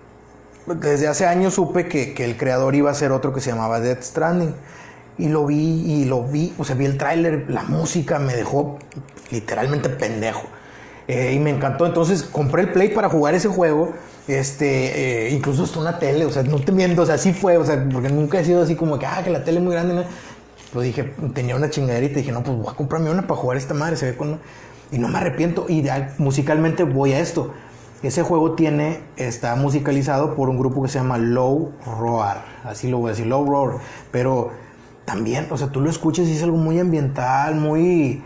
desde 0.67 1.07
hace 1.07 1.25
años 1.25 1.55
supe 1.55 1.87
que, 1.87 2.13
que 2.13 2.23
el 2.23 2.37
creador 2.37 2.75
iba 2.75 2.89
a 2.89 2.91
hacer 2.91 3.11
otro 3.11 3.33
que 3.33 3.41
se 3.41 3.49
llamaba 3.49 3.79
Death 3.79 4.03
Stranding. 4.03 4.53
Y 5.17 5.29
lo 5.29 5.47
vi, 5.47 5.55
y 5.57 6.05
lo 6.05 6.21
vi, 6.23 6.53
o 6.59 6.63
sea, 6.63 6.75
vi 6.75 6.85
el 6.85 6.99
tráiler, 6.99 7.45
la 7.49 7.63
música 7.63 8.19
me 8.19 8.35
dejó 8.35 8.77
literalmente 9.31 9.89
pendejo. 9.89 10.43
Eh, 11.07 11.33
y 11.33 11.39
me 11.39 11.49
encantó. 11.49 11.87
Entonces 11.87 12.21
compré 12.21 12.61
el 12.61 12.71
Play 12.73 12.89
para 12.89 13.09
jugar 13.09 13.33
ese 13.33 13.47
juego. 13.47 13.93
Este, 14.27 15.27
eh, 15.27 15.29
incluso 15.31 15.63
hasta 15.63 15.79
una 15.79 15.99
tele, 15.99 16.25
o 16.25 16.29
sea, 16.29 16.43
no 16.43 16.59
te 16.59 16.73
miento, 16.73 17.03
o 17.03 17.05
sea, 17.05 17.15
así 17.15 17.31
fue, 17.31 17.57
o 17.57 17.65
sea, 17.65 17.87
porque 17.91 18.09
nunca 18.09 18.39
he 18.39 18.43
sido 18.43 18.61
así 18.61 18.75
como 18.75 18.99
que, 18.99 19.05
ah, 19.05 19.21
que 19.23 19.29
la 19.29 19.43
tele 19.43 19.59
es 19.59 19.63
muy 19.63 19.73
grande. 19.73 19.93
¿no? 19.93 20.03
Pues 20.73 20.85
dije, 20.85 21.13
tenía 21.33 21.55
una 21.55 21.69
chingaderita 21.69 22.19
y 22.19 22.21
dije, 22.21 22.31
no, 22.31 22.43
pues 22.43 22.57
voy 22.57 22.67
a 22.67 22.75
comprarme 22.75 23.09
una 23.09 23.25
para 23.25 23.39
jugar 23.39 23.57
esta 23.57 23.73
madre, 23.73 23.95
se 23.95 24.11
ve 24.11 24.17
con... 24.17 24.39
Y 24.91 24.99
no 24.99 25.07
me 25.07 25.17
arrepiento. 25.17 25.65
Y 25.67 25.83
musicalmente 26.17 26.83
voy 26.83 27.13
a 27.13 27.19
esto. 27.19 27.53
Ese 28.03 28.21
juego 28.21 28.53
tiene, 28.53 29.01
está 29.17 29.55
musicalizado 29.55 30.35
por 30.35 30.49
un 30.49 30.57
grupo 30.57 30.83
que 30.83 30.87
se 30.89 30.99
llama 30.99 31.17
Low 31.17 31.73
Roar. 31.99 32.45
Así 32.63 32.89
lo 32.89 32.99
voy 32.99 33.07
a 33.07 33.11
decir, 33.11 33.25
Low 33.25 33.45
Roar. 33.45 33.79
Pero 34.11 34.51
también, 35.03 35.47
o 35.49 35.57
sea, 35.57 35.69
tú 35.69 35.81
lo 35.81 35.89
escuchas 35.89 36.27
y 36.27 36.33
es 36.33 36.43
algo 36.43 36.57
muy 36.57 36.79
ambiental, 36.79 37.55
muy... 37.55 38.21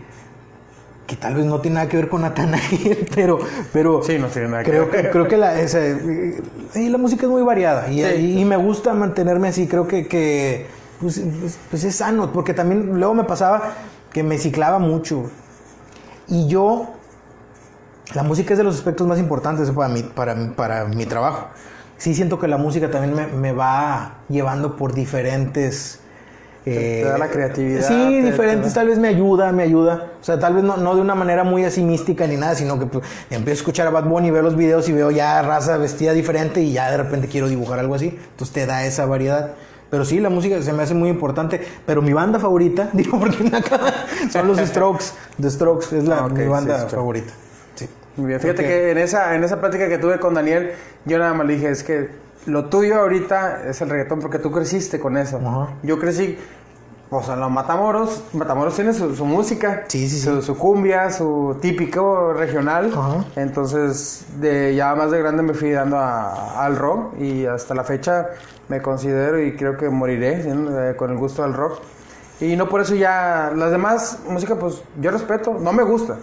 Que 1.06 1.16
tal 1.16 1.34
vez 1.34 1.44
no 1.44 1.60
tiene 1.60 1.74
nada 1.76 1.88
que 1.88 1.96
ver 1.96 2.08
con 2.08 2.22
Natanael, 2.22 3.06
pero... 3.14 3.38
pero 3.72 4.02
Sí, 4.02 4.18
no 4.18 4.28
tiene 4.28 4.48
nada 4.48 4.62
que 4.62 4.70
creo 4.70 4.88
ver. 4.88 5.02
Que, 5.06 5.10
creo 5.10 5.28
que 5.28 5.36
la, 5.36 5.60
esa- 5.60 5.80
y 5.84 6.88
la 6.88 6.98
música 6.98 7.24
es 7.24 7.28
muy 7.30 7.42
variada. 7.42 7.90
Y, 7.90 8.02
Sí. 8.02 8.38
y- 8.38 8.44
me 8.44 8.56
gusta 8.56 8.94
mantenerme 8.94 9.48
así. 9.48 9.66
Creo 9.66 9.86
que... 9.88 10.06
que 10.06 10.66
pues, 11.00 11.20
pues- 11.40 11.58
pues 11.70 11.84
es 11.84 11.96
sano, 11.96 12.32
porque 12.32 12.54
también 12.54 12.98
luego 12.98 13.14
me 13.14 13.24
pasaba 13.24 13.72
que 14.12 14.22
me 14.22 14.38
ciclaba 14.38 14.78
mucho. 14.78 15.30
Y 16.28 16.46
yo 16.46 16.94
la 18.14 18.22
música 18.22 18.54
es 18.54 18.58
de 18.58 18.64
los 18.64 18.76
aspectos 18.76 19.06
más 19.06 19.18
importantes 19.18 19.70
para 19.70 19.88
mi, 19.88 20.02
para, 20.02 20.36
para 20.54 20.84
mi 20.84 21.04
trabajo. 21.06 21.48
Sí 21.98 22.14
siento 22.14 22.38
que 22.38 22.46
la 22.48 22.56
música 22.58 22.90
también 22.90 23.14
me, 23.14 23.26
me 23.26 23.52
va 23.52 24.18
llevando 24.28 24.76
por 24.76 24.94
diferentes... 24.94 25.98
Te- 26.64 27.02
te 27.02 27.04
da 27.04 27.18
la 27.18 27.28
creatividad, 27.28 27.82
Sí, 27.88 28.20
te- 28.22 28.30
diferentes, 28.30 28.72
tal 28.72 28.86
vez 28.88 28.98
me 28.98 29.08
ayuda, 29.08 29.50
me 29.52 29.64
ayuda. 29.64 30.12
O 30.20 30.24
sea, 30.24 30.38
tal 30.38 30.54
vez 30.54 30.62
no, 30.62 30.76
no 30.76 30.94
de 30.94 31.00
una 31.00 31.14
manera 31.16 31.42
muy 31.42 31.64
así 31.64 31.82
mística 31.82 32.26
ni 32.28 32.36
nada, 32.36 32.54
sino 32.54 32.78
que 32.78 32.86
pues, 32.86 33.04
empiezo 33.30 33.50
a 33.50 33.60
escuchar 33.60 33.86
a 33.88 33.90
Bad 33.90 34.04
Bunny, 34.04 34.30
veo 34.30 34.42
los 34.42 34.54
videos 34.56 34.88
y 34.88 34.92
veo 34.92 35.10
ya 35.10 35.42
raza 35.42 35.76
vestida 35.76 36.12
diferente 36.12 36.60
y 36.60 36.72
ya 36.72 36.90
de 36.90 36.98
repente 36.98 37.26
quiero 37.26 37.48
dibujar 37.48 37.78
algo 37.80 37.94
así. 37.96 38.16
Entonces 38.30 38.52
te 38.54 38.66
da 38.66 38.84
esa 38.86 39.06
variedad. 39.06 39.52
Pero 39.90 40.04
sí, 40.04 40.20
la 40.20 40.30
música 40.30 40.62
se 40.62 40.72
me 40.72 40.84
hace 40.84 40.94
muy 40.94 41.08
importante. 41.10 41.60
Pero 41.84 42.00
mi 42.00 42.12
banda 42.12 42.38
favorita, 42.38 42.88
digo 42.92 43.18
porque 43.18 43.44
acaba, 43.54 43.92
son 44.32 44.46
los 44.46 44.58
Strokes. 44.58 45.06
The 45.40 45.50
Strokes 45.50 45.96
es 45.98 46.04
la, 46.04 46.18
Ah, 46.20 46.28
mi 46.28 46.46
banda 46.46 46.88
sí, 46.88 46.94
favorita. 46.94 47.32
Sí. 47.74 47.88
Muy 48.16 48.28
bien, 48.28 48.40
fíjate 48.40 48.62
que 48.62 48.90
en 48.92 48.98
esa, 48.98 49.34
en 49.34 49.42
esa 49.42 49.60
plática 49.60 49.88
que 49.88 49.98
tuve 49.98 50.20
con 50.20 50.34
Daniel, 50.34 50.70
yo 51.06 51.18
nada 51.18 51.34
más 51.34 51.46
le 51.46 51.54
dije, 51.54 51.70
es 51.70 51.82
que 51.82 52.08
lo 52.46 52.66
tuyo 52.66 53.00
ahorita 53.00 53.64
es 53.68 53.80
el 53.80 53.90
reggaetón 53.90 54.20
porque 54.20 54.38
tú 54.38 54.50
creciste 54.50 54.98
con 55.00 55.16
eso. 55.16 55.38
Ajá. 55.38 55.74
Yo 55.82 55.98
crecí, 55.98 56.38
pues 57.10 57.28
en 57.28 57.40
los 57.40 57.50
Matamoros, 57.50 58.24
Matamoros 58.32 58.74
tiene 58.74 58.92
su, 58.94 59.14
su 59.14 59.24
música, 59.24 59.84
Sí, 59.88 60.08
sí, 60.08 60.16
sí. 60.18 60.24
Su, 60.26 60.42
su 60.42 60.56
cumbia, 60.56 61.10
su 61.10 61.56
típico 61.60 62.32
regional. 62.32 62.90
Ajá. 62.96 63.24
Entonces, 63.36 64.24
de 64.40 64.74
ya 64.74 64.94
más 64.94 65.10
de 65.10 65.18
grande 65.20 65.42
me 65.42 65.54
fui 65.54 65.70
dando 65.70 65.98
a- 65.98 66.64
al 66.64 66.76
rock 66.76 67.18
y 67.20 67.46
hasta 67.46 67.74
la 67.74 67.84
fecha 67.84 68.28
me 68.68 68.80
considero 68.80 69.40
y 69.40 69.54
creo 69.56 69.76
que 69.76 69.88
moriré 69.90 70.42
¿sí? 70.42 70.48
Eh, 70.50 70.94
con 70.96 71.10
el 71.10 71.18
gusto 71.18 71.42
del 71.42 71.52
rock. 71.54 71.80
Y 72.42 72.56
no 72.56 72.68
por 72.68 72.80
eso 72.80 72.94
ya 72.94 73.52
las 73.54 73.70
demás 73.70 74.18
música 74.28 74.56
pues 74.56 74.82
yo 75.00 75.10
respeto, 75.10 75.56
no 75.60 75.72
me 75.72 75.82
gusta. 75.84 76.16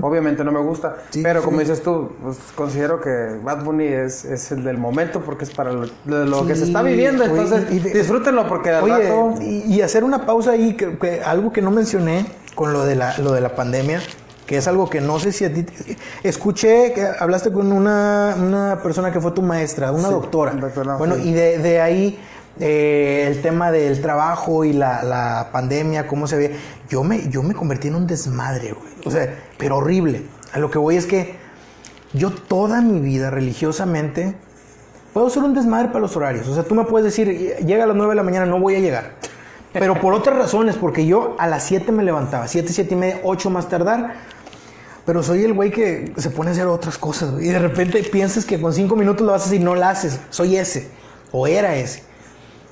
Obviamente 0.00 0.44
no 0.44 0.52
me 0.52 0.60
gusta, 0.60 0.96
Sí, 1.10 1.22
pero 1.24 1.40
sí. 1.40 1.44
como 1.44 1.58
dices 1.58 1.82
tú, 1.82 2.10
pues 2.22 2.36
considero 2.54 3.00
que 3.00 3.40
Bad 3.42 3.64
Bunny 3.64 3.84
es, 3.86 4.24
es 4.24 4.52
el 4.52 4.62
del 4.62 4.78
momento 4.78 5.22
porque 5.22 5.42
es 5.44 5.50
para 5.50 5.72
lo, 5.72 5.86
de 6.04 6.24
lo 6.24 6.46
que 6.46 6.54
se 6.54 6.64
está 6.64 6.82
viviendo, 6.82 7.24
oye, 7.24 7.32
entonces 7.42 7.72
y- 7.72 7.76
y- 7.78 7.80
disfrútenlo 7.92 8.46
porque 8.46 8.70
al 8.70 8.84
Oye, 8.84 9.08
rato 9.08 9.34
y, 9.42 9.64
y 9.74 9.80
hacer 9.82 10.04
una 10.04 10.24
pausa 10.24 10.52
ahí, 10.52 10.74
que, 10.76 10.96
que 10.98 11.20
algo 11.20 11.52
que 11.52 11.62
no 11.62 11.72
mencioné 11.72 12.26
con 12.54 12.72
lo 12.72 12.84
de 12.84 12.94
la, 12.94 13.18
lo 13.18 13.32
de 13.32 13.40
la 13.40 13.56
pandemia, 13.56 14.00
que 14.46 14.58
es 14.58 14.68
algo 14.68 14.88
que 14.88 15.00
no 15.00 15.18
sé 15.18 15.32
si 15.32 15.44
a 15.44 15.52
ti... 15.52 15.64
te- 15.64 15.96
Escuché 16.22 16.92
que 16.92 17.04
hablaste 17.18 17.50
con 17.50 17.72
una, 17.72 18.36
una 18.40 18.78
persona 18.84 19.10
que 19.10 19.20
fue 19.20 19.32
tu 19.32 19.42
maestra, 19.42 19.90
una 19.90 20.06
Sí, 20.06 20.14
doctora. 20.14 20.52
doctora, 20.52 20.94
bueno, 20.96 21.16
sí. 21.16 21.30
y 21.30 21.32
de, 21.32 21.58
de 21.58 21.80
ahí 21.80 22.20
eh, 22.58 23.26
el 23.28 23.42
tema 23.42 23.70
del 23.70 24.00
trabajo 24.00 24.64
y 24.64 24.72
la, 24.72 25.48
pandemia, 25.52 26.06
cómo 26.06 26.26
se 26.26 26.36
ve. 26.36 26.56
Yo 26.88 27.04
me, 27.04 27.28
yo 27.28 27.42
me 27.42 27.54
convertí 27.54 27.88
en 27.88 27.96
un 27.96 28.06
desmadre, 28.06 28.72
güey. 28.72 28.92
O 29.04 29.10
sea, 29.10 29.34
pero 29.58 29.76
horrible. 29.76 30.22
A 30.52 30.58
lo 30.58 30.70
que 30.70 30.78
voy 30.78 30.96
es 30.96 31.06
que 31.06 31.36
yo 32.12 32.30
toda 32.30 32.80
mi 32.80 33.00
vida 33.00 33.30
religiosamente 33.30 34.34
puedo 35.12 35.28
ser 35.30 35.42
un 35.42 35.54
desmadre 35.54 35.88
para 35.88 36.00
los 36.00 36.16
horarios. 36.16 36.48
O 36.48 36.54
sea, 36.54 36.62
tú 36.62 36.74
me 36.74 36.84
puedes 36.84 37.04
decir, 37.04 37.56
llega 37.64 37.84
a 37.84 37.86
las 37.86 37.96
9 37.96 38.12
de 38.12 38.16
la 38.16 38.22
mañana, 38.22 38.46
no 38.46 38.58
voy 38.58 38.76
a 38.76 38.80
llegar. 38.80 39.12
Pero 39.72 40.00
por 40.00 40.14
otras 40.14 40.36
razones, 40.36 40.76
porque 40.76 41.06
yo 41.06 41.36
a 41.38 41.46
las 41.46 41.64
7 41.64 41.92
me 41.92 42.02
levantaba, 42.02 42.48
7, 42.48 42.72
7 42.72 42.94
y 42.94 42.96
media, 42.96 43.20
8 43.24 43.50
más 43.50 43.68
tardar. 43.68 44.14
Pero 45.04 45.22
soy 45.22 45.44
el 45.44 45.52
güey 45.52 45.70
que 45.70 46.12
se 46.16 46.30
pone 46.30 46.50
a 46.50 46.52
hacer 46.52 46.66
otras 46.66 46.98
cosas. 46.98 47.34
Y 47.40 47.48
de 47.48 47.58
repente 47.58 48.02
piensas 48.04 48.44
que 48.44 48.60
con 48.60 48.72
5 48.72 48.96
minutos 48.96 49.26
lo 49.26 49.34
haces 49.34 49.52
y 49.52 49.58
no 49.58 49.74
lo 49.74 49.84
haces. 49.84 50.18
Soy 50.30 50.56
ese. 50.56 50.88
O 51.30 51.46
era 51.46 51.76
ese. 51.76 52.05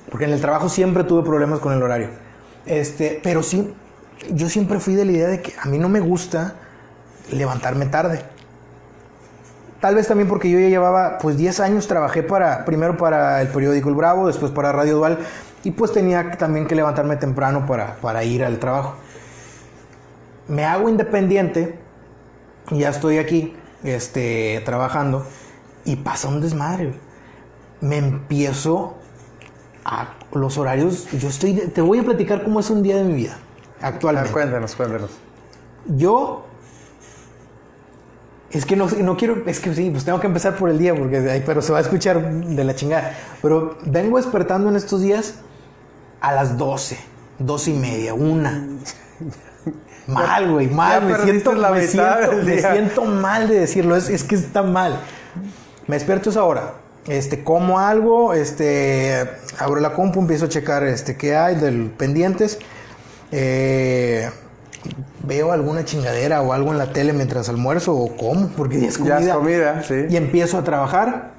Porque 0.09 0.25
en 0.25 0.31
el 0.31 0.41
trabajo 0.41 0.69
siempre 0.69 1.03
tuve 1.03 1.23
problemas 1.23 1.59
con 1.59 1.73
el 1.73 1.81
horario. 1.81 2.09
Este, 2.65 3.19
pero 3.23 3.43
sí, 3.43 3.73
yo 4.31 4.49
siempre 4.49 4.79
fui 4.79 4.95
de 4.95 5.05
la 5.05 5.11
idea 5.11 5.27
de 5.27 5.41
que 5.41 5.53
a 5.59 5.65
mí 5.67 5.77
no 5.77 5.89
me 5.89 5.99
gusta 5.99 6.55
levantarme 7.31 7.85
tarde. 7.87 8.23
Tal 9.79 9.95
vez 9.95 10.07
también 10.07 10.27
porque 10.27 10.49
yo 10.49 10.59
ya 10.59 10.69
llevaba 10.69 11.17
pues 11.19 11.37
10 11.37 11.59
años, 11.59 11.87
trabajé 11.87 12.23
para, 12.23 12.65
primero 12.65 12.97
para 12.97 13.41
el 13.41 13.49
periódico 13.49 13.89
El 13.89 13.95
Bravo, 13.95 14.27
después 14.27 14.51
para 14.51 14.71
Radio 14.71 14.97
Dual, 14.97 15.19
y 15.63 15.71
pues 15.71 15.91
tenía 15.91 16.31
también 16.31 16.65
que 16.65 16.75
levantarme 16.75 17.17
temprano 17.17 17.65
para, 17.65 17.95
para 17.97 18.23
ir 18.23 18.43
al 18.43 18.57
trabajo. 18.59 18.95
Me 20.47 20.65
hago 20.65 20.89
independiente, 20.89 21.77
ya 22.71 22.89
estoy 22.89 23.17
aquí, 23.17 23.55
este, 23.83 24.61
trabajando, 24.65 25.25
y 25.83 25.97
pasa 25.97 26.29
un 26.29 26.41
desmadre. 26.41 26.93
Me 27.81 27.97
empiezo 27.97 28.95
a 29.85 30.15
los 30.33 30.57
horarios, 30.57 31.07
yo 31.11 31.29
estoy, 31.29 31.53
te 31.53 31.79
voy 31.79 31.99
a 31.99 32.03
platicar 32.03 32.43
cómo 32.43 32.59
es 32.59 32.69
un 32.69 32.81
día 32.81 32.97
de 32.97 33.03
mi 33.03 33.13
vida 33.13 33.37
actualmente. 33.81 34.29
Ah, 34.29 34.33
cuéntanos, 34.33 34.75
cuéntanos. 34.75 35.11
Yo 35.87 36.45
es 38.49 38.65
que 38.65 38.75
no, 38.75 38.87
no 38.87 39.17
quiero, 39.17 39.43
es 39.45 39.59
que 39.59 39.73
sí, 39.73 39.89
pues 39.91 40.05
tengo 40.05 40.19
que 40.19 40.27
empezar 40.27 40.55
por 40.55 40.69
el 40.69 40.77
día, 40.77 40.95
porque 40.95 41.43
pero 41.45 41.61
se 41.61 41.71
va 41.71 41.79
a 41.79 41.81
escuchar 41.81 42.31
de 42.31 42.63
la 42.63 42.73
chingada. 42.73 43.13
Pero 43.41 43.77
vengo 43.85 44.17
despertando 44.17 44.69
en 44.69 44.75
estos 44.75 45.01
días 45.01 45.35
a 46.21 46.31
las 46.31 46.57
12, 46.57 46.97
12 47.39 47.71
y 47.71 47.73
media, 47.73 48.13
una. 48.13 48.67
Mal, 50.07 50.51
güey, 50.51 50.67
mal. 50.67 51.01
ya 51.01 51.17
Me 51.17 51.23
siento, 51.23 51.53
la 51.53 51.71
me, 51.71 51.87
siento, 51.87 52.31
me 52.43 52.59
siento 52.59 53.05
mal 53.05 53.47
de 53.47 53.61
decirlo, 53.61 53.95
es, 53.95 54.07
es 54.07 54.23
que 54.23 54.35
está 54.35 54.61
mal. 54.61 54.99
Me 55.87 55.95
despierto 55.95 56.29
esa 56.29 56.43
hora. 56.43 56.75
Este, 57.07 57.43
como 57.43 57.79
algo, 57.79 58.33
este, 58.33 59.29
abro 59.59 59.79
la 59.79 59.93
compu, 59.93 60.19
empiezo 60.19 60.45
a 60.45 60.49
checar 60.49 60.83
este, 60.83 61.15
qué 61.17 61.35
hay 61.35 61.55
del 61.55 61.91
pendientes. 61.91 62.57
Eh, 63.31 64.29
veo 65.23 65.51
alguna 65.51 65.85
chingadera 65.85 66.41
o 66.41 66.53
algo 66.53 66.71
en 66.71 66.77
la 66.77 66.93
tele 66.93 67.13
mientras 67.13 67.49
almuerzo 67.49 67.93
o 67.95 68.15
como, 68.15 68.49
porque 68.49 68.79
ya 68.79 68.87
es 68.87 68.97
comida. 68.97 69.19
Ya 69.19 69.27
es 69.27 69.33
comida, 69.33 69.83
sí. 69.83 70.05
Y 70.09 70.15
empiezo 70.17 70.57
a 70.57 70.63
trabajar 70.63 71.35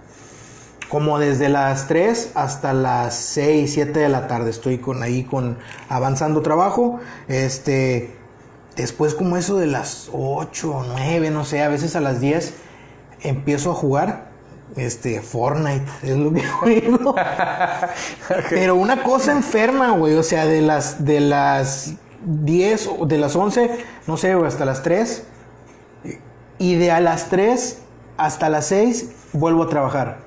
como 0.89 1.19
desde 1.19 1.49
las 1.49 1.89
3 1.89 2.33
hasta 2.35 2.73
las 2.73 3.15
6, 3.15 3.73
7 3.73 3.99
de 3.99 4.09
la 4.09 4.29
tarde. 4.29 4.51
Estoy 4.51 4.79
con 4.79 5.03
ahí 5.03 5.25
con 5.25 5.59
avanzando 5.89 6.43
trabajo. 6.43 7.01
Este 7.29 8.17
después 8.77 9.15
como 9.15 9.37
eso 9.37 9.57
de 9.57 9.67
las 9.67 10.11
8 10.13 10.71
o 10.71 10.85
9, 10.85 11.31
no 11.31 11.45
sé, 11.45 11.63
a 11.63 11.69
veces 11.69 11.97
a 11.97 12.01
las 12.01 12.21
10 12.21 12.55
empiezo 13.23 13.71
a 13.71 13.75
jugar 13.75 14.36
este 14.75 15.21
Fortnite, 15.21 15.87
es 16.03 16.17
lo 16.17 16.33
que 16.33 16.43
juego. 16.45 17.15
Pero 18.51 18.75
una 18.75 19.03
cosa 19.03 19.33
enferma, 19.33 19.93
güey, 19.93 20.15
o 20.15 20.23
sea, 20.23 20.47
de 20.47 20.63
las 20.63 21.05
de 21.05 21.21
las 21.21 21.95
10 22.25 22.91
o 22.99 23.07
de 23.07 23.19
las 23.19 23.37
11, 23.37 23.71
no 24.07 24.17
sé, 24.17 24.35
güey, 24.35 24.49
hasta 24.49 24.65
las 24.65 24.83
3 24.83 25.25
y 26.59 26.75
de 26.77 26.91
a 26.91 27.01
las 27.01 27.29
3 27.29 27.79
hasta 28.17 28.49
las 28.49 28.67
6 28.67 29.11
vuelvo 29.33 29.65
a 29.65 29.69
trabajar. 29.69 30.19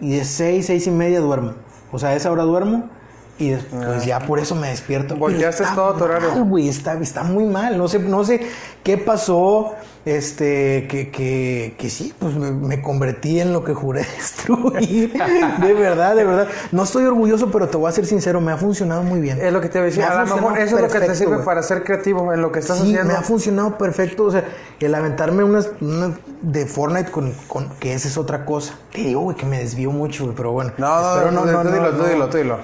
Y 0.00 0.16
de 0.16 0.24
6, 0.24 0.66
6 0.66 0.86
y 0.86 0.90
media 0.90 1.20
duermo. 1.20 1.54
O 1.92 1.98
sea, 1.98 2.10
a 2.10 2.14
esa 2.14 2.30
hora 2.30 2.42
duermo 2.42 2.90
y 3.38 3.50
después 3.50 4.04
ya 4.06 4.20
por 4.20 4.38
eso 4.38 4.54
me 4.54 4.68
despierto. 4.68 5.16
Volteaste 5.16 5.64
todo 5.74 5.94
tu 5.94 6.04
horario. 6.04 6.44
güey, 6.44 6.68
está, 6.68 6.94
está 6.94 7.22
muy 7.22 7.44
mal. 7.44 7.76
No 7.78 7.88
sé, 7.88 7.98
no 7.98 8.24
sé 8.24 8.40
qué 8.82 8.98
pasó. 8.98 9.74
Este, 10.06 10.86
que, 10.86 11.10
que, 11.10 11.76
que 11.78 11.88
sí, 11.88 12.12
pues 12.18 12.34
me, 12.36 12.50
me 12.50 12.82
convertí 12.82 13.40
en 13.40 13.54
lo 13.54 13.64
que 13.64 13.72
juré 13.72 14.00
destruir. 14.18 15.14
de 15.14 15.72
verdad, 15.72 16.14
de 16.14 16.24
verdad. 16.24 16.46
No 16.72 16.82
estoy 16.82 17.04
orgulloso, 17.04 17.50
pero 17.50 17.68
te 17.68 17.78
voy 17.78 17.88
a 17.88 17.92
ser 17.92 18.04
sincero, 18.04 18.38
me 18.42 18.52
ha 18.52 18.58
funcionado 18.58 19.02
muy 19.02 19.18
bien. 19.20 19.40
Es 19.40 19.50
lo 19.50 19.62
que 19.62 19.70
te 19.70 19.80
voy 19.80 19.90
a 20.02 20.24
lo 20.26 20.34
mejor 20.36 20.58
eso 20.58 20.76
es 20.76 20.82
lo 20.82 20.88
que 20.88 21.00
te 21.00 21.14
sirve 21.14 21.38
para 21.38 21.62
ser 21.62 21.84
creativo 21.84 22.34
en 22.34 22.42
lo 22.42 22.52
que 22.52 22.58
estás 22.58 22.76
Sí, 22.80 22.82
haciendo. 22.82 23.04
me 23.04 23.14
ha 23.14 23.22
funcionado 23.22 23.78
perfecto. 23.78 24.24
O 24.24 24.30
sea, 24.30 24.44
el 24.78 24.94
aventarme 24.94 25.42
unas, 25.42 25.70
unas 25.80 26.10
de 26.42 26.66
Fortnite 26.66 27.10
con, 27.10 27.32
con- 27.48 27.70
que 27.80 27.94
esa 27.94 28.06
es 28.08 28.18
otra 28.18 28.44
cosa. 28.44 28.74
Te 28.92 28.98
digo, 29.00 29.22
güey, 29.22 29.38
que 29.38 29.46
me 29.46 29.58
desvío 29.58 29.90
mucho, 29.90 30.24
güey, 30.24 30.36
pero 30.36 30.52
bueno. 30.52 30.72
No, 30.76 31.30
no, 31.30 31.30
no, 31.30 31.62
tú 31.62 31.70
dilo, 31.70 31.90
tú 31.92 31.96
no. 32.02 32.08
dilo, 32.08 32.28
tú 32.28 32.36
dilo. 32.36 32.58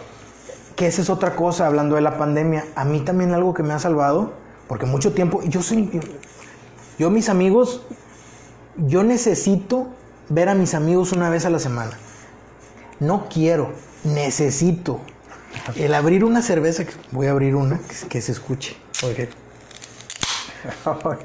Que 0.81 0.87
esa 0.87 1.03
es 1.03 1.11
otra 1.11 1.37
cosa, 1.37 1.66
hablando 1.66 1.97
de 1.97 2.01
la 2.01 2.16
pandemia. 2.16 2.64
A 2.74 2.87
mí 2.87 3.01
también 3.01 3.35
algo 3.35 3.53
que 3.53 3.62
me 3.62 3.74
ha 3.74 3.78
salvado, 3.78 4.33
porque 4.66 4.87
mucho 4.87 5.12
tiempo, 5.12 5.43
yo 5.43 5.61
soy, 5.61 6.01
yo, 6.99 7.11
mis 7.11 7.28
amigos, 7.28 7.83
yo 8.78 9.03
necesito 9.03 9.89
ver 10.31 10.49
a 10.49 10.55
mis 10.55 10.72
amigos 10.72 11.12
una 11.12 11.28
vez 11.28 11.45
a 11.45 11.51
la 11.51 11.59
semana. 11.59 11.99
No 12.99 13.28
quiero, 13.28 13.72
necesito. 14.05 15.03
El 15.76 15.93
abrir 15.93 16.24
una 16.24 16.41
cerveza, 16.41 16.85
voy 17.11 17.26
a 17.26 17.33
abrir 17.33 17.57
una, 17.57 17.78
que, 17.81 18.09
que 18.09 18.20
se 18.22 18.33
escuche. 18.33 18.74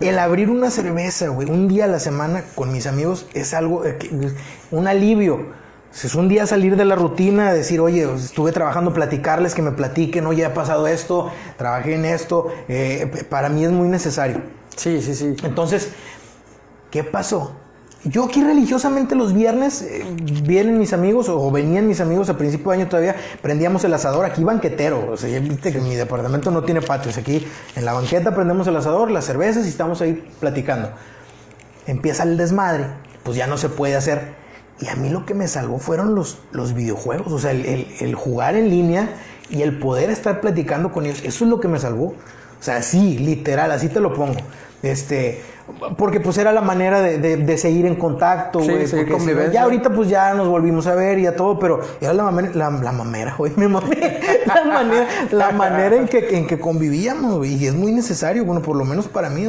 el 0.01 0.19
abrir 0.19 0.49
una 0.49 0.69
cerveza, 0.69 1.29
güey, 1.29 1.49
un 1.49 1.69
día 1.69 1.85
a 1.85 1.87
la 1.87 2.01
semana 2.01 2.43
con 2.55 2.73
mis 2.73 2.87
amigos 2.87 3.25
es 3.33 3.53
algo, 3.53 3.85
eh, 3.85 3.97
un 4.71 4.85
alivio. 4.85 5.63
Es 6.03 6.13
un 6.13 6.27
día 6.27 6.45
salir 6.45 6.75
de 6.75 6.83
la 6.83 6.95
rutina, 6.95 7.53
decir, 7.53 7.79
oye, 7.79 8.05
pues, 8.07 8.25
estuve 8.25 8.51
trabajando, 8.51 8.93
platicarles, 8.93 9.55
que 9.55 9.61
me 9.61 9.71
platiquen, 9.71 10.25
oye, 10.27 10.43
ha 10.43 10.53
pasado 10.53 10.87
esto, 10.87 11.31
trabajé 11.57 11.95
en 11.95 12.05
esto. 12.05 12.51
eh, 12.67 13.25
para 13.29 13.49
mí 13.49 13.63
es 13.63 13.71
muy 13.71 13.87
necesario. 13.87 14.41
Sí, 14.75 15.01
sí, 15.01 15.15
sí. 15.15 15.35
Entonces, 15.43 15.89
¿qué 16.91 17.03
pasó? 17.03 17.53
Yo 18.03 18.25
aquí 18.25 18.43
religiosamente 18.43 19.15
los 19.15 19.33
viernes 19.33 19.81
eh, 19.81 20.05
vienen 20.43 20.77
mis 20.77 20.93
amigos 20.93 21.27
o 21.27 21.49
venían 21.49 21.87
mis 21.87 22.01
amigos 22.01 22.29
a 22.29 22.37
principio 22.37 22.69
de 22.71 22.77
año 22.77 22.87
todavía, 22.87 23.15
prendíamos 23.41 23.83
el 23.83 23.93
asador, 23.95 24.25
aquí 24.25 24.43
banquetero, 24.43 25.11
o 25.11 25.17
sea, 25.17 25.27
ya 25.27 25.39
viste 25.39 25.71
que 25.71 25.79
mi 25.79 25.95
departamento 25.95 26.51
no 26.51 26.61
tiene 26.63 26.81
patios, 26.81 27.17
aquí 27.17 27.47
en 27.75 27.83
la 27.83 27.93
banqueta 27.93 28.35
prendemos 28.35 28.67
el 28.67 28.75
asador, 28.75 29.09
las 29.09 29.25
cervezas 29.25 29.65
y 29.65 29.69
estamos 29.69 30.01
ahí 30.01 30.23
platicando. 30.39 30.91
Empieza 31.87 32.21
el 32.23 32.37
desmadre, 32.37 32.85
pues 33.23 33.37
ya 33.37 33.47
no 33.47 33.57
se 33.57 33.69
puede 33.69 33.95
hacer. 33.95 34.44
Y 34.85 34.89
a 34.89 34.95
mí 34.95 35.09
lo 35.09 35.25
que 35.25 35.33
me 35.33 35.47
salvó 35.47 35.79
fueron 35.79 36.13
los, 36.13 36.37
los 36.51 36.73
videojuegos, 36.75 37.31
o 37.33 37.39
sea, 37.39 37.51
el, 37.51 37.65
el- 37.65 37.87
el 38.01 38.13
jugar 38.15 38.55
en 38.55 38.69
línea 38.69 39.09
y 39.49 39.61
el 39.63 39.79
poder 39.79 40.09
estar 40.11 40.41
platicando 40.41 40.91
con 40.91 41.05
ellos, 41.05 41.21
eso 41.23 41.43
es 41.45 41.49
lo 41.49 41.59
que 41.59 41.67
me 41.67 41.79
salvó. 41.79 42.07
O 42.59 42.63
sea, 42.65 42.81
sí, 42.83 43.17
literal, 43.17 43.71
así 43.71 43.89
te 43.89 43.99
lo 43.99 44.13
pongo. 44.13 44.35
Este, 44.83 45.41
porque 45.97 46.19
pues 46.19 46.37
era 46.37 46.51
la 46.51 46.61
manera 46.61 47.01
de, 47.01 47.17
de- 47.17 47.37
de 47.37 47.57
seguir 47.57 47.87
en 47.87 47.95
contacto, 47.95 48.59
Sí, 48.61 48.67
güey. 48.69 48.85
no, 49.07 49.17
convivencia. 49.17 49.51
ya 49.53 49.63
ahorita 49.63 49.89
pues 49.89 50.07
ya 50.09 50.33
nos 50.35 50.47
volvimos 50.47 50.85
a 50.85 50.93
ver 50.93 51.17
y 51.17 51.25
a 51.25 51.35
todo, 51.35 51.57
pero 51.57 51.79
era 51.99 52.13
la 52.13 52.23
mamera, 52.23 52.51
la, 52.53 52.69
la 52.69 52.91
mamera, 52.91 53.33
güey, 53.35 53.51
me 53.55 53.67
mamé. 53.67 54.19
La 54.45 54.63
manera, 54.63 55.07
la 55.31 55.51
manera 55.51 55.95
en 55.95 56.07
que, 56.07 56.37
en 56.37 56.45
que 56.45 56.59
convivíamos, 56.59 57.37
güey, 57.37 57.55
y 57.55 57.65
es 57.65 57.73
muy 57.73 57.91
necesario, 57.91 58.45
bueno, 58.45 58.61
por 58.61 58.75
lo 58.75 58.85
menos 58.85 59.07
para 59.07 59.29
mí, 59.31 59.43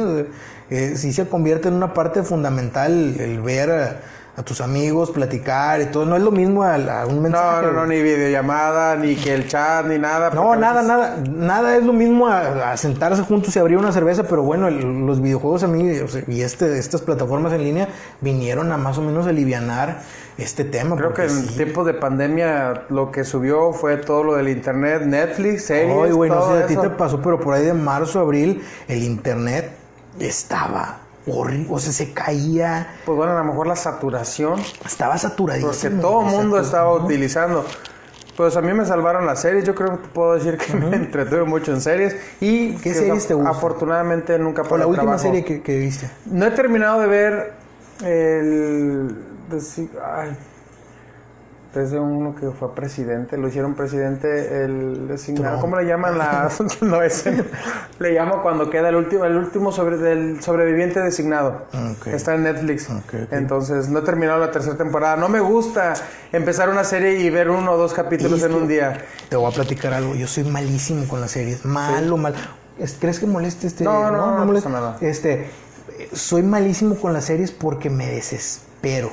eh, 0.71 0.93
sí 0.95 1.13
se 1.13 1.27
convierte 1.27 1.67
en 1.67 1.75
una 1.75 1.93
parte 1.93 2.23
fundamental 2.23 3.15
el 3.19 3.39
ver 3.41 3.99
a, 4.37 4.43
tus 4.43 4.61
amigos, 4.61 5.11
platicar 5.11 5.81
y 5.81 5.85
todo. 5.87 6.05
No 6.05 6.15
es 6.15 6.21
lo 6.23 6.31
mismo 6.31 6.63
a, 6.63 6.75
a 6.75 7.05
un 7.05 7.15
No, 7.15 7.21
mensaje. 7.21 7.65
no, 7.65 7.71
no, 7.73 7.85
güey. 7.85 7.97
ni 7.97 8.03
videollamada, 8.03 8.95
ni 8.95 9.15
que 9.15 9.33
el 9.33 9.47
chat, 9.47 9.85
ni 9.87 9.97
nada. 9.97 10.29
No, 10.29 10.55
nada, 10.55 10.81
veces- 10.81 10.87
nada, 10.87 11.17
nada 11.27 11.75
es 11.77 11.83
lo 11.83 11.93
mismo 11.93 12.27
a, 12.27 12.71
a 12.71 12.77
sentarse 12.77 13.23
juntos 13.23 13.55
y 13.55 13.59
abrir 13.59 13.77
una 13.77 13.91
cerveza, 13.91 14.23
pero 14.23 14.43
bueno, 14.43 14.67
el- 14.67 15.05
los 15.05 15.21
videojuegos 15.21 15.63
a 15.63 15.67
mí 15.67 15.89
o 15.99 16.07
sea, 16.07 16.23
y 16.27 16.41
este, 16.41 16.77
estas 16.77 17.01
plataformas 17.01 17.51
en 17.53 17.63
línea 17.63 17.89
vinieron 18.21 18.71
a 18.71 18.77
más 18.77 18.97
o 18.97 19.01
menos 19.01 19.25
alivianar 19.27 20.01
este 20.37 20.63
tema. 20.63 20.95
Creo 20.95 21.13
que 21.15 21.23
en 21.23 21.29
sí. 21.31 21.55
tiempos 21.55 21.85
de 21.87 21.95
pandemia 21.95 22.83
lo 22.89 23.11
que 23.11 23.23
subió 23.23 23.73
fue 23.73 23.97
todo 23.97 24.23
lo 24.23 24.35
del 24.35 24.49
internet, 24.49 25.01
Netflix, 25.03 25.65
series, 25.65 26.13
güey, 26.13 26.29
no 26.29 26.47
sé, 26.53 26.63
a 26.63 26.67
ti 26.67 26.75
te 26.77 26.91
pasó, 26.91 27.19
pero 27.23 27.39
por 27.39 27.55
ahí 27.55 27.65
de 27.65 27.73
marzo, 27.73 28.19
abril, 28.19 28.61
el 28.87 29.01
internet 29.01 29.71
estaba 30.19 30.99
horrible, 31.27 31.67
o 31.69 31.79
sea, 31.79 31.91
se 31.91 32.13
caía, 32.13 32.87
Pues 33.05 33.15
bueno, 33.17 33.33
a 33.33 33.37
lo 33.39 33.43
mejor 33.43 33.67
la 33.67 33.75
saturación, 33.75 34.59
estaba 34.85 35.17
saturadísimo. 35.17 35.71
porque 35.71 35.89
todo 36.01 36.21
el 36.21 36.27
mundo 36.27 36.59
estaba 36.59 36.93
utilizando. 36.93 37.65
Pues 38.35 38.55
a 38.55 38.61
mí 38.61 38.71
me 38.71 38.85
salvaron 38.85 39.25
las 39.25 39.41
series, 39.41 39.63
yo 39.65 39.73
creo 39.73 39.91
que 39.97 39.97
te 40.03 40.07
puedo 40.09 40.35
decir 40.35 40.57
que 40.57 40.71
me 40.75 40.95
entretuve 40.95 41.43
mucho 41.43 41.73
en 41.73 41.81
series 41.81 42.15
y 42.39 42.75
¿Qué 42.77 42.93
series 42.93 43.27
te 43.27 43.33
gustan? 43.33 43.51
afortunadamente 43.51 44.37
nunca 44.37 44.61
O 44.61 44.65
por 44.65 44.77
la 44.79 44.85
última 44.85 45.03
trabajo. 45.03 45.23
serie 45.23 45.43
que, 45.43 45.61
que 45.63 45.79
viste. 45.79 46.07
No 46.27 46.45
he 46.45 46.51
terminado 46.51 47.01
de 47.01 47.07
ver 47.07 47.53
el... 48.03 49.15
desi- 49.49 49.89
ay, 50.05 50.37
desde 51.77 51.99
uno 51.99 52.35
que 52.35 52.49
fue 52.51 52.73
presidente, 52.75 53.37
lo 53.37 53.47
hicieron 53.47 53.75
presidente 53.75 54.63
el 54.65 55.07
designado. 55.07 55.59
¿Cómo 55.59 55.77
le 55.77 55.85
llaman 55.85 56.17
la...? 56.17 56.49
no, 56.81 57.01
ese 57.01 57.31
no. 57.31 57.43
Le 57.99 58.11
llamo 58.11 58.41
cuando 58.41 58.69
queda 58.69 58.89
el 58.89 58.95
último, 58.95 59.25
el 59.25 59.35
último 59.37 59.71
sobre, 59.71 59.97
del 59.97 60.41
sobreviviente 60.41 60.99
designado. 60.99 61.65
Ok. 61.97 62.07
Está 62.07 62.35
en 62.35 62.43
Netflix. 62.43 62.89
Ok. 62.89 63.31
Entonces, 63.31 63.89
no 63.89 63.99
he 63.99 64.01
terminado 64.01 64.39
la 64.39 64.51
tercera 64.51 64.75
temporada. 64.77 65.15
No 65.17 65.29
me 65.29 65.39
gusta 65.39 65.93
empezar 66.31 66.69
una 66.69 66.83
serie 66.83 67.19
y 67.19 67.29
ver 67.29 67.49
uno 67.49 67.71
o 67.73 67.77
dos 67.77 67.93
capítulos 67.93 68.41
en 68.43 68.53
un 68.53 68.67
día. 68.67 69.05
Te 69.29 69.35
voy 69.35 69.51
a 69.51 69.55
platicar 69.55 69.93
algo. 69.93 70.15
Yo 70.15 70.27
soy 70.27 70.43
malísimo 70.43 71.07
con 71.07 71.21
las 71.21 71.31
series. 71.31 71.63
Malo, 71.65 72.17
mal. 72.17 72.33
Es- 72.79 72.97
¿Crees 72.99 73.19
que 73.19 73.25
moleste 73.27 73.67
este? 73.67 73.83
No, 73.83 74.11
no, 74.11 74.17
no, 74.17 74.37
no 74.39 74.45
molesta. 74.45 74.69
pasa 74.69 74.81
nada. 74.81 74.97
Este, 75.01 75.49
soy 76.13 76.43
malísimo 76.43 76.95
con 76.95 77.13
las 77.13 77.25
series 77.25 77.51
porque 77.51 77.89
me 77.89 78.07
desespero. 78.07 79.11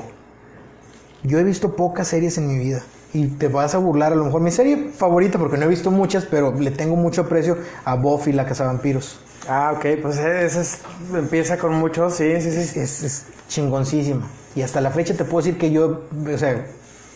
Yo 1.25 1.39
he 1.39 1.45
visto 1.45 1.75
pocas 1.75 2.09
series 2.09 2.39
en 2.39 2.47
mi 2.49 2.59
vida. 2.59 2.83
Y 3.13 3.27
te 3.29 3.49
vas 3.49 3.75
a 3.75 3.79
burlar 3.79 4.13
a 4.13 4.17
lo 4.17 4.25
mejor. 4.25 4.41
Mi 4.41 4.51
serie 4.51 4.91
favorita, 4.97 5.39
porque 5.39 5.57
no 5.57 5.65
he 5.65 5.69
visto 5.69 5.91
muchas, 5.91 6.25
pero 6.27 6.53
le 6.53 6.71
tengo 6.71 6.97
mucho 6.97 7.23
aprecio 7.23 7.57
a 7.85 7.95
Buffy, 7.97 8.33
la 8.33 8.45
Cazavampiros. 8.45 9.21
Ah, 9.49 9.73
ok. 9.77 9.87
Pues 10.03 10.19
ese 10.19 10.61
es- 10.61 10.79
empieza 11.15 11.57
con 11.59 11.75
mucho. 11.75 12.11
Sí, 12.11 12.41
sí, 12.41 12.51
sí. 12.51 12.79
Es, 12.81 13.03
es 13.03 13.25
chingoncísima. 13.49 14.27
Y 14.57 14.63
hasta 14.63 14.81
la 14.81 14.91
fecha 14.91 15.15
te 15.15 15.25
puedo 15.25 15.45
decir 15.45 15.59
que 15.59 15.71
yo, 15.71 16.03
o 16.33 16.39
sea, 16.39 16.65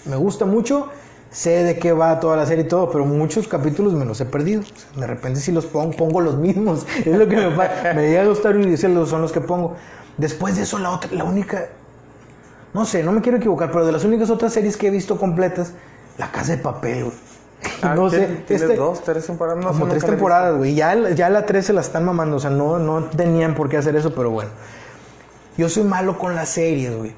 me 0.05 0.17
gusta 0.17 0.45
mucho, 0.45 0.89
sé 1.31 1.63
de 1.65 1.79
qué 1.79 1.93
va 1.93 2.19
toda 2.21 2.37
la 2.37 2.47
serie 2.47 2.65
y 2.65 2.69
todo, 2.69 2.91
pero 2.91 3.05
muchos 3.05 3.47
capítulos 3.49 3.93
me 3.95 4.05
los 4.05 4.21
he 4.21 4.25
perdido. 4.25 4.63
De 4.97 5.07
repente 5.07 5.41
si 5.41 5.53
los 5.53 5.67
pongo, 5.67 5.93
pongo 5.97 6.21
los 6.21 6.37
mismos. 6.37 6.87
Es 7.05 7.17
lo 7.17 7.29
que 7.29 7.37
me 7.37 7.51
pasa. 7.51 7.93
Me 7.95 8.09
llega 8.09 8.23
a 8.23 8.27
gustar 8.27 8.57
y 8.57 8.77
son 8.77 8.95
los 8.95 9.33
que 9.33 9.41
pongo. 9.41 9.77
Después 10.17 10.57
de 10.57 10.63
eso, 10.63 10.79
la 10.79 10.91
otra, 10.91 11.11
la 11.13 11.25
única, 11.25 11.69
no 12.75 12.85
sé, 12.85 13.03
no 13.03 13.13
me 13.13 13.21
quiero 13.21 13.39
equivocar, 13.39 13.71
pero 13.73 13.85
de 13.87 13.93
las 13.93 14.05
únicas 14.05 14.31
otras 14.31 14.53
series 14.53 14.77
que 14.77 14.89
he 14.89 14.91
visto 14.91 15.19
completas, 15.19 15.73
La 16.19 16.31
Casa 16.31 16.53
de 16.53 16.59
Papel, 16.59 17.05
güey. 17.05 17.17
Ah, 17.83 17.95
no 17.97 18.09
sé, 18.09 18.19
¿tiene- 18.19 18.35
tiene 18.47 18.63
este- 18.65 18.77
dos, 18.77 19.03
tres 19.03 19.27
temporadas, 19.27 19.65
no 19.65 19.73
como 19.73 19.89
tres 19.89 20.05
temporadas, 20.05 20.57
güey. 20.57 20.75
Ya, 20.75 21.11
ya 21.11 21.29
la 21.29 21.45
3 21.47 21.67
se 21.67 21.73
la 21.73 21.81
están 21.81 22.05
mamando, 22.05 22.37
o 22.37 22.41
sea, 22.41 22.51
no, 22.51 22.79
no 22.79 23.05
tenían 23.05 23.55
por 23.55 23.69
qué 23.69 23.77
hacer 23.77 23.97
eso, 23.97 24.15
pero 24.15 24.31
bueno. 24.31 24.51
Yo 25.57 25.69
soy 25.69 25.83
malo 25.85 26.19
con 26.19 26.35
las 26.37 26.51
series, 26.51 26.97
güey, 26.97 27.13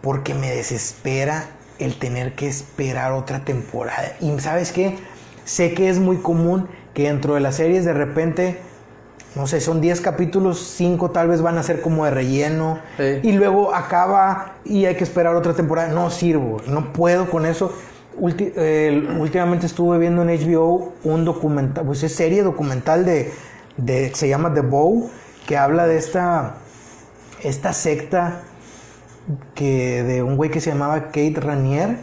porque 0.00 0.32
me 0.34 0.50
desespera 0.50 1.46
el 1.78 1.98
tener 1.98 2.34
que 2.34 2.46
esperar 2.48 3.12
otra 3.12 3.44
temporada. 3.44 4.12
Y 4.20 4.38
¿sabes 4.40 4.72
qué? 4.72 4.98
Sé 5.44 5.74
que 5.74 5.90
es 5.90 5.98
muy 5.98 6.16
común 6.18 6.68
que 6.94 7.04
dentro 7.04 7.34
de 7.34 7.40
las 7.40 7.56
series 7.56 7.84
de 7.84 7.92
repente, 7.92 8.58
no 9.34 9.46
sé, 9.46 9.60
son 9.60 9.80
10 9.80 10.00
capítulos, 10.00 10.60
5 10.76 11.10
tal 11.10 11.28
vez 11.28 11.42
van 11.42 11.58
a 11.58 11.62
ser 11.62 11.80
como 11.80 12.04
de 12.04 12.10
relleno, 12.12 12.78
Sí. 12.96 13.20
y 13.22 13.32
luego 13.32 13.74
acaba 13.74 14.54
y 14.64 14.84
hay 14.84 14.94
que 14.94 15.04
esperar 15.04 15.34
otra 15.34 15.54
temporada. 15.54 15.88
No 15.88 16.10
sirvo, 16.10 16.58
no 16.68 16.92
puedo 16.92 17.28
con 17.30 17.44
eso. 17.46 17.72
Ulti- 18.20 18.52
últimamente 19.18 19.66
estuve 19.66 19.98
viendo 19.98 20.22
en 20.22 20.28
HBO 20.28 20.92
un 21.02 21.24
documental, 21.24 21.84
pues 21.84 22.02
es 22.04 22.14
serie 22.14 22.42
documental 22.44 23.04
de, 23.04 23.32
de 23.76 24.14
se 24.14 24.28
llama 24.28 24.54
The 24.54 24.60
Bow, 24.60 25.10
que 25.48 25.56
habla 25.56 25.88
de 25.88 25.96
esta, 25.98 26.54
esta 27.42 27.72
secta 27.72 28.42
que 29.54 30.02
de 30.04 30.22
un 30.22 30.36
güey 30.36 30.50
que 30.50 30.60
se 30.60 30.70
llamaba 30.70 31.06
Kate 31.06 31.34
Ranier, 31.40 31.96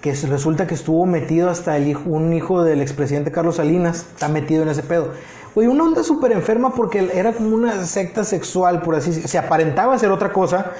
que 0.00 0.12
resulta 0.14 0.66
que 0.66 0.74
estuvo 0.74 1.06
metido 1.06 1.48
hasta 1.50 1.76
el 1.76 1.88
hijo, 1.88 2.02
un 2.06 2.32
hijo 2.32 2.62
del 2.62 2.80
expresidente 2.80 3.30
Carlos 3.32 3.56
Salinas, 3.56 4.06
está 4.14 4.28
metido 4.28 4.62
en 4.62 4.68
ese 4.68 4.82
pedo. 4.82 5.10
Güey, 5.54 5.66
una 5.66 5.84
onda 5.84 6.02
súper 6.02 6.32
enferma 6.32 6.74
porque 6.74 7.10
era 7.12 7.32
como 7.32 7.54
una 7.54 7.84
secta 7.84 8.24
sexual, 8.24 8.82
por 8.82 8.94
así 8.94 9.10
decirlo. 9.10 9.28
Se 9.28 9.38
aparentaba 9.38 9.98
ser 9.98 10.10
otra 10.10 10.32
cosa, 10.32 10.72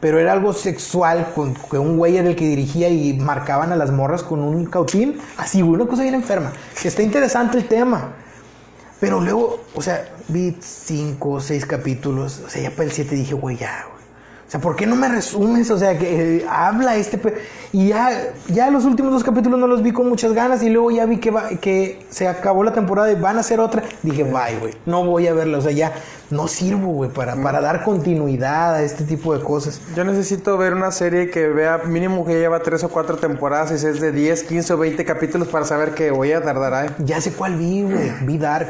pero 0.00 0.18
era 0.18 0.32
algo 0.32 0.52
sexual, 0.52 1.32
con 1.34 1.54
que 1.54 1.78
un 1.78 1.98
güey 1.98 2.16
era 2.16 2.28
el 2.28 2.36
que 2.36 2.46
dirigía 2.46 2.88
y 2.88 3.14
marcaban 3.14 3.72
a 3.72 3.76
las 3.76 3.90
morras 3.90 4.22
con 4.22 4.40
un 4.40 4.66
cautín. 4.66 5.18
Así, 5.36 5.60
güey, 5.60 5.74
una 5.80 5.86
cosa 5.86 6.02
bien 6.02 6.14
enferma. 6.14 6.52
Está 6.82 7.02
interesante 7.02 7.58
el 7.58 7.68
tema. 7.68 8.12
Pero 9.00 9.20
luego, 9.20 9.60
o 9.74 9.82
sea, 9.82 10.08
vi 10.28 10.56
cinco 10.60 11.32
o 11.32 11.40
seis 11.40 11.66
capítulos. 11.66 12.40
O 12.46 12.48
sea, 12.48 12.62
ya 12.62 12.70
para 12.70 12.84
el 12.84 12.92
siete 12.92 13.14
dije, 13.14 13.34
güey, 13.34 13.56
ya. 13.58 13.86
O 14.46 14.50
sea, 14.54 14.60
¿por 14.60 14.76
qué 14.76 14.86
no 14.86 14.94
me 14.94 15.08
resumes? 15.08 15.70
O 15.70 15.78
sea, 15.78 15.98
que 15.98 16.36
eh, 16.38 16.46
habla 16.48 16.96
este... 16.96 17.18
pe- 17.18 17.34
Y 17.72 17.88
ya, 17.88 18.10
ya 18.48 18.70
los 18.70 18.84
últimos 18.84 19.12
dos 19.12 19.24
capítulos 19.24 19.58
no 19.58 19.66
los 19.66 19.82
vi 19.82 19.90
con 19.92 20.08
muchas 20.08 20.32
ganas 20.32 20.62
y 20.62 20.68
luego 20.68 20.90
ya 20.90 21.06
vi 21.06 21.16
que, 21.18 21.30
va- 21.30 21.48
que 21.60 22.04
se 22.10 22.28
acabó 22.28 22.62
la 22.62 22.72
temporada 22.72 23.10
y 23.10 23.14
van 23.14 23.36
a 23.38 23.40
hacer 23.40 23.58
otra. 23.58 23.82
Dije, 24.02 24.22
bye, 24.22 24.58
güey, 24.60 24.74
no 24.86 25.04
voy 25.04 25.26
a 25.26 25.32
verla. 25.34 25.58
O 25.58 25.60
sea, 25.62 25.72
ya 25.72 25.92
no 26.30 26.46
sirvo, 26.46 26.88
güey, 26.92 27.10
para, 27.10 27.34
para 27.36 27.60
dar 27.60 27.82
continuidad 27.84 28.74
a 28.74 28.82
este 28.82 29.04
tipo 29.04 29.36
de 29.36 29.42
cosas. 29.42 29.80
Yo 29.96 30.04
necesito 30.04 30.56
ver 30.58 30.74
una 30.74 30.90
serie 30.92 31.30
que 31.30 31.48
vea 31.48 31.78
mínimo 31.86 32.24
que 32.24 32.34
lleva 32.38 32.60
tres 32.60 32.84
o 32.84 32.90
cuatro 32.90 33.16
temporadas 33.16 33.72
y 33.72 33.78
si 33.78 33.86
es 33.86 34.00
de 34.00 34.12
10, 34.12 34.42
15 34.44 34.72
o 34.74 34.76
20 34.78 35.04
capítulos 35.04 35.48
para 35.48 35.64
saber 35.64 35.94
que 35.94 36.10
voy 36.10 36.32
a 36.32 36.42
tardar. 36.42 36.86
¿eh? 36.86 36.90
Ya 36.98 37.20
sé 37.20 37.32
cuál 37.32 37.56
vi, 37.56 37.82
güey. 37.82 38.12
Vi 38.26 38.38
Dark. 38.38 38.68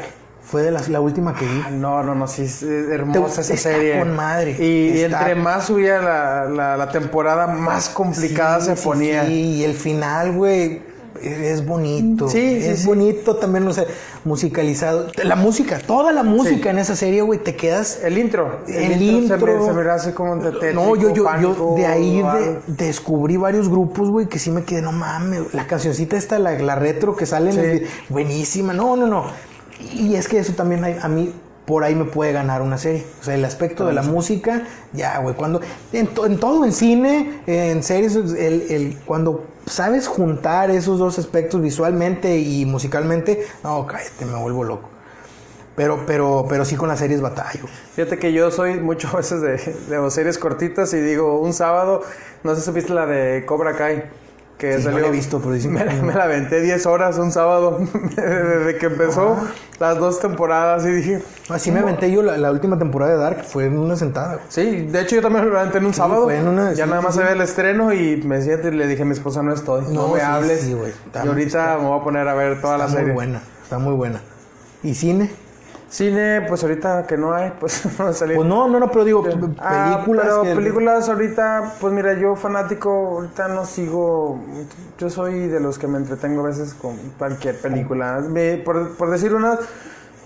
Fue 0.55 0.63
de 0.63 0.71
las- 0.71 0.87
la 0.87 1.01
última 1.01 1.33
que 1.35 1.43
vi. 1.43 1.61
Ah, 1.65 1.69
No, 1.69 2.01
no, 2.01 2.15
no, 2.15 2.27
sí, 2.27 2.43
es 2.43 2.63
hermosa 2.63 3.41
esa 3.41 3.53
está 3.55 3.71
serie. 3.71 3.99
con 3.99 4.15
madre. 4.15 4.51
Y, 4.57 5.01
entre 5.01 5.35
más 5.35 5.65
subía 5.65 5.99
la, 6.01 6.45
la, 6.45 6.77
la 6.77 6.89
temporada, 6.91 7.45
más 7.45 7.89
complicada 7.89 8.61
Sí, 8.61 8.67
se 8.67 8.77
sí, 8.77 8.83
ponía. 8.87 9.25
Sí, 9.25 9.33
y 9.33 9.63
el 9.65 9.73
final, 9.73 10.31
güey, 10.31 10.81
es 11.21 11.65
bonito. 11.65 12.29
Sí, 12.29 12.39
es 12.39 12.85
bonito 12.85 13.35
también, 13.35 13.65
no 13.65 13.73
sé, 13.73 13.85
musicalizado. 14.23 15.07
La 15.23 15.35
música, 15.35 15.77
toda 15.79 16.13
la 16.13 16.23
música 16.23 16.69
en 16.69 16.79
esa 16.79 16.95
serie, 16.95 17.21
güey, 17.21 17.39
te 17.39 17.57
quedas. 17.57 17.99
El 18.01 18.17
intro. 18.17 18.59
El, 18.67 18.97
se 18.97 19.03
intro. 19.03 19.59
me, 19.59 19.65
se 19.65 19.73
me 19.73 19.91
así 19.91 20.11
como 20.11 20.35
No, 20.35 20.95
yo, 20.95 21.13
yo, 21.13 21.25
yo 21.41 21.73
de 21.75 21.85
ahí 21.85 22.21
de- 22.21 22.59
descubrí 22.67 23.35
varios 23.35 23.67
grupos, 23.67 24.09
güey, 24.09 24.27
que 24.27 24.39
sí 24.39 24.51
me 24.51 24.63
quedé, 24.63 24.81
no 24.81 24.93
mames. 24.93 25.53
La 25.53 25.67
cancioncita 25.67 26.15
esta, 26.15 26.39
la, 26.39 26.53
la 26.53 26.75
retro 26.75 27.13
que 27.15 27.25
sale, 27.25 27.51
en 27.51 27.59
el 27.59 27.87
buenísima. 28.07 28.71
No, 28.71 28.95
no, 28.95 29.07
no. 29.07 29.25
Y 29.79 30.15
es 30.15 30.27
que 30.27 30.39
eso 30.39 30.53
también 30.53 30.83
hay- 30.83 30.97
a 31.01 31.07
mí 31.07 31.33
por 31.65 31.83
ahí 31.83 31.95
me 31.95 32.05
puede 32.05 32.31
ganar 32.31 32.61
una 32.61 32.77
serie. 32.77 33.05
O 33.19 33.23
sea, 33.23 33.33
el 33.35 33.43
aspecto 33.43 33.85
de 33.85 33.93
la 33.93 34.03
música, 34.03 34.63
ya, 34.93 35.17
güey, 35.19 35.33
cuando 35.35 35.61
en, 35.93 36.07
to- 36.07 36.25
en 36.27 36.39
todo, 36.39 36.63
en 36.63 36.71
cine, 36.71 37.41
en 37.47 37.81
series, 37.83 38.15
el, 38.15 38.35
el- 38.69 38.97
cuando 39.05 39.45
sabes 39.65 40.07
juntar 40.07 40.69
esos 40.69 40.99
dos 40.99 41.17
aspectos 41.17 41.61
visualmente 41.61 42.37
y 42.37 42.65
musicalmente, 42.65 43.45
no, 43.63 43.87
cállate, 43.87 44.25
me 44.25 44.37
vuelvo 44.39 44.63
loco. 44.63 44.89
Pero, 45.75 46.05
pero, 46.05 46.45
pero 46.47 46.63
sí 46.63 46.75
con 46.77 46.87
las 46.87 46.99
series 46.99 47.19
batallo. 47.19 47.65
Fíjate 47.95 48.17
que 48.17 48.31
yo 48.31 48.49
soy 48.51 48.79
mucho 48.79 49.09
a 49.13 49.17
veces 49.17 49.41
de, 49.41 49.57
de 49.97 50.11
series 50.11 50.37
cortitas 50.37 50.93
y 50.93 51.01
digo, 51.01 51.39
un 51.41 51.51
sábado, 51.51 52.01
no 52.43 52.55
sé 52.55 52.61
si 52.61 52.71
viste 52.71 52.93
la 52.93 53.05
de 53.07 53.43
Cobra 53.45 53.75
Kai. 53.75 54.03
Que 54.57 54.77
Sí, 54.77 54.85
no 54.85 54.91
salió, 54.91 54.99
la 55.01 55.07
he 55.07 55.11
visto, 55.11 55.39
pero 55.39 55.51
dicen 55.51 55.73
me, 55.73 55.83
la- 55.83 55.93
me 55.93 56.13
la 56.13 56.23
aventé 56.23 56.61
10 56.61 56.85
horas 56.85 57.17
un 57.17 57.31
sábado 57.31 57.77
desde 58.15 58.77
que 58.77 58.85
empezó 58.85 59.37
las 59.79 59.97
dos 59.97 60.19
temporadas 60.21 60.85
y 60.85 60.91
dije, 60.91 61.21
Así 61.49 61.71
me 61.71 61.79
aventé 61.81 62.09
yo 62.09 62.21
la, 62.21 62.37
la 62.37 62.51
última 62.51 62.79
temporada 62.79 63.11
de 63.11 63.17
Dark, 63.17 63.43
fue 63.43 63.65
en 63.65 63.77
una 63.77 63.97
sentada. 63.97 64.35
güey. 64.35 64.45
sí, 64.47 64.85
de 64.87 65.01
hecho 65.01 65.17
yo 65.17 65.21
también 65.21 65.45
me 65.45 65.51
la 65.51 65.59
aventé 65.61 65.79
en 65.79 65.85
un 65.87 65.93
sábado. 65.93 66.23
fue 66.23 66.37
en 66.37 66.47
una- 66.47 66.71
ya 66.71 66.85
sí, 66.85 66.89
nada 66.89 67.01
más 67.01 67.15
se 67.15 67.23
ve 67.23 67.33
el 67.33 67.41
estreno 67.41 67.91
y 67.93 68.17
me 68.23 68.41
siento 68.41 68.69
y 68.69 68.71
le 68.71 68.87
dije 68.87 69.01
a 69.01 69.05
mi 69.05 69.11
esposa, 69.11 69.43
no 69.43 69.53
estoy, 69.53 69.83
no, 69.89 70.07
No, 70.07 70.13
me 70.15 70.21
hables. 70.21 70.73
güey, 70.73 70.91
está 71.05 71.25
y 71.25 71.27
ahorita 71.27 71.77
me 71.79 71.87
voy 71.87 71.99
a 71.99 72.03
poner 72.03 72.25
a 72.27 72.33
ver 72.33 72.61
toda 72.61 72.77
la 72.77 72.85
Está 72.85 72.97
serie. 72.97 73.07
muy 73.13 73.15
buena, 73.15 73.41
está 73.61 73.77
muy 73.77 73.93
buena. 73.93 74.21
¿Y 74.83 74.93
cine? 74.95 75.31
Cine, 75.89 76.41
pues 76.47 76.63
ahorita 76.63 77.05
que 77.07 77.15
no 77.17 77.33
hay, 77.33 77.53
pues 77.59 77.85
no 77.99 78.05
va 78.05 78.11
a 78.11 78.13
salir. 78.13 78.35
Pues 78.35 78.47
no, 78.47 78.67
no, 78.67 78.79
no, 78.79 78.89
pero 78.91 79.05
digo, 79.05 79.23
Ah, 79.59 79.93
películas. 79.97 80.25
pero 80.27 80.43
que- 80.43 80.55
películas 80.55 81.09
ahorita, 81.09 81.73
pues 81.79 81.93
mira, 81.93 82.13
yo 82.13 82.35
fanático, 82.35 82.89
ahorita 82.89 83.47
no 83.49 83.65
sigo, 83.65 84.39
yo 84.97 85.09
soy 85.09 85.47
de 85.47 85.59
los 85.59 85.77
que 85.79 85.87
me 85.87 85.97
entretengo 85.97 86.41
a 86.41 86.47
veces 86.47 86.73
con 86.73 86.97
cualquier 87.17 87.59
película. 87.61 88.21
Me- 88.27 88.57
por, 88.57 88.95
por 88.97 89.09
decir 89.11 89.33
una, 89.33 89.57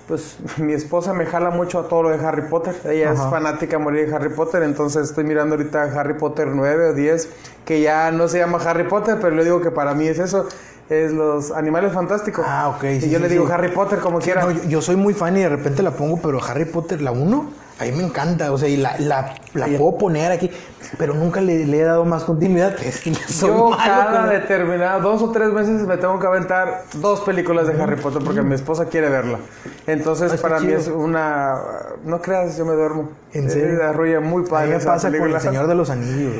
pues 0.08 0.38
mi 0.58 0.74
esposa 0.74 1.14
me 1.14 1.26
jala 1.26 1.50
mucho 1.52 1.78
a 1.80 1.88
todo 1.88 2.04
lo 2.04 2.10
de 2.18 2.26
Harry 2.26 2.44
Potter, 2.50 2.76
ella 2.86 3.12
es 3.12 3.20
fanática 3.20 3.76
a 3.76 3.80
morir 3.80 4.10
de 4.10 4.16
Harry 4.16 4.30
Potter, 4.30 4.64
entonces 4.64 5.10
estoy 5.10 5.24
mirando 5.26 5.56
ahorita 5.56 5.84
Harry 5.84 6.16
Potter 6.16 6.48
9 6.48 6.90
o 6.90 6.94
10, 6.94 7.30
que 7.66 7.82
ya 7.82 8.10
no 8.12 8.28
se 8.28 8.40
llama 8.40 8.58
Harry 8.66 8.86
Potter, 8.86 9.18
pero 9.22 9.36
le 9.36 9.44
digo 9.44 9.62
que 9.62 9.70
para 9.72 9.94
mí 9.94 10.08
es 10.08 10.18
eso, 10.18 10.48
es 10.90 11.12
los 11.12 11.52
animales 11.52 11.94
fantásticos. 11.94 12.46
Ah, 12.48 12.70
ok, 12.76 12.84
Y 12.84 13.02
sí, 13.02 13.10
yo 13.10 13.18
sí, 13.20 13.24
le 13.24 13.30
digo 13.30 13.46
sí. 13.48 13.52
Harry 13.54 13.70
Potter 13.70 14.00
como 14.00 14.20
quiera. 14.20 14.42
No, 14.44 14.52
yo, 14.52 14.64
yo 14.64 14.82
soy 14.82 14.96
muy 14.96 15.14
fan 15.14 15.38
y 15.38 15.42
de 15.42 15.50
repente 15.50 15.84
la 15.84 15.92
pongo, 15.92 16.18
pero 16.22 16.44
Harry 16.44 16.66
Potter, 16.66 17.02
la 17.02 17.12
1, 17.12 17.52
a 17.80 17.84
mí 17.84 17.92
me 17.92 18.04
encanta. 18.04 18.52
O 18.52 18.58
sea, 18.58 18.68
y 18.70 18.78
la, 18.78 18.96
la, 19.00 19.36
la 19.54 19.68
puedo 19.68 19.98
poner 20.00 20.32
aquí, 20.32 20.50
pero 20.98 21.14
nunca 21.14 21.42
le, 21.42 21.66
le 21.66 21.80
he 21.80 21.84
dado 21.84 22.06
más 22.06 22.24
continuidad. 22.24 22.76
Soy 23.28 23.50
Yo 23.50 23.70
malo 23.70 23.78
cada 23.84 24.22
con- 24.22 24.30
determinado, 24.32 25.02
dos 25.02 25.22
o 25.22 25.32
tres 25.32 25.50
meses 25.50 25.86
me 25.86 25.98
tengo 25.98 26.20
que 26.20 26.26
aventar 26.28 26.84
dos 26.96 27.22
películas 27.22 27.68
de 27.68 27.82
Harry 27.82 27.96
Potter 27.96 28.24
porque 28.24 28.42
mi 28.42 28.56
esposa 28.56 28.86
quiere 28.86 29.10
verla. 29.10 29.38
Entonces 29.86 30.32
Ah, 30.34 30.38
para 30.42 30.60
mí 30.60 30.68
chido. 30.68 30.80
es 30.80 30.88
una... 30.88 31.56
No 32.04 32.20
creas, 32.22 32.58
yo 32.58 32.66
me 32.66 32.74
duermo. 32.74 33.12
¿En 33.34 33.46
Eh, 33.48 33.50
serio? 33.52 33.84
arrulla 33.88 34.20
muy 34.22 34.44
padre 34.44 34.76
esa 34.76 34.94
pasa 34.94 35.12
con 35.16 35.30
el 35.30 35.40
Señor 35.40 35.68
de 35.68 35.76
los 35.76 35.90
Anillos. 35.92 36.34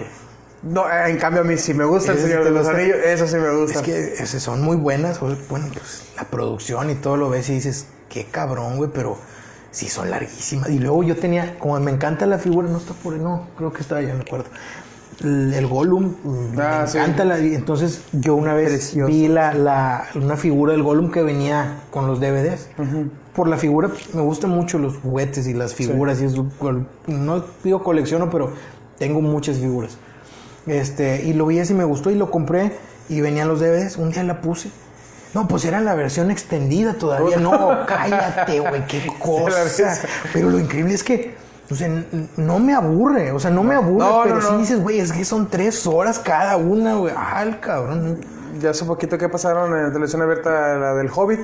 No, 0.64 0.84
en 0.92 1.18
cambio 1.18 1.42
a 1.42 1.44
mí 1.46 1.58
sí 1.58 1.74
me 1.74 1.86
gusta 1.86 2.12
El 2.12 2.20
Señor 2.20 2.44
de 2.44 2.52
los. 2.52 2.68
Anillos, 2.68 2.98
eso 3.06 3.28
sí 3.28 3.38
me 3.38 3.50
gusta. 3.56 3.80
Es 3.80 4.32
que 4.32 4.40
son 4.40 4.62
muy 4.62 4.76
buenas. 4.76 5.20
Bueno, 5.20 5.38
pues 5.48 6.04
la 6.18 6.26
producción 6.26 6.90
y 6.90 6.96
todo 6.96 7.16
lo 7.18 7.30
ves 7.30 7.50
y 7.50 7.54
dices, 7.54 7.88
qué 8.10 8.26
cabrón, 8.26 8.78
güey, 8.78 8.90
pero 8.94 9.18
sí 9.72 9.88
son 9.88 10.10
larguísimas. 10.12 10.70
Y 10.70 10.80
luego 10.80 11.04
yo 11.04 11.16
tenía, 11.16 11.58
como 11.60 11.80
me 11.80 11.92
encanta 11.92 12.26
la 12.26 12.38
figura, 12.40 12.68
no 12.68 12.78
está 12.78 12.94
por 12.94 13.14
ahí, 13.14 13.20
no, 13.22 13.48
creo 13.58 13.72
que 13.72 13.82
está, 13.82 14.02
ya 14.02 14.14
me 14.14 14.22
acuerdo. 14.22 14.46
El, 15.24 15.54
el 15.54 15.68
Gollum, 15.68 16.16
mm, 16.24 16.60
Ah, 16.60 16.80
me 16.84 16.88
sí. 16.88 16.98
encanta 16.98 17.26
la. 17.26 17.38
Entonces 17.40 18.02
yo 18.14 18.36
una 18.36 18.54
vez 18.54 18.70
Precioso. 18.70 19.08
vi 19.12 19.28
la, 19.28 19.54
la, 19.54 20.08
una 20.16 20.36
figura 20.38 20.72
del 20.74 20.84
Gollum 20.84 21.12
que 21.12 21.22
venía 21.24 21.84
con 21.92 22.06
los 22.08 22.20
DVDs. 22.20 22.68
Por 23.34 23.48
la 23.48 23.58
figura, 23.58 23.90
me 24.14 24.22
gustan 24.22 24.50
mucho 24.50 24.78
los 24.80 24.98
juguetes 24.98 25.48
y 25.48 25.54
las 25.54 25.74
figuras. 25.74 26.22
Y 26.22 26.26
eso, 26.26 26.48
col- 26.60 26.86
no 27.08 27.46
digo 27.64 27.82
colecciono, 27.84 28.30
pero 28.30 28.52
tengo 28.98 29.22
muchas 29.22 29.58
figuras. 29.58 29.98
Este, 30.70 31.24
y 31.24 31.34
lo 31.34 31.46
vi 31.46 31.60
así, 31.60 31.74
me 31.74 31.84
gustó 31.84 32.10
y 32.12 32.16
lo 32.16 32.30
compré 32.32 32.72
y 33.10 33.22
venían 33.22 33.48
los 33.48 33.60
DVDs. 33.60 33.98
Un 33.98 34.12
día 34.12 34.24
la 34.24 34.42
puse. 34.42 34.70
No, 35.34 35.48
pues 35.48 35.64
era 35.66 35.80
la 35.80 35.94
versión 35.94 36.32
extendida 36.32 36.94
todavía. 36.94 37.38
No, 37.38 37.80
cállate, 37.88 38.60
güey, 38.60 38.86
qué 38.88 39.08
cosa. 39.20 40.00
Pero 40.34 40.50
lo 40.50 40.60
increíble 40.60 40.94
es 40.94 41.04
que, 41.04 41.36
o 41.70 41.76
sea, 41.76 41.88
no 42.38 42.60
me 42.60 42.74
aburre. 42.74 43.32
O 43.32 43.40
sea, 43.40 43.52
no 43.52 43.64
me 43.64 43.76
aburre, 43.76 44.06
No, 44.06 44.22
pero 44.24 44.36
no, 44.36 44.42
sí 44.42 44.52
no. 44.54 44.58
dices, 44.60 44.82
güey, 44.82 45.00
es 45.00 45.12
que 45.12 45.24
son 45.26 45.48
tres 45.48 45.86
horas 45.86 46.20
cada 46.20 46.58
una, 46.58 46.96
güey. 46.96 47.14
El 47.42 47.60
cabrón. 47.60 48.20
Ya 48.60 48.72
hace 48.72 48.86
poquito 48.86 49.18
que 49.18 49.30
pasaron 49.30 49.78
en 49.78 49.94
televisión 49.94 50.22
abierta 50.22 50.78
la 50.78 50.94
del 50.96 51.10
Hobbit. 51.14 51.40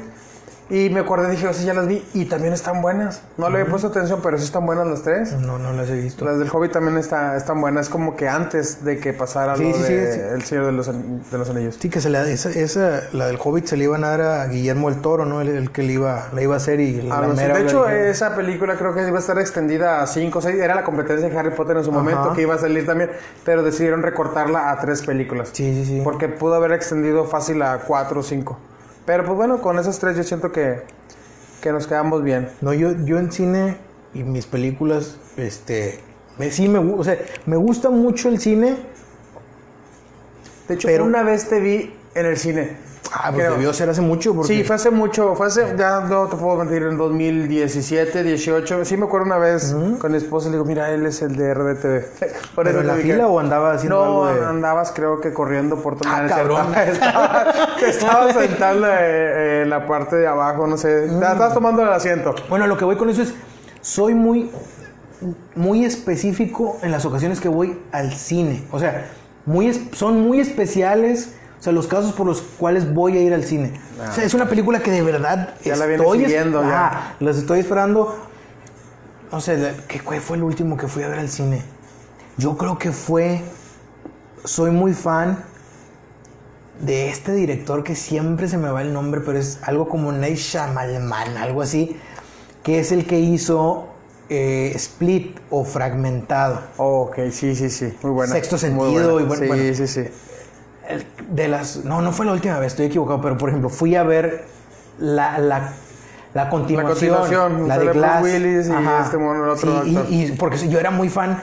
Y 0.68 0.90
me 0.90 1.02
acordé, 1.02 1.30
dije, 1.30 1.48
o 1.48 1.54
sea, 1.54 1.64
ya 1.64 1.74
las 1.76 1.88
vi 1.88 2.04
y 2.16 2.26
también 2.26 2.52
están 2.52 2.82
buenas. 2.82 3.22
No 3.38 3.50
le 3.52 3.60
había 3.60 3.70
puesto 3.70 3.90
atención, 3.90 4.20
pero 4.24 4.38
sí 4.40 4.46
están 4.46 4.66
buenas 4.66 4.88
las 4.88 5.04
tres. 5.04 5.34
No, 5.34 5.60
no 5.60 5.74
las 5.74 5.88
he 5.90 5.96
visto. 5.96 6.26
Las 6.26 6.40
del 6.40 6.50
Hobbit 6.52 6.72
también 6.72 6.98
está, 6.98 7.36
están 7.38 7.62
buenas, 7.62 7.88
como 7.88 8.16
que 8.16 8.28
antes 8.28 8.84
de 8.84 8.98
que 8.98 9.14
pasara 9.14 9.56
Sí, 9.58 9.70
lo 9.70 9.76
sí, 9.78 9.94
de 9.94 10.14
sí. 10.14 10.20
El 10.34 10.42
Señor 10.42 10.66
de 10.66 10.72
los, 10.72 10.88
de 10.88 11.38
los 11.38 11.50
Anillos. 11.52 11.78
Sí, 11.80 11.90
que 11.90 12.02
se 12.02 12.10
le, 12.10 12.32
esa, 12.32 12.50
esa, 12.50 13.04
la 13.14 13.28
del 13.28 13.38
Hobbit 13.44 13.68
se 13.68 13.78
le 13.78 13.84
iban 13.84 14.04
a 14.04 14.10
dar 14.10 14.22
a 14.22 14.48
Guillermo 14.48 14.90
el 14.90 15.02
Toro, 15.02 15.26
¿no? 15.26 15.42
El, 15.42 15.50
el 15.50 15.72
que 15.72 15.84
le 15.84 15.94
iba, 15.94 16.30
la 16.34 16.42
iba 16.42 16.56
a 16.56 16.58
hacer 16.58 16.80
y 16.80 17.00
la 17.04 17.20
así. 17.20 17.36
mera 17.36 17.54
de 17.58 17.64
la 17.64 17.70
hecho, 17.70 17.88
esa 17.88 18.36
película 18.36 18.76
creo 18.76 18.96
que 18.96 19.08
iba 19.08 19.18
a 19.18 19.20
estar 19.20 19.38
extendida 19.38 20.02
a 20.02 20.08
5 20.08 20.40
o 20.40 20.42
6. 20.42 20.56
Era 20.56 20.74
la 20.74 20.84
competencia 20.84 21.30
de 21.30 21.38
Harry 21.38 21.52
Potter 21.52 21.78
en 21.78 21.84
su 21.84 21.92
Ajá. 21.92 22.00
momento, 22.00 22.34
que 22.34 22.42
iba 22.42 22.56
a 22.56 22.58
salir 22.58 22.88
también, 22.88 23.12
pero 23.44 23.62
decidieron 23.62 24.02
recortarla 24.02 24.72
a 24.72 24.80
tres 24.80 25.04
películas. 25.04 25.50
Sí, 25.54 25.76
sí, 25.76 25.86
sí. 25.86 26.02
Porque 26.04 26.28
pudo 26.28 26.56
haber 26.56 26.72
extendido 26.72 27.26
fácil 27.26 27.62
a 27.62 27.78
4 27.86 28.20
o 28.20 28.24
5. 28.24 28.58
Pero 29.06 29.24
pues 29.26 29.36
bueno, 29.36 29.62
con 29.62 29.78
esas 29.80 30.00
tres 30.00 30.18
yo 30.18 30.24
siento 30.24 30.52
que, 30.52 30.82
que 31.62 31.72
nos 31.72 31.88
quedamos 31.88 32.24
bien. 32.24 32.50
No, 32.62 32.74
yo, 32.74 32.92
yo 33.06 33.20
en 33.20 33.32
cine 33.32 33.78
y 34.14 34.24
mis 34.24 34.46
películas, 34.48 35.18
este, 35.38 36.00
me, 36.40 36.50
sí 36.52 36.68
me, 36.68 36.80
o 36.80 37.04
sea, 37.04 37.18
me 37.46 37.58
gusta 37.58 37.90
mucho 37.90 38.30
el 38.30 38.40
cine. 38.40 38.76
De 40.68 40.74
hecho, 40.76 40.88
Pero- 40.88 41.06
una 41.06 41.22
vez 41.24 41.48
te 41.48 41.60
vi 41.60 41.94
en 42.16 42.26
el 42.26 42.38
cine. 42.38 42.78
Ah, 43.14 43.26
pues 43.32 43.36
Creo. 43.46 43.52
debió 43.54 43.72
ser 43.72 43.88
hace 43.90 44.02
mucho. 44.02 44.34
Porque... 44.34 44.48
Sí, 44.52 44.64
fue 44.64 44.76
hace 44.76 44.90
mucho, 44.90 45.36
fue 45.36 45.46
hace, 45.48 45.76
ya 45.78 46.02
no 46.02 46.26
te 46.28 46.36
puedo 46.38 46.56
mentir, 46.58 46.82
en 46.84 46.98
2017, 46.98 48.24
18. 48.24 48.84
Sí 48.84 48.98
me 48.98 49.06
acuerdo 49.06 49.28
una 49.28 49.38
vez 49.38 49.76
con 50.00 50.12
mi 50.12 50.18
esposa, 50.18 50.48
le 50.48 50.54
digo, 50.54 50.66
mira, 50.66 50.90
él 50.92 51.06
es 51.06 51.22
el 51.22 51.36
de 51.36 51.54
RDTV. 51.54 52.06
Por 52.56 52.66
¿Pero 52.66 52.82
en 52.82 52.88
la 52.88 52.96
fila 52.96 53.28
o 53.28 53.40
andaba 53.40 53.74
haciendo 53.74 53.98
No, 54.04 54.26
algo 54.26 54.42
de...? 54.42 54.46
andabas 54.48 54.92
creo 54.92 55.22
que 55.22 55.32
corriendo 55.34 55.76
por 55.78 55.98
todo 55.98 56.12
Ah, 56.12 56.24
el 56.24 56.30
cabrón. 56.30 56.74
Estaba, 56.76 57.54
te 57.80 57.90
estabas 57.90 58.34
sentando 58.36 58.88
eh, 58.90 59.62
en 59.62 59.70
la 59.70 59.86
parte 59.86 60.16
de 60.16 60.28
abajo, 60.28 60.66
no 60.66 60.76
sé. 60.76 61.06
Mm. 61.08 61.22
Estabas 61.22 61.54
tomando 61.54 61.84
el 61.84 61.90
asiento. 61.90 62.34
Bueno, 62.50 62.66
lo 62.66 62.76
que 62.76 62.86
voy 62.86 62.96
con 62.98 63.10
eso 63.10 63.22
es, 63.22 63.34
soy 63.82 64.16
muy, 64.16 64.50
muy 65.56 65.86
específico 65.86 66.78
en 66.82 66.92
las 66.92 67.06
ocasiones 67.06 67.40
que 67.40 67.50
voy 67.50 67.80
al 67.92 68.12
cine. 68.14 68.64
O 68.72 68.80
sea, 68.80 69.06
muy, 69.46 69.72
son 69.94 70.22
muy 70.22 70.40
especiales, 70.40 71.34
sea, 71.66 71.74
los 71.74 71.88
casos 71.88 72.14
por 72.14 72.26
los 72.28 72.42
cuales 72.42 72.94
voy 72.94 73.18
a 73.18 73.22
ir 73.22 73.34
al 73.34 73.44
cine. 73.44 73.74
O 74.10 74.14
sea, 74.14 74.24
es 74.24 74.34
una 74.34 74.48
película 74.48 74.80
que 74.80 74.92
de 74.92 75.02
verdad 75.02 75.56
Ya 75.64 75.76
la 75.76 75.86
estoy 75.86 76.20
siguiendo, 76.22 76.62
es- 76.62 76.68
ya. 76.70 76.88
Ah, 76.88 77.16
las 77.20 77.38
estoy 77.38 77.60
esperando. 77.60 78.16
No 79.32 79.42
sé, 79.42 79.58
la- 79.58 79.74
¿qué 79.88 80.00
fue 80.22 80.38
el 80.38 80.44
último 80.44 80.78
que 80.78 80.88
fui 80.88 81.04
a 81.04 81.08
ver 81.08 81.20
al 81.20 81.30
cine? 81.30 81.62
Yo 82.38 82.56
creo 82.58 82.78
que 82.78 82.92
fue, 82.92 83.42
soy 84.44 84.72
muy 84.72 84.94
fan 84.94 85.44
de 86.82 87.10
este 87.10 87.34
director 87.34 87.84
que 87.84 87.96
siempre 87.96 88.48
se 88.48 88.58
me 88.58 88.70
va 88.70 88.82
el 88.82 88.94
nombre, 88.94 89.22
pero 89.22 89.38
es 89.40 89.60
algo 89.64 89.88
como 89.90 90.12
Ney 90.12 90.36
Shyamalan, 90.36 91.38
algo 91.38 91.62
así, 91.62 91.98
que 92.64 92.80
es 92.80 92.92
el 92.92 93.06
que 93.08 93.20
hizo 93.20 93.88
eh, 94.28 94.72
Split 94.76 95.38
o 95.52 95.64
Fragmentado. 95.64 96.60
Oh, 96.78 97.04
ok, 97.04 97.30
sí, 97.32 97.56
sí, 97.56 97.70
sí. 97.70 97.94
Muy 98.02 98.12
buena. 98.12 98.34
Sexto 98.34 98.58
sentido 98.58 99.14
buena. 99.14 99.22
y 99.22 99.26
bueno, 99.28 99.42
Sí, 99.42 99.48
bueno. 99.48 99.76
sí, 99.76 99.88
sí. 99.88 100.04
De 101.30 101.48
las, 101.48 101.84
no, 101.84 102.02
no 102.02 102.12
fue 102.12 102.26
la 102.26 102.34
última 102.34 102.60
vez, 102.60 102.74
estoy 102.74 102.86
equivocado, 102.88 103.22
pero 103.22 103.38
por 103.38 103.50
ejemplo, 103.50 103.70
fui 103.70 103.96
a 103.96 104.04
ver 104.04 104.46
la, 105.00 105.38
la, 105.40 105.74
la 106.34 106.50
continuación, 106.50 107.20
continuación, 107.20 107.68
la 107.68 107.78
de 107.80 107.88
Glass. 107.94 108.24
Willis 108.24 108.68
y 108.68 108.72
este 109.04 109.18
mono, 109.18 109.44
el 109.44 109.50
otro 109.50 109.84
Sí, 109.84 109.98
y- 110.10 110.32
porque 110.34 110.68
yo 110.70 110.80
era 110.80 110.92
muy 110.92 111.10
fan, 111.10 111.40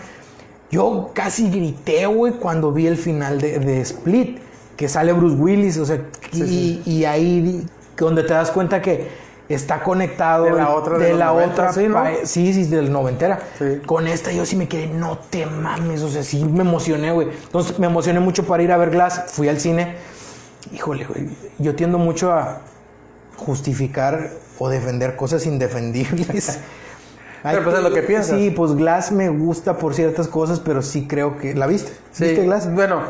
yo 0.71 1.11
casi 1.13 1.51
grité, 1.51 2.07
güey, 2.07 2.35
cuando 2.35 2.73
vi 2.73 2.87
el 2.87 2.97
final 2.97 3.41
de, 3.41 3.59
de 3.59 3.81
Split, 3.81 4.39
que 4.77 4.89
sale 4.89 5.13
Bruce 5.13 5.37
Willis, 5.37 5.79
o 5.79 5.85
sea, 5.87 5.99
y, 6.33 6.83
y 6.87 7.05
ahí 7.05 7.67
donde 7.97 8.23
te 8.23 8.33
das 8.33 8.51
cuenta 8.51 8.81
que 8.81 9.09
está 9.49 9.83
conectado 9.83 10.45
De 10.45 10.53
la 10.53 10.71
otra 10.71 10.99
de 10.99 11.13
la 11.13 11.27
90, 11.27 11.53
otra 11.53 11.73
sí, 11.73 11.87
sí, 12.25 12.55
sí, 12.55 12.71
del 12.71 12.91
noventera. 12.93 13.39
Sí. 13.59 13.81
Con 13.85 14.07
esta 14.07 14.33
yo 14.33 14.47
sí 14.47 14.57
me 14.57 14.69
quedé, 14.69 14.87
no 14.87 15.19
te 15.19 15.47
mames, 15.47 16.03
o 16.03 16.09
sea, 16.09 16.23
sí 16.23 16.45
me 16.45 16.61
emocioné, 16.63 17.13
güey. 17.13 17.29
Entonces 17.29 17.79
me 17.79 17.87
emocioné 17.87 18.21
mucho 18.21 18.45
para 18.45 18.63
ir 18.63 18.73
a 18.73 18.77
ver 18.77 18.91
Glass, 18.91 19.25
fui 19.29 19.49
al 19.49 19.61
cine. 19.61 19.97
Híjole, 20.73 21.05
güey, 21.05 21.29
yo 21.59 21.75
tiendo 21.75 21.99
mucho 21.99 22.33
a 22.33 22.61
justificar 23.37 24.31
o 24.59 24.69
defender 24.69 25.17
cosas 25.17 25.47
indefendibles. 25.47 26.61
Pero, 27.43 27.65
pues, 27.65 27.77
es 27.77 27.83
lo 27.83 27.93
que 27.93 28.03
piensas. 28.03 28.39
Sí, 28.39 28.51
pues 28.51 28.75
Glass 28.77 29.11
me 29.11 29.29
gusta 29.29 29.77
por 29.77 29.95
ciertas 29.95 30.29
cosas, 30.29 30.61
pero 30.61 30.81
sí 30.81 31.09
creo 31.09 31.39
que... 31.39 31.55
¿La 31.55 31.67
viste? 31.67 31.93
Sí. 32.13 32.25
¿Viste 32.25 32.45
Glass? 32.45 32.73
Bueno. 32.73 33.03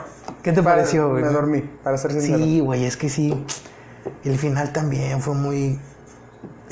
¿Qué 0.43 0.53
te 0.53 0.63
para- 0.63 0.77
pareció, 0.77 1.11
güey? 1.11 1.23
Me 1.23 1.31
dormí, 1.31 1.61
para 1.83 1.99
ser 1.99 2.13
sincero. 2.13 2.39
Sí, 2.39 2.61
güey, 2.61 2.85
es 2.85 2.97
que 2.97 3.11
sí. 3.11 3.45
El 4.25 4.39
final 4.39 4.73
también 4.73 5.21
fue 5.21 5.35
muy. 5.35 5.79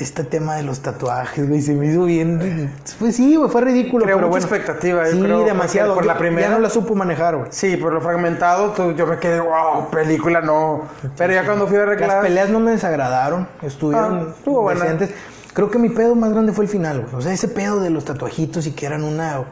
Este 0.01 0.25
tema 0.25 0.57
de 0.57 0.63
los 0.63 0.81
tatuajes, 0.81 1.47
güey, 1.47 1.61
se 1.61 1.75
me 1.75 1.87
hizo 1.87 2.05
bien. 2.05 2.73
Pues 2.99 3.17
sí, 3.17 3.37
güey, 3.37 3.51
fue 3.51 3.61
ridículo. 3.61 4.05
Creó 4.05 4.17
pero 4.17 4.29
mucha 4.29 4.47
bueno. 4.47 4.57
expectativa, 4.57 5.05
yo 5.05 5.13
Sí, 5.13 5.21
creo, 5.23 5.45
demasiado. 5.45 5.95
por 5.95 6.07
la 6.07 6.17
primera- 6.17 6.49
Ya 6.49 6.55
no 6.55 6.59
la 6.61 6.71
supo 6.71 6.95
manejar, 6.95 7.37
güey. 7.37 7.49
Sí, 7.53 7.77
por 7.77 7.93
lo 7.93 8.01
fragmentado, 8.01 8.71
tú- 8.71 8.93
yo 8.93 9.07
me 9.07 9.19
quedé, 9.19 9.41
wow, 9.41 9.91
película 9.91 10.41
no. 10.41 10.85
Pero 11.19 11.35
ya 11.35 11.45
cuando 11.45 11.67
fui 11.67 11.77
a 11.77 11.81
Las 11.81 11.89
arreglar. 11.89 12.23
peleas 12.23 12.49
no 12.49 12.61
me 12.61 12.71
desagradaron, 12.71 13.47
estuvieron 13.61 14.29
Ah, 14.29 14.35
estuvo 14.39 14.63
buena. 14.63 14.81
decentes. 14.85 15.11
Creo 15.53 15.71
que 15.71 15.79
mi 15.79 15.91
pedo 15.91 16.15
más 16.15 16.33
grande 16.33 16.53
fue 16.53 16.65
el 16.65 16.71
final, 16.71 17.03
güey. 17.03 17.15
O 17.17 17.21
sea, 17.21 17.33
ese 17.33 17.49
pedo 17.49 17.81
de 17.81 17.91
los 17.91 18.07
tatuajitos 18.07 18.67
y 18.67 18.73
que 18.73 18.87
eran 18.87 19.05
una, 19.05 19.43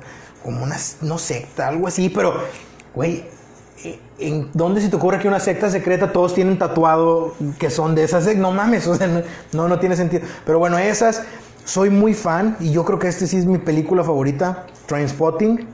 como 0.42 0.62
una, 0.64 0.76
no 1.02 1.18
secta, 1.18 1.68
algo 1.68 1.86
así, 1.88 2.08
pero, 2.08 2.32
güey, 2.94 3.24
¿en 4.18 4.48
dónde 4.54 4.80
se 4.80 4.88
te 4.88 4.96
ocurre 4.96 5.18
que 5.18 5.28
una 5.28 5.40
secta 5.40 5.70
secreta 5.70 6.12
todos 6.12 6.34
tienen 6.34 6.58
tatuado 6.58 7.34
que 7.58 7.70
son 7.70 7.94
de 7.94 8.04
esas? 8.04 8.24
sectas? 8.24 8.40
No 8.42 8.52
mames, 8.52 8.86
o 8.88 8.94
sea, 8.94 9.06
no, 9.52 9.68
no, 9.68 9.78
tiene 9.78 9.96
sentido. 9.96 10.22
Pero 10.46 10.58
bueno, 10.58 10.78
esas, 10.78 11.22
soy 11.64 11.90
muy 11.90 12.14
fan 12.14 12.56
y 12.60 12.70
yo 12.72 12.84
creo 12.84 12.98
que 12.98 13.08
este 13.08 13.26
sí 13.26 13.36
es 13.36 13.46
mi 13.46 13.58
película 13.58 14.02
favorita, 14.04 14.66
Trainspotting. 14.86 15.66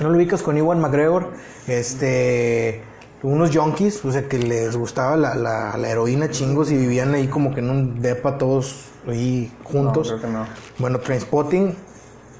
¿No 0.00 0.08
lo 0.10 0.16
ubicas 0.16 0.42
con 0.42 0.56
Iwan 0.56 0.80
McGregor? 0.80 1.32
Este. 1.68 2.82
Unos 3.22 3.56
junkies, 3.56 4.04
o 4.04 4.12
sea, 4.12 4.28
que 4.28 4.36
les 4.38 4.76
gustaba 4.76 5.16
la, 5.16 5.34
la- 5.34 5.76
la 5.78 5.88
heroína 5.88 6.30
chingos 6.30 6.70
y 6.70 6.76
vivían 6.76 7.14
ahí 7.14 7.26
como 7.26 7.54
que 7.54 7.60
en 7.60 7.70
un 7.70 8.02
depa 8.02 8.36
todos 8.36 8.88
ahí 9.08 9.50
juntos. 9.62 10.10
No, 10.10 10.18
creo 10.18 10.30
que 10.30 10.36
no. 10.38 10.46
Bueno, 10.78 10.98
Trainspotting, 10.98 11.74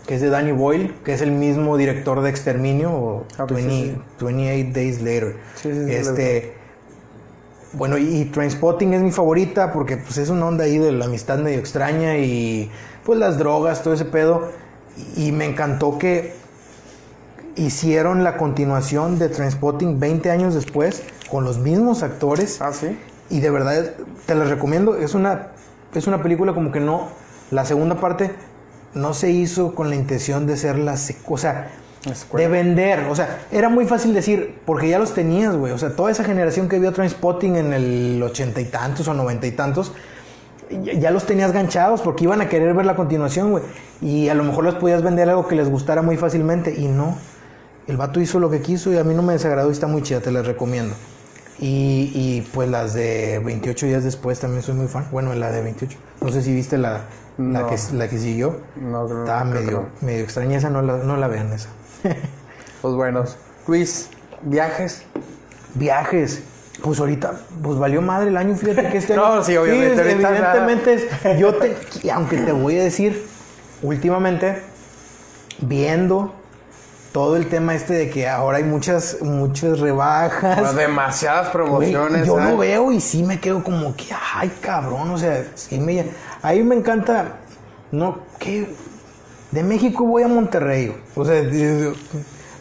que 0.07 0.15
es 0.15 0.21
de 0.21 0.29
Danny 0.29 0.53
Boyle, 0.53 0.95
que 1.05 1.15
es 1.15 1.23
el 1.23 1.33
mismo 1.33 1.77
director 1.77 2.21
de 2.21 2.31
Exterminio 2.31 2.93
o 2.93 3.25
Ah, 3.39 3.47
pues 3.47 3.67
20 3.67 3.95
sí, 4.19 4.25
28 4.25 4.73
Days 4.75 4.99
Later. 4.99 5.37
Sí, 5.55 5.73
sí, 5.73 5.85
sí, 5.87 5.95
este. 5.95 6.55
Bueno, 7.73 7.99
y, 7.99 8.21
y 8.21 8.25
Trainspotting 8.27 8.93
es 8.95 9.03
mi 9.03 9.11
favorita 9.11 9.73
porque 9.73 9.97
pues 9.97 10.19
es 10.19 10.29
una 10.29 10.47
onda 10.47 10.65
ahí 10.65 10.79
de 10.79 10.93
la 10.93 11.07
amistad 11.07 11.39
medio 11.39 11.59
extraña 11.59 12.19
y 12.19 12.71
pues 13.05 13.19
las 13.19 13.39
drogas, 13.39 13.83
todo 13.83 13.95
ese 13.95 14.05
pedo. 14.05 14.49
Y 15.17 15.33
me 15.33 15.45
encantó 15.47 15.99
que 15.99 16.35
hicieron 17.57 18.25
la 18.25 18.37
continuación 18.37 19.19
de 19.19 19.29
Trainspotting 19.29 19.99
20 19.99 20.31
años 20.31 20.55
después 20.55 21.03
con 21.31 21.45
los 21.45 21.59
mismos 21.59 22.03
actores. 22.03 22.61
Ah, 22.61 22.73
sí. 22.73 22.97
Y 23.31 23.41
de 23.41 23.51
verdad 23.51 23.93
te 24.27 24.35
la 24.35 24.45
recomiendo. 24.45 24.97
Es 24.97 25.15
una, 25.15 25.49
es 25.95 26.07
una 26.07 26.23
película 26.23 26.53
como 26.53 26.71
que 26.71 26.81
no. 26.81 27.09
La 27.51 27.65
segunda 27.65 27.97
parte 28.01 28.31
no 28.95 29.15
se 29.15 29.31
hizo 29.31 29.75
con 29.75 29.91
la 29.91 29.97
intención 29.97 30.47
de 30.47 30.57
ser 30.57 30.79
la. 30.79 30.97
O 31.27 31.39
sea, 31.39 31.71
de 32.33 32.49
vender. 32.49 33.01
O 33.11 33.15
sea, 33.15 33.47
era 33.51 33.69
muy 33.69 33.87
fácil 33.87 34.15
decir, 34.15 34.59
porque 34.65 34.89
ya 34.89 34.99
los 34.99 35.15
tenías, 35.15 35.57
güey. 35.57 35.73
O 35.73 35.79
sea, 35.79 35.97
toda 35.97 36.11
esa 36.11 36.25
generación 36.25 36.69
que 36.69 36.79
vio 36.79 36.93
Trainspotting 36.93 37.57
en 37.57 37.73
el 37.73 38.23
ochenta 38.23 38.61
y 38.61 38.67
tantos 38.67 39.09
o 39.09 39.15
noventa 39.15 39.47
y 39.47 39.53
tantos. 39.53 39.93
Ya 40.71 41.11
los 41.11 41.27
tenías 41.27 41.53
ganchados 41.53 42.01
porque 42.01 42.25
iban 42.25 42.41
a 42.41 42.49
querer 42.49 42.75
ver 42.75 42.87
la 42.87 42.97
continuación, 42.97 43.51
güey. 43.51 43.65
Y 44.01 44.29
a 44.29 44.35
lo 44.35 44.45
mejor 44.45 44.65
les 44.65 44.75
podías 44.75 45.03
vender 45.03 45.29
algo 45.29 45.47
que 45.47 45.57
les 45.57 45.69
gustara 45.69 46.03
muy 46.03 46.17
fácilmente. 46.17 46.75
Y 46.77 46.87
no. 46.89 47.17
El 47.87 47.97
vato 47.97 48.21
hizo 48.21 48.41
lo 48.41 48.51
que 48.51 48.61
quiso 48.61 48.93
y 48.93 48.97
a 48.97 49.05
mí 49.05 49.15
no 49.15 49.23
me 49.23 49.35
desagradó 49.35 49.69
y 49.69 49.73
está 49.73 49.87
muy 49.87 50.03
chida, 50.03 50.21
te 50.21 50.31
la 50.31 50.43
recomiendo. 50.43 50.95
Y, 51.59 52.11
y, 52.15 52.49
pues 52.53 52.69
las 52.69 52.95
de 52.95 53.41
28 53.45 53.87
días 53.87 54.05
después 54.05 54.41
también 54.41 54.63
soy 54.63 54.75
muy 54.75 54.89
fan. 54.89 55.07
Bueno, 55.13 55.35
la 55.35 55.53
de 55.53 55.63
28. 55.63 55.99
No 56.23 56.33
sé 56.33 56.43
si 56.43 56.53
viste 56.55 56.79
la, 56.79 57.03
la, 57.39 57.61
No. 57.61 57.67
que, 57.69 57.77
la 57.93 58.09
que 58.09 58.19
siguió. 58.19 58.61
No, 58.77 59.07
creo 59.07 59.21
Estaba 59.21 59.45
medio, 59.45 59.71
no. 60.01 60.07
medio 60.07 60.23
extraña 60.25 60.59
esa, 60.59 60.71
no 60.71 60.83
la, 60.83 60.99
no 60.99 61.17
la 61.17 61.29
vean 61.29 61.53
esa. 61.53 61.69
Pues 62.83 62.95
buenos. 62.95 63.39
Luis, 63.67 64.11
viajes. 64.43 65.05
Viajes. 65.75 66.43
Pues 66.83 67.01
ahorita, 67.01 67.33
pues 67.63 67.79
valió 67.79 68.03
madre 68.03 68.29
el 68.29 68.37
año, 68.37 68.55
fíjate 68.57 68.91
que 68.91 68.99
este 68.99 69.17
No, 69.17 69.25
año- 69.27 69.43
sí, 69.45 69.57
obviamente, 69.57 70.03
evidentemente, 70.11 70.93
es- 70.95 71.39
yo 71.39 71.55
te, 71.55 71.77
y 72.03 72.11
aunque 72.11 72.37
te 72.39 72.53
voy 72.53 72.79
a 72.79 72.83
decir, 72.85 73.27
últimamente, 73.83 74.61
viendo 75.61 76.35
todo 77.15 77.37
el 77.37 77.47
tema 77.49 77.77
este 77.77 77.95
de 77.95 78.11
que 78.11 78.29
ahora 78.29 78.57
hay 78.59 78.65
muchas, 78.65 79.19
muchas 79.23 79.79
rebajas. 79.79 80.59
Bueno, 80.59 80.73
demasiadas 80.73 81.49
promociones. 81.51 82.27
yo 82.27 82.41
¿eh? 82.41 82.51
lo 82.51 82.57
veo 82.57 82.91
y 82.91 83.01
sí 83.01 83.23
me 83.23 83.39
quedo 83.39 83.63
como 83.63 83.95
que, 83.95 84.07
ay, 84.35 84.51
cabrón, 84.61 85.13
o 85.13 85.17
sea, 85.17 85.45
sí 85.55 85.79
me... 85.79 86.07
Ahí 86.43 86.65
me 86.65 86.75
encanta, 86.75 87.37
no, 87.93 88.19
que 88.41 88.69
de 89.53 89.63
México 89.63 90.05
voy 90.05 90.25
a 90.25 90.29
Monterrey, 90.29 90.93
o 91.15 91.25
sea, 91.25 91.41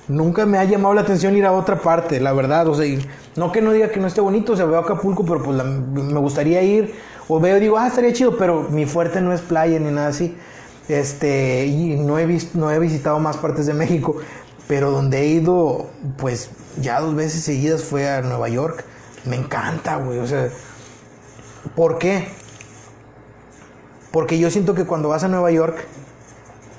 nunca 0.07 0.45
me 0.45 0.59
ha 0.59 0.65
llamado 0.65 0.93
la 0.93 1.01
atención 1.01 1.35
ir 1.35 1.47
a 1.47 1.51
otra 1.51 1.81
parte, 1.81 2.19
la 2.19 2.31
verdad, 2.31 2.67
o 2.67 2.75
sea, 2.75 2.85
no 3.35 3.51
que 3.51 3.59
no 3.59 3.71
diga 3.71 3.89
que 3.89 3.99
no 3.99 4.05
esté 4.05 4.21
bonito, 4.21 4.53
o 4.53 4.55
sea, 4.55 4.65
veo 4.65 4.77
Acapulco, 4.77 5.25
pero 5.25 5.41
pues 5.41 5.57
la- 5.57 5.63
me 5.63 6.19
gustaría 6.19 6.61
ir, 6.61 6.93
o 7.27 7.39
veo 7.39 7.59
digo, 7.59 7.79
ah, 7.79 7.87
estaría 7.87 8.13
chido, 8.13 8.37
pero 8.37 8.67
mi 8.69 8.85
fuerte 8.85 9.19
no 9.19 9.33
es 9.33 9.41
playa 9.41 9.79
ni 9.79 9.89
nada 9.89 10.09
así, 10.09 10.37
este, 10.89 11.65
y 11.65 11.95
no 11.97 12.19
he, 12.19 12.25
vis- 12.25 12.53
no 12.55 12.69
he 12.71 12.77
visitado 12.79 13.17
más 13.19 13.37
partes 13.37 13.65
de 13.65 13.73
México, 13.73 14.17
pero 14.73 14.89
donde 14.89 15.19
he 15.19 15.27
ido, 15.27 15.91
pues 16.17 16.49
ya 16.81 16.99
dos 16.99 17.13
veces 17.13 17.43
seguidas 17.43 17.83
fue 17.83 18.09
a 18.09 18.23
Nueva 18.23 18.49
York. 18.49 18.83
Me 19.23 19.35
encanta, 19.35 19.97
güey. 19.97 20.17
O 20.17 20.25
sea, 20.25 20.49
¿por 21.75 21.99
qué? 21.99 22.29
Porque 24.09 24.39
yo 24.39 24.49
siento 24.49 24.73
que 24.73 24.85
cuando 24.85 25.09
vas 25.09 25.23
a 25.23 25.27
Nueva 25.27 25.51
York 25.51 25.85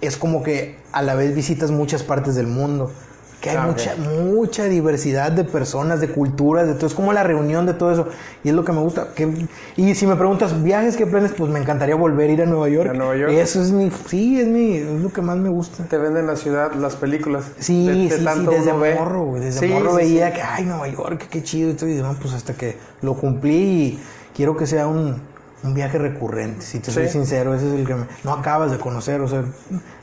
es 0.00 0.16
como 0.16 0.42
que 0.42 0.76
a 0.90 1.02
la 1.02 1.14
vez 1.14 1.36
visitas 1.36 1.70
muchas 1.70 2.02
partes 2.02 2.34
del 2.34 2.48
mundo. 2.48 2.90
Que 3.44 3.50
hay 3.50 3.58
mucha, 3.66 3.94
mucha 3.96 4.64
diversidad 4.64 5.30
de 5.30 5.44
personas, 5.44 6.00
de 6.00 6.08
culturas, 6.08 6.66
de 6.66 6.72
todo. 6.74 6.86
Es 6.86 6.94
como 6.94 7.12
la 7.12 7.22
reunión 7.22 7.66
de 7.66 7.74
todo 7.74 7.92
eso. 7.92 8.08
Y 8.42 8.48
es 8.48 8.54
lo 8.54 8.64
que 8.64 8.72
me 8.72 8.80
gusta. 8.80 9.08
Que, 9.14 9.46
y 9.76 9.94
si 9.94 10.06
me 10.06 10.16
preguntas, 10.16 10.62
viajes, 10.62 10.96
¿qué 10.96 11.06
planes? 11.06 11.32
Pues 11.36 11.50
me 11.50 11.58
encantaría 11.60 11.94
volver 11.94 12.30
a 12.30 12.32
ir 12.32 12.42
a 12.42 12.46
Nueva 12.46 12.70
York. 12.70 12.88
¿A 12.88 12.94
Nueva 12.94 13.16
York? 13.16 13.32
Eso 13.32 13.60
es 13.60 13.70
mi, 13.70 13.90
sí, 14.06 14.40
es 14.40 14.46
mi, 14.48 14.76
es 14.78 15.02
lo 15.02 15.12
que 15.12 15.20
más 15.20 15.36
me 15.36 15.50
gusta. 15.50 15.84
Te 15.84 15.98
venden 15.98 16.26
la 16.26 16.36
ciudad, 16.36 16.72
las 16.72 16.96
películas. 16.96 17.44
Sí, 17.58 17.86
De- 17.86 17.92
de 17.92 18.16
sí, 18.18 18.46
desde 18.48 18.72
morro, 18.72 19.24
güey. 19.26 19.42
Desde 19.42 19.60
Sí, 19.60 19.66
morro 19.68 19.90
sí, 19.90 19.96
veía 19.96 20.28
sí. 20.28 20.34
que, 20.36 20.42
ay, 20.42 20.64
Nueva 20.64 20.88
York, 20.88 21.26
qué 21.28 21.42
chido 21.42 21.68
y 21.70 21.74
todo. 21.74 21.90
Y 21.90 21.94
demás, 21.96 22.16
pues 22.22 22.32
hasta 22.32 22.54
que 22.54 22.78
lo 23.02 23.12
cumplí 23.14 23.52
y 23.54 24.02
quiero 24.34 24.56
que 24.56 24.66
sea 24.66 24.86
un, 24.86 25.20
un 25.62 25.74
viaje 25.74 25.98
recurrente. 25.98 26.62
Si 26.64 26.78
te 26.80 26.90
soy 26.90 27.06
Sí. 27.08 27.12
sincero, 27.12 27.54
ese 27.54 27.68
es 27.68 27.74
el 27.74 27.86
que 27.86 27.94
me- 27.94 28.06
no 28.24 28.32
acabas 28.32 28.70
de 28.70 28.78
conocer. 28.78 29.20
O 29.20 29.28
sea, 29.28 29.44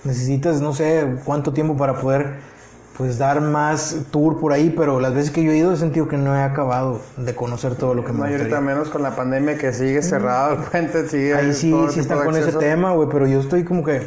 necesitas, 0.04 0.62
no 0.62 0.74
sé, 0.74 1.08
cuánto 1.26 1.54
tiempo 1.54 1.76
para 1.78 2.00
poder, 2.00 2.51
pues, 2.98 3.18
dar 3.18 3.42
más 3.42 3.96
tour 4.12 4.40
por 4.40 4.54
ahí. 4.54 4.74
Pero 4.76 5.00
las 5.00 5.14
veces 5.14 5.32
que 5.32 5.44
yo 5.44 5.52
he 5.52 5.58
ido 5.58 5.74
he 5.74 5.78
sentido 5.78 6.08
que 6.08 6.18
no 6.18 6.36
he 6.36 6.42
acabado 6.42 7.00
de 7.18 7.34
conocer 7.36 7.76
todo 7.76 7.94
lo 7.94 8.04
que 8.06 8.12
me 8.14 8.20
ahorita 8.22 8.38
gustaría. 8.44 8.62
menos 8.62 8.90
con 8.90 9.02
la 9.04 9.16
pandemia 9.16 9.58
que 9.58 9.74
sigue 9.74 10.02
cerrado 10.02 10.54
el 10.54 10.60
puente, 10.60 11.08
sigue 11.08 11.34
Ahí 11.34 11.54
sí, 11.54 11.72
todo 11.72 11.90
sí 11.90 12.00
están 12.02 12.24
con 12.26 12.36
ese 12.36 12.54
tema, 12.54 12.92
güey, 12.94 13.08
pero 13.10 13.28
yo 13.28 13.40
estoy 13.40 13.64
como 13.64 13.84
que 13.84 14.02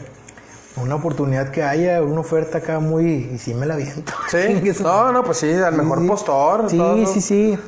una 0.76 0.96
oportunidad 0.96 1.50
que 1.50 1.62
haya, 1.62 2.02
una 2.02 2.20
oferta 2.20 2.58
acá 2.58 2.80
muy 2.80 3.30
y 3.32 3.38
sí 3.38 3.54
me 3.54 3.64
la 3.66 3.76
viento. 3.76 4.12
Sí, 4.28 4.72
no, 4.82 5.12
no, 5.12 5.22
pues 5.24 5.38
sí, 5.38 5.52
al 5.52 5.74
mejor 5.76 6.00
Sí. 6.00 6.06
postor. 6.08 6.70
Sí, 6.70 6.76
todo. 6.78 7.06
sí, 7.06 7.20
sí. 7.20 7.58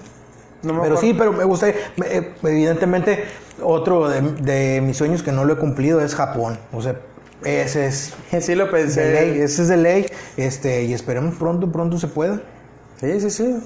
No 0.63 0.73
me 0.73 0.81
pero 0.81 0.95
acuerdo. 0.95 0.97
sí, 1.01 1.15
pero 1.17 1.33
me 1.33 1.45
gusta, 1.45 1.67
me- 1.97 2.07
eh, 2.17 2.35
evidentemente, 2.43 3.25
otro 3.63 4.09
de, 4.09 4.21
de 4.21 4.81
mis 4.81 4.97
sueños 4.97 5.23
que 5.23 5.31
no 5.31 5.45
lo 5.45 5.53
he 5.53 5.57
cumplido 5.57 6.01
es 6.01 6.15
Japón. 6.17 6.59
O 6.73 6.83
sea, 6.83 6.97
ese 7.47 7.87
es 7.87 8.15
Sí 8.41 8.55
lo 8.55 8.71
pensé. 8.71 9.01
de 9.03 9.13
ley, 9.13 9.41
ese 9.41 9.63
es 9.63 9.69
de 9.69 9.77
ley. 9.77 10.07
Este, 10.37 10.85
y 10.85 10.93
esperemos 10.95 11.37
pronto, 11.37 11.71
pronto 11.71 11.99
se 11.99 12.09
pueda. 12.09 12.41
Sí, 13.01 13.21
sí, 13.21 13.31
sí. 13.31 13.57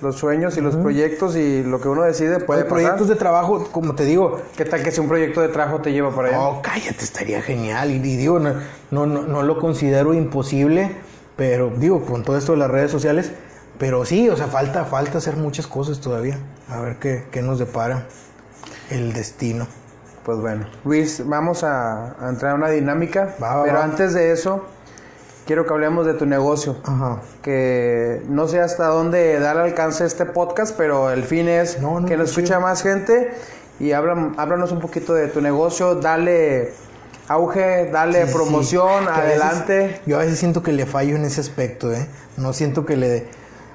Los 0.00 0.16
sueños 0.16 0.56
y 0.56 0.60
los 0.60 0.74
proyectos 0.74 1.36
y 1.36 1.62
lo 1.62 1.80
que 1.80 1.86
uno 1.88 2.02
decide 2.02 2.40
puede 2.40 2.62
Hay 2.62 2.68
proyectos 2.68 3.02
pasar. 3.02 3.14
de 3.14 3.18
trabajo, 3.20 3.68
como 3.70 3.94
te 3.94 4.04
digo, 4.04 4.40
¿Qué 4.56 4.64
tal 4.64 4.82
que 4.82 4.90
si 4.90 5.00
un 5.00 5.06
proyecto 5.06 5.40
de 5.40 5.48
trabajo 5.48 5.80
te 5.80 5.92
lleva 5.92 6.10
para 6.14 6.28
allá? 6.28 6.40
Oh, 6.40 6.60
cállate, 6.60 7.04
estaría 7.04 7.40
genial. 7.40 7.90
Y, 7.92 7.94
y 7.96 8.16
digo, 8.16 8.40
no, 8.40 8.54
no, 8.90 9.06
no, 9.06 9.22
no 9.22 9.42
lo 9.44 9.60
considero 9.60 10.12
imposible, 10.12 10.90
pero 11.36 11.70
digo, 11.76 12.04
con 12.04 12.24
todo 12.24 12.36
esto 12.36 12.50
de 12.52 12.58
las 12.58 12.70
redes 12.70 12.90
sociales, 12.90 13.30
pero 13.78 14.04
sí, 14.04 14.28
o 14.28 14.36
sea, 14.36 14.48
falta, 14.48 14.84
falta 14.86 15.18
hacer 15.18 15.36
muchas 15.36 15.68
cosas 15.68 16.00
todavía. 16.00 16.36
A 16.68 16.80
ver 16.80 16.96
qué, 16.96 17.24
qué 17.30 17.40
nos 17.40 17.60
depara 17.60 18.08
el 18.90 19.12
destino. 19.12 19.68
Pues 20.24 20.38
bueno, 20.38 20.66
Luis, 20.84 21.22
vamos 21.26 21.64
a, 21.64 22.14
a 22.24 22.28
entrar 22.28 22.52
a 22.52 22.54
una 22.54 22.68
dinámica. 22.68 23.34
Va, 23.42 23.56
va, 23.56 23.64
pero 23.64 23.78
va. 23.78 23.84
antes 23.84 24.14
de 24.14 24.30
eso, 24.32 24.64
quiero 25.46 25.66
que 25.66 25.72
hablemos 25.72 26.06
de 26.06 26.14
tu 26.14 26.26
negocio. 26.26 26.76
Ajá. 26.84 27.20
Que 27.42 28.22
no 28.28 28.46
sé 28.46 28.60
hasta 28.60 28.86
dónde 28.86 29.40
dar 29.40 29.56
alcance 29.58 30.04
este 30.04 30.24
podcast, 30.26 30.76
pero 30.76 31.10
el 31.10 31.24
fin 31.24 31.48
es 31.48 31.80
No, 31.80 31.98
no, 32.00 32.06
que 32.06 32.16
qué 32.16 32.22
escucha 32.22 32.60
más 32.60 32.82
gente. 32.82 33.32
Y 33.80 33.92
habla- 33.92 34.32
háblanos 34.36 34.70
un 34.70 34.78
poquito 34.80 35.12
de 35.14 35.26
tu 35.26 35.40
negocio, 35.40 35.96
dale 35.96 36.72
auge, 37.26 37.90
dale 37.90 38.22
Sí, 38.22 38.28
sí, 38.28 38.34
promoción, 38.34 39.04
que 39.04 39.10
a 39.10 39.20
veces- 39.24 39.42
adelante. 39.42 40.00
yo 40.06 40.16
a 40.16 40.20
veces 40.20 40.38
siento 40.38 40.62
que 40.62 40.72
le 40.72 40.86
fallo 40.86 41.16
en 41.16 41.24
ese 41.24 41.40
aspecto, 41.40 41.92
¿eh? 41.92 42.06
No 42.36 42.52
siento 42.52 42.84
que 42.86 42.96
le... 42.96 43.26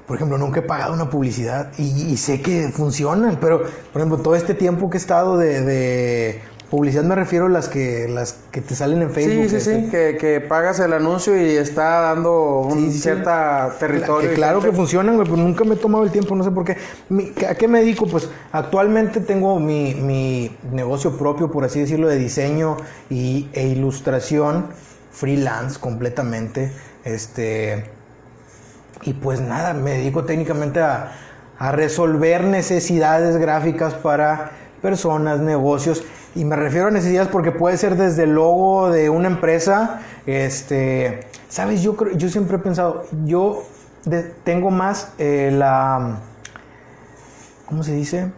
Por 0.08 0.16
ejemplo, 0.16 0.38
nunca 0.38 0.60
he 0.60 0.62
pagado 0.62 0.94
una 0.94 1.08
publicidad 1.10 1.70
y, 1.78 1.82
y 2.10 2.16
sé 2.16 2.40
que 2.40 2.70
funcionan, 2.70 3.38
pero, 3.40 3.62
por 3.92 4.00
ejemplo, 4.02 4.18
todo 4.18 4.34
este 4.34 4.54
tiempo 4.54 4.88
que 4.90 4.96
he 4.96 5.00
estado 5.00 5.36
de, 5.36 5.60
de 5.60 6.40
publicidad 6.70 7.04
me 7.04 7.14
refiero 7.14 7.44
a 7.46 7.48
las 7.50 7.68
que, 7.68 8.08
las 8.08 8.36
que 8.50 8.62
te 8.62 8.74
salen 8.74 9.02
en 9.02 9.10
Facebook. 9.10 9.44
Sí, 9.44 9.48
sí, 9.50 9.56
este, 9.56 9.80
sí, 9.84 9.90
que, 9.90 10.16
que 10.18 10.40
pagas 10.40 10.80
el 10.80 10.94
anuncio 10.94 11.36
y 11.38 11.56
está 11.56 12.00
dando 12.00 12.60
un 12.60 12.78
Sí, 12.78 12.86
sí, 12.86 12.92
sí. 12.92 12.98
cierta 13.00 13.74
territorio. 13.78 14.30
Que 14.30 14.34
claro 14.34 14.60
que 14.60 14.72
funcionan, 14.72 15.14
güey, 15.16 15.28
pero 15.28 15.42
nunca 15.42 15.64
me 15.64 15.74
he 15.74 15.78
tomado 15.78 16.04
el 16.04 16.10
tiempo, 16.10 16.34
no 16.34 16.42
sé 16.42 16.50
por 16.52 16.64
qué. 16.64 16.78
Mi- 17.10 17.32
¿A 17.46 17.54
qué 17.54 17.68
me 17.68 17.80
dedico? 17.80 18.06
Pues 18.06 18.28
actualmente 18.52 19.20
tengo 19.20 19.60
mi, 19.60 19.94
mi 19.94 20.56
negocio 20.72 21.18
propio, 21.18 21.50
por 21.50 21.64
así 21.64 21.80
decirlo, 21.80 22.08
de 22.08 22.16
diseño 22.16 22.78
y, 23.10 23.48
e 23.52 23.66
ilustración, 23.68 24.68
freelance 25.10 25.78
completamente. 25.78 26.72
Este. 27.04 27.97
Y 29.02 29.12
pues 29.14 29.40
nada, 29.40 29.74
me 29.74 29.92
dedico 29.92 30.24
técnicamente 30.24 30.80
a, 30.80 31.12
a 31.58 31.72
resolver 31.72 32.44
necesidades 32.44 33.36
gráficas 33.36 33.94
para 33.94 34.50
personas, 34.82 35.40
negocios. 35.40 36.02
Y 36.34 36.44
me 36.44 36.56
refiero 36.56 36.88
a 36.88 36.90
necesidades 36.90 37.28
porque 37.28 37.52
puede 37.52 37.76
ser 37.78 37.96
desde 37.96 38.24
el 38.24 38.34
logo 38.34 38.90
de 38.90 39.08
una 39.10 39.28
empresa. 39.28 40.00
Este, 40.26 41.20
sabes, 41.48 41.82
yo 41.82 41.96
creo, 41.96 42.16
yo 42.16 42.28
siempre 42.28 42.56
he 42.56 42.60
pensado, 42.60 43.04
yo 43.24 43.64
de- 44.04 44.22
tengo 44.44 44.70
más 44.70 45.12
eh, 45.18 45.50
la, 45.52 46.18
¿cómo 47.66 47.82
se 47.82 47.92
dice? 47.94 48.30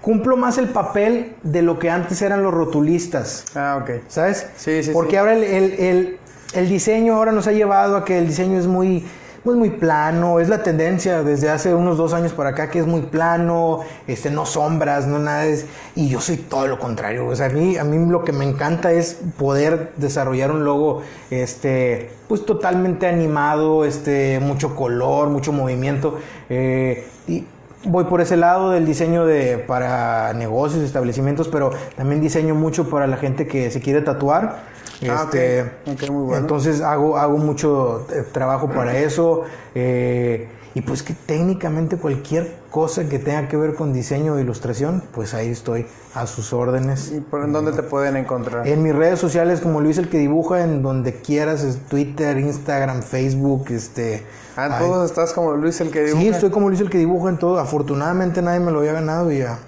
Cumplo 0.00 0.36
más 0.36 0.58
el 0.58 0.68
papel 0.68 1.36
de 1.44 1.62
lo 1.62 1.78
que 1.78 1.88
antes 1.88 2.20
eran 2.22 2.42
los 2.42 2.52
rotulistas. 2.52 3.44
Ah, 3.54 3.78
ok. 3.80 4.02
¿Sabes? 4.08 4.48
Sí, 4.56 4.82
sí, 4.82 4.90
Porque 4.92 5.12
sí. 5.12 5.16
ahora 5.16 5.34
el, 5.34 5.44
el- 5.44 5.72
el- 5.74 6.18
el 6.54 6.68
diseño 6.68 7.14
ahora 7.14 7.32
nos 7.32 7.46
ha 7.46 7.52
llevado 7.52 7.96
a 7.96 8.04
que 8.04 8.18
el 8.18 8.26
diseño 8.26 8.58
es 8.58 8.66
muy, 8.66 9.04
pues 9.44 9.56
muy 9.56 9.70
plano, 9.70 10.38
es 10.38 10.48
la 10.48 10.62
tendencia 10.62 11.22
desde 11.22 11.50
hace 11.50 11.74
unos 11.74 11.96
dos 11.96 12.12
años 12.12 12.32
para 12.32 12.50
acá 12.50 12.70
que 12.70 12.78
es 12.78 12.86
muy 12.86 13.02
plano, 13.02 13.80
este, 14.06 14.30
no 14.30 14.46
sombras, 14.46 15.06
no 15.06 15.18
nada 15.18 15.44
y 15.94 16.08
yo 16.08 16.20
soy 16.20 16.36
todo 16.36 16.68
lo 16.68 16.78
contrario, 16.78 17.26
o 17.26 17.34
sea, 17.34 17.46
a 17.46 17.48
mí, 17.50 17.76
a 17.76 17.84
mí 17.84 18.10
lo 18.10 18.24
que 18.24 18.32
me 18.32 18.44
encanta 18.44 18.92
es 18.92 19.18
poder 19.38 19.92
desarrollar 19.96 20.50
un 20.50 20.64
logo, 20.64 21.02
este, 21.30 22.10
pues 22.28 22.46
totalmente 22.46 23.06
animado, 23.06 23.84
este, 23.84 24.38
mucho 24.40 24.76
color, 24.76 25.28
mucho 25.28 25.52
movimiento, 25.52 26.18
eh, 26.48 27.08
y 27.26 27.44
voy 27.84 28.04
por 28.04 28.20
ese 28.20 28.36
lado 28.36 28.70
del 28.70 28.86
diseño 28.86 29.26
de 29.26 29.58
para 29.58 30.32
negocios, 30.34 30.84
establecimientos, 30.84 31.48
pero 31.48 31.72
también 31.96 32.20
diseño 32.20 32.54
mucho 32.54 32.88
para 32.88 33.06
la 33.06 33.16
gente 33.16 33.46
que 33.46 33.70
se 33.70 33.80
quiere 33.80 34.02
tatuar. 34.02 34.71
Ah. 35.08 35.22
Este, 35.24 35.62
Ok, 35.86 36.10
muy 36.10 36.24
bueno. 36.24 36.36
Entonces 36.38 36.80
hago, 36.80 37.16
hago 37.16 37.38
mucho 37.38 38.06
eh, 38.12 38.24
trabajo 38.32 38.68
para 38.68 38.98
eso. 38.98 39.42
eh, 39.74 40.48
y 40.74 40.80
pues 40.80 41.02
que 41.02 41.12
técnicamente 41.12 41.98
cualquier 41.98 42.54
cosa 42.70 43.06
que 43.06 43.18
tenga 43.18 43.46
que 43.46 43.58
ver 43.58 43.74
con 43.74 43.92
diseño 43.92 44.34
o 44.34 44.38
ilustración, 44.38 45.02
pues 45.12 45.34
ahí 45.34 45.50
estoy 45.50 45.86
a 46.14 46.26
sus 46.26 46.54
órdenes. 46.54 47.12
¿Y 47.14 47.20
por 47.20 47.44
en 47.44 47.52
dónde 47.52 47.72
te 47.72 47.82
pueden 47.82 48.16
encontrar? 48.16 48.66
En 48.66 48.82
mis 48.82 48.94
redes 48.94 49.18
sociales, 49.18 49.60
como 49.60 49.82
Luis 49.82 49.98
el 49.98 50.08
que 50.08 50.16
dibuja, 50.18 50.62
en 50.64 50.82
donde 50.82 51.20
quieras, 51.20 51.62
es 51.62 51.76
Twitter, 51.88 52.38
Instagram, 52.38 53.02
Facebook, 53.02 53.66
este. 53.68 54.24
Ah, 54.56 54.66
en 54.66 54.78
todos 54.78 55.10
estás 55.10 55.34
como 55.34 55.52
Luis 55.52 55.78
el 55.82 55.90
que 55.90 56.04
dibuja. 56.04 56.22
Sí, 56.22 56.28
estoy 56.28 56.50
como 56.50 56.68
Luis 56.68 56.80
el 56.80 56.88
que 56.88 56.98
dibuja 56.98 57.28
en 57.28 57.36
todo. 57.36 57.58
Afortunadamente 57.58 58.40
nadie 58.40 58.60
me 58.60 58.70
lo 58.70 58.78
había 58.78 58.94
ganado 58.94 59.30
y 59.30 59.38
ya 59.40 59.58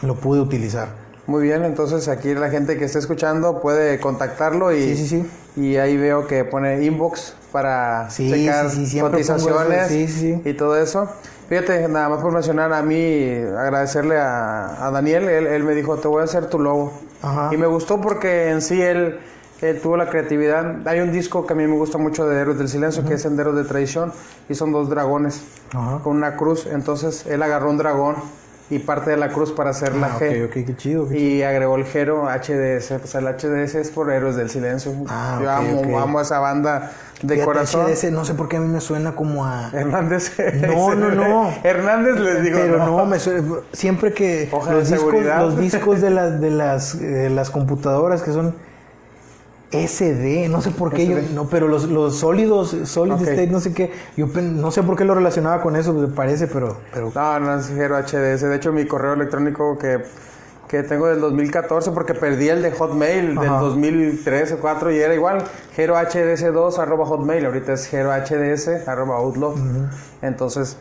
lo 0.00 0.14
pude 0.14 0.40
utilizar. 0.40 0.88
Muy 1.26 1.42
bien, 1.42 1.64
entonces 1.64 2.06
aquí 2.08 2.34
la 2.34 2.50
gente 2.50 2.76
que 2.78 2.84
esté 2.84 2.98
escuchando 3.00 3.60
puede 3.60 3.98
contactarlo 3.98 4.72
y, 4.72 4.94
Sí, 4.94 4.96
sí, 4.96 5.08
sí. 5.56 5.60
y 5.60 5.76
ahí 5.76 5.96
veo 5.96 6.26
que 6.26 6.44
pone 6.44 6.82
inbox 6.84 7.34
para 7.50 8.08
Sí, 8.10 8.30
checar 8.30 8.66
cotizaciones 9.10 9.78
eso. 9.82 9.88
Sí, 9.88 10.08
sí, 10.08 10.40
sí. 10.42 10.48
y 10.48 10.54
todo 10.54 10.76
eso. 10.76 11.08
Fíjate, 11.48 11.88
nada 11.88 12.08
más 12.08 12.22
por 12.22 12.32
mencionar 12.32 12.72
a 12.72 12.82
mí, 12.82 13.30
agradecerle 13.58 14.18
a, 14.18 14.86
a 14.86 14.90
Daniel, 14.90 15.28
él, 15.28 15.46
él 15.46 15.64
me 15.64 15.74
dijo, 15.74 15.96
te 15.96 16.06
voy 16.08 16.20
a 16.20 16.24
hacer 16.24 16.46
tu 16.46 16.58
logo. 16.58 16.92
Ajá. 17.22 17.50
Y 17.52 17.56
me 17.56 17.66
gustó 17.66 18.00
porque 18.00 18.50
en 18.50 18.60
sí 18.62 18.80
él, 18.82 19.18
él 19.62 19.80
tuvo 19.80 19.96
la 19.96 20.08
creatividad. 20.10 20.86
Hay 20.86 21.00
un 21.00 21.12
disco 21.12 21.46
que 21.46 21.52
a 21.54 21.56
mí 21.56 21.66
me 21.66 21.76
gusta 21.76 21.98
mucho 21.98 22.26
de 22.28 22.40
Héroes 22.40 22.58
del 22.58 22.68
Silencio, 22.68 23.04
que 23.04 23.14
es 23.14 23.22
Senderos 23.22 23.54
de 23.56 23.64
Tradición, 23.64 24.12
y 24.48 24.54
son 24.54 24.70
dos 24.72 24.88
dragones 24.90 25.42
Ajá. 25.72 26.00
con 26.02 26.16
una 26.16 26.36
cruz. 26.36 26.66
Entonces 26.66 27.26
él 27.26 27.42
agarró 27.42 27.70
un 27.70 27.78
dragón 27.78 28.16
y 28.68 28.80
parte 28.80 29.10
de 29.10 29.16
la 29.16 29.28
cruz 29.28 29.52
para 29.52 29.70
hacer 29.70 29.94
la 29.94 30.08
Ah, 30.08 30.18
G. 30.18 30.44
ok, 30.44 30.48
ok, 30.50 30.66
qué 30.66 30.76
chido. 30.76 31.08
qué 31.08 31.18
Y 31.18 31.42
agregó 31.42 31.76
el 31.76 31.84
Jero 31.84 32.24
HDS. 32.24 32.98
Pues 33.00 33.14
el 33.14 33.24
HDS 33.26 33.74
es 33.76 33.90
por 33.90 34.10
Héroes 34.10 34.34
del 34.36 34.50
Silencio. 34.50 34.92
Ah, 35.08 35.38
Yo 35.40 35.50
amo, 35.50 35.98
amo 36.00 36.18
a 36.18 36.22
esa 36.22 36.40
banda 36.40 36.90
de 37.22 37.34
Fíjate, 37.34 37.44
corazón. 37.44 37.86
HDS, 37.90 38.10
no 38.10 38.24
sé 38.24 38.34
por 38.34 38.48
qué 38.48 38.56
a 38.56 38.60
mí 38.60 38.66
me 38.68 38.80
suena 38.80 39.14
como 39.14 39.44
a... 39.46 39.70
Hernández. 39.72 40.32
No, 40.66 40.94
no, 40.94 41.10
no. 41.10 41.50
Hernández 41.62 42.18
les 42.18 42.42
digo. 42.42 42.58
Pero 42.60 42.84
no, 42.84 43.06
me 43.06 43.18
suena, 43.20 43.42
siempre 43.72 44.12
que 44.12 44.48
Hoja 44.50 44.70
de 44.72 44.76
los 44.78 44.88
discos, 44.90 45.10
seguridad. 45.10 45.40
los 45.40 45.58
discos 45.58 46.00
de 46.00 46.10
las 46.10 46.40
de 46.40 46.50
las 46.50 46.98
de 47.00 47.30
las 47.30 47.50
computadoras 47.50 48.22
que 48.22 48.32
son 48.32 48.54
SD, 49.70 50.48
no 50.48 50.62
sé 50.62 50.70
por 50.70 50.92
qué 50.92 51.06
yo, 51.06 51.16
no, 51.34 51.48
pero 51.48 51.66
los, 51.66 51.84
los 51.88 52.16
sólidos, 52.16 52.76
solid 52.84 53.14
state, 53.14 53.48
no 53.48 53.60
sé 53.60 53.74
qué, 53.74 53.90
yo 54.16 54.26
no 54.26 54.70
sé 54.70 54.82
por 54.84 54.96
qué 54.96 55.04
lo 55.04 55.14
relacionaba 55.14 55.60
con 55.60 55.74
eso, 55.74 55.92
me 55.92 56.06
parece, 56.06 56.46
pero, 56.46 56.78
pero 56.92 57.10
No, 57.14 57.40
no 57.40 57.58
es 57.58 57.68
Jero 57.68 57.96
HDS. 57.96 58.42
De 58.42 58.56
hecho, 58.56 58.72
mi 58.72 58.86
correo 58.86 59.14
electrónico 59.14 59.76
que, 59.76 60.04
que 60.68 60.84
tengo 60.84 61.08
del 61.08 61.20
2014, 61.20 61.90
porque 61.90 62.14
perdí 62.14 62.48
el 62.48 62.62
de 62.62 62.70
Hotmail 62.70 63.34
del 63.34 63.48
Ajá. 63.48 63.60
2013 63.60 64.54
o 64.54 64.58
4 64.60 64.92
y 64.92 64.98
era 64.98 65.14
igual. 65.14 65.44
Jero 65.74 65.96
HDS2 65.96 66.78
arroba 66.78 67.04
Hotmail. 67.06 67.46
Ahorita 67.46 67.72
es 67.72 67.86
Jero 67.86 68.10
HDS 68.12 68.86
arroba 68.88 69.16
Outlook. 69.16 69.56
Entonces, 70.22 70.76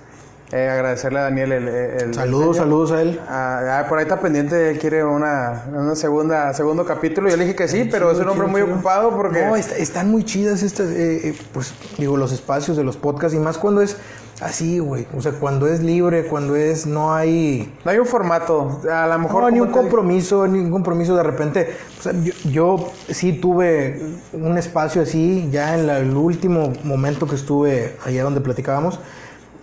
Eh, 0.51 0.69
agradecerle 0.69 1.19
a 1.19 1.23
Daniel 1.23 1.51
el, 1.53 1.67
el 1.67 2.13
saludos, 2.13 2.49
diseño. 2.49 2.63
saludos 2.63 2.91
a 2.91 3.01
él. 3.01 3.19
Ah, 3.27 3.80
ah, 3.80 3.85
por 3.89 3.97
ahí 3.97 4.03
está 4.03 4.19
pendiente, 4.19 4.69
él 4.72 4.77
quiere 4.80 5.03
una, 5.03 5.63
una 5.73 5.95
segunda, 5.95 6.53
segundo 6.53 6.85
capítulo. 6.85 7.30
Yo 7.30 7.35
le 7.35 7.45
dije 7.45 7.55
que 7.55 7.67
sí, 7.67 7.88
pero 7.89 8.11
es 8.11 8.17
un 8.19 8.23
Chido, 8.26 8.31
hombre 8.34 8.45
chido, 8.47 8.51
muy 8.57 8.61
chido. 8.61 8.76
ocupado 8.76 9.15
porque... 9.15 9.43
No, 9.43 9.55
est- 9.55 9.72
están 9.72 10.11
muy 10.11 10.23
chidas 10.23 10.61
estas, 10.61 10.89
eh, 10.91 11.30
eh, 11.30 11.38
pues, 11.51 11.73
digo, 11.97 12.15
los 12.15 12.31
espacios 12.31 12.77
de 12.77 12.84
los 12.84 12.95
podcasts 12.95 13.35
y 13.35 13.39
más 13.39 13.57
cuando 13.57 13.81
es 13.81 13.97
así, 14.39 14.77
güey. 14.77 15.07
O 15.17 15.22
sea, 15.22 15.31
cuando 15.31 15.65
es 15.67 15.80
libre, 15.81 16.27
cuando 16.27 16.55
es, 16.55 16.85
no 16.85 17.15
hay... 17.15 17.73
No 17.84 17.89
hay 17.89 17.97
un 17.97 18.05
formato. 18.05 18.81
A 18.89 19.07
lo 19.07 19.17
mejor... 19.17 19.41
No, 19.43 19.49
ni 19.49 19.59
un 19.61 19.72
compromiso, 19.72 20.45
ni 20.47 20.59
un 20.59 20.69
compromiso 20.69 21.15
de 21.17 21.23
repente. 21.23 21.76
O 21.99 22.03
sea, 22.03 22.13
yo, 22.22 22.34
yo 22.51 22.91
sí 23.09 23.34
tuve 23.34 23.99
un 24.31 24.59
espacio 24.59 25.01
así, 25.01 25.49
ya 25.51 25.73
en 25.73 25.88
la- 25.88 25.97
el 25.97 26.15
último 26.15 26.72
momento 26.84 27.26
que 27.27 27.35
estuve 27.35 27.95
allá 28.05 28.23
donde 28.23 28.41
platicábamos. 28.41 28.99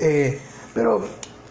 eh, 0.01 0.41
pero 0.75 1.01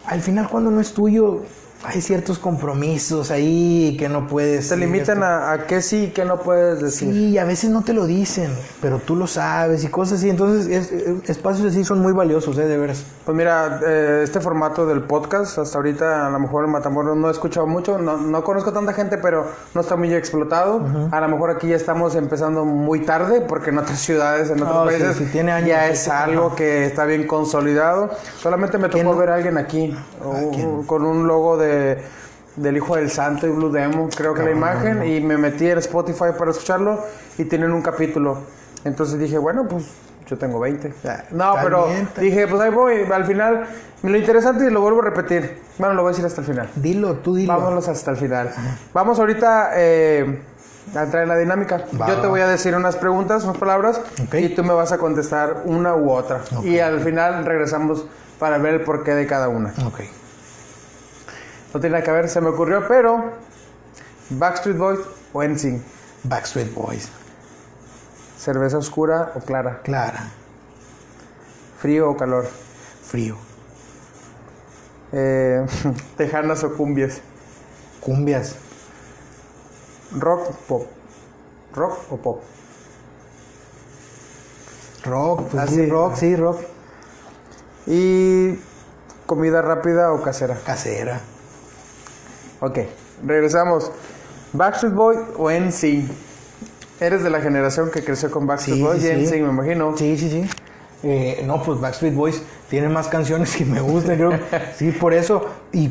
al 0.06 0.22
final, 0.22 0.48
cuando 0.50 0.72
no 0.72 0.82
es 0.82 0.94
tuyo, 0.94 1.42
hay 1.84 2.00
ciertos 2.02 2.38
compromisos 2.38 3.32
ahí 3.32 3.96
que 3.98 4.08
no 4.08 4.28
puedes. 4.28 4.70
Te 4.70 4.78
limitan 4.78 5.24
a, 5.24 5.52
a 5.52 5.66
qué 5.66 5.82
sí 5.82 6.04
y 6.06 6.08
qué 6.10 6.26
no 6.26 6.40
puedes 6.40 6.80
decir. 6.80 7.12
Sí, 7.12 7.30
y 7.30 7.38
a 7.40 7.44
veces 7.44 7.72
no 7.72 7.82
te 7.84 7.94
lo 7.94 8.06
dicen, 8.06 8.52
pero 8.82 9.00
tú 9.00 9.16
lo 9.16 9.26
sabes 9.26 9.84
y 9.84 9.88
cosas 9.88 10.20
así. 10.20 10.30
Entonces, 10.30 10.68
es- 10.68 10.92
es- 10.92 11.30
espacios 11.30 11.72
así 11.72 11.84
son 11.84 12.00
muy 12.00 12.14
valiosos, 12.14 12.58
¿eh? 12.60 12.66
De 12.68 12.78
veras. 12.78 13.04
Pues 13.26 13.36
mira, 13.36 13.80
eh, 13.86 14.22
este 14.24 14.40
formato 14.42 14.86
del 14.86 15.02
podcast, 15.04 15.58
hasta 15.58 15.78
ahorita 15.80 16.28
a 16.28 16.30
lo 16.30 16.40
mejor 16.40 16.66
en 16.66 16.72
Matamoros 16.72 17.18
no 17.18 17.28
he 17.30 17.32
escuchado 17.32 17.66
mucho, 17.66 17.98
no, 17.98 18.18
no 18.18 18.44
conozco 18.44 18.72
tanta 18.72 18.94
gente, 18.94 19.18
pero 19.18 19.48
no 19.74 19.82
está 19.82 19.96
muy 19.96 20.14
explotado. 20.14 20.86
A 21.12 21.20
lo 21.22 21.28
mejor 21.30 21.50
aquí 21.50 21.68
ya 21.70 21.76
estamos 21.78 22.14
empezando 22.16 22.64
muy 22.64 23.02
tarde, 23.06 23.42
porque 23.42 23.72
en 23.72 23.80
otras 23.80 24.00
ciudades, 24.00 24.50
en 24.52 24.62
otros 24.62 24.78
Ah, 24.78 24.86
sí, 24.92 25.00
países, 25.00 25.18
sí, 25.18 25.26
tiene 25.32 25.52
años 25.52 25.70
ya 25.70 25.86
este 25.88 25.94
es 25.94 26.08
algo 26.10 26.56
que 26.56 26.86
está 26.86 27.06
bien 27.06 27.26
consolidado. 27.26 28.10
Solamente 28.40 28.78
me 28.78 28.88
tocó 28.90 29.04
¿Quién? 29.04 29.18
ver 29.20 29.30
a 29.32 29.36
alguien 29.36 29.58
aquí, 29.58 29.96
o- 30.24 30.84
con 30.86 31.06
un 31.06 31.28
logo 31.28 31.58
de 31.58 31.71
del 32.56 32.78
Hijo 32.78 32.96
del 32.96 33.10
Santo 33.10 33.48
y 33.48 33.50
Blue 33.50 33.72
Demon, 33.72 34.10
creo 34.10 34.34
que 34.34 34.44
la 34.44 34.52
imagen, 34.52 35.04
y 35.06 35.22
me 35.22 35.38
metí 35.38 35.68
en 35.70 35.78
Spotify 35.78 36.32
para 36.38 36.52
escucharlo 36.52 37.04
y 37.38 37.46
tienen 37.46 37.72
un 37.72 37.82
capítulo. 37.82 38.40
Entonces 38.84 39.20
dije, 39.20 39.38
bueno, 39.38 39.68
pues 39.68 39.86
yo 40.28 40.38
tengo 40.38 40.60
20. 40.60 40.94
Ya. 41.04 41.26
No, 41.32 41.56
pero 41.62 41.88
dije, 42.20 42.48
pues 42.48 42.62
ahí 42.62 42.72
voy. 42.72 43.04
Al 43.12 43.26
final, 43.26 43.66
lo 44.04 44.18
interesante 44.18 44.66
y 44.66 44.70
lo 44.70 44.82
vuelvo 44.82 45.02
a 45.02 45.06
repetir. 45.06 45.62
Bueno, 45.78 45.94
lo 45.94 46.04
voy 46.04 46.10
a 46.10 46.14
decir 46.14 46.26
hasta 46.26 46.42
el 46.42 46.48
final. 46.48 46.70
Dilo, 46.76 47.16
tú 47.16 47.36
dilo. 47.36 47.54
Vámonos 47.54 47.88
hasta 47.88 48.12
el 48.12 48.18
final. 48.18 48.52
Vamos 48.94 49.20
ahorita 49.20 49.72
eh, 49.76 50.42
a 50.96 51.04
entrar 51.04 51.24
en 51.24 51.30
la 51.30 51.38
dinámica. 51.38 51.86
Va, 52.00 52.08
Yo 52.08 52.22
te 52.22 52.28
voy 52.28 52.42
a 52.42 52.48
decir 52.48 52.76
unas 52.76 52.96
preguntas, 52.96 53.44
unas 53.44 53.58
palabras, 53.58 54.02
y 54.34 54.50
tú 54.50 54.64
me 54.64 54.74
vas 54.74 54.92
a 54.92 54.98
contestar 54.98 55.64
una 55.66 55.96
u 55.96 56.12
otra. 56.12 56.42
Y 56.64 56.80
al 56.80 57.02
final 57.02 57.46
regresamos 57.46 58.06
para 58.40 58.58
ver 58.58 58.76
el 58.76 58.82
porqué 58.82 59.14
de 59.14 59.28
cada 59.28 59.50
una. 59.50 59.74
Ok. 59.86 60.02
No 61.74 61.80
tiene 61.80 61.94
nada 61.94 62.04
que 62.04 62.12
ver, 62.12 62.30
se 62.30 62.42
me 62.42 62.50
ocurrió, 62.50 62.86
pero 62.88 63.32
Backstreet 64.32 64.78
Boys 64.78 65.00
o 65.34 65.44
NSYNC, 65.44 65.82
Backstreet 66.24 66.74
Boys. 66.74 67.10
cerveza 68.38 68.78
oscura 68.78 69.32
o 69.36 69.40
clara, 69.40 69.82
Clara. 69.84 70.30
frío 71.80 72.10
o 72.10 72.18
calor, 72.18 72.48
Frío. 73.04 73.38
eh, 75.14 75.66
tejanas 76.18 76.64
o 76.64 76.74
cumbias, 76.76 77.22
Cumbias. 78.02 78.56
rock 80.18 80.50
o 80.50 80.54
pop, 80.68 80.88
rock 81.74 82.12
o 82.12 82.18
pop, 82.18 82.44
Rock. 85.06 85.48
Pues 85.50 85.64
Ah, 85.64 85.68
sí, 85.68 85.86
rock, 85.90 86.16
sí, 86.16 86.36
rock. 86.36 86.60
y 87.88 88.60
comida 89.26 89.62
rápida 89.62 90.12
o 90.14 90.22
casera. 90.22 90.60
Casera. 90.64 91.20
Ok, 92.62 92.78
regresamos. 93.26 93.92
Backstreet 94.54 94.94
Boy 94.94 95.18
o 95.38 95.50
NSYNC. 95.50 96.10
Eres 97.00 97.24
de 97.24 97.32
la 97.32 97.42
generación 97.42 97.90
que 97.90 98.04
creció 98.04 98.30
con 98.30 98.46
Backstreet 98.46 98.78
Sí, 98.78 98.84
Boys 98.84 99.02
sí, 99.02 99.08
y 99.08 99.12
sí. 99.12 99.24
NSYNC, 99.24 99.44
me 99.46 99.50
imagino. 99.50 99.98
Sí, 99.98 100.16
sí, 100.18 100.30
sí. 100.30 100.44
Eh, 101.04 101.44
no, 101.48 101.64
pues 101.64 101.80
Backstreet 101.80 102.14
Boys 102.14 102.44
tiene 102.70 102.88
más 102.88 103.08
canciones 103.08 103.56
que 103.56 103.66
me 103.66 103.82
gustan, 103.82 104.16
creo. 104.18 104.32
Sí, 104.78 104.92
por 104.92 105.14
eso. 105.16 105.48
Y 105.74 105.90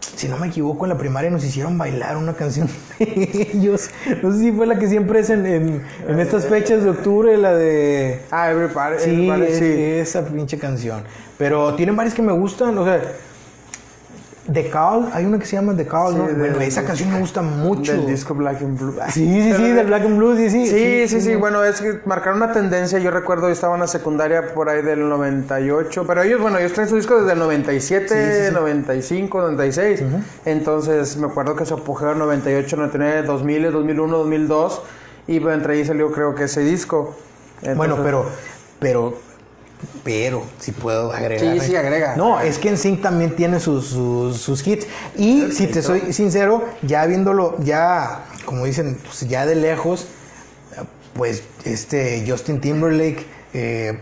si 0.00 0.28
no 0.28 0.38
me 0.38 0.46
equivoco, 0.46 0.86
en 0.86 0.90
la 0.90 0.96
primaria 0.96 1.28
nos 1.28 1.44
hicieron 1.44 1.76
bailar 1.76 2.16
una 2.16 2.32
canción 2.32 2.70
de 2.98 3.50
ellos. 3.52 3.90
No 4.22 4.32
sé 4.32 4.38
si 4.38 4.52
fue 4.52 4.66
la 4.66 4.78
que 4.78 4.88
siempre 4.88 5.20
es 5.20 5.28
en, 5.28 5.44
en, 5.44 5.82
en 6.08 6.20
estas 6.20 6.46
fechas 6.46 6.82
de 6.82 6.88
octubre, 6.88 7.36
la 7.36 7.54
de... 7.54 8.22
Ah, 8.30 8.50
Everybody. 8.50 8.94
Sí, 9.00 9.10
Everybody, 9.10 9.52
sí. 9.52 9.82
esa 10.00 10.24
pinche 10.24 10.58
canción. 10.58 11.02
Pero 11.36 11.74
tienen 11.74 11.94
varias 11.94 12.14
que 12.14 12.22
me 12.22 12.32
gustan, 12.32 12.78
o 12.78 12.84
sea... 12.86 13.02
The 14.52 14.70
Call, 14.70 15.10
hay 15.12 15.24
una 15.24 15.38
que 15.38 15.46
se 15.46 15.56
llama 15.56 15.74
The 15.76 15.86
Call, 15.86 16.12
Sí, 16.12 16.18
¿no? 16.18 16.24
Bueno, 16.38 16.60
esa 16.60 16.84
canción 16.84 17.12
me 17.12 17.18
gusta 17.18 17.42
mucho. 17.42 17.92
Del 17.92 18.06
disco 18.06 18.34
Black 18.34 18.62
and 18.62 18.78
Blue. 18.78 18.94
Sí, 19.10 19.42
sí, 19.42 19.52
sí, 19.56 19.72
del 19.72 19.86
Black 19.86 20.02
and 20.04 20.18
Blue, 20.18 20.36
sí, 20.36 20.50
sí. 20.50 20.66
Sí, 20.66 21.08
sí, 21.08 21.20
sí, 21.20 21.34
Bueno, 21.34 21.64
es 21.64 21.80
que 21.80 22.00
marcaron 22.04 22.42
una 22.42 22.52
tendencia. 22.52 22.98
Yo 22.98 23.10
recuerdo, 23.10 23.48
yo 23.48 23.52
estaba 23.52 23.74
en 23.74 23.80
la 23.80 23.86
secundaria 23.86 24.54
por 24.54 24.68
ahí 24.68 24.82
del 24.82 25.08
98. 25.08 26.04
Pero 26.06 26.22
ellos, 26.22 26.40
bueno, 26.40 26.58
ellos 26.58 26.72
traen 26.72 26.88
su 26.88 26.96
disco 26.96 27.18
desde 27.18 27.32
el 27.32 27.38
97, 27.38 28.08
Sí, 28.08 28.14
sí, 28.14 28.48
sí. 28.48 28.54
95, 28.54 29.40
96. 29.40 30.02
Entonces, 30.44 31.16
me 31.16 31.26
acuerdo 31.26 31.56
que 31.56 31.66
su 31.66 31.74
apogeo 31.74 32.12
en 32.12 32.18
98, 32.18 32.76
99, 32.76 33.22
2000, 33.22 33.72
2001, 33.72 34.18
2002. 34.18 34.82
Y 35.28 35.36
entre 35.36 35.74
ahí 35.74 35.84
salió, 35.84 36.12
creo 36.12 36.34
que 36.34 36.44
ese 36.44 36.60
disco. 36.60 37.16
Bueno, 37.74 37.98
pero, 38.02 38.26
pero, 38.78 39.18
pero, 40.02 40.44
si 40.58 40.72
puedo 40.72 41.12
agregar. 41.12 41.60
Sí, 41.60 41.66
sí, 41.66 41.76
agrega. 41.76 42.16
No, 42.16 42.40
es 42.40 42.58
que 42.58 42.68
en 42.68 42.78
Sync 42.78 43.02
también 43.02 43.34
tiene 43.36 43.60
sus, 43.60 43.86
sus, 43.86 44.38
sus 44.38 44.66
hits. 44.66 44.86
Y 45.16 45.50
si 45.52 45.66
te 45.66 45.82
soy 45.82 46.12
sincero, 46.12 46.64
ya 46.82 47.04
viéndolo, 47.06 47.56
ya, 47.58 48.24
como 48.44 48.64
dicen, 48.64 48.98
pues 49.04 49.28
ya 49.28 49.46
de 49.46 49.56
lejos, 49.56 50.06
pues 51.14 51.42
este 51.64 52.24
Justin 52.26 52.60
Timberlake, 52.60 53.26
eh, 53.52 53.98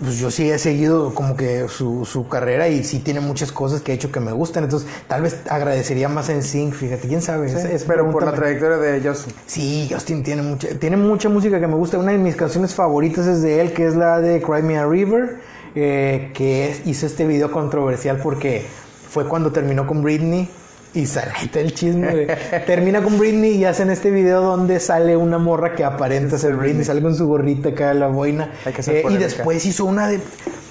pues 0.00 0.18
yo 0.18 0.30
sí 0.30 0.50
he 0.50 0.58
seguido 0.58 1.14
como 1.14 1.36
que 1.36 1.68
su, 1.68 2.04
su 2.04 2.28
carrera 2.28 2.68
y 2.68 2.84
sí 2.84 2.98
tiene 2.98 3.20
muchas 3.20 3.52
cosas 3.52 3.80
que 3.80 3.92
ha 3.92 3.94
hecho 3.94 4.10
que 4.10 4.20
me 4.20 4.32
gustan. 4.32 4.64
Entonces, 4.64 4.88
tal 5.06 5.22
vez 5.22 5.40
agradecería 5.48 6.08
más 6.08 6.28
en 6.28 6.42
Sync, 6.42 6.74
fíjate, 6.74 7.08
quién 7.08 7.22
sabe. 7.22 7.48
Sí, 7.48 7.84
pero 7.86 8.10
por 8.10 8.24
la 8.24 8.32
trayectoria 8.32 8.76
de 8.78 9.06
Justin. 9.06 9.34
Sí, 9.46 9.88
Justin 9.90 10.22
tiene 10.22 10.42
mucha, 10.42 10.68
tiene 10.78 10.96
mucha 10.96 11.28
música 11.28 11.60
que 11.60 11.66
me 11.66 11.74
gusta. 11.74 11.98
Una 11.98 12.12
de 12.12 12.18
mis 12.18 12.36
canciones 12.36 12.74
favoritas 12.74 13.26
es 13.26 13.42
de 13.42 13.60
él, 13.60 13.72
que 13.72 13.86
es 13.86 13.94
la 13.94 14.20
de 14.20 14.42
Cry 14.42 14.62
Me 14.62 14.78
a 14.78 14.86
River, 14.86 15.38
eh, 15.74 16.30
que 16.34 16.80
hizo 16.84 17.06
este 17.06 17.26
video 17.26 17.50
controversial 17.50 18.20
porque 18.22 18.66
fue 19.08 19.26
cuando 19.28 19.52
terminó 19.52 19.86
con 19.86 20.02
Britney. 20.02 20.48
Y 20.94 21.06
sale 21.06 21.30
el 21.54 21.74
chisme. 21.74 22.26
termina 22.66 23.02
con 23.02 23.18
Britney 23.18 23.52
y 23.56 23.64
hacen 23.64 23.90
este 23.90 24.10
video 24.10 24.40
donde 24.40 24.80
sale 24.80 25.16
una 25.16 25.38
morra 25.38 25.74
que 25.74 25.84
aparenta 25.84 26.38
ser 26.38 26.54
Britney, 26.56 26.84
sale 26.84 27.02
con 27.02 27.14
su 27.14 27.26
gorrita 27.26 27.68
acá 27.70 27.92
la 27.94 28.08
boina. 28.08 28.52
Hay 28.64 28.72
que 28.72 28.80
hacer 28.80 28.96
Eh, 28.96 29.04
y 29.10 29.16
después 29.16 29.64
hizo 29.66 29.84
una 29.84 30.08
de. 30.08 30.18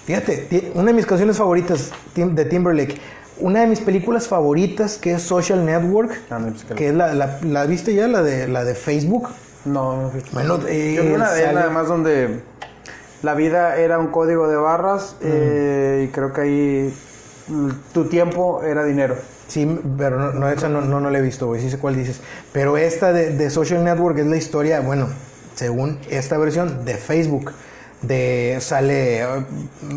Fíjate, 0.05 0.71
una 0.73 0.85
de 0.85 0.93
mis 0.93 1.05
canciones 1.05 1.37
favoritas 1.37 1.91
de 2.15 2.45
Timberlake. 2.45 2.97
Una 3.39 3.61
de 3.61 3.67
mis 3.67 3.79
películas 3.81 4.27
favoritas 4.27 4.97
que 4.97 5.13
es 5.13 5.21
Social 5.21 5.63
Network. 5.63 6.11
Ah, 6.31 6.39
no, 6.39 6.47
pues 6.49 6.63
que- 6.63 6.73
que 6.73 6.87
es 6.89 6.93
la, 6.95 7.13
la, 7.13 7.37
¿la 7.43 7.65
viste 7.67 7.93
ya, 7.93 8.07
la 8.07 8.23
de, 8.23 8.47
la 8.47 8.63
de 8.63 8.73
Facebook. 8.73 9.29
No, 9.65 10.01
no. 10.01 10.11
Bueno, 10.31 10.59
eh, 10.67 10.93
Yo 10.97 11.03
vi 11.03 11.09
una 11.11 11.31
de 11.31 11.41
sale- 11.43 11.53
nada 11.53 11.69
más 11.69 11.87
donde 11.87 12.39
la 13.21 13.35
vida 13.35 13.77
era 13.77 13.99
un 13.99 14.07
código 14.07 14.47
de 14.47 14.55
barras 14.55 15.15
eh, 15.21 16.05
y 16.07 16.11
creo 16.11 16.33
que 16.33 16.41
ahí 16.41 16.93
mm, 17.49 17.69
tu 17.93 18.05
tiempo 18.05 18.63
era 18.63 18.83
dinero. 18.83 19.15
Sí, 19.47 19.79
pero 19.97 20.19
no, 20.19 20.33
no, 20.33 20.49
esa 20.49 20.67
no, 20.67 20.81
no, 20.81 20.99
no 20.99 21.09
la 21.09 21.19
he 21.19 21.21
visto, 21.21 21.47
güey, 21.47 21.61
sí 21.61 21.69
sé 21.69 21.77
cuál 21.77 21.95
dices. 21.95 22.19
Pero 22.51 22.77
esta 22.77 23.13
de, 23.13 23.31
de 23.31 23.49
Social 23.49 23.83
Network 23.83 24.17
es 24.19 24.27
la 24.27 24.35
historia, 24.37 24.81
bueno, 24.81 25.07
según 25.55 25.99
esta 26.09 26.37
versión, 26.37 26.85
de 26.85 26.95
Facebook. 26.95 27.51
De 28.01 28.57
sale 28.59 29.21
eh, 29.21 29.27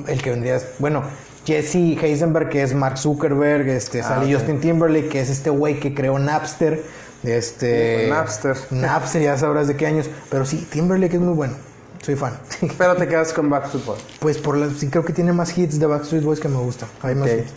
el 0.07 0.23
que 0.23 0.31
vendría, 0.31 0.59
bueno, 0.79 1.03
Jesse 1.45 1.99
Heisenberg, 2.01 2.49
que 2.49 2.63
es 2.63 2.75
Mark 2.75 2.97
Zuckerberg, 2.97 3.69
este, 3.69 4.01
Ah, 4.01 4.09
sale. 4.09 4.33
Justin 4.33 4.61
Timberlake, 4.61 5.09
que 5.09 5.21
es 5.21 5.31
este 5.31 5.51
güey 5.51 5.81
que 5.81 5.95
creó 5.95 6.19
Napster. 6.19 6.83
Este, 7.23 8.07
Napster. 8.09 8.57
Napster, 8.71 9.21
ya 9.23 9.37
sabrás 9.37 9.69
de 9.69 9.77
qué 9.77 9.87
años. 9.87 10.09
Pero 10.31 10.47
sí, 10.47 10.67
Timberlake 10.71 11.15
es 11.15 11.21
muy 11.21 11.35
bueno. 11.35 11.55
Soy 12.03 12.17
fan. 12.17 12.39
Pero 12.79 12.97
te 12.97 13.07
quedas 13.07 13.33
con 13.35 13.51
Backstreet 13.51 13.85
Boys. 13.85 14.01
Pues 14.21 14.39
por 14.39 14.57
la, 14.57 14.71
sí 14.71 14.89
creo 14.89 15.05
que 15.05 15.13
tiene 15.13 15.33
más 15.35 15.57
hits 15.57 15.79
de 15.79 15.85
Backstreet 15.85 16.25
Boys 16.25 16.41
que 16.41 16.49
me 16.49 16.57
gusta. 16.57 16.87
Hay 17.03 17.15
más 17.15 17.29
hits. 17.29 17.53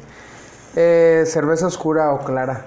Eh, 0.76 1.24
cerveza 1.28 1.68
oscura 1.68 2.12
o 2.14 2.20
clara. 2.24 2.66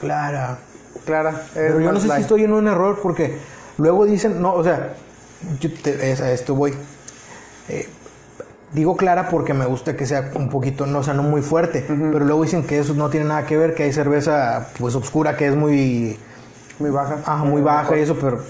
Clara. 0.00 0.58
Clara. 1.04 1.42
Pero 1.54 1.80
yo 1.80 1.92
no 1.92 2.00
sé 2.00 2.08
si 2.14 2.20
estoy 2.20 2.44
en 2.44 2.52
un 2.52 2.68
error 2.68 2.98
porque 3.02 3.38
luego 3.78 4.04
dicen, 4.04 4.40
no, 4.42 4.52
o 4.54 4.62
sea, 4.62 4.94
yo 5.60 5.70
te- 5.82 6.10
es- 6.12 6.20
a 6.20 6.30
esto 6.32 6.54
voy. 6.54 6.74
Eh, 7.68 7.88
digo 8.72 8.96
clara 8.96 9.28
porque 9.30 9.54
me 9.54 9.64
gusta 9.64 9.96
que 9.96 10.06
sea 10.06 10.30
un 10.34 10.50
poquito, 10.50 10.84
no, 10.86 10.98
o 10.98 11.02
sea, 11.02 11.14
no 11.14 11.22
muy 11.22 11.40
fuerte, 11.40 11.84
pero 11.88 12.24
luego 12.24 12.42
dicen 12.42 12.64
que 12.64 12.78
eso 12.78 12.92
no 12.94 13.08
tiene 13.08 13.26
nada 13.26 13.46
que 13.46 13.56
ver, 13.56 13.74
que 13.74 13.84
hay 13.84 13.92
cerveza 13.92 14.68
pues 14.78 14.94
oscura 14.94 15.36
que 15.36 15.46
es 15.48 15.56
muy, 15.56 16.18
Muy 16.78 16.90
baja. 16.90 17.18
ah, 17.24 17.44
muy 17.44 17.62
baja 17.62 17.96
y 17.96 18.00
eso, 18.02 18.16
pero 18.20 18.42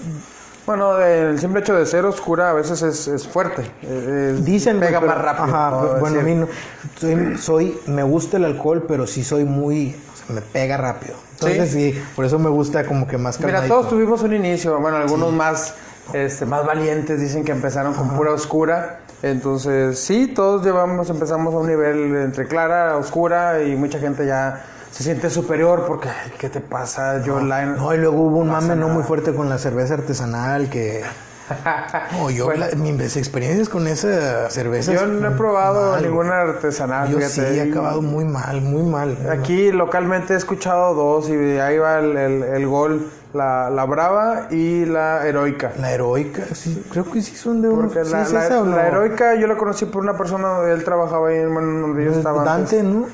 Bueno, 0.69 0.99
el 1.01 1.39
simple 1.39 1.61
hecho 1.61 1.75
de 1.75 1.83
ser 1.87 2.05
oscura 2.05 2.51
a 2.51 2.53
veces 2.53 2.83
es, 2.83 3.07
es 3.07 3.27
fuerte. 3.27 3.63
es- 3.81 4.45
Dicen 4.45 4.79
pega 4.79 4.99
pero- 4.99 5.11
más 5.15 5.19
rápido. 5.25 5.45
Ajá, 5.45 5.69
bueno, 5.99 6.19
a 6.19 6.21
decir. 6.21 6.23
mí 6.23 6.35
no. 6.35 6.47
Soy, 6.95 7.37
soy- 7.39 7.79
me 7.87 8.03
gusta 8.03 8.37
el 8.37 8.45
alcohol, 8.45 8.85
pero 8.87 9.07
sí 9.07 9.23
soy 9.23 9.45
muy. 9.45 9.95
o 10.13 10.15
sea, 10.27 10.35
me 10.35 10.41
pega 10.41 10.77
rápido. 10.77 11.15
Entonces 11.31 11.71
sí, 11.71 11.99
por 12.15 12.23
eso 12.23 12.37
me 12.37 12.51
gusta 12.51 12.85
como 12.85 13.07
que 13.07 13.17
más 13.17 13.39
Mira, 13.39 13.53
calmadito. 13.53 13.73
todos 13.77 13.89
tuvimos 13.89 14.21
un 14.21 14.35
inicio, 14.35 14.79
bueno, 14.79 14.97
algunos 14.97 15.33
más, 15.33 15.73
este, 16.13 16.45
más 16.45 16.63
valientes 16.63 17.19
dicen 17.19 17.43
que 17.43 17.51
empezaron 17.51 17.95
con 17.95 18.09
pura 18.11 18.31
oscura. 18.31 18.99
Entonces, 19.23 19.97
sí, 19.97 20.27
todos 20.27 20.63
llevamos, 20.63 21.09
empezamos 21.09 21.51
a 21.51 21.57
un 21.57 21.65
nivel 21.67 22.15
entre 22.15 22.45
clara, 22.45 22.95
oscura 22.95 23.63
y 23.63 23.75
mucha 23.75 23.97
gente 23.97 24.23
ya 24.27 24.63
se 24.91 25.03
siente 25.03 25.29
superior 25.29 25.85
porque, 25.87 26.09
¿qué 26.37 26.49
te 26.49 26.59
pasa? 26.59 27.21
Yo 27.23 27.39
la... 27.39 27.65
No, 27.65 27.93
y 27.93 27.97
luego 27.97 28.21
hubo 28.23 28.37
un 28.39 28.49
mame 28.49 28.69
no 28.69 28.75
nada. 28.75 28.93
muy 28.93 29.03
fuerte 29.03 29.33
con 29.33 29.47
la 29.49 29.57
cerveza 29.57 29.93
artesanal 29.95 30.69
que. 30.69 31.03
No, 32.11 32.29
yo 32.29 32.45
Bueno. 32.45 32.67
la- 32.67 32.75
mis 32.75 33.17
experiencias 33.17 33.69
con 33.69 33.87
esa 33.87 34.49
cerveza. 34.51 34.93
Yo 34.93 35.07
no 35.07 35.29
he 35.29 35.31
probado 35.31 35.93
mal, 35.93 36.03
ninguna 36.03 36.41
artesanal, 36.41 37.09
Yo 37.09 37.17
fíjate. 37.17 37.33
sí, 37.33 37.41
he 37.59 37.71
acabado 37.71 38.03
muy 38.03 38.23
mal, 38.23 38.61
muy 38.61 38.83
mal. 38.83 39.17
Aquí 39.31 39.71
localmente 39.71 40.35
he 40.35 40.37
escuchado 40.37 40.93
dos 40.93 41.27
y 41.29 41.33
ahí 41.57 41.79
va 41.79 41.97
el, 41.99 42.15
el- 42.17 42.43
el 42.43 42.67
gol, 42.67 43.09
la, 43.33 43.71
la 43.71 43.85
brava 43.85 44.45
y 44.51 44.85
la 44.85 45.25
heroica. 45.25 45.71
La 45.79 45.91
heroica, 45.91 46.43
sí, 46.53 46.83
creo 46.91 47.09
que 47.11 47.19
sí 47.23 47.35
son 47.35 47.63
de 47.63 47.69
unos. 47.69 47.93
Porque 47.93 48.05
¿sí 48.05 48.11
la, 48.11 48.21
es 48.21 48.29
esa 48.31 48.49
no? 48.63 48.75
la 48.75 48.87
heroica 48.87 49.33
yo 49.33 49.47
la 49.47 49.57
conocí 49.57 49.85
por 49.85 50.03
una 50.03 50.15
persona, 50.15 50.59
él 50.71 50.83
trabajaba 50.83 51.29
ahí 51.29 51.37
en 51.37 51.53
donde 51.55 52.05
yo 52.05 52.11
estaba. 52.11 52.41
antes. 52.53 52.71
Dante, 52.79 52.83
¿no? 52.83 53.07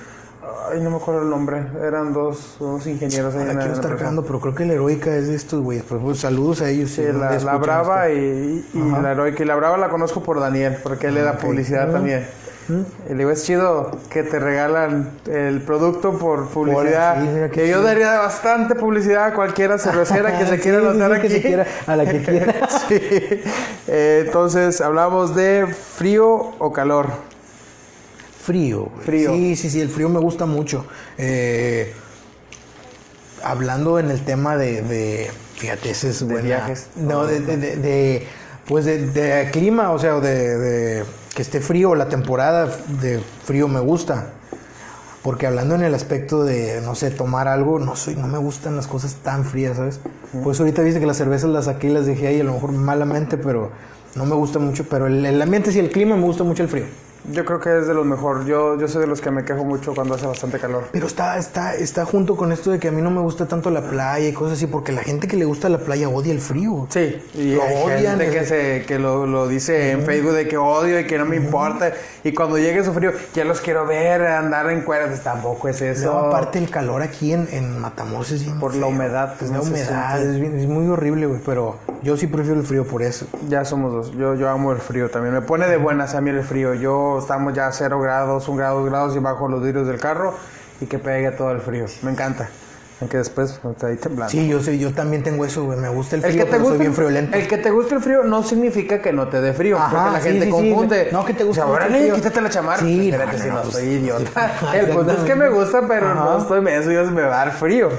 Ay, 0.71 0.81
no 0.81 0.89
me 0.89 0.97
acuerdo 0.97 1.21
el 1.21 1.29
nombre. 1.29 1.63
Eran 1.81 2.13
dos, 2.13 2.57
dos 2.59 2.85
ingenieros 2.87 3.35
ahí 3.35 3.45
La 3.45 3.51
en 3.51 3.57
quiero 3.57 3.73
estar 3.73 3.95
cagando, 3.97 4.23
pero 4.23 4.39
creo 4.39 4.55
que 4.55 4.65
la 4.65 4.73
heroica 4.73 5.15
es 5.15 5.27
de 5.27 5.35
estos, 5.35 5.61
güey. 5.61 5.81
Pero, 5.87 6.01
pues, 6.01 6.19
saludos 6.19 6.61
a 6.61 6.69
ellos. 6.69 6.89
Sí, 6.89 7.01
si 7.03 7.07
un 7.07 7.19
la, 7.19 7.37
la 7.37 7.57
brava 7.57 8.09
y, 8.09 8.65
la 9.01 9.11
heroica. 9.11 9.43
Y 9.43 9.45
la 9.45 9.55
brava 9.55 9.77
la 9.77 9.89
conozco 9.89 10.21
por 10.23 10.39
Daniel, 10.39 10.77
porque 10.83 11.07
él 11.07 11.15
le 11.15 11.21
da 11.21 11.37
publicidad 11.37 11.91
también. 11.91 12.25
Y 12.67 13.09
le 13.09 13.15
digo, 13.15 13.29
es 13.29 13.43
chido 13.43 13.91
que 14.09 14.23
te 14.23 14.39
regalan 14.39 15.11
el 15.31 15.61
producto 15.61 16.17
por 16.17 16.47
publicidad. 16.47 17.21
sí, 17.21 17.51
que 17.51 17.67
yo 17.67 17.77
chido. 17.77 17.83
daría 17.83 18.17
bastante 18.17 18.73
publicidad 18.73 19.25
a 19.25 19.33
cualquiera 19.33 19.77
cervecera 19.77 20.37
que 20.39 20.45
se 20.47 20.59
quiera 20.59 20.79
sí, 20.79 20.85
anotar 20.87 21.15
sí, 21.15 21.21
que 21.21 21.27
aquí. 21.27 21.35
se 21.35 21.41
quiera, 21.41 21.67
a 21.85 21.95
la 21.95 22.05
que 22.05 22.21
quiera. 22.21 22.53
Eh, 23.87 24.23
entonces, 24.25 24.81
hablamos 24.81 25.35
de 25.35 25.67
frío 25.67 26.25
o 26.57 26.73
calor. 26.73 27.34
Frío, 28.45 28.89
güey. 28.93 29.05
Frío. 29.05 29.33
Sí, 29.33 29.55
sí, 29.55 29.69
sí, 29.69 29.81
el 29.81 29.89
frío 29.89 30.07
me 30.09 30.19
gusta 30.19 30.45
mucho. 30.45 30.85
Eh, 31.17 31.93
hablando 33.43 33.99
en 33.99 34.11
el 34.11 34.21
tema 34.21 34.57
de, 34.57 34.81
de- 34.81 35.29
fíjate, 35.55 35.91
ese 35.91 36.09
es 36.09 36.23
buena- 36.23 36.41
viajes. 36.41 36.87
No, 36.95 37.25
de, 37.25 37.39
de- 37.39 37.57
de- 37.57 37.75
de- 37.77 38.27
pues 38.67 38.85
de, 38.85 39.05
de 39.07 39.49
clima, 39.51 39.91
o 39.91 39.99
sea, 39.99 40.19
de, 40.19 40.57
de 40.57 41.05
que 41.35 41.41
esté 41.41 41.59
frío, 41.61 41.95
la 41.95 42.07
temporada 42.09 42.69
de 43.01 43.19
frío 43.45 43.67
me 43.67 43.79
gusta. 43.79 44.29
Porque 45.21 45.47
hablando 45.47 45.73
en 45.73 45.83
el 45.83 45.95
aspecto 45.95 46.43
de, 46.43 46.81
no 46.81 46.93
sé, 46.93 47.09
tomar 47.09 47.47
algo, 47.47 47.79
no 47.79 47.95
soy, 47.95 48.15
no 48.15 48.27
me 48.27 48.37
gustan 48.37 48.75
las 48.75 48.85
cosas 48.85 49.15
tan 49.23 49.43
frías, 49.43 49.77
¿sabes? 49.77 49.99
Pues 50.43 50.59
ahorita 50.59 50.83
viste 50.83 50.99
que 50.99 51.07
las 51.07 51.17
cervezas 51.17 51.49
las 51.49 51.65
saqué 51.65 51.87
y 51.87 51.93
las 51.93 52.05
dejé 52.05 52.27
ahí, 52.27 52.41
a 52.41 52.43
lo 52.43 52.53
mejor 52.53 52.71
malamente, 52.73 53.37
pero 53.37 53.71
no 54.13 54.25
me 54.25 54.35
gusta 54.35 54.59
mucho. 54.59 54.85
Pero 54.87 55.07
el, 55.07 55.25
el 55.25 55.41
ambiente 55.41 55.71
sí, 55.71 55.79
el 55.79 55.89
clima 55.89 56.15
me 56.15 56.23
gusta 56.23 56.43
mucho 56.43 56.61
el 56.61 56.69
frío. 56.69 56.85
Yo 57.31 57.43
creo 57.45 57.59
que 57.59 57.77
es 57.79 57.87
de 57.87 57.93
los 57.93 58.05
mejor. 58.05 58.45
Yo, 58.45 58.77
yo 58.79 58.87
soy 58.87 59.01
de 59.01 59.07
los 59.07 59.21
que 59.21 59.31
me 59.31 59.43
quejo 59.45 59.63
mucho 59.63 59.93
cuando 59.93 60.15
hace 60.15 60.27
bastante 60.27 60.59
calor. 60.59 60.83
Pero 60.91 61.07
está, 61.07 61.37
está, 61.37 61.73
está 61.75 62.05
junto 62.05 62.35
con 62.35 62.51
esto 62.51 62.71
de 62.71 62.79
que 62.79 62.89
a 62.89 62.91
mí 62.91 63.01
no 63.01 63.09
me 63.11 63.21
gusta 63.21 63.47
tanto 63.47 63.69
la 63.69 63.81
playa 63.81 64.27
y 64.27 64.33
cosas 64.33 64.57
así, 64.57 64.67
porque 64.67 64.91
la 64.91 65.01
gente 65.03 65.27
que 65.27 65.35
le 65.37 65.45
gusta 65.45 65.69
la 65.69 65.79
playa 65.79 66.07
odia 66.09 66.31
el 66.33 66.39
frío. 66.39 66.87
Sí, 66.89 67.21
y 67.33 67.55
Lo 67.55 67.63
hay 67.63 67.75
odian, 67.99 68.19
gente 68.19 68.29
que, 68.37 68.45
se, 68.45 68.85
que 68.87 68.99
lo, 68.99 69.25
lo 69.25 69.47
dice 69.47 69.91
en 69.91 70.03
Facebook 70.03 70.33
de 70.33 70.47
que 70.47 70.57
odio 70.57 70.99
y 70.99 71.05
que 71.07 71.17
no 71.17 71.25
me 71.25 71.35
importa. 71.35 71.91
Y 72.23 72.33
cuando 72.33 72.57
llegue 72.57 72.83
su 72.83 72.93
frío, 72.93 73.11
ya 73.33 73.43
los 73.45 73.61
quiero 73.61 73.85
ver 73.85 74.21
andar 74.25 74.69
en 74.69 74.81
cueras. 74.81 75.09
Pues 75.09 75.21
tampoco 75.23 75.67
es 75.67 75.81
eso. 75.81 76.11
No, 76.11 76.17
aparte 76.27 76.59
el 76.59 76.69
calor 76.69 77.01
aquí 77.01 77.33
en, 77.33 77.47
en 77.51 77.79
Matamoros 77.79 78.31
es 78.31 78.43
bien 78.43 78.59
Por 78.59 78.75
la 78.75 78.87
humedad, 78.87 79.35
Es 79.41 79.49
no 79.51 79.57
la 79.57 79.63
humedad, 79.63 80.21
es, 80.21 80.39
bien- 80.39 80.57
es 80.59 80.67
muy 80.67 80.87
horrible, 80.87 81.25
güey, 81.27 81.39
pero 81.45 81.77
yo 82.01 82.17
sí 82.17 82.27
prefiero 82.27 82.59
el 82.59 82.65
frío 82.65 82.85
por 82.85 83.01
eso. 83.01 83.25
Ya 83.49 83.65
somos 83.65 83.91
dos. 83.91 84.11
Yo, 84.17 84.35
yo 84.35 84.49
amo 84.49 84.71
el 84.71 84.79
frío 84.79 85.09
también. 85.09 85.33
Me 85.33 85.41
pone 85.41 85.67
de 85.67 85.77
buenas 85.77 86.15
a 86.15 86.21
mí 86.21 86.29
el 86.29 86.43
frío. 86.43 86.73
Yo 86.73 87.14
estamos 87.19 87.53
ya 87.53 87.67
a 87.67 87.71
0 87.71 87.99
grados, 87.99 88.47
1 88.47 88.57
grado, 88.57 88.79
2 88.81 88.89
grados 88.89 89.15
y 89.15 89.19
bajo 89.19 89.47
los 89.47 89.61
vidrios 89.63 89.87
del 89.87 89.99
carro 89.99 90.33
y 90.81 90.85
que 90.85 90.99
pegue 90.99 91.31
todo 91.31 91.51
el 91.51 91.61
frío. 91.61 91.85
Me 92.01 92.11
encanta. 92.11 92.49
Aunque 93.01 93.17
después 93.17 93.59
está 93.69 93.87
ahí 93.87 93.97
temblando. 93.97 94.31
Sí, 94.31 94.47
yo 94.47 94.61
sé, 94.63 94.77
yo 94.79 94.93
también 94.93 95.21
tengo 95.21 95.43
eso, 95.43 95.65
güey, 95.65 95.77
me 95.77 95.89
gusta 95.89 96.15
el 96.15 96.23
El 96.23 96.31
frío, 96.31 96.45
que, 96.45 96.49
te 96.49 96.51
pero 96.51 96.63
soy 96.63 96.69
guste, 96.71 96.83
bien 96.83 96.93
friolento. 96.93 97.37
el 97.37 97.47
que 97.47 97.57
te 97.57 97.69
guste 97.69 97.95
el 97.95 98.01
frío 98.01 98.23
no 98.23 98.41
significa 98.41 99.01
que 99.01 99.11
no 99.11 99.27
te 99.27 99.41
dé 99.41 99.51
frío. 99.53 99.77
Ajá, 99.77 99.89
porque 99.89 100.11
la 100.13 100.21
sí, 100.21 100.29
gente 100.29 100.45
sí, 100.45 100.51
sí. 100.51 100.69
confunde. 100.69 101.09
No, 101.11 101.25
que 101.25 101.33
te 101.33 101.43
gusta 101.43 101.65
O 101.65 101.67
sea, 101.67 101.73
mucho 101.85 101.93
el 101.93 102.01
frío. 102.01 102.15
quítate 102.15 102.41
la 102.41 102.49
chamarra. 102.49 102.79
Sí, 102.79 103.09
Espérate, 103.09 103.37
no, 103.37 103.43
si 103.43 103.49
no, 103.49 103.55
no, 103.55 103.61
pues, 103.63 103.73
soy 103.75 103.85
idiota. 103.85 104.51
sí. 104.71 104.77
el 104.77 104.85
punto 104.87 105.11
es 105.11 105.19
que 105.19 105.35
me 105.35 105.49
gusta, 105.49 105.81
pero 105.87 106.15
no 106.15 106.37
estoy 106.37 106.61
menso 106.61 106.89
y 106.91 106.95
me 107.11 107.21
va 107.23 107.41
a 107.41 107.45
dar 107.45 107.51
frío. 107.51 107.89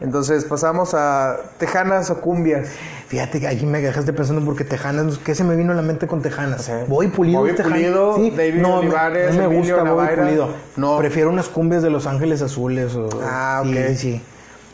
Entonces 0.00 0.44
pasamos 0.44 0.94
a 0.94 1.36
tejanas 1.58 2.08
o 2.10 2.20
cumbias. 2.20 2.68
Fíjate 3.14 3.38
que 3.38 3.46
aquí 3.46 3.64
me 3.64 3.80
dejaste 3.80 4.12
pensando 4.12 4.44
porque 4.44 4.64
Tejanas, 4.64 5.18
¿qué 5.18 5.36
se 5.36 5.44
me 5.44 5.54
vino 5.54 5.70
a 5.70 5.76
la 5.76 5.82
mente 5.82 6.08
con 6.08 6.20
Tejanas? 6.20 6.62
Sí. 6.64 6.72
Voy 6.88 7.06
pulido. 7.06 7.44
Tejana. 7.44 7.76
Pulido, 7.76 8.18
David 8.36 8.54
no, 8.60 8.68
me- 8.70 8.74
Olivares, 8.88 9.36
no 9.36 9.48
me 9.48 9.56
gusta 9.56 9.84
Navaira. 9.84 10.24
Pulido. 10.24 10.48
No. 10.74 10.98
Prefiero 10.98 11.30
unas 11.30 11.48
cumbias 11.48 11.84
de 11.84 11.90
Los 11.90 12.08
Ángeles 12.08 12.42
Azules. 12.42 12.92
O, 12.96 13.08
Ah, 13.22 13.62
sí, 13.64 13.70
ok. 13.70 13.96
Sí, 13.96 14.20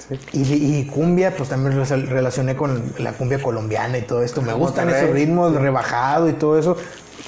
sí. 0.09 0.19
Y, 0.33 0.79
y 0.79 0.87
cumbia, 0.87 1.37
pues 1.37 1.51
también 1.51 1.79
relacioné 2.09 2.57
con 2.57 2.83
la 2.99 3.13
cumbia 3.13 3.43
colombiana 3.43 3.99
y 3.99 4.03
todo 4.03 4.23
esto. 4.23 4.41
Me 4.41 4.55
gustan 4.55 4.87
Monterrey. 4.87 5.05
esos 5.05 5.15
ritmos, 5.15 5.55
rebajado 5.55 6.31
y 6.31 6.33
todo 6.33 6.59
eso. 6.59 6.79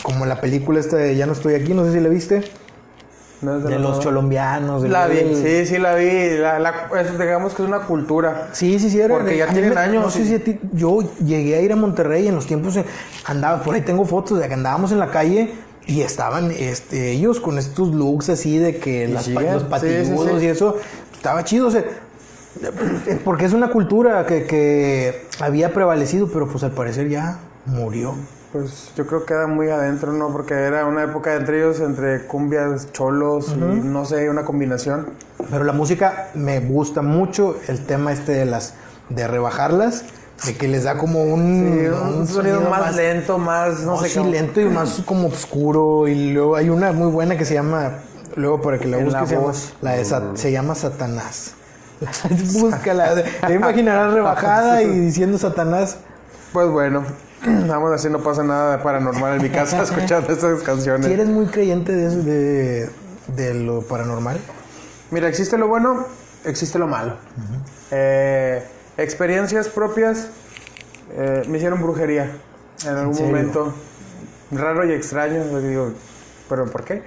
Como 0.02 0.24
la 0.24 0.40
película 0.40 0.80
esta 0.80 0.96
de 0.96 1.14
Ya 1.14 1.26
no 1.26 1.34
estoy 1.34 1.56
aquí, 1.56 1.74
no 1.74 1.84
sé 1.84 1.92
si 1.92 2.00
la 2.00 2.08
viste. 2.08 2.42
No 3.42 3.58
De 3.58 3.78
los 3.78 3.98
colombianos. 4.00 4.82
de 4.82 4.88
La 4.88 5.08
los- 5.08 5.16
vi, 5.16 5.34
sí, 5.34 5.66
sí 5.66 5.78
la 5.78 5.94
vi. 5.96 6.36
La, 6.38 6.58
la- 6.60 6.88
es- 7.00 7.18
digamos 7.18 7.54
que 7.54 7.62
es 7.62 7.68
una 7.68 7.80
cultura. 7.80 8.48
Sí, 8.52 8.78
sí, 8.78 8.88
sí. 8.88 9.00
Era, 9.00 9.14
Porque 9.14 9.36
ya 9.36 9.48
tienen 9.48 9.74
me- 9.74 9.80
años 9.80 10.04
No 10.04 10.10
sé 10.10 10.22
y- 10.22 10.26
si 10.26 10.34
a 10.36 10.44
ti- 10.44 10.60
yo 10.72 11.00
llegué 11.24 11.56
a 11.56 11.60
ir 11.60 11.72
a 11.72 11.76
Monterrey 11.76 12.28
en 12.28 12.34
los 12.36 12.46
tiempos 12.46 12.76
en- 12.76 12.84
andaba, 13.26 13.62
por 13.62 13.74
ahí 13.74 13.80
tengo 13.82 14.04
fotos 14.04 14.38
de 14.38 14.46
que 14.46 14.54
andábamos 14.54 14.92
en 14.92 15.00
la 15.00 15.10
calle 15.10 15.52
y 15.86 16.02
estaban 16.02 16.52
este, 16.52 17.10
ellos 17.10 17.40
con 17.40 17.58
estos 17.58 17.92
looks 17.92 18.28
así 18.28 18.58
de 18.58 18.76
que 18.76 19.08
las, 19.08 19.26
los 19.26 19.62
sí, 19.80 19.88
sí, 20.04 20.14
sí. 20.38 20.44
y 20.44 20.46
eso. 20.46 20.76
Estaba 21.12 21.42
chido, 21.42 21.66
o 21.66 21.70
sea, 21.72 21.82
porque 23.24 23.44
es 23.46 23.52
una 23.52 23.70
cultura 23.70 24.24
que, 24.26 24.44
que 24.46 25.26
había 25.40 25.72
prevalecido, 25.72 26.28
pero 26.32 26.46
pues 26.48 26.62
al 26.64 26.72
parecer 26.72 27.08
ya 27.08 27.38
murió. 27.66 28.14
Pues 28.52 28.92
yo 28.96 29.06
creo 29.06 29.20
que 29.20 29.26
queda 29.32 29.46
muy 29.46 29.70
adentro, 29.70 30.12
¿no? 30.12 30.30
Porque 30.30 30.52
era 30.52 30.84
una 30.84 31.04
época 31.04 31.34
entre 31.36 31.58
ellos, 31.58 31.80
entre 31.80 32.26
cumbias, 32.26 32.92
cholos 32.92 33.48
y 33.56 33.58
no 33.58 34.04
sé, 34.04 34.28
una 34.28 34.44
combinación. 34.44 35.06
Pero 35.50 35.64
la 35.64 35.72
música 35.72 36.28
me 36.34 36.60
gusta 36.60 37.00
mucho, 37.00 37.56
el 37.68 37.84
tema 37.86 38.12
este 38.12 38.32
de 38.32 38.44
las 38.44 38.74
de 39.08 39.26
rebajarlas, 39.26 40.04
de 40.44 40.54
que 40.56 40.68
les 40.68 40.84
da 40.84 40.98
como 40.98 41.22
un, 41.24 41.80
Sí, 41.82 41.86
un, 42.18 42.26
sonido, 42.28 42.60
más, 42.68 42.94
lento, 42.94 43.38
más, 43.38 43.80
no, 43.80 43.92
No, 43.92 43.98
sé 44.02 44.10
sí, 44.10 44.18
cómo. 44.18 44.30
lento 44.30 44.60
y 44.60 44.66
más 44.66 45.02
como 45.06 45.28
oscuro. 45.28 46.06
Y 46.08 46.32
luego 46.32 46.56
hay 46.56 46.68
una 46.68 46.92
muy 46.92 47.10
buena 47.10 47.38
que 47.38 47.46
se 47.46 47.54
llama, 47.54 48.00
luego 48.36 48.60
para 48.60 48.78
que 48.78 48.86
la 48.86 48.98
busques, 48.98 49.12
la 49.14 49.26
se, 49.26 49.34
llama, 49.34 49.52
la 49.80 49.92
de 49.92 50.04
Sa- 50.04 50.22
se 50.34 50.52
llama 50.52 50.74
Satanás. 50.74 51.54
Búscala. 52.60 53.14
Te 53.46 53.54
imaginarás 53.54 54.12
rebajada 54.12 54.82
y 54.82 54.98
diciendo 55.00 55.38
Satanás. 55.38 55.96
Pues 56.52 56.68
bueno, 56.68 57.02
vamos 57.68 57.92
así, 57.92 58.08
no 58.08 58.20
pasa 58.20 58.42
nada 58.42 58.82
paranormal 58.82 59.36
en 59.36 59.42
mi 59.42 59.50
casa 59.50 59.82
escuchando 59.84 60.32
estas 60.32 60.62
canciones. 60.62 61.06
Si 61.06 61.12
eres 61.12 61.28
muy 61.28 61.46
creyente 61.46 61.92
de, 61.92 62.06
eso, 62.06 62.22
de, 62.22 62.90
de 63.36 63.54
lo 63.54 63.82
paranormal, 63.82 64.38
Mira, 65.12 65.28
existe 65.28 65.58
lo 65.58 65.68
bueno, 65.68 66.06
existe 66.46 66.78
lo 66.78 66.86
malo. 66.86 67.16
Eh, 67.90 68.64
experiencias 68.96 69.68
propias 69.68 70.28
eh, 71.14 71.42
me 71.48 71.58
hicieron 71.58 71.82
brujería 71.82 72.30
en 72.86 72.96
algún 72.96 73.22
momento. 73.26 73.74
Raro 74.50 74.86
y 74.86 74.92
extraño, 74.92 75.44
digo, 75.60 75.92
pero 76.48 76.64
¿por 76.64 76.84
qué? 76.84 77.02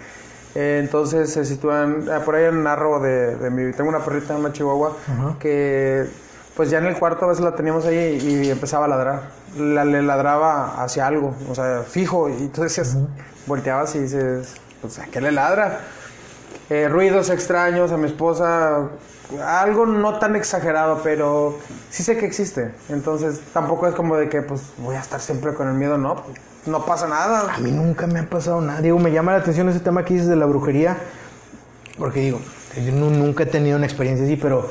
Eh, 0.53 0.82
entonces 0.84 1.34
se 1.34 1.45
sitúan, 1.45 2.07
ah, 2.12 2.20
por 2.24 2.36
ahí 2.36 2.45
en 2.45 2.62
narro 2.62 2.99
de, 2.99 3.38
de 3.38 3.49
mi, 3.49 3.72
tengo 3.74 3.90
una 3.90 4.06
perrita, 4.06 4.36
una 4.36 4.53
chihuahua, 4.53 4.95
que 5.40 6.06
pues 6.56 6.70
ya 6.70 6.78
en 6.78 6.86
el 6.86 6.99
cuarto 6.99 7.26
a 7.26 7.30
veces 7.30 7.44
la 7.44 7.56
teníamos 7.56 7.88
ahí 7.88 8.20
y 8.22 8.52
empezaba 8.52 8.86
a 8.86 8.88
ladrar. 8.88 9.22
La, 9.57 9.86
le 9.86 10.02
ladraba 10.02 10.84
hacia 10.84 11.07
algo, 11.07 11.34
o 11.49 11.56
sea, 11.56 11.84
fijo, 11.88 12.27
y 12.30 12.48
tú 12.49 12.61
decías, 12.64 12.98
volteabas 13.48 13.95
y 13.95 13.99
dices, 13.99 14.56
pues 14.82 14.99
¿a 14.99 15.06
qué 15.06 15.22
le 15.22 15.32
ladra? 15.32 15.80
Eh, 16.69 16.90
ruidos 16.90 17.30
extraños 17.30 17.91
a 17.91 17.98
mi 17.98 18.07
esposa, 18.07 18.90
algo 19.45 19.86
no 19.86 20.19
tan 20.19 20.36
exagerado, 20.36 20.99
pero 21.03 21.57
sí 21.90 22.03
sé 22.03 22.18
que 22.18 22.26
existe. 22.26 22.72
Entonces 22.90 23.40
tampoco 23.53 23.88
es 23.88 23.95
como 23.95 24.18
de 24.18 24.27
que 24.30 24.41
pues 24.41 24.61
voy 24.80 24.95
a 24.95 24.99
estar 24.99 25.22
siempre 25.22 25.53
con 25.53 25.68
el 25.69 25.76
miedo, 25.76 25.98
no, 25.98 26.22
no 26.65 26.86
pasa 26.86 27.07
nada. 27.07 27.53
a 27.53 27.57
mí 27.60 27.72
nunca 27.72 28.07
me 28.07 28.19
ha 28.19 28.30
pasado 28.30 28.60
nada. 28.61 28.82
Digo, 28.82 28.99
me 28.99 29.11
llama 29.11 29.32
la 29.32 29.38
atención 29.38 29.69
ese 29.69 29.80
tema 29.80 30.03
que 30.03 30.15
dices 30.15 30.27
de 30.27 30.36
la 30.36 30.48
brujería, 30.48 30.98
porque 31.98 32.19
digo, 32.19 32.40
yo 32.84 32.91
nu- 32.91 33.10
nunca 33.11 33.44
he 33.44 33.45
tenido 33.45 33.77
una 33.77 33.86
experiencia 33.86 34.26
así, 34.26 34.36
pero 34.36 34.69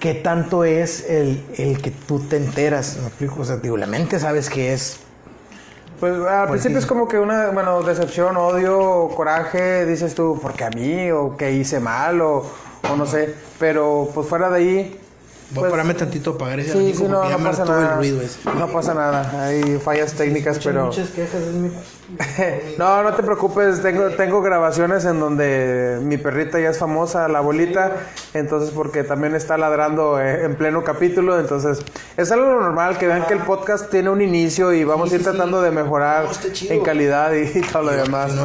¿qué 0.00 0.14
tanto 0.14 0.64
es 0.64 1.08
el, 1.08 1.44
el 1.56 1.80
que 1.82 1.90
tú 1.90 2.20
te 2.28 2.36
enteras? 2.36 2.98
¿Me 3.00 3.08
explico? 3.08 3.42
O 3.42 3.44
sea, 3.44 3.56
digo, 3.56 3.76
la 3.76 3.86
mente 3.86 4.18
sabes 4.18 4.50
que 4.50 4.72
es 4.72 5.00
Pues 6.00 6.14
al 6.26 6.48
Pues 6.48 6.50
principio 6.50 6.78
sí. 6.78 6.78
es 6.78 6.86
como 6.86 7.08
que 7.08 7.18
una, 7.18 7.50
bueno, 7.50 7.82
decepción, 7.82 8.36
odio, 8.36 9.08
coraje, 9.16 9.84
dices 9.86 10.14
tú, 10.14 10.38
porque 10.40 10.64
a 10.64 10.70
mí, 10.70 11.10
o 11.10 11.36
que 11.36 11.52
hice 11.52 11.80
mal, 11.80 12.20
o, 12.20 12.46
o 12.82 12.96
no 12.96 13.06
sé. 13.06 13.34
Pero 13.58 14.10
pues 14.14 14.26
fuera 14.28 14.48
de 14.50 14.56
ahí. 14.56 15.00
Voy 15.50 15.60
pues, 15.60 15.68
a 15.68 15.70
pararme 15.70 15.94
tantito 15.94 16.32
para 16.36 16.50
pagar 16.56 16.60
ese 16.60 16.72
Sí, 16.72 16.92
sí, 16.94 17.04
no, 17.04 17.24
no 17.24 17.38
pasa 17.38 17.62
hartó 17.62 17.72
nada. 17.72 17.92
el 17.92 17.96
ruido 17.96 18.20
ese. 18.20 18.38
No 18.54 18.68
pasa 18.68 18.92
nada, 18.92 19.44
hay 19.46 19.78
fallas 19.78 20.12
técnicas, 20.12 20.58
pero... 20.62 20.86
Muchas 20.86 21.08
quejas, 21.08 21.40
es 21.40 21.54
mi... 21.54 21.70
No, 22.78 23.02
no 23.02 23.14
te 23.14 23.22
preocupes, 23.22 23.80
tengo, 23.80 24.10
tengo 24.10 24.42
grabaciones 24.42 25.06
en 25.06 25.18
donde 25.20 26.00
mi 26.02 26.18
perrita 26.18 26.60
ya 26.60 26.68
es 26.68 26.76
famosa, 26.78 27.28
la 27.28 27.38
abuelita, 27.38 27.92
entonces 28.34 28.70
porque 28.72 29.04
también 29.04 29.34
está 29.34 29.56
ladrando 29.56 30.20
eh, 30.20 30.44
en 30.44 30.54
pleno 30.56 30.84
capítulo, 30.84 31.40
entonces 31.40 31.78
es 32.18 32.30
algo 32.30 32.46
normal 32.60 32.98
que 32.98 33.06
vean 33.06 33.26
que 33.26 33.32
el 33.32 33.40
podcast 33.40 33.90
tiene 33.90 34.10
un 34.10 34.20
inicio 34.20 34.74
y 34.74 34.84
vamos 34.84 35.10
a 35.12 35.14
ir 35.14 35.22
tratando 35.22 35.62
de 35.62 35.70
mejorar 35.70 36.24
No, 36.24 36.30
en 36.74 36.82
calidad 36.82 37.32
y, 37.32 37.58
y 37.58 37.62
todo 37.72 37.84
lo 37.84 37.92
demás. 37.92 38.34
No, 38.34 38.44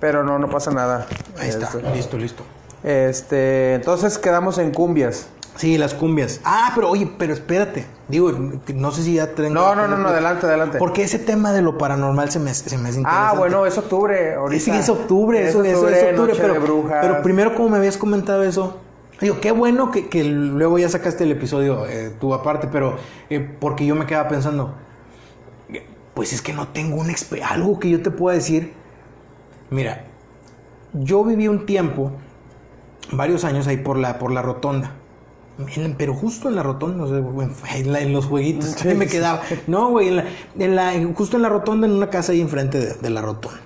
Pero 0.00 0.22
no, 0.22 0.38
no 0.38 0.48
pasa 0.48 0.70
nada. 0.70 1.06
ahí 1.38 1.48
está, 1.48 1.66
Este, 1.66 1.82
listo, 1.94 2.16
listo. 2.16 2.44
Este, 2.84 3.74
entonces 3.74 4.18
quedamos 4.18 4.58
en 4.58 4.70
cumbias. 4.70 5.26
Sí, 5.56 5.78
las 5.78 5.94
cumbias. 5.94 6.40
Ah, 6.44 6.72
pero 6.74 6.90
oye, 6.90 7.08
pero 7.16 7.32
espérate. 7.32 7.86
Digo, 8.08 8.32
no 8.74 8.90
sé 8.90 9.02
si 9.02 9.14
ya 9.14 9.34
tengo... 9.34 9.54
No, 9.54 9.74
no, 9.74 9.86
no, 9.86 9.96
no, 9.96 10.08
adelante, 10.08 10.46
adelante. 10.46 10.78
Porque 10.78 11.04
ese 11.04 11.18
tema 11.20 11.52
de 11.52 11.62
lo 11.62 11.78
paranormal 11.78 12.30
se 12.30 12.40
me, 12.40 12.52
se 12.52 12.76
me 12.76 12.88
hace 12.88 12.98
Ah, 12.98 13.00
interesante. 13.00 13.38
bueno, 13.38 13.66
es 13.66 13.78
octubre. 13.78 14.34
Ahorita. 14.34 14.64
Sí, 14.64 14.70
es 14.72 14.88
octubre, 14.88 15.48
eso, 15.48 15.62
eso 15.62 15.88
es 15.88 16.02
octubre, 16.02 16.12
Noche 16.32 16.40
pero, 16.40 16.54
de 16.54 16.58
brujas. 16.58 16.98
pero 17.00 17.22
primero 17.22 17.54
como 17.54 17.68
me 17.70 17.76
habías 17.78 17.96
comentado 17.96 18.42
eso, 18.42 18.80
digo, 19.20 19.40
qué 19.40 19.52
bueno 19.52 19.90
que, 19.92 20.08
que 20.08 20.24
luego 20.24 20.76
ya 20.78 20.88
sacaste 20.88 21.22
el 21.24 21.30
episodio 21.30 21.86
eh, 21.86 22.12
tú 22.20 22.34
aparte, 22.34 22.66
pero 22.70 22.96
eh, 23.30 23.38
porque 23.60 23.86
yo 23.86 23.94
me 23.94 24.06
quedaba 24.06 24.28
pensando, 24.28 24.74
pues 26.14 26.32
es 26.32 26.42
que 26.42 26.52
no 26.52 26.68
tengo 26.68 26.96
un 26.96 27.14
algo 27.48 27.78
que 27.78 27.90
yo 27.90 28.02
te 28.02 28.10
pueda 28.10 28.36
decir. 28.36 28.72
Mira, 29.70 30.04
yo 30.92 31.24
viví 31.24 31.48
un 31.48 31.64
tiempo, 31.64 32.12
varios 33.12 33.44
años 33.44 33.66
ahí 33.66 33.76
por 33.76 33.96
la, 33.96 34.18
por 34.18 34.30
la 34.32 34.42
rotonda. 34.42 34.96
En- 35.76 35.94
pero 35.94 36.14
justo 36.14 36.48
en 36.48 36.56
la 36.56 36.62
rotonda, 36.62 37.04
o 37.04 37.08
sea, 37.08 37.18
en, 37.76 37.92
la- 37.92 38.00
en 38.00 38.12
los 38.12 38.26
jueguitos, 38.26 38.70
Sí, 38.70 38.88
ahí 38.88 38.94
me 38.96 39.06
quedaba. 39.06 39.42
No, 39.66 39.90
güey, 39.90 40.08
en 40.08 40.16
la, 40.16 40.24
en 40.58 40.76
la- 40.76 40.94
en- 40.94 41.14
justo 41.14 41.36
en 41.36 41.42
la 41.42 41.48
rotonda, 41.48 41.86
en 41.86 41.92
una 41.92 42.10
casa 42.10 42.32
ahí 42.32 42.40
enfrente 42.40 42.78
de, 42.78 42.94
de 42.94 43.10
la 43.10 43.20
rotonda. 43.22 43.58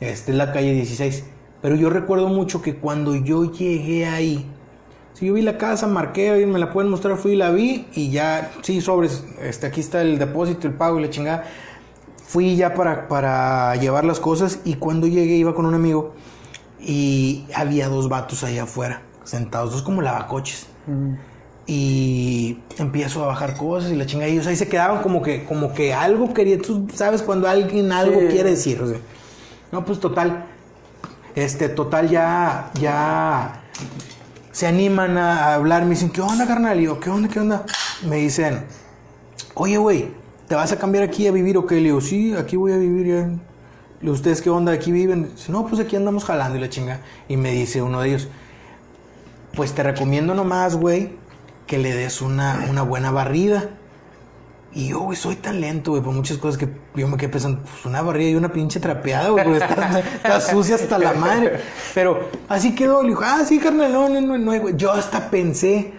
Este 0.00 0.32
es 0.32 0.36
la 0.38 0.52
calle 0.52 0.72
16. 0.72 1.24
Pero 1.60 1.76
yo 1.76 1.90
recuerdo 1.90 2.28
mucho 2.28 2.60
que 2.60 2.76
cuando 2.76 3.14
yo 3.14 3.50
llegué 3.52 4.06
ahí, 4.06 4.46
si 5.14 5.26
yo 5.26 5.34
vi 5.34 5.42
la 5.42 5.58
casa, 5.58 5.86
marqué, 5.86 6.44
me 6.46 6.58
la 6.58 6.72
pueden 6.72 6.90
mostrar, 6.90 7.16
fui 7.16 7.32
y 7.32 7.36
la 7.36 7.50
vi 7.52 7.86
y 7.94 8.10
ya, 8.10 8.50
sí, 8.62 8.80
sobres, 8.80 9.24
este, 9.40 9.66
aquí 9.68 9.80
está 9.80 10.00
el 10.02 10.18
depósito, 10.18 10.66
el 10.66 10.74
pago 10.74 10.98
y 10.98 11.02
la 11.02 11.10
chingada. 11.10 11.44
Fui 12.24 12.56
ya 12.56 12.74
para, 12.74 13.06
para 13.08 13.76
llevar 13.76 14.04
las 14.04 14.18
cosas 14.18 14.60
y 14.64 14.74
cuando 14.74 15.06
llegué 15.06 15.36
iba 15.36 15.54
con 15.54 15.66
un 15.66 15.74
amigo 15.74 16.14
y 16.80 17.44
había 17.54 17.88
dos 17.88 18.08
vatos 18.08 18.42
ahí 18.42 18.58
afuera, 18.58 19.02
sentados, 19.24 19.72
dos 19.72 19.82
como 19.82 20.02
lavacoches. 20.02 20.66
Y 21.66 22.58
empiezo 22.78 23.22
a 23.24 23.28
bajar 23.28 23.56
cosas 23.56 23.92
y 23.92 23.96
la 23.96 24.04
chingada. 24.06 24.28
Y 24.28 24.34
ellos 24.34 24.46
ahí 24.46 24.56
se 24.56 24.68
quedaban 24.68 25.02
como 25.02 25.22
que, 25.22 25.44
como 25.44 25.72
que 25.72 25.94
algo 25.94 26.34
quería. 26.34 26.58
Tú 26.58 26.88
sabes 26.94 27.22
cuando 27.22 27.48
alguien 27.48 27.92
algo 27.92 28.20
Sí. 28.20 28.26
quiere 28.30 28.50
decir. 28.50 28.80
o 28.82 28.88
sea. 28.88 28.98
No, 29.70 29.84
pues 29.84 30.00
total. 30.00 30.44
Este, 31.34 31.68
total, 31.68 32.10
ya, 32.10 32.70
ya 32.80 33.62
se 34.50 34.66
animan 34.66 35.16
a 35.16 35.54
hablar. 35.54 35.84
Me 35.84 35.90
dicen, 35.90 36.10
¿qué 36.10 36.20
onda, 36.20 36.46
carnal? 36.46 36.78
Y 36.80 36.84
yo, 36.84 37.00
¿qué 37.00 37.08
onda, 37.10 37.28
qué 37.28 37.40
onda? 37.40 37.64
Me 38.06 38.16
dicen, 38.16 38.64
oye, 39.54 39.78
güey, 39.78 40.08
¿te 40.48 40.54
vas 40.56 40.72
a 40.72 40.78
cambiar 40.78 41.04
aquí 41.04 41.26
a 41.26 41.32
vivir 41.32 41.56
o 41.56 41.66
qué? 41.66 41.76
Le 41.76 41.82
digo, 41.84 42.00
sí, 42.00 42.34
aquí 42.36 42.56
voy 42.56 42.72
a 42.72 42.76
vivir 42.76 43.06
ya. 43.06 43.14
Le 43.28 43.38
digo, 44.02 44.12
¿ustedes 44.14 44.42
qué 44.42 44.50
onda? 44.50 44.72
¿Aquí 44.72 44.92
viven? 44.92 45.30
Dice, 45.34 45.50
no, 45.52 45.64
pues 45.66 45.80
aquí 45.80 45.96
andamos 45.96 46.24
jalando 46.24 46.58
y 46.58 46.60
la 46.60 46.68
chinga. 46.68 47.00
Y 47.28 47.36
me 47.38 47.52
dice 47.52 47.80
uno 47.80 48.00
de 48.02 48.08
ellos, 48.10 48.28
pues 49.54 49.72
te 49.72 49.82
recomiendo 49.82 50.34
nomás, 50.34 50.76
güey, 50.76 51.12
que 51.72 51.78
le 51.78 51.94
des 51.94 52.20
una, 52.20 52.66
una 52.68 52.82
buena 52.82 53.10
barrida. 53.10 53.70
Y 54.74 54.88
yo, 54.88 55.00
güey, 55.00 55.16
soy 55.16 55.36
tan 55.36 55.58
lento, 55.58 55.92
güey, 55.92 56.02
por 56.02 56.12
muchas 56.12 56.36
cosas 56.36 56.58
que 56.58 56.68
yo 56.94 57.08
me 57.08 57.16
quedé 57.16 57.30
pensando, 57.30 57.62
pues 57.62 57.86
una 57.86 58.02
barrida 58.02 58.28
y 58.28 58.34
una 58.34 58.52
pinche 58.52 58.78
trapeada, 58.78 59.30
güey, 59.30 59.42
porque 59.42 59.64
está, 59.64 60.00
está 60.00 60.40
sucia 60.42 60.74
hasta 60.74 60.98
la 60.98 61.14
madre. 61.14 61.60
Pero 61.94 62.28
así 62.46 62.74
quedó, 62.74 63.02
le 63.02 63.08
dijo, 63.08 63.22
ah, 63.24 63.40
sí, 63.48 63.58
carnal, 63.58 63.90
no, 63.90 64.10
no, 64.10 64.20
no, 64.20 64.36
no, 64.36 64.60
güey. 64.60 64.76
Yo 64.76 64.92
hasta 64.92 65.30
pensé, 65.30 65.94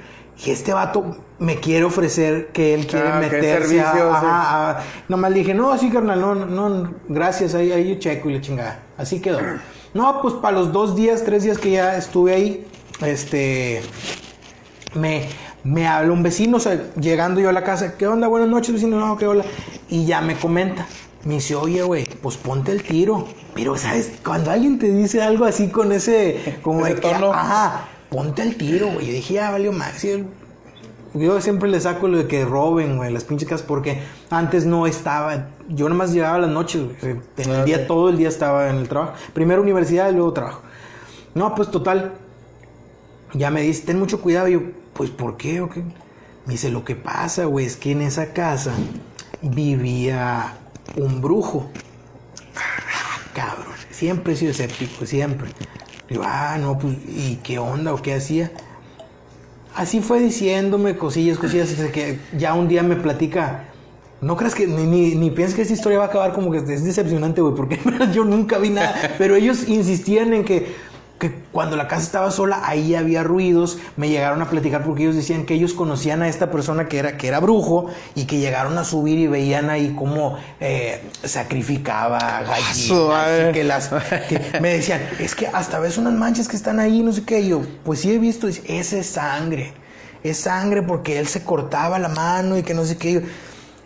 y 0.45 0.51
este 0.51 0.73
vato 0.73 1.17
me 1.39 1.55
quiere 1.59 1.85
ofrecer 1.85 2.49
que 2.53 2.75
él 2.75 2.85
quiere 2.85 3.07
Ah, 3.09 3.19
meterse 3.19 3.81
a, 3.81 3.89
ajá, 3.91 4.69
a- 4.79 4.83
Nomás 5.07 5.31
le 5.31 5.39
dije, 5.39 5.55
no, 5.55 5.75
sí, 5.79 5.89
carnal, 5.89 6.21
no, 6.21 6.35
no, 6.35 6.69
no, 6.69 6.93
gracias, 7.09 7.55
ahí, 7.55 7.71
ahí 7.71 7.89
yo 7.95 7.99
checo 7.99 8.29
y 8.29 8.35
la 8.35 8.41
chingada. 8.41 8.79
Así 8.95 9.19
quedó. 9.21 9.39
No, 9.95 10.21
pues 10.21 10.35
para 10.35 10.55
los 10.55 10.71
dos 10.71 10.95
días, 10.95 11.23
tres 11.23 11.41
días 11.41 11.57
que 11.57 11.71
ya 11.71 11.97
estuve 11.97 12.35
ahí, 12.35 12.67
este, 13.03 13.81
me, 14.95 15.27
me 15.63 15.87
habla 15.87 16.11
un 16.11 16.23
vecino, 16.23 16.57
o 16.57 16.59
sea, 16.59 16.91
llegando 16.99 17.39
yo 17.39 17.49
a 17.49 17.53
la 17.53 17.63
casa, 17.63 17.95
¿qué 17.97 18.07
onda? 18.07 18.27
Buenas 18.27 18.49
noches, 18.49 18.73
vecino, 18.73 18.99
no, 18.99 19.17
qué 19.17 19.27
hola. 19.27 19.45
Y 19.89 20.05
ya 20.05 20.21
me 20.21 20.35
comenta, 20.35 20.87
me 21.23 21.35
dice, 21.35 21.55
oye, 21.55 21.81
güey, 21.83 22.05
pues 22.21 22.37
ponte 22.37 22.71
el 22.71 22.83
tiro. 22.83 23.27
Pero, 23.53 23.77
¿sabes? 23.77 24.13
Cuando 24.25 24.51
alguien 24.51 24.79
te 24.79 24.91
dice 24.91 25.21
algo 25.21 25.45
así 25.45 25.69
con 25.69 25.91
ese, 25.91 26.59
como 26.61 26.85
Ese 26.85 26.95
de 26.95 27.01
que, 27.01 27.07
ajá, 27.07 27.87
ponte 28.09 28.41
el 28.41 28.57
tiro, 28.57 28.87
güey. 28.87 29.07
Yo 29.07 29.13
dije, 29.13 29.35
ya 29.35 29.51
valió 29.51 29.71
más. 29.71 30.05
Yo 31.13 31.39
siempre 31.39 31.69
le 31.69 31.79
saco 31.79 32.07
lo 32.07 32.17
de 32.17 32.27
que 32.27 32.43
roben, 32.43 32.97
güey, 32.97 33.13
las 33.13 33.23
pinches 33.23 33.47
casas, 33.47 33.65
porque 33.65 34.01
antes 34.31 34.65
no 34.65 34.87
estaba. 34.87 35.49
Yo 35.69 35.87
nomás 35.87 36.11
llegaba 36.11 36.35
a 36.35 36.39
las 36.39 36.49
noches, 36.49 36.81
güey. 36.99 37.17
En 37.37 37.51
el 37.51 37.65
día, 37.65 37.87
todo 37.87 38.09
el 38.09 38.17
día 38.17 38.27
estaba 38.27 38.69
en 38.69 38.77
el 38.77 38.89
trabajo. 38.89 39.13
Primero 39.33 39.61
universidad 39.61 40.09
y 40.09 40.15
luego 40.15 40.33
trabajo. 40.33 40.61
No, 41.35 41.53
pues 41.55 41.69
total. 41.69 42.13
Ya 43.33 43.49
me 43.49 43.61
dice, 43.61 43.85
ten 43.85 43.99
mucho 43.99 44.21
cuidado. 44.21 44.47
Y 44.47 44.53
yo, 44.53 44.61
pues, 44.93 45.09
¿por 45.09 45.37
qué? 45.37 45.61
o 45.61 45.69
qué? 45.69 45.81
Me 46.45 46.53
dice, 46.53 46.69
lo 46.69 46.83
que 46.83 46.95
pasa, 46.95 47.45
güey, 47.45 47.65
es 47.65 47.77
que 47.77 47.91
en 47.91 48.01
esa 48.01 48.33
casa 48.33 48.73
vivía 49.41 50.55
un 50.95 51.21
brujo. 51.21 51.69
Ah, 52.55 53.19
Cabrón, 53.33 53.75
siempre 53.91 54.33
he 54.33 54.35
sido 54.35 54.51
escéptico, 54.51 55.05
siempre. 55.05 55.49
Digo, 56.09 56.23
ah, 56.25 56.57
no, 56.59 56.77
pues, 56.77 56.97
¿y 57.07 57.39
qué 57.43 57.59
onda 57.59 57.93
o 57.93 58.01
qué 58.01 58.13
hacía? 58.13 58.51
Así 59.75 60.01
fue 60.01 60.19
diciéndome 60.19 60.97
cosillas, 60.97 61.39
cosillas, 61.39 61.69
que 61.91 62.19
ya 62.37 62.53
un 62.53 62.67
día 62.67 62.83
me 62.83 62.95
platica. 62.95 63.65
No 64.21 64.37
creas 64.37 64.53
que, 64.53 64.67
ni, 64.67 64.83
ni, 64.83 65.15
ni 65.15 65.31
pienses 65.31 65.55
que 65.55 65.63
esta 65.63 65.73
historia 65.73 65.97
va 65.97 66.05
a 66.05 66.07
acabar 66.07 66.33
como 66.33 66.51
que 66.51 66.59
es 66.59 66.83
decepcionante, 66.83 67.41
güey, 67.41 67.55
porque 67.55 67.79
yo 68.13 68.23
nunca 68.23 68.57
vi 68.59 68.69
nada. 68.69 69.15
Pero 69.17 69.35
ellos 69.35 69.67
insistían 69.67 70.33
en 70.33 70.45
que, 70.45 70.75
que 71.23 71.33
cuando 71.53 71.77
la 71.77 71.87
casa 71.87 72.03
estaba 72.03 72.31
sola, 72.31 72.63
ahí 72.65 72.95
había 72.95 73.23
ruidos. 73.23 73.77
Me 73.95 74.09
llegaron 74.09 74.41
a 74.41 74.49
platicar 74.49 74.83
porque 74.83 75.03
ellos 75.03 75.15
decían 75.15 75.45
que 75.45 75.53
ellos 75.53 75.73
conocían 75.73 76.21
a 76.21 76.27
esta 76.27 76.51
persona 76.51 76.89
que 76.89 76.99
era, 76.99 77.15
que 77.15 77.29
era 77.29 77.39
brujo 77.39 77.85
y 78.13 78.25
que 78.25 78.39
llegaron 78.39 78.77
a 78.77 78.83
subir 78.83 79.17
y 79.19 79.27
veían 79.27 79.69
ahí 79.69 79.95
cómo 79.97 80.37
eh, 80.59 81.01
sacrificaba 81.23 82.19
madre. 82.19 82.47
gallinas. 82.49 83.49
y 83.49 83.53
que 83.53 83.63
las, 83.63 83.87
que 84.27 84.59
me 84.59 84.73
decían, 84.73 85.01
es 85.17 85.33
que 85.33 85.47
hasta 85.47 85.79
ves 85.79 85.97
unas 85.97 86.13
manchas 86.13 86.49
que 86.49 86.57
están 86.57 86.81
ahí, 86.81 87.01
no 87.01 87.13
sé 87.13 87.23
qué. 87.23 87.39
Y 87.39 87.49
yo, 87.49 87.61
pues 87.85 88.01
sí 88.01 88.11
he 88.11 88.19
visto, 88.19 88.49
esa 88.49 88.97
es 88.97 89.07
sangre. 89.07 89.73
Es 90.25 90.39
sangre 90.39 90.81
porque 90.81 91.19
él 91.19 91.27
se 91.27 91.43
cortaba 91.43 91.99
la 91.99 92.09
mano 92.09 92.57
y 92.57 92.63
que 92.63 92.73
no 92.73 92.83
sé 92.83 92.97
qué. 92.97 93.13
Yo, 93.13 93.21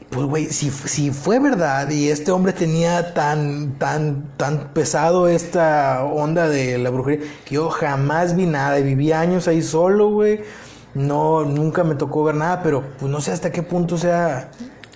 pues, 0.09 0.25
güey, 0.25 0.45
si, 0.45 0.69
si 0.71 1.11
fue 1.11 1.39
verdad 1.39 1.89
y 1.89 2.09
este 2.09 2.31
hombre 2.31 2.53
tenía 2.53 3.13
tan, 3.13 3.77
tan, 3.77 4.29
tan 4.37 4.69
pesado 4.73 5.27
esta 5.27 6.03
onda 6.03 6.47
de 6.47 6.77
la 6.77 6.89
brujería, 6.89 7.25
que 7.45 7.55
yo 7.55 7.69
jamás 7.69 8.35
vi 8.35 8.45
nada 8.45 8.79
y 8.79 8.83
viví 8.83 9.11
años 9.11 9.47
ahí 9.47 9.61
solo, 9.61 10.09
güey. 10.09 10.41
No, 10.93 11.45
nunca 11.45 11.83
me 11.83 11.95
tocó 11.95 12.23
ver 12.23 12.35
nada, 12.35 12.63
pero 12.63 12.83
pues 12.97 13.11
no 13.11 13.21
sé 13.21 13.31
hasta 13.31 13.51
qué 13.51 13.61
punto 13.63 13.97
sea, 13.97 14.49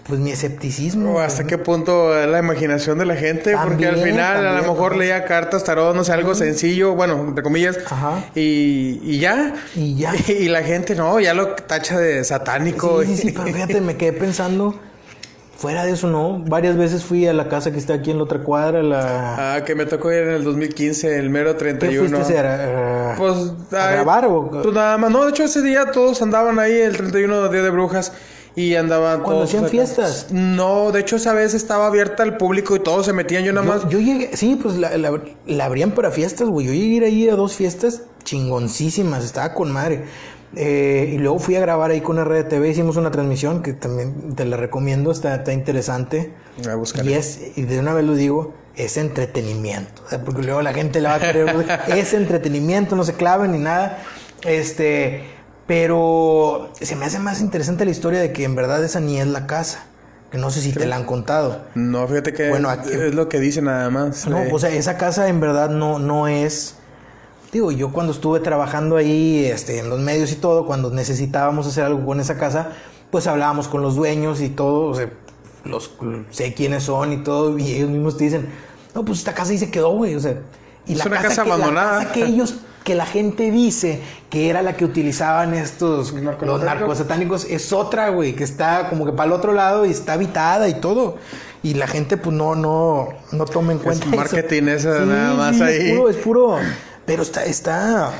pues 0.07 0.19
mi 0.19 0.31
escepticismo. 0.31 1.15
O 1.15 1.19
hasta 1.19 1.45
qué 1.45 1.57
punto 1.57 2.13
la 2.25 2.39
imaginación 2.39 2.97
de 2.97 3.05
la 3.05 3.15
gente, 3.15 3.57
porque 3.57 3.85
al 3.87 3.99
También, 3.99 3.99
final 3.99 4.45
a 4.47 4.55
también, 4.55 4.55
lo 4.55 4.73
mejor 4.73 4.93
ajá. 4.93 4.95
leía 4.95 5.25
cartas, 5.25 5.63
tarot, 5.63 5.95
no 5.95 6.03
sé, 6.03 6.13
algo 6.13 6.33
sencillo, 6.35 6.95
bueno, 6.95 7.19
entre 7.27 7.43
comillas, 7.43 7.77
Ajá. 7.89 8.31
y, 8.35 8.99
y 9.03 9.19
ya. 9.19 9.53
Y 9.75 9.95
ya. 9.97 10.13
Y 10.27 10.49
la 10.49 10.63
gente, 10.63 10.95
no, 10.95 11.19
ya 11.19 11.33
lo 11.33 11.55
tacha 11.55 11.99
de 11.99 12.23
satánico. 12.23 13.03
Sí, 13.03 13.15
sí, 13.17 13.17
sí, 13.17 13.31
pero 13.31 13.51
fíjate, 13.51 13.81
me 13.81 13.97
quedé 13.97 14.13
pensando, 14.13 14.79
fuera 15.61 15.85
de 15.85 15.91
eso, 15.91 16.07
¿no? 16.07 16.39
Varias 16.39 16.75
veces 16.75 17.03
fui 17.03 17.27
a 17.27 17.33
la 17.33 17.47
casa 17.47 17.71
que 17.71 17.77
está 17.77 17.93
aquí 17.93 18.09
en 18.11 18.17
la 18.17 18.23
otra 18.23 18.39
cuadra, 18.39 18.81
la... 18.81 19.55
Ah, 19.55 19.63
que 19.63 19.75
me 19.75 19.85
tocó 19.85 20.11
ir 20.11 20.23
en 20.23 20.31
el 20.31 20.43
2015, 20.43 21.19
el 21.19 21.29
mero 21.29 21.51
¿Qué 21.53 21.59
31. 21.59 21.99
fuiste 21.99 22.17
a 22.17 22.21
hacer? 22.21 22.45
¿A, 22.47 23.15
Pues, 23.17 23.35
a 23.71 23.87
ay, 23.89 23.93
grabar 23.93 24.25
o...? 24.25 24.49
Pues 24.49 24.73
nada 24.73 24.97
más, 24.97 25.11
no, 25.11 25.23
de 25.25 25.29
hecho 25.29 25.43
ese 25.43 25.61
día 25.61 25.91
todos 25.91 26.21
andaban 26.21 26.57
ahí 26.59 26.73
el 26.73 26.97
31 26.97 27.49
Día 27.49 27.61
de 27.61 27.69
Brujas 27.69 28.11
y 28.55 28.75
andaban 28.75 29.19
Cuando 29.21 29.35
todos 29.45 29.49
hacían 29.49 29.63
acá. 29.63 29.71
fiestas. 29.71 30.27
No, 30.31 30.91
de 30.91 30.99
hecho 31.01 31.15
esa 31.15 31.33
vez 31.33 31.53
estaba 31.53 31.87
abierta 31.87 32.23
al 32.23 32.35
público 32.37 32.75
y 32.75 32.79
todos 32.79 33.05
se 33.05 33.13
metían, 33.13 33.43
yo 33.43 33.53
nada 33.53 33.65
más. 33.65 33.83
Yo, 33.83 33.91
yo 33.91 33.99
llegué, 33.99 34.35
sí, 34.35 34.59
pues 34.61 34.75
la, 34.77 34.97
la- 34.97 35.21
la 35.47 35.65
abrían 35.65 35.91
para 35.91 36.11
fiestas, 36.11 36.49
güey. 36.49 36.65
Yo 36.67 36.73
llegué 36.73 36.85
a 36.85 36.97
ir 36.97 37.03
ahí 37.05 37.29
a 37.29 37.35
dos 37.35 37.55
fiestas 37.55 38.01
chingoncísimas, 38.23 39.23
estaba 39.23 39.53
con 39.53 39.71
madre. 39.71 40.03
Eh, 40.55 41.11
y 41.13 41.17
luego 41.17 41.39
fui 41.39 41.55
a 41.55 41.61
grabar 41.61 41.91
ahí 41.91 42.01
con 42.01 42.17
RDTV, 42.23 42.65
hicimos 42.69 42.97
una 42.97 43.09
transmisión 43.11 43.63
que 43.63 43.71
también 43.73 44.35
te 44.35 44.43
la 44.45 44.57
recomiendo, 44.57 45.11
está, 45.11 45.35
está 45.35 45.53
interesante. 45.53 46.33
Voy 46.63 46.71
a 46.71 46.75
buscar. 46.75 47.05
Y 47.05 47.13
es, 47.13 47.39
y 47.55 47.61
de 47.63 47.79
una 47.79 47.93
vez 47.93 48.05
lo 48.05 48.15
digo, 48.15 48.53
es 48.75 48.97
entretenimiento. 48.97 50.03
O 50.05 50.09
sea, 50.09 50.23
porque 50.23 50.43
luego 50.43 50.61
la 50.61 50.73
gente 50.73 50.99
la 50.99 51.09
va 51.11 51.15
a 51.15 51.19
querer. 51.19 51.79
es 51.87 52.13
entretenimiento, 52.13 52.95
no 52.95 53.03
se 53.03 53.13
claven 53.13 53.53
ni 53.53 53.59
nada. 53.59 53.99
Este, 54.45 55.23
pero 55.67 56.69
se 56.81 56.95
me 56.95 57.05
hace 57.05 57.19
más 57.19 57.39
interesante 57.39 57.85
la 57.85 57.91
historia 57.91 58.19
de 58.19 58.33
que 58.33 58.43
en 58.43 58.55
verdad 58.55 58.83
esa 58.83 58.99
ni 58.99 59.19
es 59.19 59.27
la 59.27 59.47
casa. 59.47 59.85
Que 60.31 60.37
no 60.37 60.49
sé 60.49 60.61
si 60.61 60.71
te 60.71 60.85
la 60.85 60.95
han 60.95 61.03
contado. 61.03 61.61
No, 61.75 62.07
fíjate 62.07 62.31
que 62.31 62.49
Bueno, 62.49 62.69
aquí- 62.69 62.89
es 62.91 63.13
lo 63.13 63.27
que 63.27 63.41
dice 63.41 63.61
nada 63.61 63.89
más. 63.89 64.25
No, 64.27 64.39
Eh, 64.39 64.49
o 64.53 64.59
sea, 64.59 64.69
esa 64.69 64.97
casa 64.97 65.27
en 65.27 65.41
verdad 65.41 65.69
no, 65.69 65.99
no 65.99 66.29
es. 66.29 66.75
Digo, 67.51 67.71
yo 67.71 67.91
cuando 67.91 68.13
estuve 68.13 68.39
trabajando 68.39 68.95
ahí, 68.95 69.45
este, 69.45 69.79
en 69.79 69.89
los 69.89 69.99
medios 69.99 70.31
y 70.31 70.35
todo, 70.35 70.65
cuando 70.65 70.89
necesitábamos 70.89 71.67
hacer 71.67 71.83
algo 71.83 72.05
con 72.05 72.19
esa 72.19 72.37
casa, 72.37 72.69
pues 73.09 73.27
hablábamos 73.27 73.67
con 73.67 73.81
los 73.81 73.95
dueños 73.95 74.39
y 74.41 74.49
todo, 74.49 74.87
o 74.87 74.95
sea, 74.95 75.09
los 75.65 75.91
sé 76.29 76.53
quiénes 76.53 76.83
son 76.83 77.11
y 77.11 77.17
todo, 77.17 77.57
y 77.57 77.73
ellos 77.73 77.89
mismos 77.89 78.17
te 78.17 78.23
dicen, 78.23 78.47
no, 78.95 79.03
pues 79.03 79.19
esta 79.19 79.33
casa 79.33 79.51
ahí 79.51 79.57
se 79.57 79.69
quedó, 79.69 79.91
güey, 79.91 80.15
o 80.15 80.19
sea, 80.19 80.37
y 80.87 80.93
Es 80.93 81.05
una 81.05 81.21
casa 81.21 81.43
que, 81.43 81.49
la 81.49 81.55
abandonada. 81.55 81.99
casa 81.99 82.13
que 82.13 82.25
ellos, 82.25 82.55
que 82.83 82.95
la 82.95 83.05
gente 83.05 83.51
dice 83.51 84.01
que 84.29 84.49
era 84.49 84.61
la 84.61 84.75
que 84.75 84.85
utilizaban 84.85 85.53
estos, 85.53 86.11
Los 86.11 86.41
los 86.41 86.63
narcosatánicos. 86.63 87.45
es 87.45 87.71
otra, 87.71 88.09
güey, 88.09 88.33
que 88.33 88.43
está 88.43 88.89
como 88.89 89.05
que 89.05 89.11
para 89.11 89.27
el 89.27 89.33
otro 89.33 89.53
lado 89.53 89.85
y 89.85 89.91
está 89.91 90.13
habitada 90.13 90.67
y 90.67 90.75
todo. 90.75 91.17
Y 91.63 91.75
la 91.75 91.85
gente, 91.85 92.17
pues 92.17 92.35
no, 92.35 92.55
no, 92.55 93.09
no 93.31 93.45
toma 93.45 93.73
en 93.73 93.77
cuenta. 93.77 94.07
eso. 94.07 94.15
marketing 94.15 94.63
eso 94.63 95.05
nada 95.05 95.35
más 95.35 95.57
sí, 95.57 95.61
ahí. 95.61 95.91
Es 95.91 95.95
puro, 95.95 96.09
es 96.09 96.17
puro. 96.17 96.57
Pero 97.05 97.23
está, 97.23 97.45
está, 97.45 98.11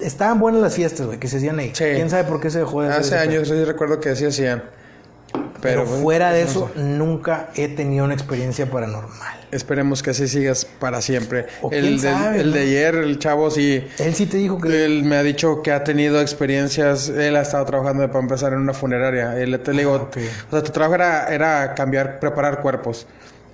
estaban 0.00 0.38
buenas 0.40 0.60
las 0.60 0.74
fiestas, 0.74 1.06
güey, 1.06 1.18
que 1.18 1.28
se 1.28 1.36
hacían 1.38 1.58
ahí. 1.58 1.70
Sí. 1.74 1.84
¿Quién 1.94 2.10
sabe 2.10 2.24
por 2.24 2.40
qué 2.40 2.50
se 2.50 2.58
dejó 2.60 2.82
de 2.82 2.88
hacer 2.88 3.00
Hace 3.00 3.18
años 3.18 3.48
sí 3.48 3.64
recuerdo 3.64 4.00
que 4.00 4.10
así 4.10 4.24
hacían. 4.26 4.62
Pero, 5.60 5.84
Pero, 5.84 5.86
fuera 5.86 6.30
de 6.32 6.44
no 6.44 6.50
eso, 6.50 6.70
sé. 6.74 6.80
nunca 6.80 7.48
he 7.56 7.68
tenido 7.68 8.04
una 8.04 8.14
experiencia 8.14 8.70
paranormal. 8.70 9.40
Esperemos 9.50 10.02
que 10.02 10.10
así 10.10 10.28
sigas 10.28 10.64
para 10.64 11.00
siempre. 11.00 11.46
O 11.62 11.70
quién 11.70 11.84
El, 11.84 12.00
de, 12.00 12.10
sabe, 12.12 12.40
el 12.40 12.48
¿no? 12.50 12.56
de 12.56 12.60
ayer, 12.62 12.94
el 12.96 13.18
chavo 13.18 13.50
sí. 13.50 13.86
Él 13.98 14.14
sí 14.14 14.26
te 14.26 14.36
dijo 14.36 14.60
que. 14.60 14.84
Él 14.84 15.04
me 15.04 15.16
ha 15.16 15.22
dicho 15.22 15.62
que 15.62 15.72
ha 15.72 15.82
tenido 15.84 16.20
experiencias. 16.20 17.08
Él 17.08 17.34
ha 17.36 17.42
estado 17.42 17.64
trabajando 17.64 18.06
para 18.08 18.20
empezar 18.20 18.52
en 18.52 18.58
una 18.58 18.74
funeraria. 18.74 19.40
Él 19.40 19.58
te 19.60 19.72
le 19.72 19.78
digo, 19.82 19.94
Ah, 19.94 20.02
ok. 20.02 20.16
o 20.48 20.50
sea, 20.50 20.62
tu 20.62 20.72
trabajo 20.72 20.96
era, 20.96 21.28
era 21.28 21.74
cambiar, 21.74 22.18
preparar 22.20 22.60
cuerpos. 22.60 23.06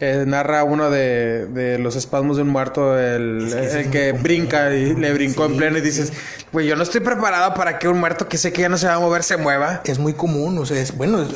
Eh, 0.02 0.24
narra 0.26 0.64
uno 0.64 0.88
de, 0.90 1.44
de 1.46 1.78
los 1.78 1.94
espasmos 1.94 2.36
de 2.36 2.42
un 2.42 2.48
muerto, 2.48 2.98
el, 2.98 3.52
Es 3.52 3.72
que 3.72 3.80
el 3.80 3.90
que 3.90 4.12
brinca 4.12 4.74
y 4.74 4.94
le 4.94 5.12
brincó 5.12 5.44
Sí, 5.44 5.52
en 5.52 5.58
pleno 5.58 5.76
y 5.76 5.82
dices, 5.82 6.12
güey, 6.52 6.66
yo 6.66 6.74
no 6.74 6.82
estoy 6.82 7.02
preparado 7.02 7.52
para 7.52 7.78
que 7.78 7.86
un 7.86 8.00
muerto 8.00 8.26
que 8.26 8.38
sé 8.38 8.50
que 8.50 8.62
ya 8.62 8.70
no 8.70 8.78
se 8.78 8.86
va 8.86 8.94
a 8.94 8.98
mover 8.98 9.22
se 9.22 9.36
mueva. 9.36 9.82
Es 9.84 9.98
muy 9.98 10.14
común, 10.14 10.56
o 10.56 10.64
sea, 10.64 10.80
es 10.80 10.96
bueno. 10.96 11.26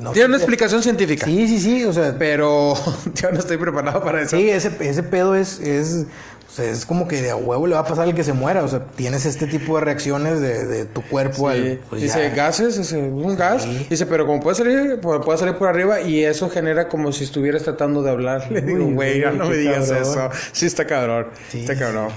no 0.00 0.12
Tiene 0.12 0.28
una 0.28 0.36
explicación 0.36 0.80
científica, 0.80 1.26
Sí, 1.26 1.48
sí, 1.48 1.58
sí, 1.58 1.84
o 1.84 1.92
sea, 1.92 2.14
pero 2.16 2.74
yo 3.14 3.32
no 3.32 3.38
estoy 3.40 3.56
preparado 3.56 4.00
para 4.04 4.22
eso. 4.22 4.36
Sí, 4.36 4.48
ese, 4.48 4.70
ese 4.78 5.02
pedo 5.02 5.34
es, 5.34 5.58
es, 5.58 6.06
sea, 6.54 6.70
es 6.70 6.86
como 6.86 7.08
que 7.08 7.20
de 7.20 7.30
a 7.30 7.36
huevo 7.36 7.66
le 7.66 7.74
va 7.74 7.80
a 7.80 7.84
pasar 7.84 8.04
al 8.04 8.14
que 8.14 8.22
se 8.24 8.32
muera. 8.32 8.62
O 8.62 8.68
sea, 8.68 8.84
tienes 8.94 9.26
este 9.26 9.46
tipo 9.46 9.76
de 9.76 9.84
reacciones 9.84 10.40
de, 10.40 10.64
de 10.66 10.84
tu 10.84 11.02
cuerpo 11.02 11.50
Sí. 11.52 11.58
al. 11.58 11.80
pues, 11.90 12.02
dice 12.02 12.28
ya. 12.30 12.34
gases, 12.34 12.78
es 12.78 12.92
un 12.92 13.36
gas. 13.36 13.62
Sí. 13.64 13.86
Dice, 13.90 14.06
pero 14.06 14.26
como 14.26 14.40
puede 14.40 14.56
salir, 14.56 15.00
pu- 15.00 15.22
puede 15.24 15.38
salir 15.38 15.56
por 15.56 15.68
arriba 15.68 16.00
y 16.00 16.22
eso 16.24 16.48
genera 16.50 16.88
como 16.88 17.12
si 17.12 17.24
estuvieras 17.24 17.62
tratando 17.64 18.02
de 18.02 18.10
hablar. 18.10 18.50
Le 18.52 18.60
digo, 18.60 18.84
güey, 18.86 19.20
no 19.36 19.46
me 19.48 19.56
digas 19.56 19.88
cabrón. 19.90 20.02
eso. 20.02 20.30
Sí 20.52 20.66
está 20.66 20.86
cabrón. 20.86 21.26
Sí. 21.48 21.60
Está 21.60 21.76
cabrón. 21.78 22.08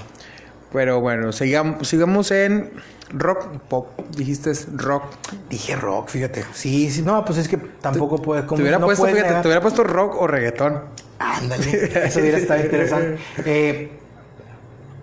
Pero 0.72 1.00
bueno, 1.00 1.32
sigamos, 1.32 1.88
sigamos 1.88 2.30
en 2.30 2.70
rock 3.10 3.48
pop. 3.68 3.88
Dijiste 4.16 4.52
rock. 4.74 5.04
Dije 5.48 5.74
rock, 5.76 6.10
fíjate. 6.10 6.44
Sí, 6.52 6.90
sí, 6.90 7.00
no, 7.02 7.24
pues 7.24 7.38
es 7.38 7.48
que 7.48 7.56
tampoco 7.56 8.20
puedes. 8.20 8.44
Te 8.44 8.48
como 8.48 8.60
hubiera 8.62 8.78
no 8.78 8.84
puesto, 8.86 9.06
fíjate, 9.06 9.32
te 9.40 9.48
hubiera 9.48 9.62
puesto 9.62 9.82
rock 9.82 10.20
o 10.20 10.26
reggaetón. 10.26 10.82
Ándale, 11.18 11.90
eso 12.06 12.20
hubiera 12.20 12.38
estado 12.38 12.60
interesante. 12.62 13.18
Eh, 13.44 13.90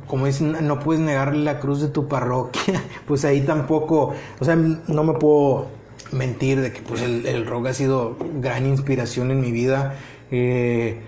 como 0.07 0.26
dicen, 0.26 0.56
no 0.68 0.80
puedes 0.80 1.02
negarle 1.02 1.44
la 1.44 1.60
cruz 1.60 1.82
de 1.82 1.88
tu 1.88 2.07
parroquia. 2.07 2.82
Pues 3.07 3.23
ahí 3.23 3.41
tampoco, 3.41 4.14
o 4.40 4.45
sea, 4.45 4.56
no 4.56 5.03
me 5.03 5.14
puedo 5.14 5.68
mentir 6.11 6.60
de 6.61 6.72
que 6.72 6.82
pues 6.82 7.02
el, 7.02 7.26
el 7.26 7.45
rock 7.45 7.68
ha 7.68 7.73
sido 7.73 8.18
gran 8.41 8.65
inspiración 8.65 9.32
en 9.32 9.41
mi 9.41 9.52
vida. 9.52 9.95
Eh, 10.32 10.99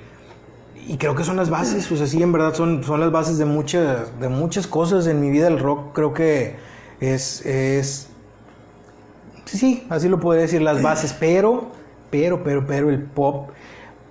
y 0.88 0.98
creo 0.98 1.16
que 1.16 1.24
son 1.26 1.36
las 1.36 1.50
bases, 1.50 1.92
o 1.92 1.98
sea, 1.98 2.08
sí, 2.08 2.24
en 2.24 2.32
verdad 2.32 2.54
son, 2.54 2.84
son 2.84 3.02
las 3.02 3.12
bases 3.12 3.38
de 3.38 3.46
muchas, 3.46 4.20
de 4.20 4.30
muchas 4.30 4.68
cosas 4.68 5.06
en 5.08 5.20
mi 5.20 5.30
vida. 5.30 5.48
El 5.48 5.60
rock 5.60 5.94
creo 5.94 6.14
que 6.14 6.56
es, 7.02 7.46
es, 7.46 8.08
sí, 9.46 9.58
sí, 9.58 9.88
así 9.90 10.08
lo 10.08 10.20
podría 10.20 10.44
decir, 10.44 10.62
las 10.62 10.82
bases, 10.82 11.14
pero, 11.20 11.72
pero, 12.10 12.42
pero, 12.42 12.66
pero 12.66 12.90
el 12.90 13.04
pop, 13.04 13.50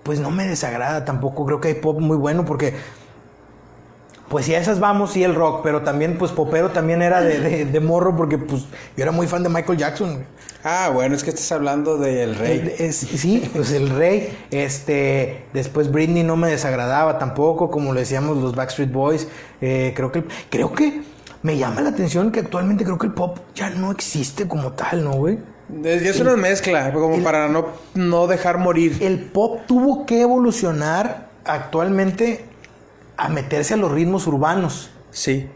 pues 0.02 0.20
no 0.20 0.30
me 0.30 0.46
desagrada 0.46 1.06
tampoco. 1.06 1.46
Creo 1.46 1.60
que 1.62 1.68
hay 1.68 1.74
pop 1.74 1.98
muy 1.98 2.18
bueno 2.18 2.44
porque, 2.44 2.74
pues 4.28 4.46
si 4.46 4.54
a 4.54 4.58
esas 4.58 4.80
vamos, 4.80 5.12
sí 5.12 5.22
el 5.24 5.34
rock, 5.34 5.60
pero 5.62 5.82
también, 5.82 6.18
pues 6.18 6.32
popero 6.32 6.70
también 6.70 7.02
era 7.02 7.20
de, 7.20 7.40
de, 7.40 7.64
de 7.64 7.80
morro 7.80 8.16
porque, 8.16 8.38
pues 8.38 8.62
yo 8.96 9.02
era 9.02 9.12
muy 9.12 9.26
fan 9.26 9.42
de 9.42 9.48
Michael 9.48 9.78
Jackson. 9.78 10.24
Ah, 10.64 10.90
bueno, 10.92 11.14
es 11.14 11.22
que 11.22 11.30
estás 11.30 11.52
hablando 11.52 11.96
del 11.96 12.34
rey. 12.34 12.74
Es- 12.78 12.96
sí, 12.96 13.48
pues 13.54 13.70
el 13.72 13.88
rey. 13.90 14.36
Este, 14.50 15.44
después 15.52 15.92
Britney 15.92 16.24
no 16.24 16.36
me 16.36 16.48
desagradaba 16.48 17.18
tampoco, 17.18 17.70
como 17.70 17.92
le 17.94 18.00
decíamos 18.00 18.36
los 18.38 18.56
Backstreet 18.56 18.90
Boys. 18.90 19.28
Eh, 19.60 19.92
creo 19.94 20.10
que, 20.10 20.24
creo 20.50 20.72
que 20.72 21.02
me 21.42 21.56
llama 21.56 21.82
la 21.82 21.90
atención 21.90 22.32
que 22.32 22.40
actualmente 22.40 22.82
creo 22.82 22.98
que 22.98 23.06
el 23.06 23.12
pop 23.12 23.38
ya 23.54 23.70
no 23.70 23.92
existe 23.92 24.48
como 24.48 24.72
tal, 24.72 25.04
¿no, 25.04 25.12
güey? 25.12 25.38
Es, 25.84 26.02
es 26.02 26.20
una 26.20 26.36
mezcla, 26.36 26.92
como 26.92 27.14
el- 27.16 27.22
para 27.22 27.46
no, 27.48 27.66
no 27.94 28.26
dejar 28.26 28.58
morir. 28.58 28.98
El 29.00 29.20
pop 29.20 29.60
tuvo 29.68 30.04
que 30.04 30.20
evolucionar 30.22 31.28
actualmente 31.44 32.44
a 33.16 33.28
meterse 33.28 33.74
a 33.74 33.76
los 33.76 33.90
ritmos 33.90 34.26
urbanos. 34.26 34.90
Sí. 35.10 35.48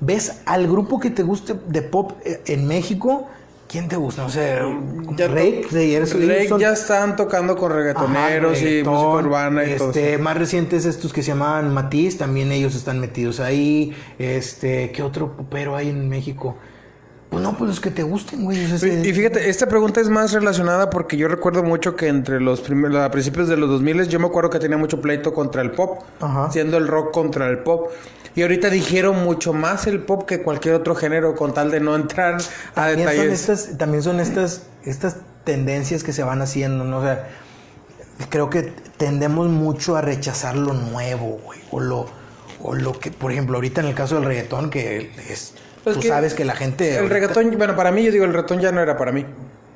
¿Ves 0.00 0.42
al 0.46 0.66
grupo 0.68 1.00
que 1.00 1.10
te 1.10 1.22
guste 1.22 1.54
de 1.66 1.82
pop 1.82 2.12
eh, 2.24 2.42
en 2.46 2.66
México? 2.66 3.28
¿Quién 3.68 3.86
te 3.88 3.96
gusta? 3.96 4.22
No 4.22 4.30
sé, 4.30 4.58
Ya 5.16 5.28
Rake, 5.28 5.66
Rake 5.70 6.58
ya 6.58 6.72
están 6.72 7.16
tocando 7.16 7.54
con 7.54 7.70
reggaetoneros 7.70 8.56
Ajá, 8.56 8.66
y 8.68 8.82
música 8.82 8.90
urbana 8.90 9.64
y 9.64 9.76
todo. 9.76 9.90
este, 9.90 10.16
Más 10.16 10.38
recientes 10.38 10.86
estos 10.86 11.12
que 11.12 11.22
se 11.22 11.28
llamaban 11.32 11.74
Matiz, 11.74 12.16
también 12.16 12.50
ellos 12.50 12.74
están 12.74 12.98
metidos 12.98 13.40
ahí. 13.40 13.94
Este, 14.18 14.90
¿qué 14.92 15.02
otro 15.02 15.36
popero 15.36 15.76
hay 15.76 15.90
en 15.90 16.08
México? 16.08 16.56
Pues 17.30 17.42
no, 17.42 17.56
pues 17.58 17.68
los 17.68 17.80
que 17.80 17.90
te 17.90 18.02
gusten, 18.02 18.44
güey. 18.44 18.78
sea, 18.78 18.88
Y 18.88 19.12
fíjate, 19.12 19.50
esta 19.50 19.66
pregunta 19.66 20.00
es 20.00 20.08
más 20.08 20.32
relacionada 20.32 20.88
porque 20.88 21.16
yo 21.18 21.28
recuerdo 21.28 21.62
mucho 21.62 21.94
que 21.94 22.08
entre 22.08 22.40
los 22.40 22.62
primeros, 22.62 22.96
a 22.98 23.10
principios 23.10 23.48
de 23.48 23.56
los 23.58 23.68
2000 23.68 24.08
yo 24.08 24.18
me 24.18 24.26
acuerdo 24.26 24.48
que 24.48 24.58
tenía 24.58 24.78
mucho 24.78 25.00
pleito 25.00 25.34
contra 25.34 25.60
el 25.60 25.72
pop, 25.72 26.02
Ajá. 26.20 26.50
siendo 26.50 26.78
el 26.78 26.88
rock 26.88 27.12
contra 27.12 27.48
el 27.48 27.58
pop. 27.58 27.90
Y 28.34 28.42
ahorita 28.42 28.70
dijeron 28.70 29.24
mucho 29.24 29.52
más 29.52 29.86
el 29.86 30.00
pop 30.00 30.24
que 30.24 30.42
cualquier 30.42 30.74
otro 30.74 30.94
género 30.94 31.34
con 31.34 31.52
tal 31.52 31.70
de 31.70 31.80
no 31.80 31.94
entrar 31.96 32.38
a 32.74 32.86
también 32.86 33.08
son 33.08 33.16
detalles. 33.16 33.40
estas, 33.40 33.78
también 33.78 34.02
son 34.02 34.20
estas, 34.20 34.62
estas 34.84 35.16
tendencias 35.44 36.04
que 36.04 36.12
se 36.12 36.22
van 36.22 36.40
haciendo, 36.40 36.84
¿no? 36.84 36.98
O 36.98 37.02
sea, 37.02 37.28
creo 38.30 38.48
que 38.48 38.72
tendemos 38.96 39.48
mucho 39.48 39.96
a 39.96 40.00
rechazar 40.02 40.56
lo 40.56 40.72
nuevo, 40.72 41.40
güey. 41.44 41.60
O 41.70 41.80
lo, 41.80 42.06
o 42.62 42.74
lo 42.74 42.98
que, 42.98 43.10
por 43.10 43.32
ejemplo, 43.32 43.56
ahorita 43.56 43.80
en 43.80 43.88
el 43.88 43.94
caso 43.94 44.14
del 44.14 44.24
reggaetón, 44.24 44.70
que 44.70 45.10
es. 45.28 45.54
Pues 45.88 45.96
tú 45.96 46.02
que 46.02 46.08
sabes 46.08 46.34
que 46.34 46.44
la 46.44 46.54
gente. 46.54 46.90
El 46.92 46.96
ahorita- 46.98 47.14
reggaetón, 47.14 47.54
bueno, 47.58 47.76
para 47.76 47.90
mí 47.92 48.02
yo 48.04 48.12
digo, 48.12 48.24
el 48.24 48.32
reggaetón 48.32 48.60
ya 48.60 48.72
no 48.72 48.80
era 48.80 48.96
para 48.96 49.12
mí. 49.12 49.24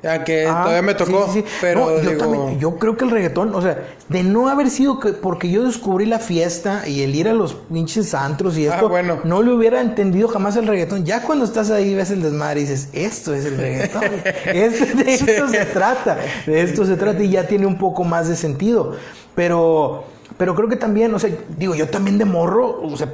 Ya 0.01 0.21
que 0.25 0.45
Ah, 0.45 0.63
todavía 0.63 0.81
me 0.81 0.95
tocó, 0.95 1.27
sí, 1.27 1.35
sí, 1.35 1.45
sí. 1.47 1.55
pero 1.61 1.79
No, 1.79 1.91
yo, 2.03 2.09
digo, 2.09 2.17
también- 2.25 2.59
yo 2.59 2.75
creo 2.77 2.97
que 2.97 3.05
el 3.05 3.11
reggaetón, 3.11 3.55
o 3.55 3.61
sea, 3.61 3.77
de 4.09 4.21
no 4.23 4.49
haber 4.49 4.69
sido 4.69 4.99
que 4.99 5.13
porque 5.13 5.49
yo 5.49 5.63
descubrí 5.63 6.05
la 6.05 6.19
fiesta 6.19 6.85
y 6.85 7.03
el 7.03 7.15
ir 7.15 7.29
a 7.29 7.33
los 7.33 7.53
pinches 7.53 8.13
antros 8.13 8.57
y 8.57 8.67
Ah, 8.67 8.73
esto, 8.75 8.89
bueno. 8.89 9.19
no 9.23 9.41
le 9.41 9.53
hubiera 9.53 9.79
entendido 9.79 10.27
jamás 10.27 10.57
el 10.57 10.67
reggaetón. 10.67 11.05
Ya 11.05 11.21
cuando 11.21 11.45
estás 11.45 11.71
ahí 11.71 11.95
ves 11.95 12.11
el 12.11 12.21
desmadre 12.21 12.59
y 12.59 12.63
dices, 12.65 12.89
esto 12.91 13.33
es 13.33 13.45
el 13.45 13.55
reggaetón. 13.55 14.03
Esto- 14.45 14.97
de 14.97 15.13
esto 15.13 15.47
se 15.47 15.65
trata, 15.67 16.17
de 16.47 16.61
esto 16.61 16.85
se 16.85 16.97
trata 16.97 17.23
y 17.23 17.29
ya 17.29 17.47
tiene 17.47 17.65
un 17.65 17.77
poco 17.77 18.03
más 18.03 18.27
de 18.27 18.35
sentido. 18.35 18.97
Pero, 19.35 20.03
pero 20.37 20.53
creo 20.53 20.67
que 20.67 20.75
también, 20.75 21.13
o 21.15 21.19
sea, 21.19 21.29
digo, 21.57 21.75
yo 21.75 21.87
también 21.87 22.17
de 22.17 22.25
morro, 22.25 22.81
o 22.83 22.97
sea, 22.97 23.07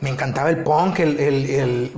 me 0.00 0.10
encantaba 0.10 0.50
el 0.50 0.58
punk, 0.58 1.00
el, 1.00 1.18
el, 1.20 1.50
el- 1.50 1.92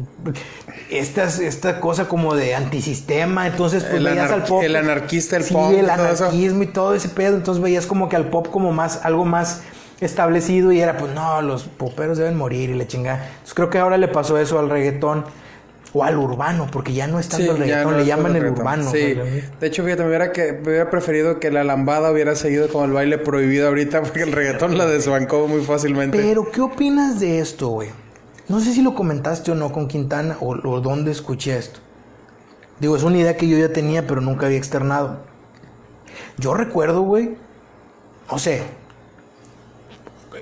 estas, 0.90 1.38
esta 1.40 1.80
cosa 1.80 2.08
como 2.08 2.34
de 2.34 2.54
antisistema, 2.54 3.46
entonces 3.46 3.82
pues 3.82 3.96
El 3.96 4.04
veías 4.04 4.30
al 4.30 4.40
anar- 4.42 4.48
pop. 4.48 4.62
el 4.62 4.76
anarquista, 4.76 5.36
el 5.36 5.44
sí, 5.44 5.54
punk, 5.54 5.72
el 5.78 5.90
anarquismo 5.90 6.62
y 6.62 6.66
todo 6.66 6.94
ese 6.94 7.08
pedo, 7.08 7.36
entonces 7.36 7.62
veías 7.62 7.86
como 7.86 8.08
que 8.08 8.16
al 8.16 8.26
pop 8.26 8.48
como 8.50 8.72
más, 8.72 9.00
algo 9.04 9.24
más 9.24 9.62
establecido 10.00 10.72
y 10.72 10.80
era 10.80 10.96
pues 10.98 11.12
no, 11.12 11.40
los 11.42 11.64
poperos 11.64 12.18
deben 12.18 12.36
morir 12.36 12.70
y 12.70 12.74
le 12.74 12.86
chingada. 12.86 13.24
Entonces 13.28 13.54
creo 13.54 13.70
que 13.70 13.78
ahora 13.78 13.96
le 13.98 14.08
pasó 14.08 14.38
eso 14.38 14.58
al 14.58 14.68
reggaetón 14.70 15.24
o 15.96 16.04
al 16.04 16.18
urbano, 16.18 16.68
porque 16.70 16.92
ya 16.92 17.06
no 17.06 17.18
es 17.18 17.28
tanto 17.28 17.52
el 17.52 17.58
ya 17.58 17.64
reggaetón, 17.64 17.92
no 17.92 17.98
le 17.98 18.04
llaman 18.04 18.36
el 18.36 18.42
reggaetón. 18.42 18.60
urbano. 18.60 18.90
Sí, 18.90 19.14
de 19.60 19.66
hecho, 19.66 19.82
fíjate, 19.82 20.02
me 20.02 20.08
hubiera, 20.08 20.30
que, 20.30 20.52
me 20.52 20.68
hubiera 20.68 20.90
preferido 20.90 21.40
que 21.40 21.50
la 21.50 21.64
lambada 21.64 22.12
hubiera 22.12 22.34
seguido 22.34 22.68
como 22.68 22.84
el 22.84 22.92
baile 22.92 23.16
prohibido 23.16 23.68
ahorita, 23.68 24.02
porque 24.02 24.22
el 24.22 24.32
reggaetón 24.32 24.76
la 24.76 24.86
desbancó 24.86 25.48
muy 25.48 25.62
fácilmente. 25.62 26.18
Pero, 26.18 26.50
¿qué 26.50 26.60
opinas 26.60 27.18
de 27.18 27.38
esto, 27.38 27.68
güey? 27.68 27.88
No 28.48 28.60
sé 28.60 28.74
si 28.74 28.82
lo 28.82 28.94
comentaste 28.94 29.52
o 29.52 29.54
no 29.54 29.72
con 29.72 29.88
Quintana 29.88 30.36
o, 30.40 30.50
o 30.68 30.80
dónde 30.80 31.12
escuché 31.12 31.56
esto. 31.56 31.80
Digo, 32.78 32.94
es 32.94 33.02
una 33.02 33.16
idea 33.16 33.36
que 33.36 33.48
yo 33.48 33.56
ya 33.56 33.72
tenía, 33.72 34.06
pero 34.06 34.20
nunca 34.20 34.46
había 34.46 34.58
externado. 34.58 35.20
Yo 36.36 36.52
recuerdo, 36.52 37.00
güey, 37.00 37.36
no 38.30 38.38
sé, 38.38 38.62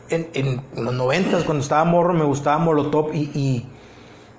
en, 0.08 0.28
en 0.34 0.62
los 0.76 0.94
noventas, 0.94 1.44
cuando 1.44 1.62
estaba 1.62 1.84
morro, 1.84 2.12
me 2.14 2.24
gustaba 2.24 2.58
Molotov 2.58 3.14
y, 3.14 3.30
y, 3.34 3.68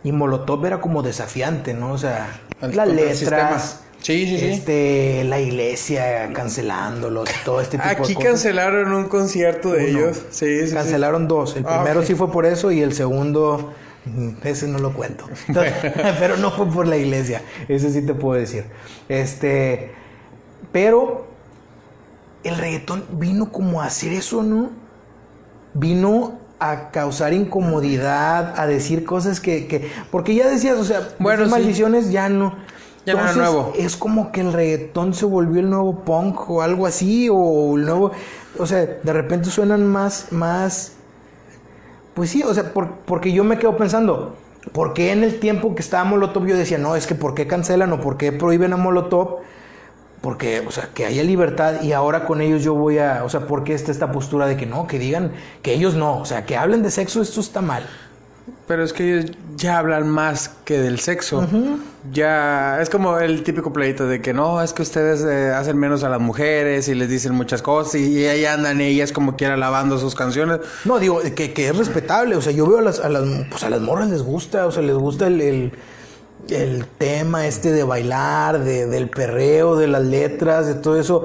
y 0.05 0.11
Molotov 0.13 0.65
era 0.65 0.79
como 0.79 1.03
desafiante, 1.03 1.73
¿no? 1.73 1.91
O 1.91 1.97
sea, 1.97 2.27
las 2.61 2.87
letras. 2.87 3.81
Sí, 4.01 4.27
sí, 4.27 4.37
sí. 4.37 4.45
este, 4.49 5.23
la 5.23 5.39
iglesia 5.41 6.31
cancelándolos, 6.31 7.27
todo 7.43 7.59
este 7.59 7.77
tipo 7.79 7.89
Aquí 7.89 8.09
de 8.09 8.13
cosas. 8.13 8.29
cancelaron 8.29 8.93
un 8.93 9.05
concierto 9.09 9.71
de 9.71 9.89
Uno. 9.89 9.99
ellos. 9.99 10.17
Sí, 10.29 10.59
sí, 10.61 10.67
sí. 10.67 10.73
Cancelaron 10.75 11.27
dos. 11.27 11.55
El 11.57 11.65
Ah, 11.67 11.81
primero 11.81 12.03
sí 12.03 12.13
fue 12.13 12.31
por 12.31 12.45
eso 12.45 12.71
y 12.71 12.81
el 12.81 12.93
segundo, 12.93 13.73
mm, 14.05 14.29
ese 14.43 14.67
no 14.67 14.77
lo 14.77 14.93
cuento. 14.93 15.25
Entonces, 15.47 15.73
pero 16.19 16.37
no 16.37 16.51
fue 16.51 16.67
por 16.67 16.85
la 16.87 16.97
iglesia. 16.97 17.41
Ese 17.67 17.89
sí 17.91 18.05
te 18.05 18.13
puedo 18.13 18.39
decir. 18.39 18.65
Este, 19.09 19.91
pero 20.71 21.25
el 22.43 22.57
reggaetón 22.57 23.05
vino 23.13 23.51
como 23.51 23.81
a 23.81 23.85
hacer 23.85 24.13
eso, 24.13 24.43
¿no? 24.43 24.69
Vino 25.73 26.39
a 26.59 26.91
causar 26.91 27.33
incomodidad, 27.33 28.53
a 28.59 28.67
decir 28.67 29.03
cosas 29.05 29.39
que, 29.39 29.67
que 29.67 29.89
porque 30.11 30.35
ya 30.35 30.47
decías, 30.47 30.77
o 30.79 30.85
sea, 30.85 31.09
Bueno, 31.19 31.45
sí. 31.45 31.51
maldiciones 31.51 32.11
ya 32.11 32.29
no. 32.29 32.55
Ya 33.05 33.13
no 33.13 33.21
era 33.21 33.33
nuevo. 33.33 33.73
Es 33.77 33.95
como 33.97 34.31
que 34.31 34.41
el 34.41 34.51
reggaetón 34.53 35.13
se 35.13 35.25
volvió 35.25 35.59
el 35.61 35.69
nuevo 35.69 36.03
punk 36.03 36.49
o 36.49 36.61
algo 36.63 36.87
así, 36.87 37.27
o 37.31 37.75
el 37.77 37.85
nuevo, 37.85 38.11
o 38.57 38.65
sea, 38.65 38.79
de 38.85 39.13
repente 39.13 39.49
suenan 39.51 39.85
más, 39.85 40.31
más, 40.31 40.93
pues 42.13 42.29
sí, 42.29 42.43
o 42.43 42.53
sea, 42.53 42.73
por- 42.73 42.89
porque 43.05 43.31
yo 43.31 43.43
me 43.43 43.57
quedo 43.59 43.75
pensando, 43.77 44.35
¿por 44.71 44.93
qué 44.93 45.11
en 45.11 45.23
el 45.23 45.39
tiempo 45.39 45.75
que 45.75 45.81
estaba 45.81 46.03
Molotov 46.05 46.45
yo 46.47 46.55
decía, 46.57 46.77
no, 46.77 46.95
es 46.95 47.07
que 47.07 47.15
¿por 47.15 47.35
qué 47.35 47.47
cancelan 47.47 47.91
o 47.93 48.01
por 48.01 48.17
qué 48.17 48.31
prohíben 48.31 48.73
a 48.73 48.77
Molotov? 48.77 49.37
Porque, 50.25 50.63
o 50.67 50.71
sea, 50.71 50.89
que 50.91 51.05
haya 51.05 51.23
libertad 51.23 51.83
y 51.83 51.91
ahora 51.91 52.25
con 52.25 52.41
ellos 52.41 52.63
yo 52.63 52.73
voy 52.73 52.97
a, 52.97 53.23
o 53.23 53.29
sea, 53.29 53.41
¿por 53.41 53.63
qué 53.63 53.75
está 53.75 53.91
esta 53.91 54.11
postura 54.11 54.47
de 54.47 54.57
que 54.57 54.65
no, 54.65 54.87
que 54.87 54.97
digan 54.97 55.33
que 55.61 55.75
ellos 55.75 55.93
no, 55.93 56.17
o 56.17 56.25
sea, 56.25 56.47
que 56.47 56.57
hablen 56.57 56.81
de 56.81 56.89
sexo, 56.89 57.21
esto 57.21 57.41
está 57.41 57.61
mal? 57.61 57.85
Pero 58.67 58.83
es 58.83 58.91
que 58.91 59.19
ellos 59.19 59.31
ya 59.55 59.77
hablan 59.77 60.09
más 60.09 60.49
que 60.65 60.79
del 60.79 60.99
sexo. 60.99 61.47
Ya 62.11 62.81
es 62.81 62.89
como 62.89 63.19
el 63.19 63.43
típico 63.43 63.71
pleito 63.71 64.07
de 64.07 64.19
que 64.19 64.33
no, 64.33 64.63
es 64.63 64.73
que 64.73 64.81
ustedes 64.81 65.23
eh, 65.23 65.51
hacen 65.51 65.77
menos 65.77 66.03
a 66.03 66.09
las 66.09 66.19
mujeres 66.19 66.87
y 66.87 66.95
les 66.95 67.07
dicen 67.07 67.35
muchas 67.35 67.61
cosas 67.61 67.93
y, 67.93 68.17
y 68.17 68.25
ahí 68.25 68.45
andan 68.45 68.81
ellas 68.81 69.11
como 69.11 69.35
quiera 69.35 69.55
lavando 69.55 69.99
sus 69.99 70.15
canciones. 70.15 70.59
No, 70.85 70.97
digo, 70.97 71.21
que, 71.35 71.53
que 71.53 71.67
es 71.67 71.77
respetable. 71.77 72.35
O 72.35 72.41
sea, 72.41 72.51
yo 72.51 72.65
veo 72.65 72.79
a 72.79 72.81
las, 72.81 72.99
a 72.99 73.09
las, 73.09 73.23
pues 73.51 73.63
a 73.63 73.69
las 73.69 73.81
morras 73.81 74.09
les 74.09 74.23
gusta, 74.23 74.65
o 74.65 74.71
sea, 74.71 74.81
les 74.81 74.95
gusta 74.95 75.27
el, 75.27 75.39
el, 75.39 75.71
el 76.49 76.85
tema 76.85 77.47
este 77.47 77.71
de 77.71 77.83
bailar, 77.83 78.63
de, 78.63 78.87
del 78.87 79.09
perreo, 79.09 79.75
de 79.75 79.87
las 79.87 80.03
letras, 80.03 80.67
de 80.67 80.75
todo 80.75 80.99
eso. 80.99 81.23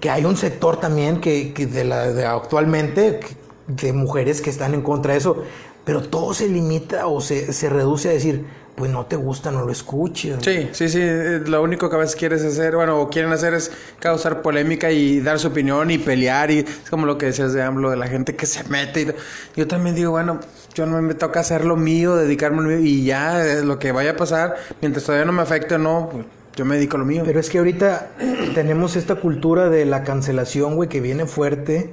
Que 0.00 0.10
hay 0.10 0.24
un 0.24 0.36
sector 0.36 0.78
también 0.78 1.20
que, 1.20 1.52
que 1.52 1.66
de 1.66 1.84
la 1.84 2.08
de 2.12 2.26
actualmente 2.26 3.20
de 3.66 3.92
mujeres 3.92 4.40
que 4.40 4.50
están 4.50 4.74
en 4.74 4.82
contra 4.82 5.12
de 5.12 5.18
eso. 5.18 5.42
Pero 5.84 6.02
todo 6.02 6.34
se 6.34 6.48
limita 6.48 7.06
o 7.06 7.20
se, 7.20 7.52
se 7.52 7.68
reduce 7.68 8.08
a 8.08 8.12
decir, 8.12 8.44
pues 8.78 8.90
no 8.90 9.04
te 9.06 9.16
gusta, 9.16 9.50
no 9.50 9.64
lo 9.66 9.72
escuches. 9.72 10.36
Sí, 10.40 10.68
sí, 10.72 10.88
sí. 10.88 11.00
eh, 11.02 11.42
Lo 11.46 11.60
único 11.62 11.90
que 11.90 11.96
a 11.96 11.98
veces 11.98 12.14
quieres 12.16 12.44
hacer, 12.44 12.76
bueno, 12.76 12.98
o 13.00 13.10
quieren 13.10 13.32
hacer 13.32 13.52
es 13.52 13.70
causar 13.98 14.40
polémica 14.40 14.90
y 14.92 15.20
dar 15.20 15.38
su 15.38 15.48
opinión 15.48 15.90
y 15.90 15.98
pelear. 15.98 16.50
Y 16.50 16.60
es 16.60 16.88
como 16.88 17.04
lo 17.04 17.18
que 17.18 17.26
decías 17.26 17.52
de 17.52 17.62
AMLO, 17.62 17.90
de 17.90 17.96
la 17.96 18.06
gente 18.06 18.36
que 18.36 18.46
se 18.46 18.62
mete. 18.68 19.02
y- 19.02 19.08
yo 19.56 19.66
también 19.66 19.96
digo, 19.96 20.12
bueno, 20.12 20.38
yo 20.74 20.86
no 20.86 21.02
me 21.02 21.14
toca 21.14 21.40
hacer 21.40 21.64
lo 21.64 21.76
mío, 21.76 22.14
dedicarme 22.16 22.58
a 22.58 22.62
lo 22.62 22.68
mío 22.68 22.78
y 22.78 23.04
ya, 23.04 23.44
eh, 23.44 23.64
lo 23.64 23.78
que 23.80 23.90
vaya 23.92 24.12
a 24.12 24.16
pasar, 24.16 24.54
mientras 24.80 25.04
todavía 25.04 25.26
no 25.26 25.32
me 25.32 25.42
afecte 25.42 25.74
o 25.74 25.78
no, 25.78 26.08
pues, 26.12 26.24
yo 26.56 26.64
me 26.64 26.76
dedico 26.76 26.96
a 26.96 27.00
lo 27.00 27.04
mío. 27.04 27.22
Pero 27.26 27.40
es 27.40 27.50
que 27.50 27.58
ahorita 27.58 28.10
tenemos 28.54 28.94
esta 28.96 29.16
cultura 29.16 29.68
de 29.68 29.84
la 29.86 30.04
cancelación, 30.04 30.76
güey, 30.76 30.88
que 30.88 31.00
viene 31.00 31.26
fuerte, 31.26 31.90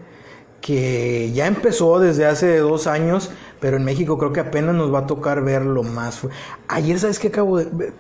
que 0.62 1.32
ya 1.34 1.48
empezó 1.48 2.00
desde 2.00 2.26
hace 2.26 2.58
dos 2.58 2.88
años, 2.88 3.30
pero 3.60 3.78
en 3.78 3.84
México 3.86 4.18
creo 4.18 4.34
que 4.34 4.40
apenas 4.40 4.74
nos 4.76 4.94
va 4.94 5.00
a 5.00 5.08
tocar 5.08 5.44
verlo 5.44 5.84
más. 5.84 6.20
fu- 6.20 6.30
Ayer, 6.68 7.00
¿sabes 7.00 7.20
qué 7.20 7.28
acabo 7.28 7.58
de 7.60 7.66
ver? 7.72 7.94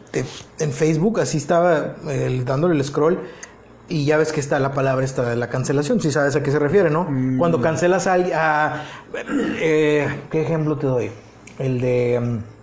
En 0.60 0.72
Facebook, 0.72 1.20
así 1.20 1.38
estaba 1.38 1.96
eh, 2.10 2.42
dándole 2.46 2.76
el 2.76 2.84
scroll, 2.84 3.20
y 3.88 4.06
ya 4.06 4.18
ves 4.18 4.32
que 4.34 4.40
está 4.40 4.60
la 4.60 4.74
palabra 4.74 5.06
esta 5.06 5.30
de 5.30 5.36
la 5.36 5.48
cancelación, 5.50 6.02
si 6.02 6.12
sabes 6.12 6.36
a 6.36 6.42
qué 6.42 6.50
se 6.52 6.58
refiere, 6.58 6.90
¿no? 6.90 7.08
Cuando 7.38 7.62
cancelas 7.62 8.08
a 8.08 8.14
alguien... 8.14 8.34
a- 8.36 8.84
eh, 9.60 10.08
¿Qué 10.32 10.42
ejemplo 10.42 10.78
te 10.78 10.88
doy? 10.88 11.12
El 11.60 11.80
de... 11.82 12.20
mm, 12.20 12.55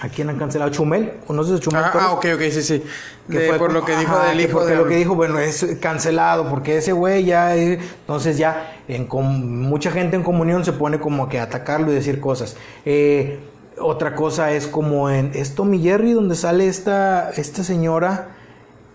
¿A 0.00 0.08
quién 0.08 0.30
han 0.30 0.38
cancelado? 0.38 0.70
¿Chumel? 0.70 1.12
¿Conoces 1.26 1.58
a 1.58 1.60
Chumel? 1.60 1.82
Ah, 1.84 1.90
ah, 1.94 2.12
ok, 2.12 2.26
ok, 2.34 2.40
sí, 2.50 2.62
sí. 2.62 2.82
que 3.30 3.38
De- 3.38 3.46
fue 3.48 3.58
por 3.58 3.72
lo 3.72 3.84
que 3.84 3.96
dijo 3.96 4.12
ajá, 4.16 4.28
del 4.28 4.40
hijo 4.40 4.52
porque 4.54 4.70
de... 4.72 4.76
lo 4.76 4.86
que 4.86 4.96
dijo 4.96 5.14
bueno 5.14 5.38
es 5.38 5.64
cancelado 5.80 6.48
porque 6.48 6.78
ese 6.78 6.92
güey 6.92 7.24
ya 7.24 7.54
eh, 7.56 7.78
entonces 8.00 8.38
ya 8.38 8.82
en 8.88 9.06
com- 9.06 9.44
mucha 9.68 9.90
gente 9.90 10.16
en 10.16 10.22
comunión 10.22 10.64
se 10.64 10.72
pone 10.72 10.98
como 11.00 11.28
que 11.28 11.38
a 11.38 11.44
atacarlo 11.44 11.92
y 11.92 11.94
decir 11.94 12.20
cosas 12.20 12.56
Eh, 12.84 13.38
otra 13.78 14.14
cosa 14.14 14.52
es 14.52 14.66
como 14.66 15.10
en 15.10 15.30
es 15.34 15.54
Tommy 15.54 15.80
Jerry 15.80 16.12
donde 16.12 16.34
sale 16.34 16.66
esta 16.66 17.30
esta 17.30 17.62
señora 17.64 18.28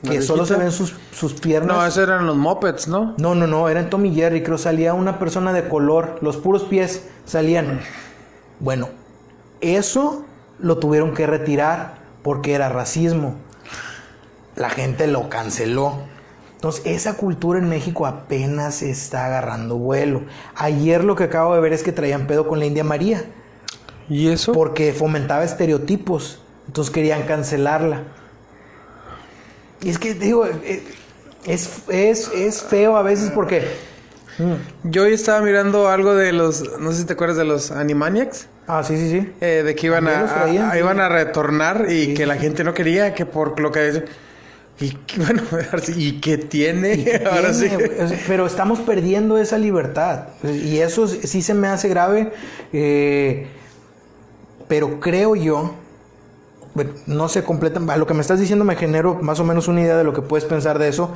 que 0.03 0.15
¿La 0.15 0.21
solo 0.21 0.45
se 0.45 0.55
ven 0.55 0.71
sus, 0.71 0.95
sus 1.11 1.33
piernas 1.33 1.77
No, 1.77 1.85
esos 1.85 2.03
eran 2.03 2.27
los 2.27 2.35
mopeds, 2.35 2.87
¿no? 2.87 3.15
no, 3.17 3.33
no, 3.35 3.47
no, 3.47 3.69
era 3.69 3.79
en 3.79 3.89
Tommy 3.89 4.13
Jerry, 4.13 4.43
creo 4.43 4.57
salía 4.57 4.93
una 4.93 5.17
persona 5.17 5.51
de 5.53 5.67
color, 5.67 6.19
los 6.21 6.37
puros 6.37 6.63
pies 6.63 7.07
salían. 7.25 7.79
Bueno, 8.59 8.89
eso 9.61 10.25
lo 10.59 10.77
tuvieron 10.79 11.13
que 11.13 11.27
retirar 11.27 11.95
porque 12.23 12.53
era 12.53 12.69
racismo. 12.69 13.35
La 14.55 14.69
gente 14.69 15.07
lo 15.07 15.29
canceló. 15.29 15.99
Entonces, 16.55 16.83
esa 16.85 17.15
cultura 17.17 17.59
en 17.59 17.69
México 17.69 18.07
apenas 18.07 18.81
está 18.81 19.25
agarrando 19.25 19.77
vuelo. 19.77 20.23
Ayer 20.55 21.03
lo 21.03 21.15
que 21.15 21.25
acabo 21.25 21.53
de 21.55 21.61
ver 21.61 21.73
es 21.73 21.83
que 21.83 21.91
traían 21.91 22.27
pedo 22.27 22.47
con 22.47 22.59
la 22.59 22.65
India 22.65 22.83
María 22.83 23.25
¿Y 24.09 24.29
eso? 24.29 24.53
porque 24.53 24.93
fomentaba 24.93 25.43
estereotipos. 25.43 26.41
Entonces 26.67 26.93
querían 26.93 27.23
cancelarla. 27.23 28.03
Y 29.81 29.89
es 29.89 29.99
que, 29.99 30.13
digo, 30.13 30.45
eh, 30.47 30.83
es, 31.45 31.83
es, 31.89 32.29
es 32.33 32.63
feo 32.63 32.97
a 32.97 33.01
veces 33.03 33.31
porque... 33.31 33.67
mm, 34.37 34.53
Yo 34.83 35.03
hoy 35.03 35.13
estaba 35.13 35.41
mirando 35.41 35.87
algo 35.89 36.15
de 36.15 36.31
los... 36.33 36.79
No 36.79 36.91
sé 36.91 36.99
si 36.99 37.05
te 37.05 37.13
acuerdas 37.13 37.37
de 37.37 37.45
los 37.45 37.71
Animaniacs. 37.71 38.47
Ah, 38.67 38.83
sí, 38.83 38.97
sí, 38.97 39.09
sí. 39.11 39.31
eh, 39.41 39.63
de 39.63 39.75
que 39.75 39.87
iban 39.87 40.07
a, 40.07 40.21
los 40.21 40.33
traían, 40.33 40.71
a- 40.71 40.71
sí. 40.71 40.79
iban 40.79 40.99
a 40.99 41.09
retornar 41.09 41.85
y 41.89 42.07
Sí, 42.07 42.13
que 42.13 42.25
la 42.25 42.37
gente 42.37 42.63
no 42.63 42.73
quería, 42.73 43.13
que 43.13 43.25
por 43.25 43.59
lo 43.59 43.71
que... 43.71 44.05
Y 44.79 44.91
que, 44.91 45.19
bueno, 45.21 45.43
¿y 45.95 46.19
qué 46.19 46.37
tiene? 46.37 46.93
¿Y 46.95 47.03
qué 47.05 47.23
ahora 47.31 47.53
sí. 47.53 47.69
tiene, 47.69 47.89
Pero 48.27 48.45
estamos 48.45 48.79
perdiendo 48.81 49.37
esa 49.37 49.57
libertad. 49.57 50.29
Y 50.43 50.79
eso 50.79 51.07
sí 51.07 51.41
se 51.41 51.53
me 51.53 51.67
hace 51.67 51.87
grave. 51.89 52.31
eh, 52.73 53.47
pero 54.67 54.99
creo 54.99 55.35
yo, 55.35 55.75
no 57.07 57.29
se 57.29 57.43
completan. 57.43 57.89
A 57.89 57.97
lo 57.97 58.07
que 58.07 58.13
me 58.13 58.21
estás 58.21 58.39
diciendo 58.39 58.65
me 58.65 58.75
genero 58.75 59.15
más 59.21 59.39
o 59.39 59.43
menos 59.43 59.67
una 59.67 59.81
idea 59.81 59.97
de 59.97 60.03
lo 60.03 60.13
que 60.13 60.21
puedes 60.21 60.45
pensar 60.45 60.79
de 60.79 60.89
eso. 60.89 61.11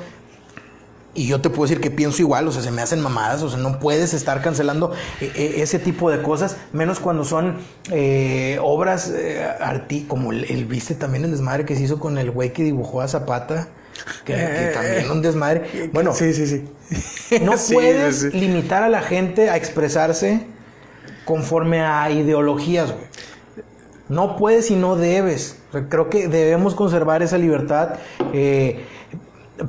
Y 1.15 1.27
yo 1.27 1.41
te 1.41 1.49
puedo 1.49 1.63
decir 1.63 1.81
que 1.81 1.89
pienso 1.89 2.21
igual, 2.21 2.47
o 2.47 2.51
sea, 2.51 2.61
se 2.61 2.69
me 2.71 2.81
hacen 2.83 3.01
mamadas, 3.01 3.41
o 3.41 3.49
sea, 3.49 3.57
no 3.57 3.79
puedes 3.79 4.13
estar 4.13 4.41
cancelando 4.43 4.93
eh, 5.19 5.31
eh, 5.35 5.53
ese 5.57 5.79
tipo 5.79 6.11
de 6.11 6.21
cosas, 6.21 6.55
menos 6.71 6.99
cuando 6.99 7.23
son 7.25 7.57
eh, 7.91 8.59
obras 8.61 9.09
eh, 9.15 9.43
arti 9.59 10.05
como 10.07 10.31
el, 10.31 10.43
el- 10.45 10.65
viste 10.65 10.93
también 10.93 11.25
el 11.25 11.31
desmadre 11.31 11.65
que 11.65 11.75
se 11.75 11.81
hizo 11.83 11.99
con 11.99 12.17
el 12.19 12.29
güey 12.29 12.53
que 12.53 12.63
dibujó 12.63 13.01
a 13.01 13.07
Zapata, 13.07 13.67
que, 14.23 14.33
que 14.33 14.39
Eh, 14.39 14.71
también 14.73 15.11
un 15.11 15.21
desmadre. 15.23 15.89
Bueno, 15.91 16.13
Sí, 16.13 16.31
sí, 16.31 16.45
sí. 16.47 17.39
no 17.41 17.57
Sí, 17.57 17.73
puedes 17.73 18.19
sí. 18.19 18.29
limitar 18.31 18.83
a 18.83 18.89
la 18.89 19.01
gente 19.01 19.49
a 19.49 19.57
expresarse 19.57 20.45
conforme 21.25 21.81
a 21.81 22.09
ideologías, 22.11 22.91
güey. 22.91 23.05
No 24.09 24.37
puedes 24.37 24.71
y 24.71 24.75
no 24.75 24.95
debes. 24.95 25.57
O 25.69 25.71
sea, 25.73 25.87
Creo 25.89 26.09
que 26.09 26.27
debemos 26.27 26.75
conservar 26.75 27.21
esa 27.23 27.37
libertad, 27.37 27.95
eh, 28.33 28.85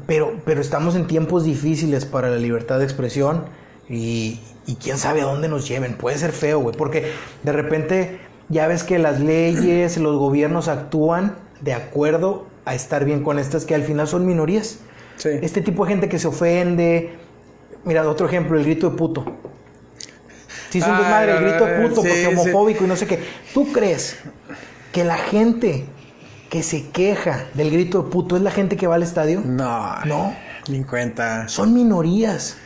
pero, 0.06 0.40
pero 0.44 0.60
estamos 0.60 0.94
en 0.94 1.06
tiempos 1.06 1.44
difíciles 1.44 2.04
para 2.04 2.30
la 2.30 2.36
libertad 2.36 2.78
de 2.78 2.84
expresión 2.84 3.44
y, 3.88 4.40
y 4.66 4.76
quién 4.76 4.98
sabe 4.98 5.22
a 5.22 5.24
dónde 5.24 5.48
nos 5.48 5.66
lleven. 5.66 5.94
Puede 5.94 6.18
ser 6.18 6.32
feo, 6.32 6.60
güey, 6.60 6.76
porque 6.76 7.12
de 7.42 7.52
repente 7.52 8.20
ya 8.48 8.66
ves 8.66 8.84
que 8.84 8.98
las 8.98 9.20
leyes, 9.20 9.96
los 9.96 10.16
gobiernos 10.16 10.68
actúan 10.68 11.36
de 11.60 11.74
acuerdo 11.74 12.46
a 12.64 12.74
estar 12.74 13.04
bien 13.04 13.22
con 13.22 13.38
estas 13.38 13.64
que 13.64 13.74
al 13.74 13.82
final 13.82 14.06
son 14.08 14.26
minorías. 14.26 14.78
Sí. 15.16 15.30
Este 15.42 15.60
tipo 15.60 15.84
de 15.84 15.92
gente 15.92 16.08
que 16.08 16.18
se 16.18 16.28
ofende. 16.28 17.10
Mira, 17.84 18.08
otro 18.08 18.26
ejemplo, 18.26 18.58
el 18.58 18.64
grito 18.64 18.90
de 18.90 18.96
puto. 18.96 19.24
Si 20.70 20.78
es 20.78 20.86
un 20.86 20.96
desmadre, 20.96 21.36
el 21.36 21.44
grito 21.44 21.66
de 21.66 21.80
puto, 21.80 22.02
sí, 22.02 22.08
porque 22.08 22.24
sí. 22.24 22.26
homofóbico 22.26 22.84
y 22.84 22.86
no 22.86 22.96
sé 22.96 23.06
qué. 23.06 23.20
¿Tú 23.52 23.72
crees 23.72 24.18
que 24.92 25.04
la 25.04 25.16
gente 25.16 25.84
que 26.51 26.62
se 26.62 26.89
queja 26.90 27.47
del 27.55 27.70
grito 27.70 28.02
de 28.02 28.10
puto 28.10 28.36
es 28.36 28.43
la 28.43 28.51
gente 28.51 28.77
que 28.77 28.86
va 28.86 28.97
al 28.97 29.02
estadio? 29.02 29.40
No. 29.44 29.94
No. 30.05 30.35
Ni 30.68 30.77
en 30.77 30.85
cuenta. 30.85 31.48
Son 31.48 31.72
minorías. 31.72 32.56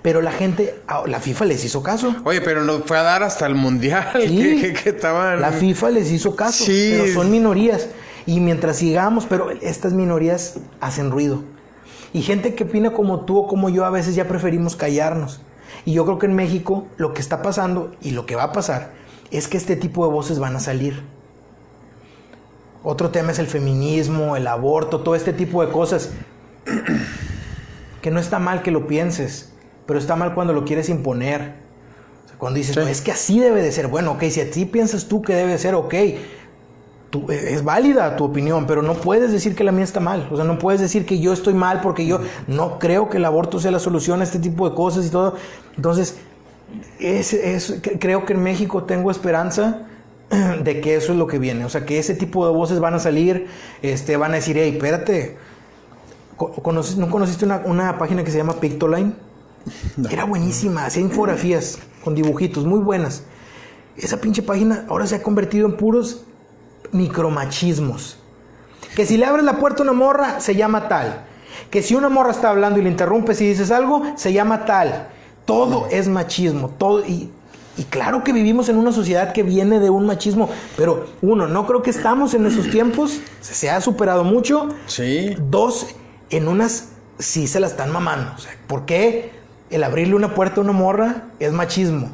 Pero 0.00 0.22
la 0.22 0.30
gente, 0.32 0.76
la 1.06 1.18
FIFA 1.20 1.44
les 1.46 1.64
hizo 1.64 1.82
caso. 1.82 2.14
Oye, 2.24 2.40
pero 2.40 2.62
nos 2.62 2.84
fue 2.84 2.96
a 2.96 3.02
dar 3.02 3.22
hasta 3.24 3.46
el 3.46 3.54
mundial. 3.56 4.06
Sí. 4.16 4.36
que, 4.38 4.60
que- 4.60 4.72
que 4.72 4.88
estaban. 4.90 5.40
La 5.40 5.50
FIFA 5.52 5.90
les 5.90 6.10
hizo 6.12 6.34
caso, 6.36 6.64
Sí. 6.64 6.94
pero 6.96 7.12
son 7.12 7.30
minorías. 7.30 7.88
Y 8.24 8.40
mientras 8.40 8.76
sigamos, 8.76 9.26
pero 9.28 9.50
estas 9.50 9.92
minorías 9.94 10.54
hacen 10.80 11.10
ruido. 11.10 11.42
Y 12.12 12.22
gente 12.22 12.54
que 12.54 12.64
opina 12.64 12.92
como 12.92 13.24
tú 13.24 13.36
o 13.38 13.46
como 13.48 13.68
yo, 13.68 13.84
a 13.84 13.90
veces 13.90 14.14
ya 14.14 14.28
preferimos 14.28 14.76
callarnos. 14.76 15.40
Y 15.84 15.92
yo 15.94 16.04
creo 16.04 16.18
que 16.18 16.26
en 16.26 16.34
México 16.34 16.86
lo 16.96 17.12
que 17.12 17.20
está 17.20 17.42
pasando 17.42 17.90
y 18.00 18.12
lo 18.12 18.24
que 18.26 18.36
va 18.36 18.44
a 18.44 18.52
pasar 18.52 18.92
es 19.30 19.48
que 19.48 19.56
este 19.56 19.76
tipo 19.76 20.06
de 20.06 20.12
voces 20.12 20.38
van 20.38 20.54
a 20.56 20.60
salir. 20.60 21.02
Otro 22.82 23.10
tema 23.10 23.32
es 23.32 23.38
el 23.38 23.46
feminismo, 23.46 24.36
el 24.36 24.46
aborto, 24.46 25.00
todo 25.00 25.14
este 25.14 25.32
tipo 25.32 25.64
de 25.64 25.72
cosas. 25.72 26.10
que 28.02 28.10
no 28.10 28.20
está 28.20 28.38
mal 28.38 28.62
que 28.62 28.70
lo 28.70 28.86
pienses, 28.86 29.52
pero 29.86 29.98
está 29.98 30.16
mal 30.16 30.34
cuando 30.34 30.52
lo 30.52 30.64
quieres 30.64 30.88
imponer. 30.88 31.54
cuando 32.38 32.56
dices, 32.56 32.76
es 32.76 33.00
que 33.00 33.10
así 33.10 33.40
debe 33.40 33.62
de 33.62 33.72
ser. 33.72 33.88
Bueno, 33.88 34.12
ok, 34.12 34.22
si 34.30 34.40
así 34.40 34.64
piensas 34.64 35.06
tú 35.06 35.22
que 35.22 35.34
debe 35.34 35.58
ser, 35.58 35.74
ok. 35.74 35.94
Tú, 37.10 37.32
e, 37.32 37.54
es 37.54 37.64
válida 37.64 38.16
tu 38.16 38.24
opinión, 38.24 38.66
pero 38.66 38.82
no 38.82 38.94
puedes 38.94 39.32
decir 39.32 39.56
que 39.56 39.64
la 39.64 39.72
mía 39.72 39.84
está 39.84 39.98
mal. 39.98 40.28
O 40.30 40.36
sea, 40.36 40.44
no 40.44 40.58
puedes 40.58 40.80
decir 40.80 41.04
que 41.04 41.18
yo 41.18 41.32
estoy 41.32 41.54
mal 41.54 41.80
porque 41.80 42.06
yo 42.06 42.20
no 42.46 42.78
creo 42.78 43.08
que 43.08 43.16
el 43.16 43.24
aborto 43.24 43.58
sea 43.58 43.70
la 43.72 43.80
solución 43.80 44.20
a 44.20 44.24
este 44.24 44.38
tipo 44.38 44.68
de 44.68 44.76
cosas 44.76 45.06
y 45.06 45.10
todo. 45.10 45.34
Entonces, 45.74 46.18
es, 47.00 47.32
es, 47.32 47.80
creo 47.98 48.24
que 48.24 48.34
en 48.34 48.42
México 48.42 48.84
tengo 48.84 49.10
esperanza 49.10 49.87
de 50.64 50.80
que 50.80 50.96
eso 50.96 51.12
es 51.12 51.18
lo 51.18 51.26
que 51.26 51.38
viene. 51.38 51.64
O 51.64 51.68
sea, 51.68 51.84
que 51.84 51.98
ese 51.98 52.14
tipo 52.14 52.46
de 52.46 52.52
voces 52.52 52.80
van 52.80 52.94
a 52.94 52.98
salir, 52.98 53.46
este, 53.82 54.16
van 54.16 54.32
a 54.32 54.36
decir, 54.36 54.56
hey, 54.58 54.72
espérate, 54.74 55.36
¿no 56.38 57.10
conociste 57.10 57.44
una, 57.44 57.98
página 57.98 58.24
que 58.24 58.30
se 58.30 58.38
llama 58.38 58.54
Pictoline? 58.54 59.14
Era 60.10 60.24
buenísima, 60.24 60.86
hacía 60.86 61.02
infografías 61.02 61.78
con 62.04 62.14
dibujitos, 62.14 62.64
muy 62.64 62.80
buenas. 62.80 63.24
Esa 63.96 64.20
pinche 64.20 64.42
página 64.42 64.84
ahora 64.88 65.06
se 65.06 65.16
ha 65.16 65.22
convertido 65.22 65.66
en 65.66 65.76
puros 65.76 66.22
micromachismos. 66.92 68.18
Que 68.94 69.04
si 69.06 69.16
le 69.16 69.26
abres 69.26 69.44
la 69.44 69.58
puerta 69.58 69.82
a 69.82 69.84
una 69.84 69.92
morra, 69.92 70.40
se 70.40 70.54
llama 70.54 70.88
tal. 70.88 71.24
Que 71.70 71.82
si 71.82 71.94
una 71.94 72.08
morra 72.08 72.30
está 72.30 72.50
hablando 72.50 72.78
y 72.78 72.82
le 72.82 72.90
interrumpes 72.90 73.40
y 73.40 73.48
dices 73.48 73.70
algo, 73.70 74.02
se 74.16 74.32
llama 74.32 74.64
tal. 74.64 75.08
Todo 75.44 75.88
es 75.90 76.08
machismo. 76.08 76.70
Todo, 76.78 77.04
y 77.04 77.30
y 77.78 77.84
claro 77.84 78.24
que 78.24 78.32
vivimos 78.32 78.68
en 78.68 78.76
una 78.76 78.90
sociedad 78.90 79.32
que 79.32 79.44
viene 79.44 79.78
de 79.78 79.88
un 79.88 80.04
machismo, 80.04 80.50
pero 80.76 81.06
uno, 81.22 81.46
no 81.46 81.66
creo 81.66 81.80
que 81.80 81.90
estamos 81.90 82.34
en 82.34 82.44
esos 82.44 82.68
tiempos, 82.68 83.20
se 83.40 83.70
ha 83.70 83.80
superado 83.80 84.24
mucho. 84.24 84.68
Sí. 84.86 85.36
Dos, 85.48 85.86
en 86.30 86.48
unas 86.48 86.90
sí 87.18 87.46
se 87.46 87.60
la 87.60 87.68
están 87.68 87.92
mamando. 87.92 88.32
O 88.36 88.38
sea, 88.38 88.52
¿por 88.66 88.84
qué 88.84 89.30
el 89.70 89.84
abrirle 89.84 90.16
una 90.16 90.34
puerta 90.34 90.60
a 90.60 90.64
una 90.64 90.72
morra 90.72 91.28
es 91.38 91.52
machismo? 91.52 92.10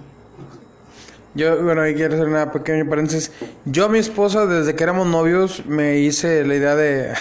Yo, 1.36 1.64
bueno, 1.64 1.82
ahí 1.82 1.94
quiero 1.94 2.14
hacer 2.14 2.28
una 2.28 2.52
pequeña 2.52 2.88
paréntesis. 2.88 3.32
Yo 3.64 3.86
a 3.86 3.88
mi 3.88 3.98
esposa, 3.98 4.46
desde 4.46 4.76
que 4.76 4.84
éramos 4.84 5.08
novios, 5.08 5.66
me 5.66 5.98
hice 5.98 6.44
la 6.44 6.54
idea 6.54 6.76
de... 6.76 7.12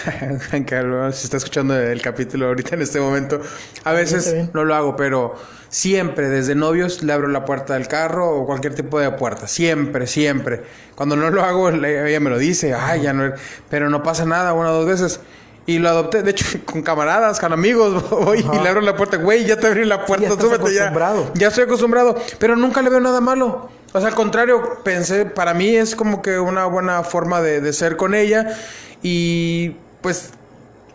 que 0.66 1.12
si 1.12 1.24
está 1.24 1.38
escuchando 1.38 1.76
el 1.76 2.00
capítulo 2.00 2.46
ahorita 2.46 2.76
en 2.76 2.82
este 2.82 3.00
momento, 3.00 3.40
a 3.82 3.92
veces 3.92 4.52
no 4.52 4.64
lo 4.64 4.74
hago, 4.74 4.94
pero 4.94 5.34
siempre, 5.74 6.28
desde 6.28 6.54
novios, 6.54 7.02
le 7.02 7.12
abro 7.12 7.26
la 7.26 7.44
puerta 7.44 7.74
del 7.74 7.88
carro 7.88 8.30
o 8.30 8.46
cualquier 8.46 8.76
tipo 8.76 9.00
de 9.00 9.10
puerta. 9.10 9.48
Siempre, 9.48 10.06
siempre. 10.06 10.62
Cuando 10.94 11.16
no 11.16 11.30
lo 11.30 11.42
hago, 11.42 11.68
ella 11.68 12.20
me 12.20 12.30
lo 12.30 12.38
dice, 12.38 12.74
ay, 12.74 13.02
ya 13.02 13.12
no... 13.12 13.32
Pero 13.68 13.90
no 13.90 14.00
pasa 14.04 14.24
nada, 14.24 14.52
una 14.52 14.70
o 14.70 14.74
dos 14.74 14.86
veces. 14.86 15.18
Y 15.66 15.78
lo 15.78 15.88
adopté, 15.88 16.22
de 16.22 16.30
hecho, 16.30 16.46
con 16.64 16.82
camaradas, 16.82 17.40
con 17.40 17.52
amigos, 17.52 18.08
voy 18.10 18.38
y 18.38 18.62
le 18.62 18.68
abro 18.68 18.82
la 18.82 18.94
puerta, 18.94 19.16
güey, 19.16 19.44
ya 19.44 19.58
te 19.58 19.66
abrí 19.66 19.84
la 19.84 20.06
puerta, 20.06 20.28
ya 20.28 20.40
súbete 20.40 20.72
ya. 20.72 20.92
Ya 21.34 21.48
estoy 21.48 21.64
acostumbrado, 21.64 22.14
pero 22.38 22.54
nunca 22.54 22.80
le 22.80 22.90
veo 22.90 23.00
nada 23.00 23.20
malo. 23.20 23.68
O 23.92 23.98
sea, 23.98 24.10
al 24.10 24.14
contrario, 24.14 24.78
pensé, 24.84 25.26
para 25.26 25.54
mí 25.54 25.74
es 25.74 25.96
como 25.96 26.22
que 26.22 26.38
una 26.38 26.66
buena 26.66 27.02
forma 27.02 27.40
de, 27.40 27.72
ser 27.72 27.96
con 27.96 28.14
ella 28.14 28.56
y 29.02 29.76
pues 30.02 30.30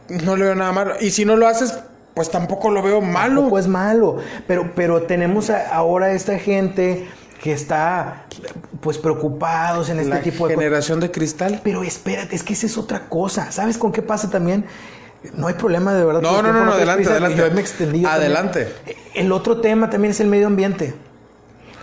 no 0.07 0.37
le 0.37 0.45
veo 0.45 0.55
nada 0.55 0.71
malo. 0.71 0.93
Y 1.01 1.11
si 1.11 1.25
no 1.25 1.35
lo 1.35 1.47
haces, 1.47 1.73
pues 2.19 2.31
tampoco 2.31 2.69
lo 2.69 2.81
veo 2.81 2.99
malo. 2.99 3.35
Tampoco 3.35 3.59
es 3.59 3.67
malo, 3.69 4.17
pero, 4.45 4.73
pero 4.75 5.03
tenemos 5.03 5.49
ahora 5.49 6.11
esta 6.11 6.37
gente 6.37 7.07
que 7.41 7.53
está 7.53 8.25
pues 8.81 8.97
preocupados 8.97 9.87
en 9.87 10.01
este 10.01 10.17
tipo 10.17 10.45
de 10.45 10.55
generación 10.55 10.99
de 10.99 11.11
cristal. 11.11 11.61
Pero 11.63 11.81
espérate, 11.81 12.35
es 12.35 12.43
que 12.43 12.51
esa 12.51 12.65
es 12.65 12.77
otra 12.77 13.07
cosa. 13.07 13.53
¿Sabes 13.53 13.77
con 13.77 13.93
qué 13.93 14.01
pasa 14.01 14.29
también? 14.29 14.65
No 15.33 15.47
hay 15.47 15.53
problema 15.53 15.93
de 15.93 16.03
verdad. 16.03 16.21
No, 16.21 16.41
no, 16.41 16.51
no, 16.51 16.73
adelante, 16.73 17.09
adelante. 17.09 17.37
Yo 17.37 17.51
me 17.51 17.61
extendí. 17.61 18.03
Adelante. 18.03 18.67
El 19.13 19.31
otro 19.31 19.61
tema 19.61 19.89
también 19.89 20.11
es 20.11 20.19
el 20.19 20.27
medio 20.27 20.47
ambiente 20.47 20.93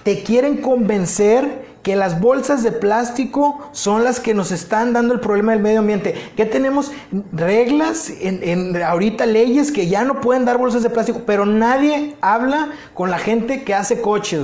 te 0.06 0.22
quieren 0.22 0.58
convencer 0.58 1.65
que 1.86 1.94
las 1.94 2.20
bolsas 2.20 2.64
de 2.64 2.72
plástico 2.72 3.60
son 3.70 4.02
las 4.02 4.18
que 4.18 4.34
nos 4.34 4.50
están 4.50 4.92
dando 4.92 5.14
el 5.14 5.20
problema 5.20 5.52
del 5.52 5.62
medio 5.62 5.78
ambiente. 5.78 6.16
Que 6.36 6.44
tenemos 6.44 6.90
reglas, 7.32 8.10
en, 8.10 8.82
ahorita 8.82 9.24
leyes 9.24 9.70
que 9.70 9.86
ya 9.86 10.02
no 10.02 10.20
pueden 10.20 10.44
dar 10.44 10.58
bolsas 10.58 10.82
de 10.82 10.90
plástico, 10.90 11.22
pero 11.24 11.46
nadie 11.46 12.16
habla 12.20 12.70
con 12.92 13.08
la 13.08 13.20
gente 13.20 13.62
que 13.62 13.72
hace 13.72 14.00
coches, 14.00 14.40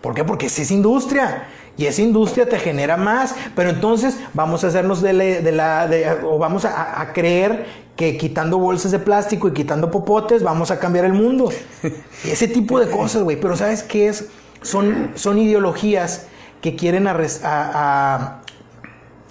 ¿Por 0.00 0.12
qué? 0.14 0.24
Porque 0.24 0.46
es 0.46 0.70
industria. 0.72 1.46
Y 1.76 1.86
esa 1.86 2.02
industria 2.02 2.48
te 2.48 2.58
genera 2.58 2.96
más. 2.96 3.36
Pero 3.54 3.70
entonces 3.70 4.16
vamos 4.34 4.64
a 4.64 4.66
hacernos 4.66 5.00
de 5.02 5.12
la. 5.12 5.88
o 6.24 6.36
vamos 6.36 6.64
a, 6.64 7.00
a, 7.00 7.12
creer 7.12 7.64
que 7.94 8.18
quitando 8.18 8.58
bolsas 8.58 8.90
de 8.90 8.98
plástico 8.98 9.46
y 9.46 9.52
quitando 9.52 9.88
popotes 9.88 10.42
vamos 10.42 10.72
a 10.72 10.80
cambiar 10.80 11.04
el 11.04 11.12
mundo. 11.12 11.48
Ese 12.24 12.48
tipo 12.48 12.80
de 12.80 12.90
cosas, 12.90 13.22
güey. 13.22 13.40
Pero 13.40 13.56
¿sabes 13.56 13.84
qué 13.84 14.08
es? 14.08 14.26
son, 14.62 15.12
son 15.14 15.38
ideologías 15.38 16.26
que 16.66 16.74
quieren 16.74 17.06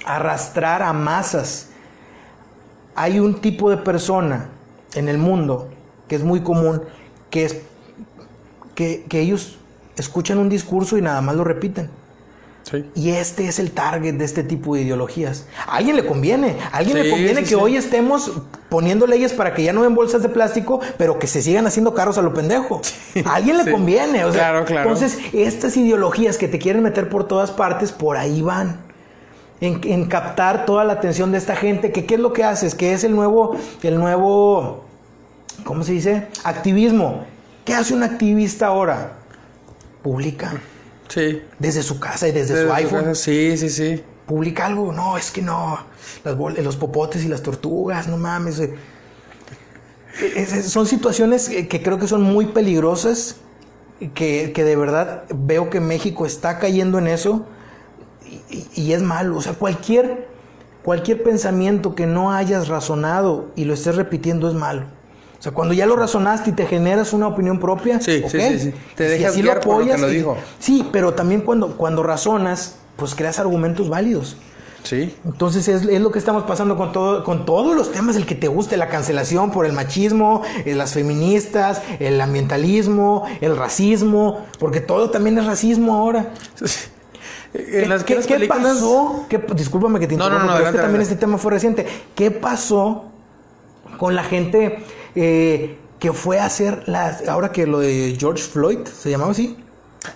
arrastrar 0.05 0.81
a 0.81 0.93
masas. 0.93 1.69
Hay 2.95 3.19
un 3.19 3.41
tipo 3.41 3.69
de 3.69 3.75
persona 3.75 4.47
en 4.93 5.09
el 5.09 5.17
mundo 5.17 5.67
que 6.07 6.15
es 6.15 6.23
muy 6.23 6.39
común, 6.39 6.81
que 7.29 7.43
es 7.43 7.57
que, 8.73 9.03
que 9.09 9.19
ellos 9.19 9.57
escuchan 9.97 10.37
un 10.37 10.47
discurso 10.47 10.97
y 10.97 11.01
nada 11.01 11.19
más 11.19 11.35
lo 11.35 11.43
repiten. 11.43 11.89
Y 12.95 13.11
este 13.11 13.47
es 13.47 13.59
el 13.59 13.71
target 13.71 14.15
de 14.15 14.25
este 14.25 14.43
tipo 14.43 14.75
de 14.75 14.81
ideologías. 14.81 15.45
A 15.67 15.75
alguien 15.75 15.95
le 15.95 16.05
conviene, 16.05 16.57
a 16.71 16.77
alguien 16.77 16.97
le 16.97 17.11
conviene 17.11 17.43
que 17.43 17.55
hoy 17.55 17.77
estemos 17.77 18.31
poniendo 18.69 19.05
leyes 19.05 19.33
para 19.33 19.53
que 19.53 19.63
ya 19.63 19.71
no 19.71 19.83
den 19.83 19.93
bolsas 19.93 20.23
de 20.23 20.29
plástico, 20.29 20.79
pero 20.97 21.19
que 21.19 21.27
se 21.27 21.43
sigan 21.43 21.67
haciendo 21.67 21.93
carros 21.93 22.17
a 22.17 22.23
lo 22.23 22.33
pendejo. 22.33 22.81
A 23.23 23.35
alguien 23.35 23.57
le 23.57 23.71
conviene, 23.71 24.23
claro, 24.31 24.65
claro. 24.65 24.89
entonces 24.89 25.19
estas 25.31 25.77
ideologías 25.77 26.37
que 26.37 26.47
te 26.47 26.57
quieren 26.57 26.81
meter 26.81 27.07
por 27.07 27.27
todas 27.27 27.51
partes, 27.51 27.91
por 27.91 28.17
ahí 28.17 28.41
van. 28.41 28.83
En, 29.61 30.05
captar 30.05 30.65
toda 30.65 30.83
la 30.83 30.93
atención 30.93 31.31
de 31.31 31.37
esta 31.37 31.55
gente, 31.55 31.91
que 31.91 32.05
qué 32.05 32.15
es 32.15 32.19
lo 32.19 32.33
que 32.33 32.43
haces, 32.43 32.75
que 32.75 32.93
es 32.93 33.03
el 33.03 33.15
nuevo, 33.15 33.55
el 33.83 33.97
nuevo, 33.97 34.83
¿cómo 35.63 35.83
se 35.83 35.93
dice? 35.93 36.27
Activismo. 36.43 37.25
¿Qué 37.63 37.73
hace 37.73 37.93
un 37.93 38.03
activista 38.03 38.67
ahora? 38.67 39.13
Publica 40.03 40.53
Sí. 41.07 41.41
Desde 41.59 41.83
su 41.83 41.99
casa 41.99 42.27
y 42.27 42.31
desde, 42.31 42.65
su 42.65 42.73
iPhone. 42.73 43.15
sí, 43.15 43.57
sí, 43.57 43.69
sí. 43.69 44.03
Publica 44.25 44.65
algo. 44.65 44.91
No, 44.91 45.17
es 45.17 45.31
que 45.31 45.41
no. 45.41 45.79
Las 46.23 46.35
los 46.37 46.75
popotes 46.75 47.23
y 47.23 47.27
las 47.27 47.41
tortugas, 47.41 48.07
no 48.07 48.17
mames. 48.17 48.59
Eh. 48.59 48.73
son 50.63 50.87
situaciones 50.87 51.49
que 51.49 51.83
creo 51.83 51.99
que 51.99 52.07
son 52.07 52.23
muy 52.23 52.47
peligrosas. 52.47 53.37
Que, 54.13 54.51
de 54.53 54.75
verdad 54.75 55.23
veo 55.33 55.69
que 55.69 55.79
México 55.79 56.25
está 56.25 56.59
cayendo 56.59 56.97
en 56.97 57.07
eso. 57.07 57.45
Y, 58.49 58.67
y 58.81 58.93
es 58.93 59.01
malo. 59.01 59.37
O 59.37 59.41
sea, 59.41 59.53
cualquier, 59.53 60.27
cualquier 60.83 61.23
pensamiento 61.23 61.95
que 61.95 62.07
no 62.07 62.31
hayas 62.31 62.67
razonado 62.67 63.51
y 63.55 63.65
lo 63.65 63.73
estés 63.73 63.95
repitiendo 63.95 64.49
es 64.49 64.55
malo. 64.55 64.94
O 65.45 65.47
sea, 65.47 65.53
cuando 65.53 65.75
ya 65.75 65.85
lo 65.85 65.95
razonaste 65.95 66.49
y 66.49 66.53
te 66.53 66.65
generas 66.65 67.13
una 67.13 67.27
opinión 67.27 67.59
propia, 67.59 68.01
sí, 68.01 68.23
sí, 68.27 68.39
sí, 68.57 68.73
te 68.95 69.03
dejas 69.03 69.37
lo 69.37 69.51
apoyas. 69.51 70.01
lo 70.01 70.07
dijo. 70.07 70.37
Sí, 70.57 70.89
pero 70.91 71.13
también 71.13 71.41
cuando, 71.41 71.77
cuando 71.77 72.01
razonas, 72.01 72.77
pues 72.95 73.13
creas 73.13 73.37
argumentos 73.37 73.87
válidos. 73.87 74.37
Sí. 74.81 75.15
Entonces 75.23 75.67
es, 75.67 75.85
lo 75.85 76.11
que 76.11 76.17
estamos 76.17 76.45
pasando 76.45 76.75
con 76.75 76.91
todo, 76.91 77.23
con 77.23 77.45
todos 77.45 77.75
los 77.75 77.91
temas, 77.91 78.15
el 78.15 78.25
que 78.25 78.33
te 78.33 78.47
guste, 78.47 78.75
la 78.75 78.89
cancelación 78.89 79.51
por 79.51 79.67
el 79.67 79.73
machismo, 79.73 80.41
eh, 80.65 80.73
las 80.73 80.93
feministas, 80.93 81.83
el 81.99 82.19
ambientalismo, 82.21 83.25
el 83.39 83.55
racismo, 83.55 84.47
porque 84.57 84.81
todo 84.81 85.11
también 85.11 85.37
es 85.37 85.45
racismo 85.45 85.93
ahora. 85.93 86.33
¿Qué, 87.53 88.19
¿qué, 88.27 88.47
pasó? 88.47 89.27
discúlpame 89.53 89.99
que 89.99 90.07
te 90.07 90.15
interrumpa, 90.15 90.39
no, 90.39 90.45
no, 90.45 90.53
no, 90.53 90.57
pero 90.57 90.69
es 90.69 90.75
que 90.75 90.81
también 90.81 91.01
este 91.03 91.17
tema 91.17 91.37
fue 91.37 91.51
reciente. 91.51 91.85
¿Qué 92.15 92.31
pasó 92.31 93.11
con 93.99 94.15
la 94.15 94.23
gente 94.23 94.83
eh, 95.15 95.77
que 95.99 96.13
fue 96.13 96.39
a 96.39 96.45
hacer 96.45 96.83
las. 96.87 97.27
Ahora 97.27 97.51
que 97.51 97.65
lo 97.65 97.79
de 97.79 98.15
George 98.19 98.43
Floyd, 98.43 98.79
¿se 98.85 99.09
llamaba 99.09 99.31
así? 99.31 99.57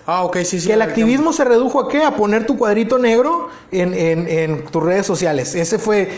Ah, 0.06 0.24
ok, 0.24 0.38
sí, 0.38 0.60
sí. 0.60 0.68
Que 0.68 0.74
el 0.74 0.82
activismo 0.82 1.32
se 1.32 1.44
redujo 1.44 1.80
a 1.80 1.88
qué? 1.88 2.02
A 2.04 2.16
poner 2.16 2.46
tu 2.46 2.56
cuadrito 2.56 2.98
negro 2.98 3.48
en, 3.72 4.64
tus 4.66 4.82
redes 4.82 5.06
sociales. 5.06 5.54
Ese 5.54 5.78
fue, 5.78 6.10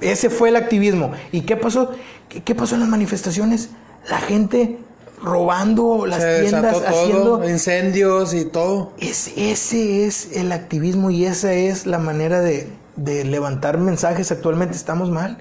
ese 0.00 0.30
fue 0.30 0.48
el 0.48 0.56
activismo. 0.56 1.12
¿Y 1.32 1.42
qué 1.42 1.56
pasó? 1.56 1.92
¿Qué, 2.28 2.54
pasó 2.54 2.74
en 2.74 2.82
las 2.82 2.88
manifestaciones? 2.88 3.70
La 4.08 4.18
gente 4.18 4.78
robando 5.22 6.06
las 6.06 6.20
tiendas, 6.40 6.80
haciendo 6.86 7.48
incendios 7.48 8.34
y 8.34 8.44
todo. 8.44 8.92
ese 8.98 10.06
es 10.06 10.36
el 10.36 10.52
activismo 10.52 11.10
y 11.10 11.24
esa 11.24 11.52
es 11.52 11.86
la 11.86 11.98
manera 11.98 12.40
de, 12.40 12.68
de 12.96 13.24
levantar 13.24 13.78
mensajes 13.78 14.30
actualmente 14.30 14.76
estamos 14.76 15.10
mal. 15.10 15.38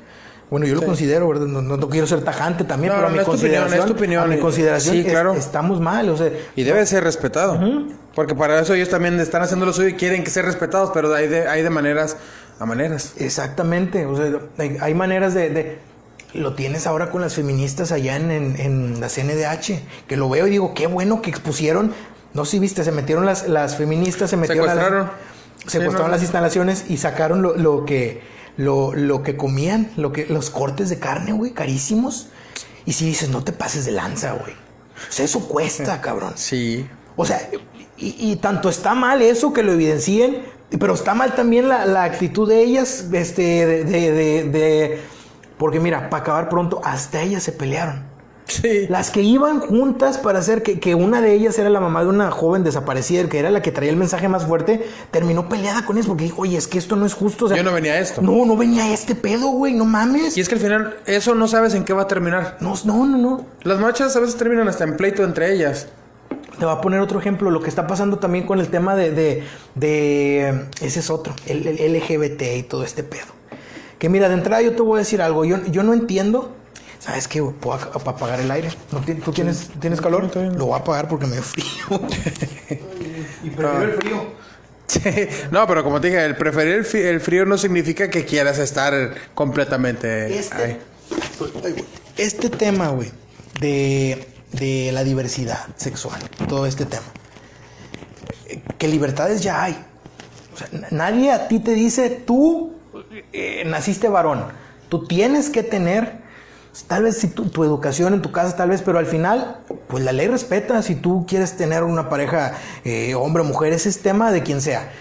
Bueno, 0.49 0.65
yo 0.65 0.75
lo 0.75 0.83
considero, 0.83 1.27
¿verdad? 1.27 1.45
No, 1.45 1.61
no, 1.61 1.89
quiero 1.89 2.07
ser 2.07 2.21
tajante 2.21 2.63
también, 2.63 2.93
pero 2.95 3.07
a 3.07 3.09
mi, 3.09 3.19
consideración, 3.19 3.85
tu 3.85 3.93
opinión, 3.93 4.23
a 4.23 4.27
mi 4.27 4.39
consideración, 4.39 4.95
sí, 4.95 5.03
claro. 5.03 5.33
estamos 5.33 5.81
mal. 5.81 6.07
O 6.09 6.15
sea, 6.15 6.31
y 6.55 6.63
debe 6.63 6.85
ser 6.85 7.03
respetado. 7.03 7.59
Porque 8.15 8.33
para 8.33 8.59
eso 8.59 8.73
ellos 8.73 8.89
también 8.89 9.19
están 9.19 9.41
haciendo 9.41 9.65
lo 9.65 9.73
suyo 9.73 9.89
y 9.89 9.95
quieren 9.95 10.23
que 10.23 10.29
sean 10.29 10.45
respetados, 10.45 10.91
pero 10.93 11.13
hay 11.13 11.27
de, 11.27 11.49
hay 11.49 11.63
de 11.63 11.69
maneras 11.69 12.15
a 12.59 12.65
maneras. 12.65 13.13
Exactamente. 13.17 14.05
O 14.05 14.15
sea, 14.15 14.39
hay, 14.57 14.93
maneras 14.93 15.33
de, 15.33 15.79
Lo 16.33 16.53
tienes 16.53 16.87
ahora 16.87 17.09
con 17.09 17.21
las 17.21 17.33
feministas 17.33 17.91
allá 17.91 18.15
en, 18.15 18.31
en, 18.31 19.01
la 19.01 19.09
CNDH, 19.09 20.07
que 20.07 20.15
lo 20.15 20.29
veo 20.29 20.47
y 20.47 20.51
digo, 20.51 20.73
qué 20.73 20.87
bueno 20.87 21.21
que 21.21 21.29
expusieron. 21.29 21.93
No 22.33 22.45
sé 22.45 22.51
si 22.51 22.59
viste, 22.59 22.85
se 22.85 22.93
metieron 22.93 23.25
las, 23.25 23.49
las 23.49 23.75
feministas, 23.75 24.29
se 24.29 24.37
metieron. 24.37 24.69
Secuestraron. 24.69 25.09
secuestraron 25.65 26.11
las 26.11 26.21
instalaciones 26.21 26.85
y 26.87 26.97
sacaron 26.97 27.41
lo, 27.41 27.57
lo 27.57 27.83
que 27.85 28.36
lo, 28.57 28.93
lo 28.93 29.23
que 29.23 29.38
comían, 29.38 29.91
lo 29.95 30.11
que, 30.11 30.25
los 30.25 30.49
cortes 30.49 30.89
de 30.89 30.99
carne, 30.99 31.31
güey, 31.31 31.51
carísimos. 31.51 32.29
Y 32.85 32.93
si 32.93 33.05
dices, 33.05 33.29
no 33.29 33.43
te 33.43 33.51
pases 33.51 33.85
de 33.85 33.91
lanza, 33.91 34.34
güey. 34.34 34.53
O 34.53 35.11
sea, 35.11 35.25
eso 35.25 35.47
cuesta, 35.47 36.01
cabrón. 36.01 36.34
Sí. 36.35 36.88
O 37.15 37.25
sea, 37.25 37.49
y, 37.97 38.35
tanto 38.35 38.69
está 38.69 38.93
mal 38.93 39.21
eso 39.21 39.53
que 39.53 39.63
lo 39.63 39.73
evidencien, 39.73 40.43
pero 40.79 40.93
está 40.93 41.15
mal 41.15 41.34
también 41.34 41.67
la, 41.67 41.85
la 41.85 42.03
actitud 42.03 42.47
de 42.47 42.61
ellas, 42.61 43.07
este, 43.11 43.65
de, 43.65 43.84
de, 43.84 44.43
de, 44.43 45.01
porque 45.57 45.79
mira, 45.79 46.09
para 46.09 46.21
acabar 46.21 46.49
pronto, 46.49 46.79
hasta 46.84 47.21
ellas 47.21 47.41
se 47.41 47.51
pelearon. 47.51 48.06
Las 48.89 49.11
que 49.11 49.21
iban 49.21 49.59
juntas 49.59 50.17
para 50.17 50.39
hacer 50.39 50.63
que, 50.63 50.79
que, 50.79 50.95
una 50.95 51.21
de 51.21 51.33
ellas 51.33 51.57
era 51.59 51.69
la 51.69 51.79
mamá 51.79 52.03
de 52.03 52.09
una 52.09 52.31
joven 52.31 52.63
desaparecida, 52.63 53.27
que 53.29 53.39
era 53.39 53.51
la 53.51 53.61
que 53.61 53.71
traía 53.71 53.91
el 53.91 53.97
mensaje 53.97 54.27
más 54.27 54.45
fuerte, 54.45 54.85
terminó 55.11 55.49
peleada 55.49 55.85
con 55.85 55.97
eso 55.97 56.09
porque 56.09 56.23
dijo, 56.23 56.41
oye, 56.43 56.57
es 56.57 56.67
que 56.67 56.77
esto 56.77 56.95
no 56.95 57.05
es 57.05 57.13
justo. 57.13 57.53
Yo 57.53 57.63
no 57.63 57.73
venía 57.73 57.93
a 57.93 57.99
esto. 57.99 58.21
No, 58.21 58.45
no 58.45 58.55
venía 58.55 58.85
a 58.85 58.93
este 58.93 59.15
pedo, 59.15 59.49
güey, 59.49 59.73
no 59.73 59.85
mames. 59.85 60.37
Y 60.37 60.41
es 60.41 60.49
que 60.49 60.55
al 60.55 60.61
final 60.61 60.97
eso 61.05 61.35
no 61.35 61.47
sabes 61.47 61.73
en 61.73 61.83
qué 61.83 61.93
va 61.93 62.03
a 62.03 62.07
terminar. 62.07 62.57
No, 62.61 62.73
no, 62.85 63.05
no, 63.05 63.17
no. 63.17 63.45
Las 63.63 63.79
marchas 63.79 64.15
a 64.15 64.19
veces 64.19 64.37
terminan 64.37 64.67
hasta 64.67 64.83
en 64.83 64.97
pleito 64.97 65.23
entre 65.23 65.53
ellas. 65.53 65.87
Te 66.57 66.65
voy 66.65 66.73
a 66.73 66.81
poner 66.81 66.99
otro 67.01 67.19
ejemplo, 67.19 67.51
lo 67.51 67.61
que 67.61 67.69
está 67.69 67.85
pasando 67.85 68.17
también 68.17 68.45
con 68.45 68.59
el 68.59 68.69
tema 68.69 68.95
de, 68.95 69.11
de, 69.11 69.43
de 69.75 70.65
ese 70.81 71.01
es 71.01 71.09
otro, 71.11 71.35
el, 71.45 71.67
el, 71.67 71.97
LGBT 71.97 72.41
y 72.57 72.63
todo 72.63 72.83
este 72.83 73.03
pedo. 73.03 73.27
Que 73.99 74.09
mira, 74.09 74.27
de 74.27 74.33
entrada 74.33 74.63
yo 74.63 74.75
te 74.75 74.81
voy 74.81 74.97
a 74.97 74.99
decir 74.99 75.21
algo, 75.21 75.45
yo, 75.45 75.63
yo 75.67 75.83
no 75.83 75.93
entiendo 75.93 76.55
¿Sabes 76.99 77.27
qué? 77.27 77.41
Puedo 77.41 77.75
apagar 77.75 78.39
el 78.39 78.49
aire. 78.49 78.69
¿Tú 79.23 79.31
tienes, 79.31 79.69
tienes 79.79 80.01
calor? 80.01 80.35
Lo 80.35 80.65
voy 80.65 80.73
a 80.73 80.77
apagar 80.77 81.07
porque 81.07 81.27
me 81.27 81.41
frío. 81.41 81.65
y 83.43 83.49
prefiero 83.49 83.83
el 83.83 83.93
frío. 83.93 84.47
No, 85.51 85.67
pero 85.67 85.83
como 85.83 85.99
te 85.99 86.07
dije, 86.07 86.25
el 86.25 86.35
preferir 86.35 86.85
el, 86.93 87.21
frío 87.21 87.45
no 87.45 87.57
significa 87.57 88.09
que 88.09 88.25
quieras 88.25 88.57
estar 88.57 88.93
completamente. 89.33 90.37
Este, 90.37 90.79
este 92.15 92.49
tema, 92.49 92.87
güey, 92.89 93.11
de, 93.59 94.27
de 94.53 94.91
la 94.93 95.03
diversidad 95.03 95.67
sexual, 95.75 96.21
todo 96.47 96.65
este 96.65 96.85
tema. 96.85 97.05
Que 98.77 98.87
libertades 98.87 99.41
ya 99.41 99.63
hay. 99.63 99.77
O 100.53 100.57
sea, 100.57 100.67
nadie 100.91 101.31
a 101.31 101.47
ti 101.47 101.59
te 101.59 101.73
dice, 101.73 102.09
tú 102.09 102.73
eh, 103.33 103.63
naciste 103.65 104.07
varón. 104.07 104.45
Tú 104.89 105.05
tienes 105.05 105.49
que 105.49 105.63
tener 105.63 106.26
Tal 106.85 107.03
vez 107.03 107.17
si 107.17 107.29
tu, 107.29 107.63
educación 107.63 108.13
en 108.13 108.21
tu 108.21 108.31
casa, 108.31 108.55
tal 108.55 108.69
vez, 108.69 108.81
pero 108.81 108.99
al 108.99 109.07
final, 109.07 109.57
pues 109.87 110.03
la 110.03 110.11
ley 110.11 110.27
respeta 110.27 110.81
si 110.81 110.95
tú 110.95 111.25
quieres 111.27 111.57
tener 111.57 111.83
una 111.83 112.09
pareja, 112.09 112.53
eh, 112.83 113.15
hombre 113.15 113.41
o 113.41 113.45
mujer, 113.45 113.73
ese 113.73 113.89
es 113.89 114.01
tema 114.01 114.31
de 114.31 114.43
quien 114.43 114.61
sea. 114.61 114.91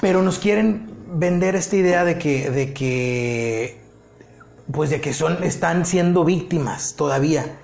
Pero 0.00 0.22
nos 0.22 0.38
quieren 0.38 0.90
vender 1.12 1.56
esta 1.56 1.76
idea 1.76 2.04
de 2.04 2.18
que, 2.18 2.50
de 2.50 2.72
que, 2.72 3.80
pues 4.72 4.90
de 4.90 5.00
que 5.00 5.12
son, 5.12 5.42
están 5.44 5.84
siendo 5.84 6.24
víctimas 6.24 6.94
todavía. 6.96 7.58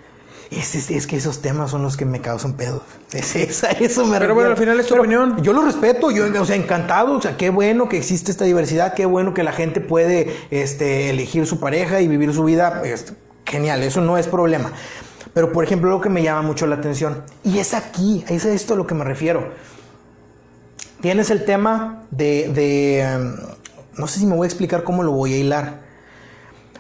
Es, 0.51 0.91
es, 0.91 1.07
que 1.07 1.17
esos 1.17 1.43
temas 1.43 1.73
son 1.73 1.83
los 1.83 1.97
que 1.97 2.05
me 2.05 2.21
causan 2.21 2.55
pedos. 2.55 2.83
Es 3.13 3.35
esa, 3.35 3.71
eso 3.81 4.07
me 4.07 4.19
Pero 4.19 4.35
bueno, 4.35 4.51
al 4.51 4.57
final 4.57 4.79
es 4.79 4.87
tu 4.87 4.97
opinión. 4.97 5.43
Yo 5.43 5.53
lo 5.53 5.63
respeto, 5.63 6.11
yo, 6.11 6.27
o 6.41 6.45
sea, 6.45 6.57
encantado. 6.57 7.17
O 7.17 7.23
sea, 7.23 7.37
qué 7.37 7.51
bueno 7.51 7.89
que 7.89 7.97
existe 7.97 8.31
esta 8.31 8.45
diversidad, 8.45 8.95
qué 8.95 9.07
bueno 9.07 9.35
que 9.35 9.43
la 9.43 9.53
gente 9.53 9.81
puede 9.81 10.37
este, 10.51 11.11
elegir 11.11 11.47
su 11.47 11.59
pareja 11.59 12.01
y 12.01 12.09
vivir 12.09 12.33
su 12.33 12.45
vida. 12.45 12.83
genial, 13.45 13.83
eso 13.83 14.01
no 14.01 14.19
es 14.19 14.29
problema. 14.29 14.73
Pero, 15.35 15.53
por 15.53 15.65
ejemplo, 15.65 15.91
lo 15.91 16.01
que 16.01 16.09
me 16.09 16.23
llama 16.23 16.43
mucho 16.43 16.67
la 16.67 16.77
atención, 16.77 17.23
y 17.45 17.59
es 17.59 17.75
aquí, 17.75 18.25
es 18.29 18.47
a 18.47 18.53
esto 18.53 18.75
a 18.75 18.77
lo 18.77 18.87
que 18.87 18.95
me 18.95 19.05
refiero. 19.05 19.53
Tienes 21.01 21.31
el 21.31 21.45
tema 21.45 22.05
de, 22.11 22.49
de 22.55 23.01
em, 23.01 23.37
no 23.99 24.07
sé 24.07 24.21
si 24.21 24.27
me 24.27 24.35
voy 24.35 24.47
a 24.47 24.49
explicar 24.49 24.83
cómo 24.83 25.03
lo 25.03 25.13
voy 25.13 25.35
a 25.35 25.39
hilar, 25.39 25.81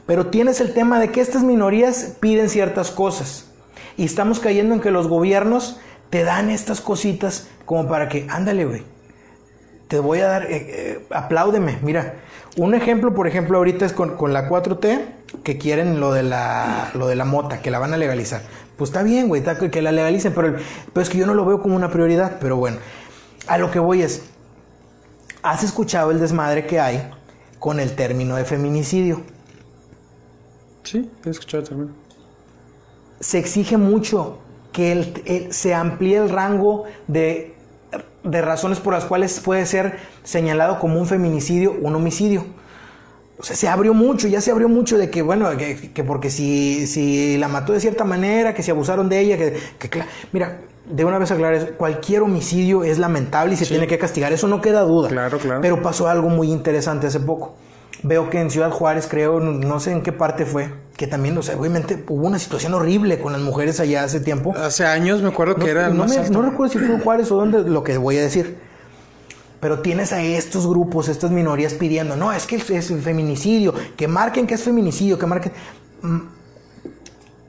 pero 0.06 0.28
tienes 0.28 0.60
el 0.60 0.72
tema 0.72 1.01
de 1.01 1.10
que 1.10 1.20
estas 1.20 1.43
minorías 1.43 2.14
piden 2.20 2.48
ciertas 2.48 2.90
cosas. 2.90 3.47
Y 3.97 4.05
estamos 4.05 4.40
cayendo 4.40 4.74
en 4.74 4.81
que 4.81 4.90
los 4.90 5.09
gobiernos 5.09 5.78
te 6.10 6.23
dan 6.23 6.51
estas 6.51 6.81
cositas 6.81 7.48
como 7.64 7.89
para 7.89 8.09
que, 8.09 8.27
ándale, 8.31 8.64
güey, 8.64 8.82
te 9.89 9.98
voy 9.98 10.20
a 10.20 10.27
dar, 10.27 10.43
eh, 10.44 10.66
eh, 10.68 11.06
apláudeme. 11.10 11.78
Mira, 11.82 12.14
un 12.56 12.74
ejemplo, 12.74 13.14
por 13.14 13.27
ejemplo, 13.27 13.59
ahorita 13.59 13.86
es 13.86 13.93
con, 13.93 14.32
la 14.32 14.48
4T, 14.48 15.01
que 15.43 15.59
quieren 15.59 16.01
lo 16.01 16.12
de, 16.12 16.23
la, 16.23 16.90
lo 16.94 17.06
de 17.06 17.16
la 17.16 17.24
mota, 17.24 17.62
que 17.62 17.70
la 17.70 17.78
van 17.78 17.94
a 17.94 17.97
legalizar. 17.97 18.43
Pues 18.77 18.90
está 18.90 19.02
bien, 19.02 19.28
güey, 19.28 19.43
que 19.70 19.82
la 19.82 19.93
legalicen, 19.93 20.35
pero, 20.35 20.56
pero 20.93 21.02
es 21.02 21.09
que 21.09 21.18
yo 21.18 21.27
no 21.27 21.35
lo 21.35 21.44
veo 21.47 21.62
como 21.62 21.74
una 21.77 21.90
prioridad. 21.90 22.36
Pero 22.40 22.56
bueno, 22.56 22.78
a 23.47 23.56
lo 23.56 23.70
que 23.70 23.78
voy 23.78 24.02
es, 24.02 24.24
¿has 25.43 25.62
escuchado 25.62 26.10
el 26.10 26.20
desmadre 26.20 26.66
que 26.66 26.81
hay 26.81 27.10
con 27.59 27.81
el 27.81 27.94
término 27.94 28.36
de 28.36 28.44
feminicidio? 28.44 29.23
Sí, 30.82 31.10
he 31.24 31.31
escuchado 31.31 31.62
el 31.62 31.68
término 31.68 32.06
se 33.20 33.38
exige 33.38 33.76
mucho 33.76 34.38
que 34.72 35.48
se 35.51 35.74
amplíe 35.74 36.18
el 36.18 36.28
rango 36.28 36.84
de, 37.09 37.55
razones 38.22 38.78
por 38.78 38.93
las 38.93 39.05
cuales 39.05 39.40
puede 39.40 39.64
ser 39.64 39.97
señalado 40.22 40.78
como 40.78 41.01
un 41.01 41.06
feminicidio 41.06 41.74
un 41.80 41.94
homicidio. 41.94 42.44
O 43.38 43.43
sea, 43.43 43.55
se 43.55 43.68
abrió 43.68 43.93
mucho, 43.94 44.28
ya 44.28 44.40
se 44.40 44.51
abrió 44.51 44.68
mucho 44.68 44.97
de 44.97 45.10
que, 45.10 45.22
bueno, 45.22 45.51
que, 45.56 46.05
porque 46.05 46.30
si, 46.30 46.86
si, 46.86 47.36
la 47.36 47.48
mató 47.48 47.72
de 47.72 47.80
cierta 47.80 48.05
manera, 48.05 48.55
que 48.55 48.62
se 48.62 48.70
abusaron 48.70 49.09
de 49.10 49.20
ella, 49.20 49.36
que, 49.36 49.59
que 49.78 50.02
mira, 50.32 50.60
de 50.90 51.05
una 51.05 51.18
vez 51.18 51.30
aclarar, 51.30 51.72
cualquier 51.72 52.22
homicidio 52.22 52.84
es 52.84 52.98
lamentable 52.98 53.55
y 53.55 53.56
se 53.56 53.66
tiene 53.66 53.86
que 53.86 53.98
castigar, 53.98 54.32
eso 54.32 54.48
no 54.48 54.60
queda 54.60 54.82
duda. 54.82 55.09
Claro, 55.09 55.38
claro. 55.38 55.60
Pero 55.60 55.82
pasó 55.82 56.09
algo 56.09 56.28
muy 56.28 56.51
interesante 56.51 57.06
hace 57.06 57.20
poco. 57.20 57.56
Veo 58.02 58.30
que 58.30 58.40
en 58.40 58.51
Ciudad 58.51 58.70
Juárez, 58.70 59.06
creo, 59.06 59.40
no 59.40 59.80
sé 59.80 59.93
en 59.93 60.02
qué 60.02 60.12
parte 60.12 60.47
fue, 60.47 60.70
que 60.97 61.06
también, 61.06 61.36
o 61.36 61.43
sea, 61.43 61.56
obviamente 61.56 62.02
hubo 62.09 62.27
una 62.27 62.39
situación 62.39 62.73
horrible 62.73 63.20
con 63.20 63.32
las 63.32 63.43
mujeres 63.43 63.81
allá 63.81 64.05
hace 64.05 64.20
tiempo. 64.20 64.55
Hace 64.56 64.86
años 64.86 65.20
me 65.20 65.28
acuerdo 65.28 65.56
que 65.56 65.70
era. 65.70 65.89
No, 65.89 66.06
no 66.06 66.43
recuerdo 66.43 66.73
si 66.73 66.78
fue 66.78 66.98
Juárez 66.98 67.31
o 67.31 67.36
dónde, 67.36 67.62
lo 67.68 67.85
que 67.85 67.98
voy 67.98 68.16
a 68.16 68.23
decir. 68.23 68.59
Pero 69.60 69.81
tienes 69.81 70.12
a 70.12 70.23
estos 70.23 70.66
grupos, 70.66 71.09
estas 71.09 71.31
minorías 71.31 71.74
pidiendo, 71.74 72.16
no, 72.16 72.32
es 72.32 72.47
que 72.47 72.56
es 72.56 72.90
el 72.90 73.01
feminicidio, 73.01 73.74
que 73.97 74.06
marquen 74.09 74.47
que 74.47 74.55
es 74.55 74.62
feminicidio, 74.62 75.18
que 75.18 75.27
marquen. 75.27 75.52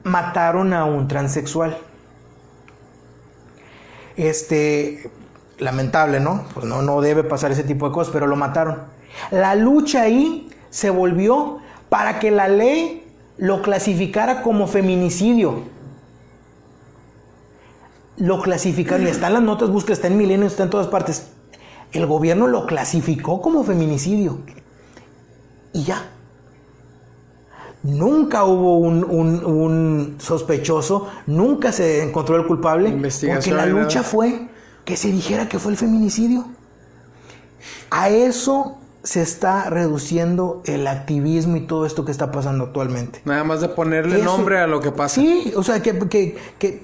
Mataron 0.03 0.73
a 0.73 0.85
un 0.85 1.07
transexual. 1.07 1.77
Este, 4.15 5.11
lamentable, 5.59 6.19
¿no? 6.19 6.45
Pues 6.53 6.65
no, 6.65 6.81
no 6.81 7.01
debe 7.01 7.23
pasar 7.23 7.51
ese 7.51 7.63
tipo 7.63 7.87
de 7.87 7.93
cosas, 7.93 8.11
pero 8.11 8.27
lo 8.27 8.35
mataron. 8.35 8.79
La 9.31 9.55
lucha 9.55 10.01
ahí 10.01 10.49
se 10.69 10.89
volvió 10.89 11.59
para 11.89 12.19
que 12.19 12.31
la 12.31 12.47
ley 12.47 13.06
lo 13.37 13.61
clasificara 13.61 14.41
como 14.41 14.67
feminicidio. 14.67 15.63
Lo 18.17 18.41
clasificaron, 18.41 19.05
y 19.07 19.09
están 19.09 19.33
las 19.33 19.43
notas, 19.43 19.69
busca, 19.69 19.93
está 19.93 20.07
en 20.07 20.17
Milenio, 20.17 20.47
está 20.47 20.63
en 20.63 20.69
todas 20.69 20.87
partes. 20.87 21.27
El 21.91 22.05
gobierno 22.05 22.47
lo 22.47 22.65
clasificó 22.65 23.41
como 23.41 23.63
feminicidio. 23.63 24.39
Y 25.73 25.83
ya. 25.83 26.11
Nunca 27.83 28.43
hubo 28.43 28.77
un, 28.77 30.15
sospechoso, 30.19 31.07
nunca 31.27 31.71
se 31.71 32.03
encontró 32.03 32.35
el 32.35 32.45
culpable, 32.45 32.91
porque 32.91 33.51
la 33.51 33.65
lucha 33.65 34.03
fue 34.03 34.49
que 34.83 34.97
se 34.97 35.09
dijera 35.11 35.47
que 35.47 35.59
fue 35.59 35.71
el 35.71 35.77
feminicidio. 35.77 36.47
A 37.89 38.09
eso 38.09 38.77
se 39.07 39.21
está 39.21 39.69
reduciendo 39.69 40.61
el 40.65 40.85
activismo 40.85 41.55
y 41.55 41.61
todo 41.61 41.85
esto 41.85 42.03
que 42.03 42.11
está 42.11 42.29
pasando 42.29 42.65
actualmente. 42.65 43.21
Nada 43.23 43.45
más 43.45 43.61
de 43.61 43.69
ponerle 43.69 44.21
nombre 44.21 44.57
a 44.57 44.67
lo 44.67 44.81
que 44.81 44.91
pasa. 44.91 45.21
Sí, 45.21 45.53
o 45.55 45.63
sea, 45.63 45.81
que, 45.81 45.97
que, 46.09 46.37
que, 46.59 46.83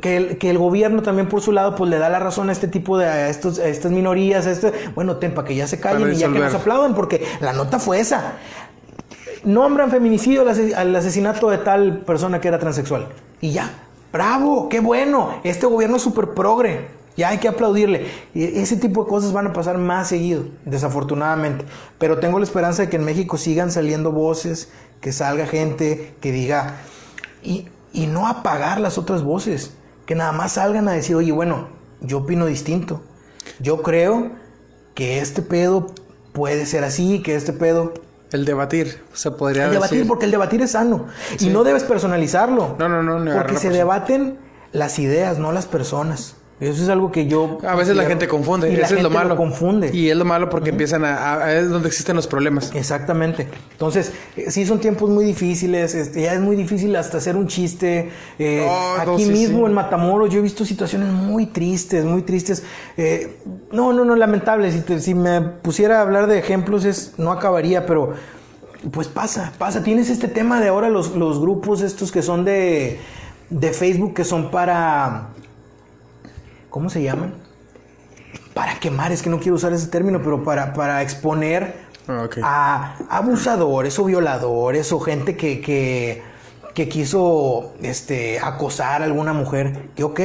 que, 0.00 0.16
el, 0.16 0.38
que 0.38 0.48
el 0.48 0.56
gobierno 0.56 1.02
también 1.02 1.28
por 1.28 1.42
su 1.42 1.52
lado 1.52 1.76
pues 1.76 1.90
le 1.90 1.98
da 1.98 2.08
la 2.08 2.20
razón 2.20 2.48
a 2.48 2.52
este 2.52 2.68
tipo 2.68 2.96
de, 2.96 3.04
a, 3.04 3.28
estos, 3.28 3.58
estas 3.58 3.92
minorías, 3.92 4.46
a 4.46 4.52
este, 4.52 4.72
bueno, 4.94 5.16
tempa, 5.16 5.44
que 5.44 5.54
ya 5.54 5.66
se 5.66 5.78
callen 5.78 6.10
y 6.10 6.16
ya 6.16 6.32
que 6.32 6.38
nos 6.38 6.54
aplaudan, 6.54 6.94
porque 6.94 7.22
la 7.42 7.52
nota 7.52 7.78
fue 7.78 8.00
esa. 8.00 8.38
Nombran 9.44 9.90
feminicidio 9.90 10.46
al 10.74 10.96
asesinato 10.96 11.50
de 11.50 11.58
tal 11.58 11.98
persona 11.98 12.40
que 12.40 12.48
era 12.48 12.58
transexual. 12.58 13.08
Y 13.42 13.50
ya, 13.50 13.70
bravo, 14.10 14.70
qué 14.70 14.80
bueno, 14.80 15.40
este 15.44 15.66
gobierno 15.66 15.96
es 15.96 16.02
súper 16.02 16.30
progre. 16.30 16.97
Ya 17.18 17.30
hay 17.30 17.38
que 17.38 17.48
aplaudirle. 17.48 18.06
Y 18.32 18.44
ese 18.44 18.76
tipo 18.76 19.02
de 19.02 19.10
cosas 19.10 19.32
van 19.32 19.48
a 19.48 19.52
pasar 19.52 19.76
más 19.76 20.08
seguido, 20.08 20.44
desafortunadamente. 20.64 21.64
Pero 21.98 22.18
tengo 22.20 22.38
la 22.38 22.44
esperanza 22.44 22.82
de 22.82 22.88
que 22.88 22.94
en 22.94 23.04
México 23.04 23.36
sigan 23.36 23.72
saliendo 23.72 24.12
voces, 24.12 24.70
que 25.00 25.10
salga 25.10 25.44
gente 25.44 26.14
que 26.20 26.30
diga, 26.30 26.76
y, 27.42 27.66
y 27.92 28.06
no 28.06 28.28
apagar 28.28 28.78
las 28.78 28.98
otras 28.98 29.24
voces, 29.24 29.74
que 30.06 30.14
nada 30.14 30.30
más 30.30 30.52
salgan 30.52 30.88
a 30.88 30.92
decir, 30.92 31.16
oye, 31.16 31.32
bueno, 31.32 31.66
yo 32.00 32.18
opino 32.18 32.46
distinto. 32.46 33.02
Yo 33.58 33.82
creo 33.82 34.30
que 34.94 35.18
este 35.18 35.42
pedo 35.42 35.92
puede 36.32 36.66
ser 36.66 36.84
así, 36.84 37.20
que 37.20 37.34
este 37.34 37.52
pedo 37.52 37.94
el 38.30 38.44
debatir, 38.44 39.02
se 39.12 39.32
podría 39.32 39.64
el 39.64 39.72
debatir, 39.72 40.06
porque 40.06 40.26
el 40.26 40.30
debatir 40.30 40.62
es 40.62 40.70
sano. 40.70 41.06
Y 41.40 41.48
no 41.48 41.64
debes 41.64 41.82
personalizarlo. 41.82 42.76
No, 42.78 42.88
no, 42.88 43.02
no. 43.02 43.34
porque 43.34 43.56
se 43.56 43.70
debaten 43.70 44.38
las 44.70 45.00
ideas, 45.00 45.40
no 45.40 45.50
las 45.50 45.66
personas. 45.66 46.36
Eso 46.60 46.82
es 46.82 46.88
algo 46.88 47.12
que 47.12 47.28
yo... 47.28 47.58
A 47.66 47.76
veces 47.76 47.96
la 47.96 48.04
gente 48.04 48.26
confunde, 48.26 48.72
y 48.72 48.74
eso 48.74 48.96
es 48.96 49.02
lo 49.02 49.10
malo. 49.10 49.36
confunde. 49.36 49.90
Y 49.92 50.10
es 50.10 50.16
lo 50.16 50.24
malo 50.24 50.50
porque 50.50 50.70
empiezan 50.70 51.04
a, 51.04 51.52
Es 51.52 51.70
donde 51.70 51.86
existen 51.86 52.16
los 52.16 52.26
problemas. 52.26 52.74
Exactamente. 52.74 53.46
Entonces, 53.72 54.12
eh, 54.36 54.50
sí 54.50 54.66
son 54.66 54.80
tiempos 54.80 55.08
muy 55.08 55.24
difíciles, 55.24 55.94
este, 55.94 56.22
ya 56.22 56.34
es 56.34 56.40
muy 56.40 56.56
difícil 56.56 56.96
hasta 56.96 57.18
hacer 57.18 57.36
un 57.36 57.46
chiste. 57.46 58.10
Eh, 58.40 58.68
aquí 58.98 59.26
mismo 59.26 59.68
en 59.68 59.72
Matamoros 59.72 60.30
yo 60.30 60.40
he 60.40 60.42
visto 60.42 60.64
situaciones 60.64 61.12
muy 61.12 61.46
tristes, 61.46 62.04
muy 62.04 62.22
tristes. 62.22 62.64
Eh, 62.96 63.36
no, 63.70 63.92
no, 63.92 64.04
no, 64.04 64.16
lamentable. 64.16 64.72
Si, 64.72 65.00
si 65.00 65.14
me 65.14 65.40
pusiera 65.40 65.98
a 65.98 66.02
hablar 66.02 66.26
de 66.26 66.38
ejemplos, 66.40 66.84
es, 66.84 67.14
no 67.18 67.30
acabaría, 67.30 67.86
pero 67.86 68.14
pues 68.90 69.06
pasa, 69.06 69.52
pasa. 69.58 69.84
Tienes 69.84 70.10
este 70.10 70.26
tema 70.26 70.60
de 70.60 70.68
ahora 70.68 70.88
los, 70.88 71.14
los 71.14 71.40
grupos 71.40 71.82
estos 71.82 72.10
que 72.10 72.22
son 72.22 72.44
de, 72.44 72.98
de 73.50 73.72
Facebook 73.72 74.14
que 74.14 74.24
son 74.24 74.50
para 74.50 75.28
¿cómo 76.70 76.90
se 76.90 77.02
llaman? 77.02 77.34
Para 78.54 78.80
quemar, 78.80 79.12
es 79.12 79.22
que 79.22 79.30
no 79.30 79.38
quiero 79.38 79.56
usar 79.56 79.72
ese 79.72 79.88
término, 79.88 80.20
pero 80.22 80.42
para, 80.42 80.72
para 80.72 81.02
exponer 81.02 81.74
ah, 82.42 82.96
a 83.08 83.16
abusadores 83.16 83.98
o 83.98 84.04
violadores 84.04 84.92
o 84.92 85.00
gente 85.00 85.36
que, 85.36 85.60
que, 85.60 86.22
que, 86.74 86.88
quiso 86.88 87.74
este, 87.82 88.40
acosar 88.40 89.02
a 89.02 89.04
alguna 89.04 89.32
mujer. 89.32 89.90
Que 89.94 90.04
ok, 90.04 90.20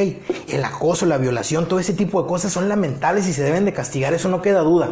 el 0.50 0.66
acoso, 0.66 1.06
la 1.06 1.18
violación, 1.18 1.68
todo 1.68 1.80
ese 1.80 1.94
tipo 1.94 2.22
de 2.22 2.28
cosas 2.28 2.52
son 2.52 2.70
lamentables 2.70 3.28
y 3.28 3.34
se 3.34 3.44
deben 3.44 3.66
de 3.66 3.74
castigar, 3.74 4.14
eso 4.14 4.30
no 4.30 4.42
queda 4.42 4.62
duda. 4.62 4.92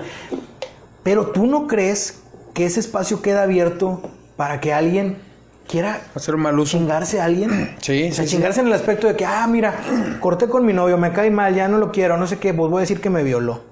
Pero 1.04 1.28
tú 1.28 1.48
no 1.48 1.68
crees 1.68 2.22
que 2.54 2.66
ese 2.66 2.80
espacio 2.80 3.22
queda 3.22 3.44
abierto 3.44 4.02
para 4.36 4.60
que 4.60 4.74
alguien 4.74 5.31
quiera 5.72 6.02
hacer 6.14 6.36
un 6.36 6.42
mal 6.42 6.60
uso. 6.60 6.78
chingarse 6.78 7.22
a 7.22 7.26
alguien. 7.26 7.76
Sí, 7.82 8.10
o 8.12 8.14
sea, 8.14 8.26
chingarse 8.26 8.60
en 8.60 8.68
el 8.68 8.74
aspecto 8.74 9.08
de 9.08 9.16
que, 9.16 9.26
ah, 9.26 9.48
mira, 9.48 9.74
corté 10.20 10.48
con 10.48 10.66
mi 10.66 10.74
novio, 10.74 10.98
me 10.98 11.12
cae 11.14 11.32
mal, 11.32 11.56
ya 11.56 11.68
no 11.68 11.78
lo 11.78 11.92
quiero, 11.92 12.18
no 12.18 12.28
sé 12.28 12.38
qué, 12.38 12.54
pues 12.54 12.70
voy 12.70 12.80
a 12.80 12.82
decir 12.82 13.02
que 13.02 13.10
me 13.10 13.24
violó. 13.24 13.64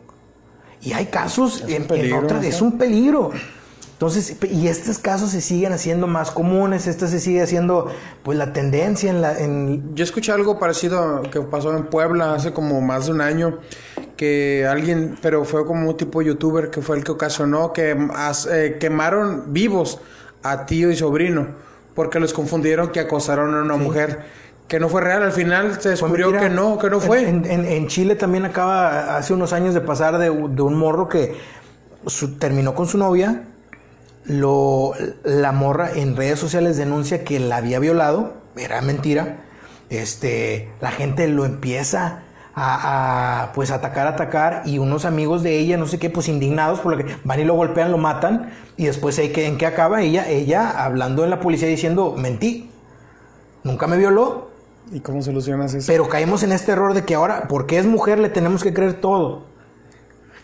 Y 0.81 0.93
hay 0.93 1.07
casos 1.07 1.63
en, 1.67 1.83
otra, 2.13 2.39
es 2.43 2.61
un 2.61 2.77
peligro. 2.77 3.31
Entonces, 3.91 4.37
y 4.49 4.67
estos 4.67 4.97
casos 4.97 5.31
se 5.31 5.41
siguen 5.41 5.73
haciendo 5.73 6.07
más 6.07 6.31
comunes, 6.31 6.87
esto 6.87 7.07
se 7.07 7.19
sigue 7.19 7.41
haciendo, 7.41 7.91
pues 8.23 8.37
la 8.37 8.53
tendencia 8.53 9.09
en 9.09 9.21
la... 9.21 9.37
En... 9.37 9.93
Yo 9.93 10.05
escuché 10.05 10.31
algo 10.31 10.57
parecido 10.57 11.21
que 11.23 11.41
pasó 11.41 11.75
en 11.75 11.87
Puebla 11.87 12.33
hace 12.33 12.53
como 12.53 12.79
más 12.79 13.07
de 13.07 13.11
un 13.11 13.21
año, 13.21 13.59
que 14.15 14.65
alguien, 14.65 15.17
pero 15.21 15.43
fue 15.43 15.65
como 15.65 15.89
un 15.89 15.97
tipo 15.97 16.21
youtuber 16.21 16.69
que 16.69 16.81
fue 16.81 16.97
el 16.97 17.03
que 17.03 17.11
ocasionó 17.11 17.73
que 17.73 17.95
eh, 18.51 18.77
quemaron 18.79 19.53
vivos 19.53 19.99
a 20.43 20.65
tío 20.65 20.89
y 20.89 20.95
sobrino 20.95 21.68
porque 21.95 22.19
los 22.19 22.33
confundieron 22.33 22.89
que 22.89 22.99
acosaron 22.99 23.55
a 23.55 23.61
una 23.61 23.75
mujer 23.75 24.19
que 24.67 24.79
no 24.79 24.87
fue 24.87 25.01
real. 25.01 25.23
Al 25.23 25.31
final 25.31 25.81
se 25.81 25.89
descubrió 25.89 26.31
que 26.31 26.49
no, 26.49 26.77
que 26.77 26.89
no 26.89 26.99
fue. 26.99 27.27
En, 27.27 27.87
Chile 27.87 28.15
también 28.15 28.45
acaba 28.45 29.17
hace 29.17 29.33
unos 29.33 29.51
años 29.51 29.73
de 29.73 29.81
pasar 29.81 30.17
de, 30.17 30.29
un 30.29 30.75
morro 30.75 31.09
que 31.09 31.35
terminó 32.39 32.75
con 32.75 32.87
su 32.87 32.97
novia. 32.97 33.43
Lo, 34.25 34.93
la 35.23 35.51
morra 35.51 35.91
en 35.95 36.15
redes 36.15 36.39
sociales 36.39 36.77
denuncia 36.77 37.23
que 37.23 37.39
la 37.39 37.57
había 37.57 37.79
violado. 37.79 38.33
Era 38.55 38.81
mentira. 38.81 39.37
Este, 39.89 40.69
la 40.81 40.91
gente 40.91 41.27
lo 41.27 41.45
empieza 41.45 42.21
a, 42.61 43.51
pues 43.53 43.71
atacar, 43.71 44.07
atacar 44.07 44.63
y 44.65 44.77
unos 44.77 45.05
amigos 45.05 45.43
de 45.43 45.57
ella, 45.57 45.77
no 45.77 45.87
sé 45.87 45.97
qué, 45.97 46.09
pues 46.09 46.27
indignados 46.27 46.79
por 46.79 46.95
lo 46.95 47.03
que 47.03 47.15
van 47.23 47.39
y 47.39 47.45
lo 47.45 47.55
golpean, 47.55 47.91
lo 47.91 47.97
matan 47.97 48.51
y 48.77 48.85
después 48.85 49.17
¿en 49.19 49.57
qué 49.57 49.65
acaba 49.65 50.01
ella? 50.01 50.27
Ella 50.27 50.69
hablando 50.69 51.23
en 51.23 51.29
la 51.29 51.39
policía 51.39 51.67
diciendo, 51.67 52.15
mentí, 52.17 52.69
nunca 53.63 53.87
me 53.87 53.97
violó. 53.97 54.49
¿Y 54.91 55.01
cómo 55.01 55.21
solucionas 55.21 55.73
eso? 55.73 55.85
Pero 55.87 56.09
caemos 56.09 56.41
en 56.43 56.51
este 56.51 56.71
error 56.71 56.93
de 56.93 57.05
que 57.05 57.13
ahora, 57.13 57.47
porque 57.47 57.77
es 57.77 57.85
mujer, 57.85 58.17
le 58.19 58.29
tenemos 58.29 58.63
que 58.63 58.73
creer 58.73 58.99
todo. 58.99 59.43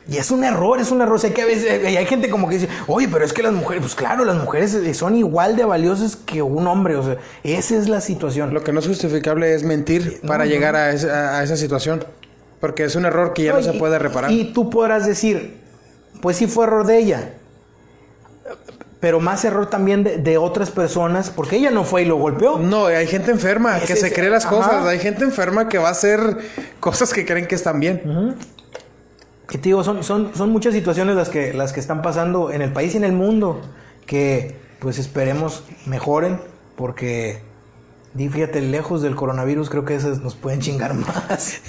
Y 0.07 0.17
es 0.17 0.29
un 0.29 0.43
error, 0.43 0.79
es 0.79 0.91
un 0.91 1.01
error. 1.01 1.15
O 1.15 1.19
sea, 1.19 1.33
que 1.33 1.41
a 1.41 1.45
veces 1.45 1.83
hay 1.83 2.05
gente 2.05 2.29
como 2.29 2.47
que 2.47 2.55
dice, 2.55 2.69
oye, 2.87 3.07
pero 3.11 3.25
es 3.25 3.33
que 3.33 3.41
las 3.41 3.53
mujeres, 3.53 3.81
pues 3.81 3.95
claro, 3.95 4.23
las 4.23 4.37
mujeres 4.37 4.77
son 4.95 5.15
igual 5.15 5.55
de 5.55 5.65
valiosas 5.65 6.15
que 6.15 6.41
un 6.41 6.67
hombre. 6.67 6.95
O 6.95 7.03
sea, 7.03 7.17
esa 7.43 7.75
es 7.75 7.89
la 7.89 8.01
situación. 8.01 8.53
Lo 8.53 8.63
que 8.63 8.71
no 8.71 8.79
es 8.79 8.87
justificable 8.87 9.53
es 9.53 9.63
mentir 9.63 10.21
para 10.27 10.45
llegar 10.45 10.75
A, 10.75 10.91
esa, 10.91 11.39
a, 11.39 11.43
esa, 11.43 11.57
situación. 11.57 12.05
Porque 12.59 12.83
es 12.83 12.95
un 12.95 13.05
error 13.05 13.33
que 13.33 13.43
ya 13.43 13.53
no, 13.53 13.63
se 13.63 13.73
puede 13.73 13.97
reparar. 13.97 14.31
Y 14.31 14.53
tú 14.53 14.69
podrás 14.69 15.07
decir, 15.07 15.59
pues 16.21 16.37
sí 16.37 16.45
fue 16.45 16.65
error 16.65 16.85
de 16.85 16.99
ella. 16.99 17.33
Pero 18.99 19.19
más 19.19 19.43
error 19.43 19.69
también 19.69 20.03
de, 20.03 20.37
otras 20.37 20.71
personas, 20.71 21.29
porque 21.29 21.57
ella 21.57 21.69
no 21.69 21.83
fue 21.83 22.03
y 22.03 22.05
lo 22.05 22.17
golpeó. 22.17 22.57
No, 22.57 22.87
hay 22.87 23.07
gente 23.07 23.31
enferma 23.31 23.79
que 23.79 23.95
se 23.95 24.13
cree 24.13 24.29
las 24.29 24.45
cosas. 24.45 24.85
Hay 24.85 24.99
gente 24.99 25.23
enferma 25.23 25.67
que 25.67 25.77
va 25.77 25.89
a 25.89 25.91
hacer 25.91 26.37
cosas 26.79 27.11
que 27.11 27.25
creen 27.25 27.47
que 27.47 27.55
están 27.55 27.79
bien. 27.79 28.35
Y 29.49 29.57
te 29.57 29.69
digo, 29.69 29.83
son, 29.83 30.03
son, 30.03 30.31
son 30.35 30.49
muchas 30.49 30.73
situaciones 30.73 31.15
las 31.15 31.29
que, 31.29 31.53
las 31.53 31.73
que 31.73 31.79
están 31.79 32.01
pasando 32.01 32.51
en 32.51 32.61
el 32.61 32.73
país 32.73 32.93
y 32.95 32.97
en 32.97 33.03
el 33.03 33.13
mundo 33.13 33.61
que 34.05 34.55
pues 34.79 34.97
esperemos 34.99 35.63
mejoren 35.85 36.39
porque 36.75 37.41
fíjate, 38.17 38.61
lejos 38.61 39.01
del 39.01 39.15
coronavirus 39.15 39.69
creo 39.69 39.83
que 39.83 39.95
esas 39.95 40.21
nos 40.21 40.35
pueden 40.35 40.61
chingar 40.61 40.93
más. 40.93 41.61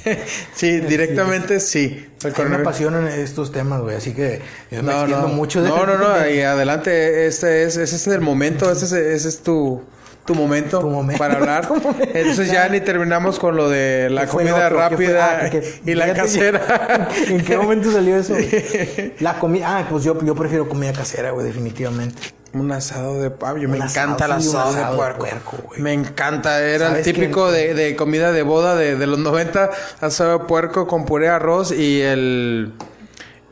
sí, 0.54 0.80
directamente 0.80 1.60
sí. 1.60 2.06
El 2.24 2.48
me 2.48 2.56
apasionan 2.56 3.06
estos 3.08 3.52
temas, 3.52 3.80
güey, 3.82 3.96
así 3.96 4.12
que 4.12 4.40
yo 4.70 4.82
me 4.82 4.92
no, 5.06 5.28
mucho 5.28 5.62
de... 5.62 5.68
No, 5.68 5.86
no, 5.86 5.98
no, 5.98 6.28
y 6.28 6.40
adelante, 6.40 7.26
este 7.26 7.64
es, 7.64 7.76
es 7.76 8.06
el 8.06 8.20
momento, 8.20 8.70
ese 8.70 8.84
es, 8.84 8.92
ese 8.92 9.28
es 9.28 9.42
tu 9.42 9.82
tu 10.26 10.34
momento, 10.34 10.82
para 11.16 11.34
hablar. 11.34 11.68
Entonces 12.14 12.50
ya 12.50 12.68
ni 12.68 12.80
terminamos 12.80 13.38
con 13.38 13.56
lo 13.56 13.68
de 13.68 14.08
la 14.10 14.26
comida 14.26 14.68
rápida 14.68 15.40
ah, 15.42 15.50
y 15.84 15.94
la 15.94 16.12
casera. 16.12 17.08
¿En 17.28 17.44
qué 17.44 17.56
momento 17.56 17.90
salió 17.90 18.16
eso? 18.16 18.34
La 19.20 19.38
comida, 19.38 19.78
ah, 19.78 19.86
pues 19.88 20.04
yo, 20.04 20.20
yo 20.22 20.34
prefiero 20.34 20.68
comida 20.68 20.92
casera, 20.92 21.30
güey, 21.30 21.46
definitivamente. 21.46 22.20
Un 22.52 22.72
asado 22.72 23.20
de 23.20 23.30
pavo, 23.30 23.58
me 23.58 23.78
encanta 23.78 24.26
el 24.26 24.32
asado, 24.32 24.72
de 24.72 24.96
puerco. 24.96 25.26
me 25.76 25.92
encanta, 25.92 26.62
era 26.62 26.96
el 26.96 27.04
típico 27.04 27.50
de, 27.50 27.74
de, 27.74 27.96
comida 27.96 28.32
de 28.32 28.42
boda 28.42 28.76
de, 28.76 28.96
de 28.96 29.06
los 29.06 29.18
90, 29.18 29.70
asado 30.00 30.38
de 30.38 30.44
puerco 30.46 30.86
con 30.86 31.04
puré 31.04 31.26
de 31.26 31.32
arroz 31.32 31.72
y 31.72 32.00
el 32.00 32.72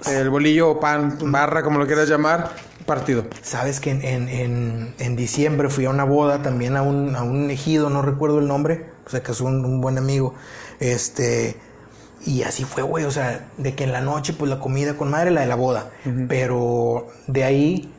el 0.06 0.30
bolillo 0.30 0.70
o 0.70 0.80
pan, 0.80 1.16
barra, 1.30 1.62
como 1.62 1.78
lo 1.78 1.86
quieras 1.86 2.08
llamar, 2.08 2.50
partido. 2.86 3.24
Sabes 3.42 3.80
que 3.80 3.90
en, 3.90 5.16
diciembre 5.16 5.68
fui 5.68 5.84
a 5.86 5.90
una 5.90 6.04
boda 6.04 6.42
también 6.42 6.76
a 6.76 6.82
un, 6.82 7.16
a 7.16 7.22
un 7.22 7.50
ejido, 7.50 7.90
no 7.90 8.02
recuerdo 8.02 8.38
el 8.38 8.46
nombre, 8.46 8.86
o 9.06 9.10
sea 9.10 9.22
que 9.22 9.32
es 9.32 9.40
un, 9.40 9.80
buen 9.80 9.98
amigo. 9.98 10.34
Este, 10.80 11.56
y 12.26 12.42
así 12.42 12.64
fue, 12.64 12.82
güey, 12.82 13.04
o 13.04 13.10
sea, 13.10 13.48
de 13.58 13.74
que 13.74 13.84
en 13.84 13.92
la 13.92 14.00
noche, 14.00 14.32
pues 14.32 14.50
la 14.50 14.60
comida 14.60 14.96
con 14.96 15.10
madre, 15.10 15.30
la 15.30 15.42
de 15.42 15.46
la 15.46 15.56
boda. 15.56 15.90
Pero 16.28 17.08
de 17.26 17.44
ahí 17.44 17.92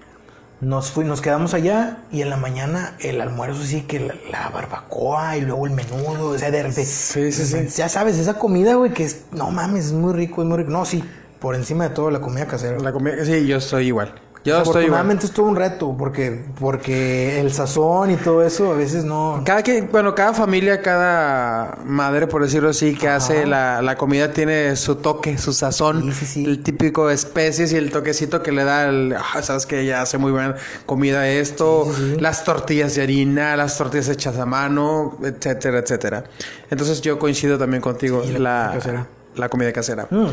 nos 0.62 0.90
fui, 0.90 1.06
nos 1.06 1.22
quedamos 1.22 1.54
allá 1.54 2.00
y 2.12 2.22
en 2.22 2.30
la 2.30 2.38
mañana 2.38 2.96
el 3.00 3.22
almuerzo 3.22 3.64
sí 3.64 3.82
que 3.82 4.00
la, 4.32 4.50
barbacoa 4.50 5.38
y 5.38 5.42
luego 5.42 5.68
el 5.68 5.74
menudo, 5.74 6.30
o 6.30 6.38
sea, 6.38 6.50
de 6.50 6.64
repente. 6.64 6.86
Sí, 6.86 7.32
sí, 7.32 7.46
sí. 7.46 7.68
Ya 7.76 7.90
sabes, 7.90 8.18
esa 8.18 8.36
comida, 8.36 8.76
güey, 8.76 8.92
que 8.94 9.04
es, 9.04 9.26
no 9.32 9.52
mames, 9.52 9.88
es 9.88 9.94
muy 9.94 10.14
rico, 10.14 10.42
es 10.42 10.48
muy 10.48 10.58
rico. 10.58 10.72
No, 10.72 10.86
sí, 10.86 11.04
por 11.40 11.56
encima 11.56 11.90
de 11.90 11.94
todo 11.94 12.10
la 12.10 12.22
comida 12.22 12.48
casera. 12.48 12.80
La 12.80 12.92
comida, 12.92 13.24
sí, 13.24 13.46
yo 13.46 13.58
estoy 13.58 13.88
igual. 13.88 14.16
Yo 14.46 14.60
Afortunadamente 14.60 15.26
es 15.26 15.32
todo 15.32 15.48
un 15.48 15.56
reto, 15.56 15.96
porque, 15.98 16.46
porque 16.60 17.40
el 17.40 17.52
sazón 17.52 18.12
y 18.12 18.16
todo 18.16 18.44
eso 18.44 18.72
a 18.72 18.76
veces 18.76 19.04
no. 19.04 19.42
Cada 19.44 19.64
que, 19.64 19.82
bueno, 19.82 20.14
cada 20.14 20.36
familia, 20.36 20.84
cada 20.84 21.80
madre, 21.84 22.28
por 22.28 22.44
decirlo 22.44 22.70
así, 22.70 22.94
que 22.94 23.08
hace 23.08 23.48
la, 23.48 23.82
la, 23.82 23.96
comida 23.96 24.32
tiene 24.32 24.76
su 24.76 24.98
toque, 24.98 25.40
su 25.40 25.52
sazón, 25.52 26.14
el 26.36 26.62
típico 26.62 27.10
especies 27.10 27.74
y 27.74 27.78
el 27.78 27.90
toquecito 27.92 28.44
que 28.44 28.52
le 28.52 28.64
da 28.64 28.88
el, 28.88 29.16
ah, 29.18 29.42
sabes 29.42 29.66
que 29.66 29.80
ella 29.82 30.04
hace 30.04 30.20
muy 30.20 30.32
buena 30.32 30.56
comida 30.86 31.28
esto, 31.28 31.92
las 32.20 32.44
tortillas 32.44 32.94
de 32.94 33.02
harina, 33.02 33.58
las 33.58 33.76
tortillas 33.80 34.10
hechas 34.10 34.38
a 34.38 34.46
mano, 34.46 35.18
etcétera, 35.24 35.80
etcétera. 35.80 36.24
Entonces 36.70 37.02
yo 37.02 37.18
coincido 37.18 37.58
también 37.58 37.82
contigo, 37.82 38.22
la, 38.38 38.76
la, 38.76 38.80
comida 38.80 39.08
la 39.36 39.50
comida 39.50 39.74
casera. 39.74 40.08
Mm. 40.10 40.28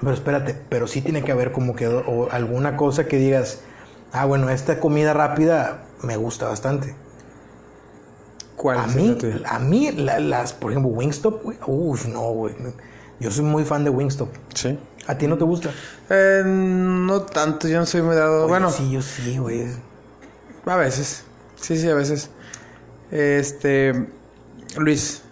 Pero 0.00 0.12
espérate, 0.12 0.54
pero 0.68 0.86
sí 0.86 1.00
tiene 1.00 1.22
que 1.22 1.32
haber 1.32 1.52
como 1.52 1.74
que 1.74 1.86
alguna 2.30 2.76
cosa 2.76 3.06
que 3.06 3.16
digas, 3.16 3.60
ah, 4.12 4.24
bueno, 4.26 4.50
esta 4.50 4.78
comida 4.78 5.12
rápida 5.14 5.84
me 6.02 6.16
gusta 6.16 6.48
bastante. 6.48 6.94
¿Cuál? 8.56 8.78
A 8.78 8.86
mí, 8.86 9.16
a 9.44 9.58
mí 9.58 9.92
las, 9.92 10.52
por 10.52 10.70
ejemplo, 10.70 10.90
Wingstop, 10.92 11.42
güey, 11.42 11.58
uff, 11.66 12.06
no, 12.06 12.22
güey. 12.32 12.54
Yo 13.20 13.30
soy 13.30 13.44
muy 13.44 13.64
fan 13.64 13.84
de 13.84 13.90
Wingstop. 13.90 14.28
Sí. 14.54 14.78
¿A 15.06 15.16
ti 15.16 15.26
no 15.26 15.38
te 15.38 15.44
gusta? 15.44 15.70
Eh, 16.10 16.42
no 16.44 17.22
tanto, 17.22 17.68
yo 17.68 17.78
no 17.78 17.86
soy 17.86 18.02
muy 18.02 18.16
dado. 18.16 18.40
Oye, 18.40 18.48
bueno, 18.48 18.70
Sí, 18.70 18.90
yo 18.90 19.00
sí, 19.02 19.38
güey. 19.38 19.66
a 20.66 20.76
veces. 20.76 21.24
Sí, 21.56 21.76
sí, 21.78 21.88
a 21.88 21.94
veces. 21.94 22.30
Este. 23.10 24.08
Luis, 24.76 25.22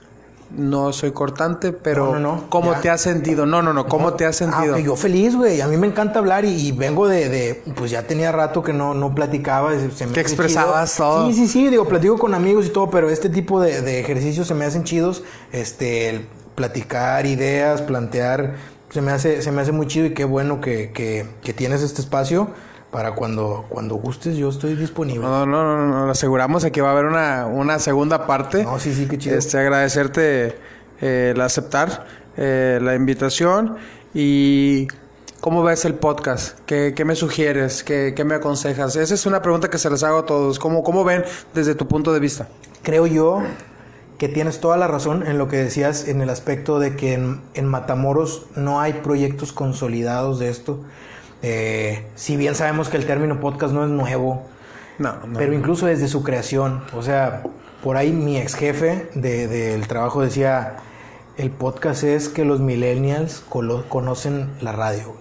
no 0.50 0.92
soy 0.92 1.12
cortante, 1.12 1.72
pero. 1.72 2.06
No, 2.12 2.18
no, 2.18 2.36
no, 2.36 2.50
¿Cómo 2.50 2.72
ya. 2.72 2.80
te 2.80 2.90
has 2.90 3.00
sentido? 3.00 3.46
No, 3.46 3.62
no, 3.62 3.72
no. 3.72 3.86
¿Cómo 3.86 4.14
te 4.14 4.24
has 4.26 4.36
sentido? 4.36 4.74
Ah, 4.74 4.78
ok, 4.78 4.84
yo 4.84 4.96
feliz, 4.96 5.34
güey. 5.36 5.60
A 5.60 5.66
mí 5.66 5.76
me 5.76 5.86
encanta 5.86 6.18
hablar 6.20 6.44
y, 6.44 6.68
y 6.68 6.72
vengo 6.72 7.08
de, 7.08 7.28
de- 7.28 7.62
Pues 7.74 7.90
ya 7.90 8.02
tenía 8.06 8.30
rato 8.32 8.62
que 8.62 8.72
no, 8.72 8.94
no 8.94 9.14
platicaba. 9.14 9.72
se- 9.94 10.06
me 10.06 10.12
Que 10.12 10.20
expresabas 10.20 10.94
chido. 10.96 11.08
todo. 11.08 11.26
Sí, 11.28 11.34
sí, 11.34 11.48
sí. 11.48 11.68
Digo, 11.68 11.86
platico 11.86 12.18
con 12.18 12.34
amigos 12.34 12.66
y 12.66 12.70
todo, 12.70 12.90
pero 12.90 13.10
este 13.10 13.28
tipo 13.28 13.60
de, 13.60 13.80
de 13.82 14.00
ejercicios 14.00 14.46
se 14.46 14.54
me 14.54 14.64
hacen 14.64 14.84
chidos. 14.84 15.22
Este, 15.52 16.08
el 16.10 16.26
platicar 16.54 17.26
ideas, 17.26 17.82
plantear. 17.82 18.54
Se 18.90 19.00
me 19.00 19.10
hace, 19.10 19.42
se 19.42 19.50
me 19.50 19.60
hace 19.62 19.72
muy 19.72 19.86
chido 19.88 20.06
y 20.06 20.14
qué 20.14 20.24
bueno 20.24 20.60
que, 20.60 20.92
que, 20.92 21.26
que 21.42 21.52
tienes 21.52 21.82
este 21.82 22.00
espacio 22.00 22.48
para 22.94 23.16
cuando, 23.16 23.66
cuando 23.68 23.96
gustes. 23.96 24.36
Yo 24.36 24.48
estoy 24.48 24.76
disponible. 24.76 25.26
No, 25.26 25.44
no, 25.44 25.64
no, 25.64 25.84
no, 25.84 26.06
no, 26.06 26.10
aseguramos 26.12 26.64
aquí 26.64 26.78
va 26.78 26.90
a 26.90 26.92
haber 26.92 27.06
una, 27.06 27.44
una 27.46 27.80
segunda 27.80 28.24
parte. 28.24 28.62
No, 28.62 28.78
sí, 28.78 28.94
sí, 28.94 29.06
qué 29.06 29.18
chido. 29.18 29.36
Este, 29.36 29.58
agradecerte 29.58 30.56
eh, 31.00 31.32
el 31.34 31.40
aceptar 31.40 32.06
eh, 32.36 32.78
la 32.80 32.94
invitación 32.94 33.78
y 34.14 34.86
cómo 35.40 35.64
ves 35.64 35.84
el 35.84 35.94
podcast, 35.94 36.60
¿Qué, 36.66 36.92
qué 36.94 37.04
me 37.04 37.16
sugieres, 37.16 37.82
¿Qué, 37.82 38.12
qué 38.14 38.22
me 38.22 38.36
aconsejas. 38.36 38.94
Esa 38.94 39.12
es 39.12 39.26
una 39.26 39.42
pregunta 39.42 39.68
que 39.68 39.78
se 39.78 39.90
les 39.90 40.04
hago 40.04 40.18
a 40.18 40.26
todos. 40.26 40.60
¿Cómo, 40.60 40.84
cómo 40.84 41.02
ven 41.02 41.24
desde 41.52 41.74
tu 41.74 41.88
punto 41.88 42.12
de 42.12 42.20
vista? 42.20 42.46
Creo 42.84 43.08
yo 43.08 43.42
que 44.18 44.28
tienes 44.28 44.60
toda 44.60 44.76
la 44.76 44.86
razón 44.86 45.26
en 45.26 45.36
lo 45.36 45.48
que 45.48 45.56
decías 45.56 46.06
en 46.06 46.20
el 46.20 46.30
aspecto 46.30 46.78
de 46.78 46.94
que 46.94 47.14
en, 47.14 47.40
en 47.54 47.66
Matamoros 47.66 48.46
no 48.54 48.80
hay 48.80 48.92
proyectos 48.92 49.52
consolidados 49.52 50.38
de 50.38 50.48
esto. 50.48 50.84
Eh, 51.46 52.06
si 52.14 52.38
bien 52.38 52.54
sabemos 52.54 52.88
que 52.88 52.96
el 52.96 53.06
término 53.06 53.38
podcast 53.38 53.74
no 53.74 53.84
es 53.84 53.90
nuevo, 53.90 54.44
No, 54.98 55.14
no. 55.26 55.38
pero 55.38 55.52
incluso 55.52 55.84
desde 55.84 56.08
su 56.08 56.22
creación, 56.22 56.82
o 56.96 57.02
sea, 57.02 57.42
por 57.82 57.98
ahí 57.98 58.12
mi 58.12 58.38
ex 58.38 58.54
jefe 58.54 59.10
de- 59.14 59.46
del 59.46 59.86
trabajo 59.86 60.22
decía, 60.22 60.76
el 61.36 61.50
podcast 61.50 62.02
es 62.04 62.30
que 62.30 62.46
los 62.46 62.60
millennials 62.60 63.42
conocen 63.50 64.50
la 64.62 64.72
radio. 64.72 65.04
güey". 65.08 65.18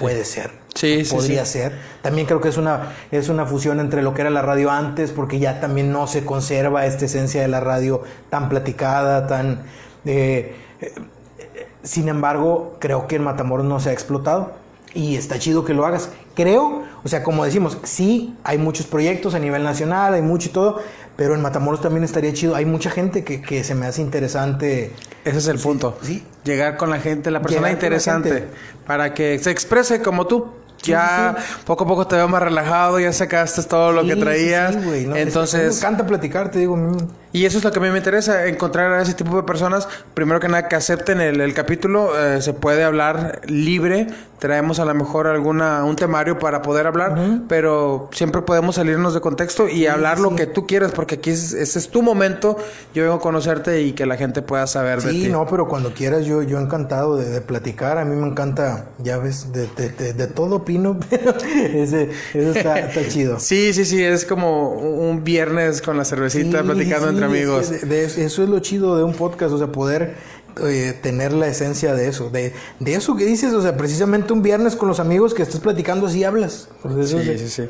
Puede 0.00 0.24
ser. 0.24 0.50
Sí, 0.74 1.04
sí, 1.04 1.14
Podría 1.14 1.44
sí. 1.44 1.58
ser. 1.58 1.72
También 2.00 2.26
creo 2.26 2.40
que 2.40 2.48
es 2.48 2.56
una, 2.56 2.94
es 3.12 3.28
una 3.28 3.44
fusión 3.44 3.80
entre 3.80 4.00
lo 4.02 4.14
que 4.14 4.22
era 4.22 4.30
la 4.30 4.40
radio 4.42 4.70
antes, 4.70 5.12
porque 5.12 5.38
ya 5.38 5.60
también 5.60 5.92
no 5.92 6.06
se 6.06 6.24
conserva 6.24 6.86
esta 6.86 7.04
esencia 7.04 7.42
de 7.42 7.48
la 7.48 7.60
radio 7.60 8.02
tan 8.30 8.48
platicada, 8.48 9.26
tan... 9.26 9.64
eh, 10.06 10.54
eh, 10.80 10.92
sin 11.82 12.08
embargo, 12.08 12.76
creo 12.80 13.06
que 13.06 13.16
en 13.16 13.24
Matamoros 13.24 13.66
no 13.66 13.78
se 13.78 13.90
ha 13.90 13.92
explotado 13.92 14.63
y 14.94 15.16
está 15.16 15.38
chido 15.38 15.64
que 15.64 15.74
lo 15.74 15.84
hagas. 15.86 16.08
Creo, 16.34 16.82
o 17.04 17.08
sea, 17.08 17.22
como 17.22 17.44
decimos, 17.44 17.78
sí, 17.84 18.34
hay 18.44 18.58
muchos 18.58 18.86
proyectos 18.86 19.34
a 19.34 19.38
nivel 19.38 19.62
nacional, 19.64 20.14
hay 20.14 20.22
mucho 20.22 20.48
y 20.48 20.52
todo, 20.52 20.80
pero 21.16 21.34
en 21.34 21.42
Matamoros 21.42 21.80
también 21.80 22.04
estaría 22.04 22.32
chido. 22.32 22.54
Hay 22.56 22.64
mucha 22.64 22.90
gente 22.90 23.22
que, 23.24 23.40
que 23.42 23.62
se 23.64 23.74
me 23.74 23.86
hace 23.86 24.02
interesante. 24.02 24.92
Ese 25.24 25.38
es 25.38 25.48
el 25.48 25.58
punto. 25.58 25.98
sí. 26.02 26.22
Llegar 26.44 26.76
con 26.76 26.90
la 26.90 26.98
gente, 27.00 27.30
la 27.30 27.40
persona 27.40 27.68
Llegar 27.68 27.70
con 27.80 27.90
la 27.90 27.96
interesante, 27.96 28.44
para 28.86 29.14
que 29.14 29.38
se 29.38 29.50
exprese 29.50 30.02
como 30.02 30.26
tú. 30.26 30.46
Ya 30.82 31.34
poco 31.64 31.84
a 31.84 31.86
poco 31.86 32.06
te 32.06 32.14
veo 32.16 32.28
más 32.28 32.42
relajado, 32.42 33.00
ya 33.00 33.10
sacaste 33.10 33.62
todo 33.62 33.90
lo 33.92 34.04
que 34.04 34.16
traías. 34.16 34.76
no, 34.76 34.92
es- 34.92 35.06
Entonces, 35.16 35.72
me 35.72 35.78
encanta 35.78 36.04
platicar, 36.06 36.50
te 36.50 36.58
digo. 36.58 36.76
Y 37.34 37.46
eso 37.46 37.58
es 37.58 37.64
lo 37.64 37.72
que 37.72 37.80
a 37.80 37.82
mí 37.82 37.90
me 37.90 37.98
interesa, 37.98 38.46
encontrar 38.46 38.92
a 38.92 39.02
ese 39.02 39.12
tipo 39.14 39.36
de 39.36 39.42
personas, 39.42 39.88
primero 40.14 40.38
que 40.38 40.46
nada 40.46 40.68
que 40.68 40.76
acepten 40.76 41.20
el, 41.20 41.40
el 41.40 41.52
capítulo, 41.52 42.12
eh, 42.16 42.40
se 42.40 42.52
puede 42.52 42.84
hablar 42.84 43.40
libre, 43.48 44.06
traemos 44.38 44.78
a 44.78 44.84
lo 44.84 44.94
mejor 44.94 45.26
alguna 45.26 45.82
un 45.84 45.96
temario 45.96 46.38
para 46.38 46.62
poder 46.62 46.86
hablar, 46.86 47.40
pero 47.48 48.08
siempre 48.12 48.42
podemos 48.42 48.76
salirnos 48.76 49.14
de 49.14 49.20
contexto 49.20 49.68
y 49.68 49.88
hablar 49.88 50.20
lo 50.20 50.36
que 50.36 50.46
tú 50.46 50.64
quieras, 50.68 50.92
porque 50.92 51.16
aquí 51.16 51.30
es- 51.30 51.54
ese 51.54 51.78
es 51.80 51.88
tu 51.88 52.02
momento, 52.02 52.56
yo 52.94 53.02
vengo 53.02 53.16
a 53.16 53.20
conocerte 53.20 53.82
y 53.82 53.94
que 53.94 54.06
la 54.06 54.16
gente 54.16 54.40
pueda 54.40 54.68
saber 54.68 55.02
de 55.02 55.10
Sí, 55.10 55.22
ti. 55.24 55.28
no, 55.28 55.44
pero 55.46 55.66
cuando 55.66 55.92
quieras, 55.92 56.26
yo, 56.26 56.40
yo 56.42 56.60
encantado 56.60 57.16
de, 57.16 57.28
de 57.30 57.40
platicar. 57.40 57.98
A 57.98 58.04
mí 58.04 58.14
me 58.14 58.28
encanta, 58.28 58.84
ya 59.02 59.18
ves, 59.18 59.50
de, 59.52 59.66
de- 59.76 59.88
de- 59.88 60.12
de 60.12 60.26
todo 60.28 60.56
opino, 60.56 61.00
pero 61.10 61.34
ese, 61.40 62.10
eso 62.32 62.52
está, 62.56 62.78
está 62.78 63.00
chido. 63.08 63.40
Sí, 63.40 63.72
sí, 63.72 63.84
sí, 63.84 64.04
es 64.04 64.24
como 64.24 64.70
un 64.70 65.24
viernes 65.24 65.82
con 65.82 65.96
la 65.96 66.04
cervecita 66.04 66.60
Sí, 66.60 66.64
platicando 66.64 67.08
sí, 67.10 67.16
entre 67.24 67.38
amigos. 67.42 67.70
de- 67.70 67.78
de- 67.80 68.04
eso 68.04 68.42
es 68.42 68.48
lo 68.48 68.58
chido 68.60 68.96
de 68.96 69.04
un 69.04 69.14
podcast, 69.14 69.52
o 69.52 69.58
sea, 69.58 69.68
poder 69.68 70.14
eh, 70.62 70.96
tener 71.02 71.32
la 71.32 71.48
esencia 71.48 71.94
de 71.94 72.06
eso, 72.08 72.30
de, 72.30 72.52
de 72.78 72.94
eso 72.94 73.16
que 73.16 73.24
dices, 73.26 73.52
o 73.54 73.60
sea, 73.62 73.76
precisamente 73.76 74.32
un 74.32 74.40
viernes 74.42 74.76
con 74.76 74.88
los 74.88 75.00
amigos 75.00 75.34
que 75.34 75.42
estás 75.42 75.60
platicando 75.60 76.06
así 76.06 76.22
hablas. 76.24 76.68
Eso 76.84 77.18
Sí, 77.18 77.38
sí, 77.38 77.48
sí. 77.48 77.68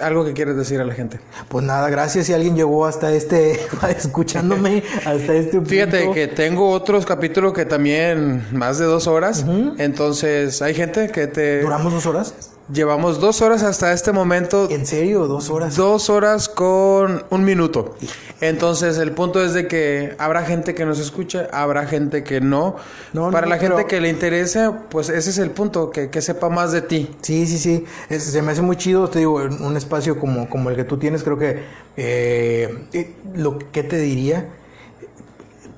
Algo 0.00 0.24
que 0.24 0.32
quieres 0.32 0.56
decir 0.56 0.80
a 0.80 0.84
la 0.84 0.94
gente. 0.94 1.20
pues 1.48 1.62
nada, 1.64 1.90
gracias 1.90 2.26
si 2.26 2.32
alguien 2.32 2.56
llegó 2.56 2.86
hasta 2.86 3.12
este, 3.12 3.60
escuchándome 3.96 4.82
hasta 5.04 5.34
este 5.34 5.52
punto. 5.58 5.68
Fíjate 5.68 6.10
que 6.12 6.26
tengo 6.26 6.70
otros 6.70 7.04
capítulos 7.04 7.52
que 7.52 7.66
también 7.66 8.46
más 8.52 8.78
de 8.78 8.86
dos 8.86 9.06
horas. 9.06 9.44
Entonces, 9.76 10.62
hay 10.62 10.72
gente 10.74 11.10
que 11.10 11.26
te... 11.26 11.60
¿Duramos 11.60 11.92
dos 11.92 12.06
horas? 12.06 12.34
Llevamos 12.72 13.20
dos 13.20 13.42
horas 13.42 13.62
hasta 13.64 13.92
este 13.92 14.12
momento. 14.12 14.68
¿En 14.70 14.86
serio? 14.86 15.26
¿Dos 15.26 15.50
horas? 15.50 15.74
Dos 15.74 16.08
horas 16.08 16.48
con 16.48 17.24
un 17.30 17.44
minuto. 17.44 17.96
Entonces, 18.40 18.98
el 18.98 19.10
punto 19.12 19.42
es 19.44 19.54
de 19.54 19.66
que 19.66 20.14
habrá 20.18 20.42
gente 20.44 20.74
que 20.74 20.84
nos 20.86 21.00
escuche, 21.00 21.48
habrá 21.52 21.86
gente 21.86 22.22
que 22.22 22.40
no. 22.40 22.76
No, 23.12 23.30
Para 23.32 23.46
no, 23.46 23.50
la 23.54 23.58
gente 23.58 23.74
pero- 23.76 23.88
que 23.88 24.00
le 24.00 24.08
interese, 24.08 24.70
pues 24.88 25.08
ese 25.08 25.30
es 25.30 25.38
el 25.38 25.50
punto, 25.50 25.90
que, 25.90 26.10
que 26.10 26.22
sepa 26.22 26.48
más 26.48 26.70
de 26.70 26.82
ti. 26.82 27.10
Sí, 27.22 27.46
sí, 27.48 27.58
sí. 27.58 27.84
Es- 28.08 28.24
se 28.24 28.40
me 28.40 28.52
hace 28.52 28.62
muy 28.62 28.76
chido, 28.76 29.08
te 29.10 29.18
digo, 29.18 29.42
en 29.42 29.60
un 29.62 29.76
espacio 29.76 30.20
como, 30.20 30.48
como 30.48 30.70
el 30.70 30.76
que 30.76 30.84
tú 30.84 30.96
tienes, 30.96 31.24
creo 31.24 31.38
que 31.38 31.62
eh, 31.96 32.86
eh, 32.92 33.14
lo 33.34 33.58
que 33.58 33.82
te 33.82 33.96
diría, 33.98 34.48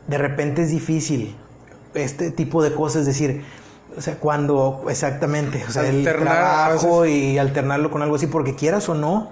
de 0.09 0.19
repente 0.19 0.63
es 0.63 0.69
difícil 0.71 1.37
este 1.95 2.31
tipo 2.33 2.63
de 2.63 2.75
cosas, 2.75 3.03
es 3.03 3.07
decir, 3.07 3.45
o 3.97 4.01
sea, 4.01 4.17
cuando 4.19 4.85
exactamente, 4.89 5.65
o 5.69 5.71
sea, 5.71 5.89
el 5.89 5.99
Alternar 5.99 6.35
trabajo 6.35 7.07
y 7.07 7.39
alternarlo 7.39 7.91
con 7.91 8.03
algo 8.03 8.17
así, 8.17 8.27
porque 8.27 8.55
quieras 8.55 8.89
o 8.89 8.95
no, 8.95 9.31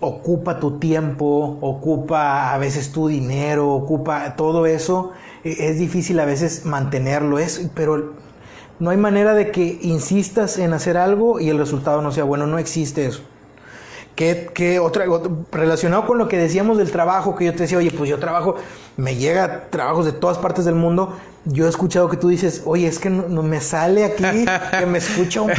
ocupa 0.00 0.58
tu 0.60 0.78
tiempo, 0.78 1.58
ocupa 1.60 2.54
a 2.54 2.58
veces 2.58 2.92
tu 2.92 3.08
dinero, 3.08 3.68
ocupa 3.70 4.36
todo 4.36 4.66
eso. 4.66 5.12
eh, 5.44 5.56
Es 5.58 5.78
difícil 5.78 6.18
a 6.20 6.24
veces 6.24 6.64
mantenerlo, 6.64 7.38
es, 7.38 7.70
pero 7.74 8.14
no 8.78 8.90
hay 8.90 8.96
manera 8.96 9.34
de 9.34 9.50
que 9.50 9.78
insistas 9.82 10.58
en 10.58 10.72
hacer 10.72 10.96
algo 10.96 11.38
y 11.40 11.50
el 11.50 11.58
resultado 11.58 12.00
no 12.02 12.12
sea 12.12 12.24
bueno, 12.24 12.46
no 12.46 12.58
existe 12.58 13.06
eso. 13.06 13.22
Que, 14.16 14.50
que 14.52 14.78
otra, 14.78 15.06
ot- 15.06 15.46
relacionado 15.50 16.06
con 16.06 16.18
lo 16.18 16.28
que 16.28 16.36
decíamos 16.36 16.76
del 16.76 16.90
trabajo, 16.90 17.34
que 17.36 17.46
yo 17.46 17.52
te 17.52 17.60
decía, 17.62 17.78
oye, 17.78 17.90
pues 17.90 18.10
yo 18.10 18.18
trabajo, 18.18 18.56
me 18.98 19.16
llega 19.16 19.68
trabajos 19.70 20.04
de 20.04 20.12
todas 20.12 20.36
partes 20.36 20.64
del 20.66 20.74
mundo. 20.74 21.16
Yo 21.46 21.64
he 21.64 21.70
escuchado 21.70 22.10
que 22.10 22.18
tú 22.18 22.28
dices, 22.28 22.60
oye, 22.66 22.86
es 22.86 22.98
que 22.98 23.08
no, 23.08 23.26
no 23.28 23.42
me 23.42 23.62
sale 23.62 24.04
aquí, 24.04 24.44
que 24.78 24.84
me 24.84 24.98
escucha 24.98 25.40
un... 25.40 25.50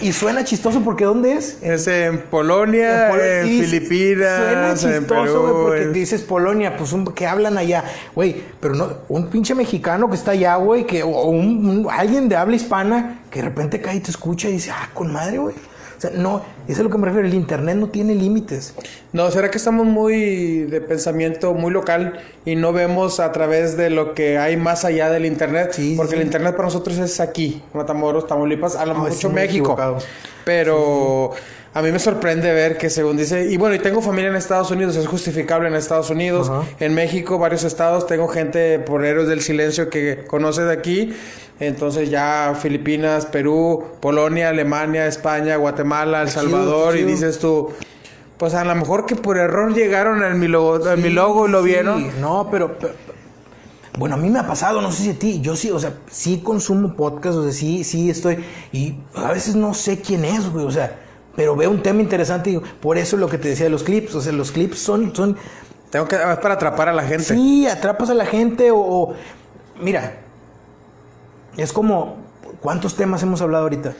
Y 0.00 0.12
suena 0.12 0.42
chistoso 0.42 0.80
porque 0.80 1.04
¿dónde 1.04 1.34
es? 1.34 1.62
Es 1.62 1.86
en 1.86 2.22
Polonia, 2.22 3.06
Pol- 3.08 3.20
en 3.20 3.46
Filipinas, 3.46 4.36
Suena 4.36 4.68
en 4.70 4.74
chistoso, 4.76 5.22
Perú. 5.24 5.40
güey, 5.42 5.62
porque 5.64 5.82
en- 5.82 5.92
dices 5.92 6.22
Polonia, 6.22 6.76
pues 6.76 6.92
un, 6.92 7.04
que 7.04 7.28
hablan 7.28 7.56
allá, 7.56 7.84
güey, 8.16 8.42
pero 8.58 8.74
no, 8.74 8.88
un 9.08 9.28
pinche 9.28 9.54
mexicano 9.54 10.08
que 10.10 10.16
está 10.16 10.32
allá, 10.32 10.56
güey, 10.56 10.86
que, 10.88 11.04
o 11.04 11.26
un, 11.26 11.68
un- 11.84 11.88
alguien 11.88 12.28
de 12.28 12.34
habla 12.34 12.56
hispana 12.56 13.20
que 13.30 13.42
de 13.42 13.48
repente 13.48 13.80
cae 13.80 13.96
y 13.98 14.00
te 14.00 14.10
escucha 14.10 14.48
y 14.48 14.54
dice, 14.54 14.72
ah, 14.72 14.90
con 14.92 15.12
madre, 15.12 15.38
güey. 15.38 15.54
O 15.54 16.00
sea, 16.02 16.10
no, 16.16 16.42
eso 16.68 16.72
es 16.72 16.80
a 16.80 16.82
lo 16.82 16.90
que 16.90 16.98
me 16.98 17.06
refiero, 17.06 17.26
el 17.26 17.34
internet 17.34 17.76
no 17.76 17.88
tiene 17.88 18.14
límites. 18.14 18.74
No, 19.12 19.30
¿será 19.30 19.50
que 19.50 19.58
estamos 19.58 19.86
muy 19.86 20.62
de 20.64 20.80
pensamiento 20.80 21.54
muy 21.54 21.72
local 21.72 22.20
y 22.44 22.56
no 22.56 22.72
vemos 22.72 23.20
a 23.20 23.32
través 23.32 23.76
de 23.76 23.90
lo 23.90 24.14
que 24.14 24.38
hay 24.38 24.56
más 24.56 24.84
allá 24.84 25.10
del 25.10 25.26
internet? 25.26 25.70
Sí, 25.72 25.94
Porque 25.96 26.12
sí. 26.12 26.20
el 26.20 26.26
internet 26.26 26.52
para 26.56 26.66
nosotros 26.68 26.98
es 26.98 27.20
aquí, 27.20 27.62
Matamoros, 27.74 28.26
Tamaulipas, 28.26 28.76
a 28.76 28.86
lo 28.86 28.94
No, 28.94 29.00
mucho 29.00 29.30
México. 29.30 29.76
Pero 30.44 31.32
a 31.74 31.80
mí 31.82 31.90
me 31.90 31.98
sorprende 31.98 32.52
ver 32.52 32.76
que 32.76 32.90
según 32.90 33.16
dice, 33.16 33.50
y 33.50 33.56
bueno, 33.56 33.74
y 33.74 33.78
tengo 33.78 34.02
familia 34.02 34.28
en 34.30 34.36
Estados 34.36 34.70
Unidos, 34.70 34.94
es 34.96 35.06
justificable 35.06 35.68
en 35.68 35.74
Estados 35.74 36.10
Unidos, 36.10 36.50
en 36.80 36.94
México, 36.94 37.38
varios 37.38 37.64
estados, 37.64 38.06
tengo 38.06 38.28
gente 38.28 38.78
por 38.78 39.04
héroes 39.04 39.28
del 39.28 39.40
silencio 39.40 39.88
que 39.88 40.24
conoce 40.26 40.62
de 40.62 40.72
aquí. 40.72 41.12
Entonces 41.60 42.10
ya 42.10 42.54
Filipinas, 42.60 43.24
Perú, 43.26 43.84
Polonia, 44.00 44.48
Alemania, 44.48 45.06
España, 45.06 45.56
Guatemala, 45.56 46.22
El 46.22 46.28
Salvador, 46.28 46.96
y 46.96 47.04
dices 47.04 47.38
tú, 47.38 47.70
pues 48.36 48.54
a 48.54 48.64
lo 48.64 48.74
mejor 48.74 49.06
que 49.06 49.14
por 49.14 49.38
error 49.38 49.72
llegaron 49.72 50.24
a 50.24 50.30
mi 50.30 50.48
logo, 50.48 50.84
a 50.88 50.96
mi 50.96 51.08
logo 51.10 51.46
y 51.46 51.50
lo 51.52 51.60
Sí, 51.62 51.66
vieron. 51.68 52.20
No, 52.20 52.48
pero, 52.50 52.76
pero- 52.78 52.94
bueno, 53.98 54.14
a 54.16 54.18
mí 54.18 54.28
me 54.30 54.38
ha 54.40 54.46
pasado, 54.46 54.80
no 54.80 54.90
sé 54.90 55.02
si 55.04 55.10
a 55.10 55.18
ti, 55.18 55.40
yo 55.40 55.54
sí, 55.54 55.70
o 55.70 55.78
sea, 55.78 55.92
sí 56.10 56.40
consumo 56.42 56.94
podcast, 56.96 57.36
o 57.36 57.42
sea, 57.44 57.52
sí, 57.52 57.84
sí 57.84 58.10
estoy, 58.10 58.38
y 58.72 58.96
a 59.14 59.30
veces 59.32 59.54
no 59.54 59.74
sé 59.74 60.00
quién 60.00 60.24
es, 60.24 60.48
güey, 60.50 60.64
o 60.64 60.70
sea, 60.70 60.98
pero 61.36 61.56
veo 61.56 61.70
un 61.70 61.82
tema 61.82 62.02
interesante 62.02 62.50
y 62.50 62.54
digo, 62.54 62.64
por 62.80 62.98
eso 62.98 63.16
es 63.16 63.20
lo 63.20 63.28
que 63.28 63.38
te 63.38 63.48
decía 63.48 63.64
de 63.64 63.70
los 63.70 63.82
clips, 63.82 64.14
o 64.14 64.20
sea, 64.20 64.32
los 64.32 64.52
clips 64.52 64.78
son, 64.78 65.14
son, 65.14 65.36
Tengo 65.90 66.06
que, 66.06 66.16
es 66.16 66.38
para 66.38 66.54
atrapar 66.54 66.88
a 66.88 66.92
la 66.92 67.02
gente. 67.02 67.24
sí, 67.24 67.66
atrapas 67.66 68.10
a 68.10 68.14
la 68.14 68.26
gente 68.26 68.70
o, 68.70 68.78
o, 68.78 69.14
mira, 69.80 70.16
es 71.56 71.72
como, 71.72 72.16
¿cuántos 72.60 72.94
temas 72.96 73.22
hemos 73.22 73.40
hablado 73.40 73.64
ahorita? 73.64 73.94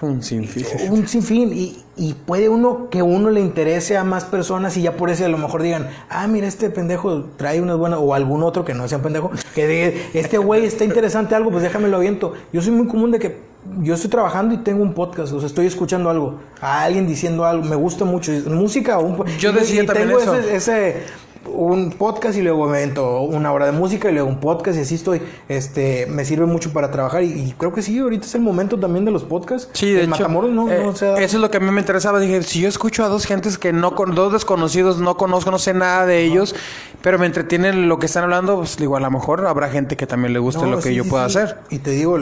Un 0.00 0.22
sinfín. 0.22 0.64
Un 0.90 1.08
sinfín. 1.08 1.52
Y, 1.54 1.82
y 1.96 2.12
puede 2.14 2.48
uno 2.48 2.90
que 2.90 3.02
uno 3.02 3.30
le 3.30 3.40
interese 3.40 3.96
a 3.96 4.04
más 4.04 4.24
personas 4.24 4.76
y 4.76 4.82
ya 4.82 4.96
por 4.96 5.08
eso 5.08 5.24
a 5.24 5.28
lo 5.28 5.38
mejor 5.38 5.62
digan, 5.62 5.88
ah, 6.10 6.26
mira, 6.26 6.46
este 6.46 6.68
pendejo 6.68 7.24
trae 7.36 7.60
unas 7.60 7.78
buenas, 7.78 8.00
o 8.02 8.12
algún 8.12 8.42
otro 8.42 8.64
que 8.64 8.74
no 8.74 8.86
sea 8.88 8.98
un 8.98 9.04
pendejo, 9.04 9.30
que 9.54 9.66
diga, 9.66 9.98
este 10.12 10.38
güey 10.38 10.66
está 10.66 10.84
interesante 10.84 11.34
algo, 11.34 11.50
pues 11.50 11.62
déjame 11.62 11.88
lo 11.88 11.96
aviento. 11.96 12.34
Yo 12.52 12.60
soy 12.60 12.72
muy 12.72 12.86
común 12.88 13.10
de 13.10 13.18
que 13.18 13.45
yo 13.82 13.94
estoy 13.94 14.10
trabajando 14.10 14.54
y 14.54 14.58
tengo 14.58 14.82
un 14.82 14.92
podcast, 14.94 15.32
o 15.32 15.38
sea, 15.40 15.46
estoy 15.46 15.66
escuchando 15.66 16.10
algo, 16.10 16.40
a 16.60 16.82
alguien 16.82 17.06
diciendo 17.06 17.44
algo, 17.44 17.64
me 17.64 17.76
gusta 17.76 18.04
mucho, 18.04 18.32
música 18.46 18.98
o 18.98 19.02
un 19.06 19.24
Yo 19.38 19.52
decía 19.52 19.82
y 19.82 19.86
también 19.86 20.08
tengo 20.08 20.20
eso. 20.20 20.34
ese- 20.36 20.56
ese 20.56 21.26
un 21.48 21.92
podcast 21.92 22.36
y 22.36 22.42
luego 22.42 22.66
me 22.66 22.78
avento 22.78 23.20
una 23.20 23.52
hora 23.52 23.66
de 23.66 23.72
música 23.72 24.10
y 24.10 24.12
luego 24.12 24.28
un 24.28 24.40
podcast 24.40 24.76
y 24.78 24.80
así 24.80 24.96
estoy. 24.96 25.22
Este, 25.48 26.06
me 26.06 26.24
sirve 26.24 26.44
mucho 26.44 26.72
para 26.72 26.90
trabajar 26.90 27.22
y, 27.22 27.26
y 27.32 27.54
creo 27.56 27.72
que 27.72 27.82
sí, 27.82 27.96
ahorita 28.00 28.26
es 28.26 28.34
el 28.34 28.40
momento 28.40 28.80
también 28.80 29.04
de 29.04 29.12
los 29.12 29.22
podcasts. 29.22 29.68
Sí, 29.72 29.92
de 29.92 30.02
En 30.02 30.10
hecho. 30.10 30.22
Matamoros 30.22 30.50
no, 30.50 30.68
eh, 30.68 30.80
no 30.84 30.96
se 30.96 31.06
da- 31.06 31.20
Eso 31.20 31.36
es 31.36 31.40
lo 31.40 31.48
que 31.48 31.58
a 31.58 31.60
mí 31.60 31.70
me 31.70 31.80
interesaba. 31.80 32.18
Dije, 32.18 32.42
si 32.42 32.60
yo 32.62 32.68
escucho 32.68 33.04
a 33.04 33.08
dos 33.08 33.26
gentes 33.26 33.58
que 33.58 33.72
no 33.72 33.94
con 33.94 34.16
dos 34.16 34.32
desconocidos, 34.32 34.98
no 34.98 35.16
conozco, 35.16 35.52
no 35.52 35.60
sé 35.60 35.72
nada 35.72 36.04
de 36.04 36.24
ellos, 36.24 36.52
pero 37.00 37.16
me 37.16 37.26
entretienen 37.26 37.88
lo 37.88 38.00
que 38.00 38.06
están 38.06 38.24
hablando, 38.24 38.56
pues 38.56 38.76
digo, 38.76 38.96
a 38.96 39.00
lo 39.00 39.10
mejor 39.12 39.46
habrá 39.46 39.68
gente 39.68 39.96
que 39.96 40.08
también 40.08 40.32
le 40.32 40.40
guste 40.40 40.64
No, 40.64 40.72
lo 40.72 40.76
que 40.78 40.88
sí, 40.88 40.94
yo 40.96 41.04
sí, 41.04 41.10
pueda 41.10 41.28
sí. 41.28 41.38
hacer. 41.38 41.58
Y 41.70 41.78
te 41.78 41.92
digo, 41.92 42.18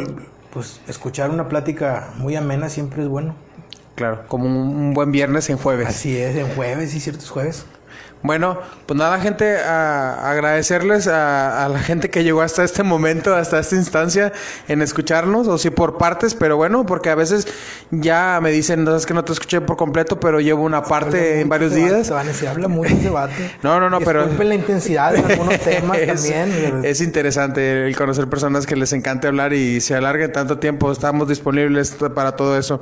pues 0.54 0.80
escuchar 0.86 1.30
una 1.30 1.48
plática 1.48 2.12
muy 2.16 2.36
amena 2.36 2.68
siempre 2.68 3.02
es 3.02 3.08
bueno. 3.08 3.34
Claro, 3.96 4.24
como 4.28 4.46
un, 4.46 4.94
buen 4.94 5.12
viernes 5.12 5.50
en 5.50 5.58
jueves. 5.58 5.88
Así 5.88 6.16
es, 6.16 6.36
en 6.36 6.48
jueves 6.54 6.94
y 6.94 7.00
ciertos 7.00 7.28
jueves. 7.28 7.66
Bueno, 8.24 8.58
pues 8.86 8.98
nada, 8.98 9.20
gente, 9.20 9.58
a- 9.58 10.30
agradecerles 10.30 11.06
a, 11.08 11.62
a 11.62 11.68
la 11.68 11.78
gente 11.78 12.08
que 12.08 12.24
llegó 12.24 12.40
hasta 12.40 12.64
este 12.64 12.82
momento, 12.82 13.36
hasta 13.36 13.58
esta 13.58 13.76
instancia 13.76 14.32
en 14.66 14.80
escucharnos, 14.80 15.46
o 15.46 15.58
sí 15.58 15.68
por 15.68 15.98
partes, 15.98 16.34
pero 16.34 16.56
bueno, 16.56 16.86
porque 16.86 17.10
a 17.10 17.14
veces 17.14 17.46
ya 17.90 18.38
me 18.42 18.50
dicen, 18.50 18.82
no 18.82 18.96
es 18.96 19.04
que 19.04 19.12
no 19.12 19.24
te 19.24 19.32
escuché 19.34 19.60
por 19.60 19.76
completo, 19.76 20.18
pero 20.18 20.40
llevo 20.40 20.62
una 20.64 20.82
parte 20.82 21.42
en 21.42 21.50
varios 21.50 21.74
días. 21.74 22.06
Se, 22.06 22.14
van, 22.14 22.32
se 22.32 22.48
habla 22.48 22.66
mucho 22.66 22.94
de 22.96 23.02
debate. 23.02 23.50
No, 23.62 23.78
no, 23.78 23.90
no, 23.90 24.00
pero- 24.00 24.20
Disculpen 24.22 24.48
la 24.48 24.54
intensidad 24.54 25.12
de 25.12 25.18
algunos 25.18 25.60
temas 25.60 25.98
es, 26.00 26.06
también. 26.30 26.80
es 26.82 27.00
interesante 27.02 27.86
el 27.86 27.94
conocer 27.94 28.26
personas 28.28 28.64
que 28.66 28.74
les 28.74 28.94
encante 28.94 29.28
hablar 29.28 29.52
y 29.52 29.82
se 29.82 29.94
alargue 29.94 30.28
tanto 30.28 30.58
tiempo. 30.58 30.90
Estamos 30.90 31.28
disponibles 31.28 31.94
para 32.14 32.32
todo 32.36 32.56
eso. 32.58 32.80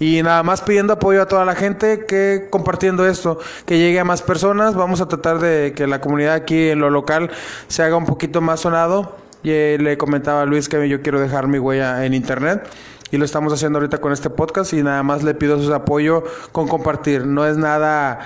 Y 0.00 0.22
nada 0.22 0.42
más 0.42 0.62
pidiendo 0.62 0.94
apoyo 0.94 1.20
a 1.20 1.26
toda 1.28 1.44
la 1.44 1.54
gente 1.54 2.06
que 2.06 2.46
compartiendo 2.48 3.06
esto, 3.06 3.38
que 3.66 3.76
llegue 3.76 4.00
a 4.00 4.04
más 4.04 4.22
personas. 4.22 4.76
Vamos 4.78 5.00
a 5.00 5.08
tratar 5.08 5.38
de 5.38 5.72
que 5.76 5.86
la 5.86 6.00
comunidad 6.00 6.34
aquí 6.34 6.70
en 6.70 6.78
lo 6.80 6.88
local 6.90 7.30
se 7.68 7.82
haga 7.82 7.96
un 7.96 8.06
poquito 8.06 8.40
más 8.40 8.60
sonado. 8.60 9.16
Y 9.42 9.50
eh, 9.50 9.76
le 9.80 9.96
comentaba 9.98 10.42
a 10.42 10.46
Luis 10.46 10.68
que 10.68 10.88
yo 10.88 11.00
quiero 11.02 11.20
dejar 11.20 11.46
mi 11.46 11.58
huella 11.58 12.04
en 12.04 12.14
internet. 12.14 12.66
Y 13.10 13.16
lo 13.16 13.24
estamos 13.24 13.52
haciendo 13.52 13.78
ahorita 13.78 13.98
con 14.02 14.12
este 14.12 14.28
podcast 14.28 14.72
y 14.74 14.82
nada 14.82 15.02
más 15.02 15.22
le 15.22 15.32
pido 15.34 15.58
su 15.62 15.72
apoyo 15.72 16.24
con 16.52 16.68
compartir. 16.68 17.24
No 17.24 17.46
es 17.46 17.56
nada, 17.56 18.18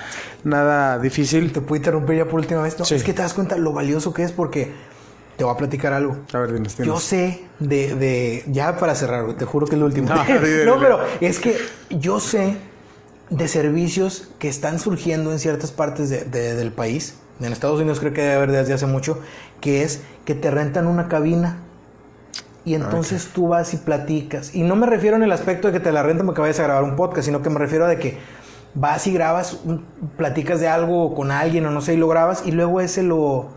nada 0.43 0.99
difícil. 0.99 1.53
Te 1.53 1.61
puedo 1.61 1.77
interrumpir 1.77 2.17
ya 2.17 2.25
por 2.25 2.39
última 2.41 2.61
vez. 2.63 2.77
No, 2.77 2.83
Sí. 2.85 2.95
Es 2.95 3.03
que 3.03 3.13
te 3.13 3.21
das 3.21 3.33
cuenta 3.33 3.55
lo 3.57 3.71
valioso 3.71 4.13
que 4.13 4.23
es 4.23 4.31
porque 4.33 4.73
te 5.37 5.43
voy 5.45 5.53
a 5.53 5.57
platicar 5.57 5.93
algo. 5.93 6.17
A 6.33 6.39
ver, 6.39 6.51
dinos. 6.53 6.75
Yo 6.77 6.99
sé 6.99 7.45
de, 7.59 7.95
de- 7.95 8.43
ya 8.47 8.75
para 8.77 8.93
cerrar, 8.95 9.33
te 9.35 9.45
juro 9.45 9.67
que 9.67 9.75
es 9.75 9.79
lo 9.79 9.85
último. 9.85 10.09
No, 10.13 10.21
dile, 10.25 10.39
no, 10.65 10.73
dile. 10.75 10.77
pero 10.79 10.99
es 11.21 11.39
que 11.39 11.55
yo 11.89 12.19
sé 12.19 12.57
de 13.29 13.47
servicios 13.47 14.29
que 14.39 14.47
están 14.49 14.79
surgiendo 14.79 15.31
en 15.31 15.39
ciertas 15.39 15.71
partes 15.71 16.09
de- 16.09 16.25
de- 16.25 16.55
del 16.55 16.71
país. 16.71 17.17
En 17.39 17.51
Estados 17.51 17.79
Unidos 17.79 17.99
creo 17.99 18.13
que 18.13 18.21
debe 18.21 18.33
haber 18.35 18.51
desde 18.51 18.73
hace 18.73 18.85
mucho, 18.85 19.19
que 19.59 19.83
es 19.83 20.01
que 20.25 20.35
te 20.35 20.51
rentan 20.51 20.87
una 20.87 21.07
cabina. 21.07 21.57
Y 22.65 22.75
entonces 22.75 23.29
tú 23.33 23.47
vas 23.49 23.73
y 23.73 23.77
platicas. 23.77 24.55
Y 24.55 24.63
no 24.63 24.75
me 24.77 24.85
refiero 24.87 25.17
en 25.17 25.23
el 25.23 25.31
aspecto 25.33 25.67
de 25.67 25.73
que 25.73 25.79
te 25.81 25.91
la 25.91 26.01
rentan 26.03 26.25
porque 26.25 26.39
vayas 26.41 26.59
a 26.59 26.63
grabar 26.63 26.83
un 26.83 26.95
podcast, 26.95 27.25
sino 27.25 27.41
que 27.41 27.49
me 27.49 27.59
refiero 27.59 27.85
a 27.85 27.89
de 27.89 27.97
que 27.97 28.17
vas 28.73 29.05
y 29.07 29.11
grabas, 29.13 29.59
platicas 30.17 30.59
de 30.61 30.67
algo 30.69 31.13
con 31.13 31.31
alguien 31.31 31.65
o 31.65 31.71
no 31.71 31.81
sé, 31.81 31.95
y 31.95 31.97
lo 31.97 32.07
grabas 32.07 32.43
y 32.45 32.51
luego 32.51 32.79
ese 32.79 33.03
lo, 33.03 33.49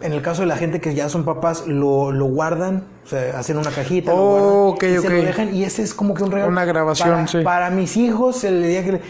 en 0.00 0.12
el 0.12 0.22
caso 0.22 0.42
de 0.42 0.46
la 0.48 0.56
gente 0.56 0.80
que 0.80 0.94
ya 0.94 1.08
son 1.08 1.24
papás, 1.24 1.66
lo, 1.66 2.12
lo 2.12 2.26
guardan, 2.26 2.84
o 3.04 3.08
sea, 3.08 3.38
hacen 3.38 3.58
una 3.58 3.70
cajita, 3.70 4.12
lo 4.12 4.16
Oh, 4.18 4.30
guardan 4.30 4.68
ok, 4.74 4.82
y 4.84 4.98
se 5.02 5.08
lo 5.10 5.22
dejan 5.24 5.54
y 5.54 5.64
ese 5.64 5.82
es 5.82 5.92
como 5.94 6.14
que 6.14 6.22
un 6.22 6.30
regalo. 6.30 6.50
Una 6.52 6.64
grabación, 6.64 7.08
para, 7.10 7.26
sí. 7.26 7.38
Para 7.42 7.70
mis 7.70 7.96
hijos, 7.96 8.44
el 8.44 8.62
día 8.62 8.84
que 8.84 8.92
le- 8.92 9.00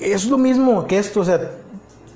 es 0.00 0.26
lo 0.26 0.38
mismo 0.38 0.86
que 0.86 0.98
esto, 0.98 1.20
o 1.20 1.24
sea, 1.24 1.40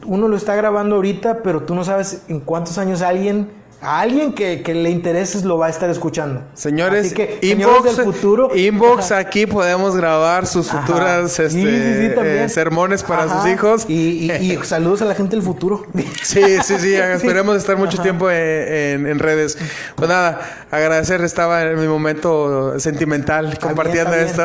uno 0.07 0.29
lo 0.29 0.37
está 0.37 0.55
grabando 0.55 0.97
ahorita, 0.97 1.43
pero 1.43 1.63
tú 1.65 1.75
no 1.75 1.85
sabes 1.85 2.23
en 2.29 2.41
cuántos 2.41 2.79
años 2.79 3.03
alguien, 3.03 3.49
a 3.81 4.01
alguien 4.01 4.33
que, 4.33 4.63
que 4.63 4.75
le 4.75 4.91
intereses 4.91 5.45
lo 5.45 5.57
va 5.57 5.67
a 5.67 5.71
estar 5.71 5.89
escuchando. 5.89 6.43
Señores, 6.55 7.07
Así 7.07 7.15
que, 7.15 7.39
inbox, 7.43 7.75
señores 7.77 7.97
del 7.97 8.05
futuro, 8.07 8.57
inbox 8.57 9.13
aquí 9.13 9.47
podemos 9.47 9.97
grabar 9.97 10.47
sus 10.49 10.69
Ajá. 10.69 10.85
futuras 10.85 11.39
este, 11.39 11.51
sí, 11.51 11.61
sí, 12.09 12.15
también. 12.15 12.37
eh, 12.45 12.49
sermones 12.49 13.05
para 13.05 13.25
Ajá. 13.25 13.41
sus 13.43 13.51
hijos. 13.53 13.85
Y, 13.89 14.31
y- 14.33 14.53
y 14.53 14.57
saludos 14.65 15.03
a 15.03 15.05
la 15.05 15.15
gente 15.15 15.37
del 15.37 15.45
futuro. 15.45 15.87
Sí, 16.23 16.43
sí, 16.65 16.75
sí, 16.81 16.95
esperemos 16.97 17.57
estar 17.57 17.77
mucho 17.77 17.95
Ajá. 17.95 18.03
tiempo 18.03 18.29
en, 18.31 18.37
en- 18.37 19.07
en 19.07 19.19
redes. 19.21 19.57
Pues 19.95 20.09
nada, 20.09 20.41
agradecer, 20.73 21.21
estaba 21.23 21.63
en 21.63 21.81
mi 21.81 21.87
momento 21.87 22.81
sentimental 22.81 23.59
compartiendo 23.61 24.11
bien, 24.11 24.25
esto. 24.27 24.43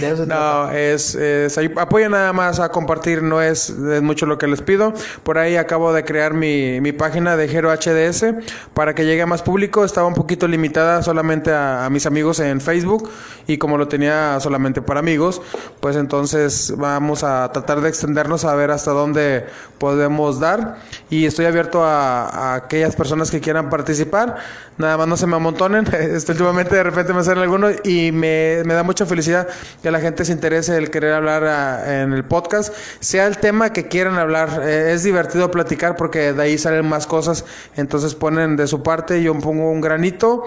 De 0.00 0.10
eso 0.10 0.26
no, 0.26 0.70
es, 0.72 1.14
es 1.14 1.56
apoyen 1.76 2.10
nada 2.10 2.32
más 2.32 2.58
a 2.58 2.70
compartir, 2.70 3.22
no 3.22 3.40
es, 3.40 3.70
es 3.70 4.02
mucho 4.02 4.26
lo 4.26 4.36
que 4.36 4.48
les 4.48 4.62
pido. 4.62 4.92
Por 5.22 5.38
ahí 5.38 5.56
acabo 5.56 5.92
de 5.92 6.04
crear 6.04 6.34
mi, 6.34 6.80
mi 6.80 6.90
página 6.92 7.36
de 7.36 7.46
Gero 7.46 7.72
HDS 7.72 8.24
para 8.72 8.94
que 8.94 9.04
llegue 9.04 9.22
a 9.22 9.26
más 9.26 9.42
público. 9.42 9.84
Estaba 9.84 10.06
un 10.06 10.14
poquito 10.14 10.48
limitada 10.48 11.02
solamente 11.02 11.52
a, 11.52 11.84
a 11.84 11.90
mis 11.90 12.06
amigos 12.06 12.40
en 12.40 12.60
Facebook 12.60 13.10
y 13.46 13.58
como 13.58 13.76
lo 13.76 13.88
tenía 13.88 14.38
solamente 14.40 14.80
para 14.80 15.00
amigos, 15.00 15.42
pues 15.80 15.96
entonces 15.96 16.72
vamos 16.76 17.24
a 17.24 17.50
tratar 17.52 17.80
de 17.80 17.88
extendernos 17.88 18.44
a 18.44 18.54
ver 18.54 18.70
hasta 18.70 18.92
dónde 18.92 19.46
podemos 19.84 20.40
dar 20.40 20.76
y 21.10 21.26
estoy 21.26 21.44
abierto 21.44 21.84
a, 21.84 22.26
a 22.26 22.54
aquellas 22.54 22.96
personas 22.96 23.30
que 23.30 23.38
quieran 23.38 23.68
participar. 23.68 24.36
Nada 24.78 24.96
más 24.96 25.06
no 25.06 25.18
se 25.18 25.26
me 25.26 25.36
amontonen. 25.36 25.84
Este, 26.14 26.32
últimamente 26.32 26.74
de 26.74 26.82
repente 26.82 27.12
me 27.12 27.22
salen 27.22 27.42
algunos 27.42 27.74
y 27.84 28.12
me, 28.12 28.62
me 28.64 28.72
da 28.72 28.82
mucha 28.82 29.04
felicidad 29.04 29.46
que 29.82 29.90
la 29.90 30.00
gente 30.00 30.24
se 30.24 30.32
interese 30.32 30.74
el 30.78 30.90
querer 30.90 31.12
hablar 31.12 31.44
ah, 31.44 32.02
en 32.02 32.14
el 32.14 32.24
podcast, 32.24 32.72
sea 33.00 33.26
el 33.26 33.36
tema 33.36 33.74
que 33.74 33.88
quieran 33.88 34.16
hablar. 34.16 34.62
Eh, 34.64 34.92
es 34.94 35.02
divertido 35.02 35.50
platicar 35.50 35.96
porque 35.96 36.32
de 36.32 36.42
ahí 36.42 36.56
salen 36.56 36.88
más 36.88 37.06
cosas. 37.06 37.44
Entonces 37.76 38.14
ponen 38.14 38.56
de 38.56 38.66
su 38.66 38.82
parte, 38.82 39.22
yo 39.22 39.38
pongo 39.38 39.70
un 39.70 39.82
granito 39.82 40.44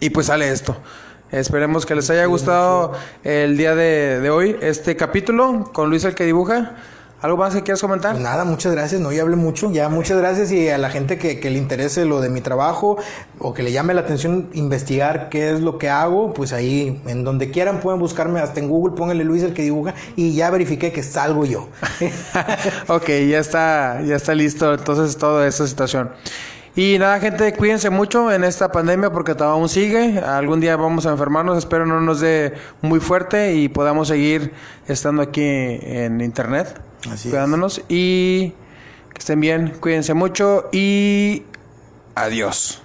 y 0.00 0.10
pues 0.10 0.26
sale 0.26 0.50
esto. 0.50 0.76
Esperemos 1.30 1.86
que 1.86 1.94
les 1.94 2.10
haya 2.10 2.26
gustado 2.26 2.92
el 3.22 3.56
día 3.56 3.76
de, 3.76 4.18
de 4.20 4.30
hoy 4.30 4.56
este 4.60 4.96
capítulo 4.96 5.70
con 5.72 5.90
Luis 5.90 6.02
el 6.02 6.16
que 6.16 6.24
dibuja. 6.24 6.72
¿Algo 7.22 7.36
más 7.36 7.54
que 7.54 7.62
quieras 7.62 7.80
comentar? 7.80 8.12
Pues 8.12 8.22
nada, 8.22 8.44
muchas 8.44 8.72
gracias. 8.72 9.00
No, 9.00 9.12
ya 9.12 9.22
hablé 9.22 9.36
mucho. 9.36 9.70
Ya, 9.70 9.88
muchas 9.88 10.18
gracias. 10.18 10.50
Y 10.50 10.68
a 10.68 10.76
la 10.76 10.90
gente 10.90 11.18
que, 11.18 11.38
que 11.38 11.50
le 11.50 11.58
interese 11.58 12.04
lo 12.04 12.20
de 12.20 12.28
mi 12.28 12.40
trabajo 12.40 12.96
o 13.38 13.54
que 13.54 13.62
le 13.62 13.70
llame 13.70 13.94
la 13.94 14.00
atención 14.00 14.48
investigar 14.54 15.28
qué 15.28 15.52
es 15.52 15.60
lo 15.60 15.78
que 15.78 15.88
hago, 15.88 16.34
pues 16.34 16.52
ahí, 16.52 17.00
en 17.06 17.22
donde 17.22 17.50
quieran, 17.52 17.80
pueden 17.80 18.00
buscarme 18.00 18.40
hasta 18.40 18.58
en 18.58 18.68
Google, 18.68 18.96
pónganle 18.96 19.22
Luis 19.22 19.44
el 19.44 19.54
que 19.54 19.62
dibuja 19.62 19.94
y 20.16 20.34
ya 20.34 20.50
verifiqué 20.50 20.90
que 20.90 21.04
salgo 21.04 21.44
yo. 21.44 21.68
ok, 22.88 23.06
ya 23.28 23.38
está, 23.38 24.02
ya 24.02 24.16
está 24.16 24.34
listo 24.34 24.74
entonces 24.74 25.16
toda 25.16 25.46
esta 25.46 25.66
situación. 25.66 26.10
Y 26.74 26.96
nada, 26.98 27.20
gente, 27.20 27.52
cuídense 27.52 27.90
mucho 27.90 28.32
en 28.32 28.44
esta 28.44 28.72
pandemia 28.72 29.10
porque 29.12 29.34
todavía 29.34 29.60
aún 29.60 29.68
sigue. 29.68 30.18
Algún 30.18 30.58
día 30.58 30.74
vamos 30.76 31.04
a 31.04 31.10
enfermarnos, 31.10 31.58
espero 31.58 31.84
no 31.84 32.00
nos 32.00 32.20
dé 32.20 32.54
muy 32.80 32.98
fuerte 32.98 33.54
y 33.54 33.68
podamos 33.68 34.08
seguir 34.08 34.54
estando 34.88 35.20
aquí 35.20 35.42
en 35.44 36.22
internet, 36.22 36.80
Así 37.10 37.28
es. 37.28 37.32
cuidándonos. 37.32 37.82
Y 37.88 38.50
que 39.12 39.18
estén 39.18 39.40
bien, 39.40 39.74
cuídense 39.80 40.14
mucho 40.14 40.68
y 40.72 41.42
adiós. 42.14 42.82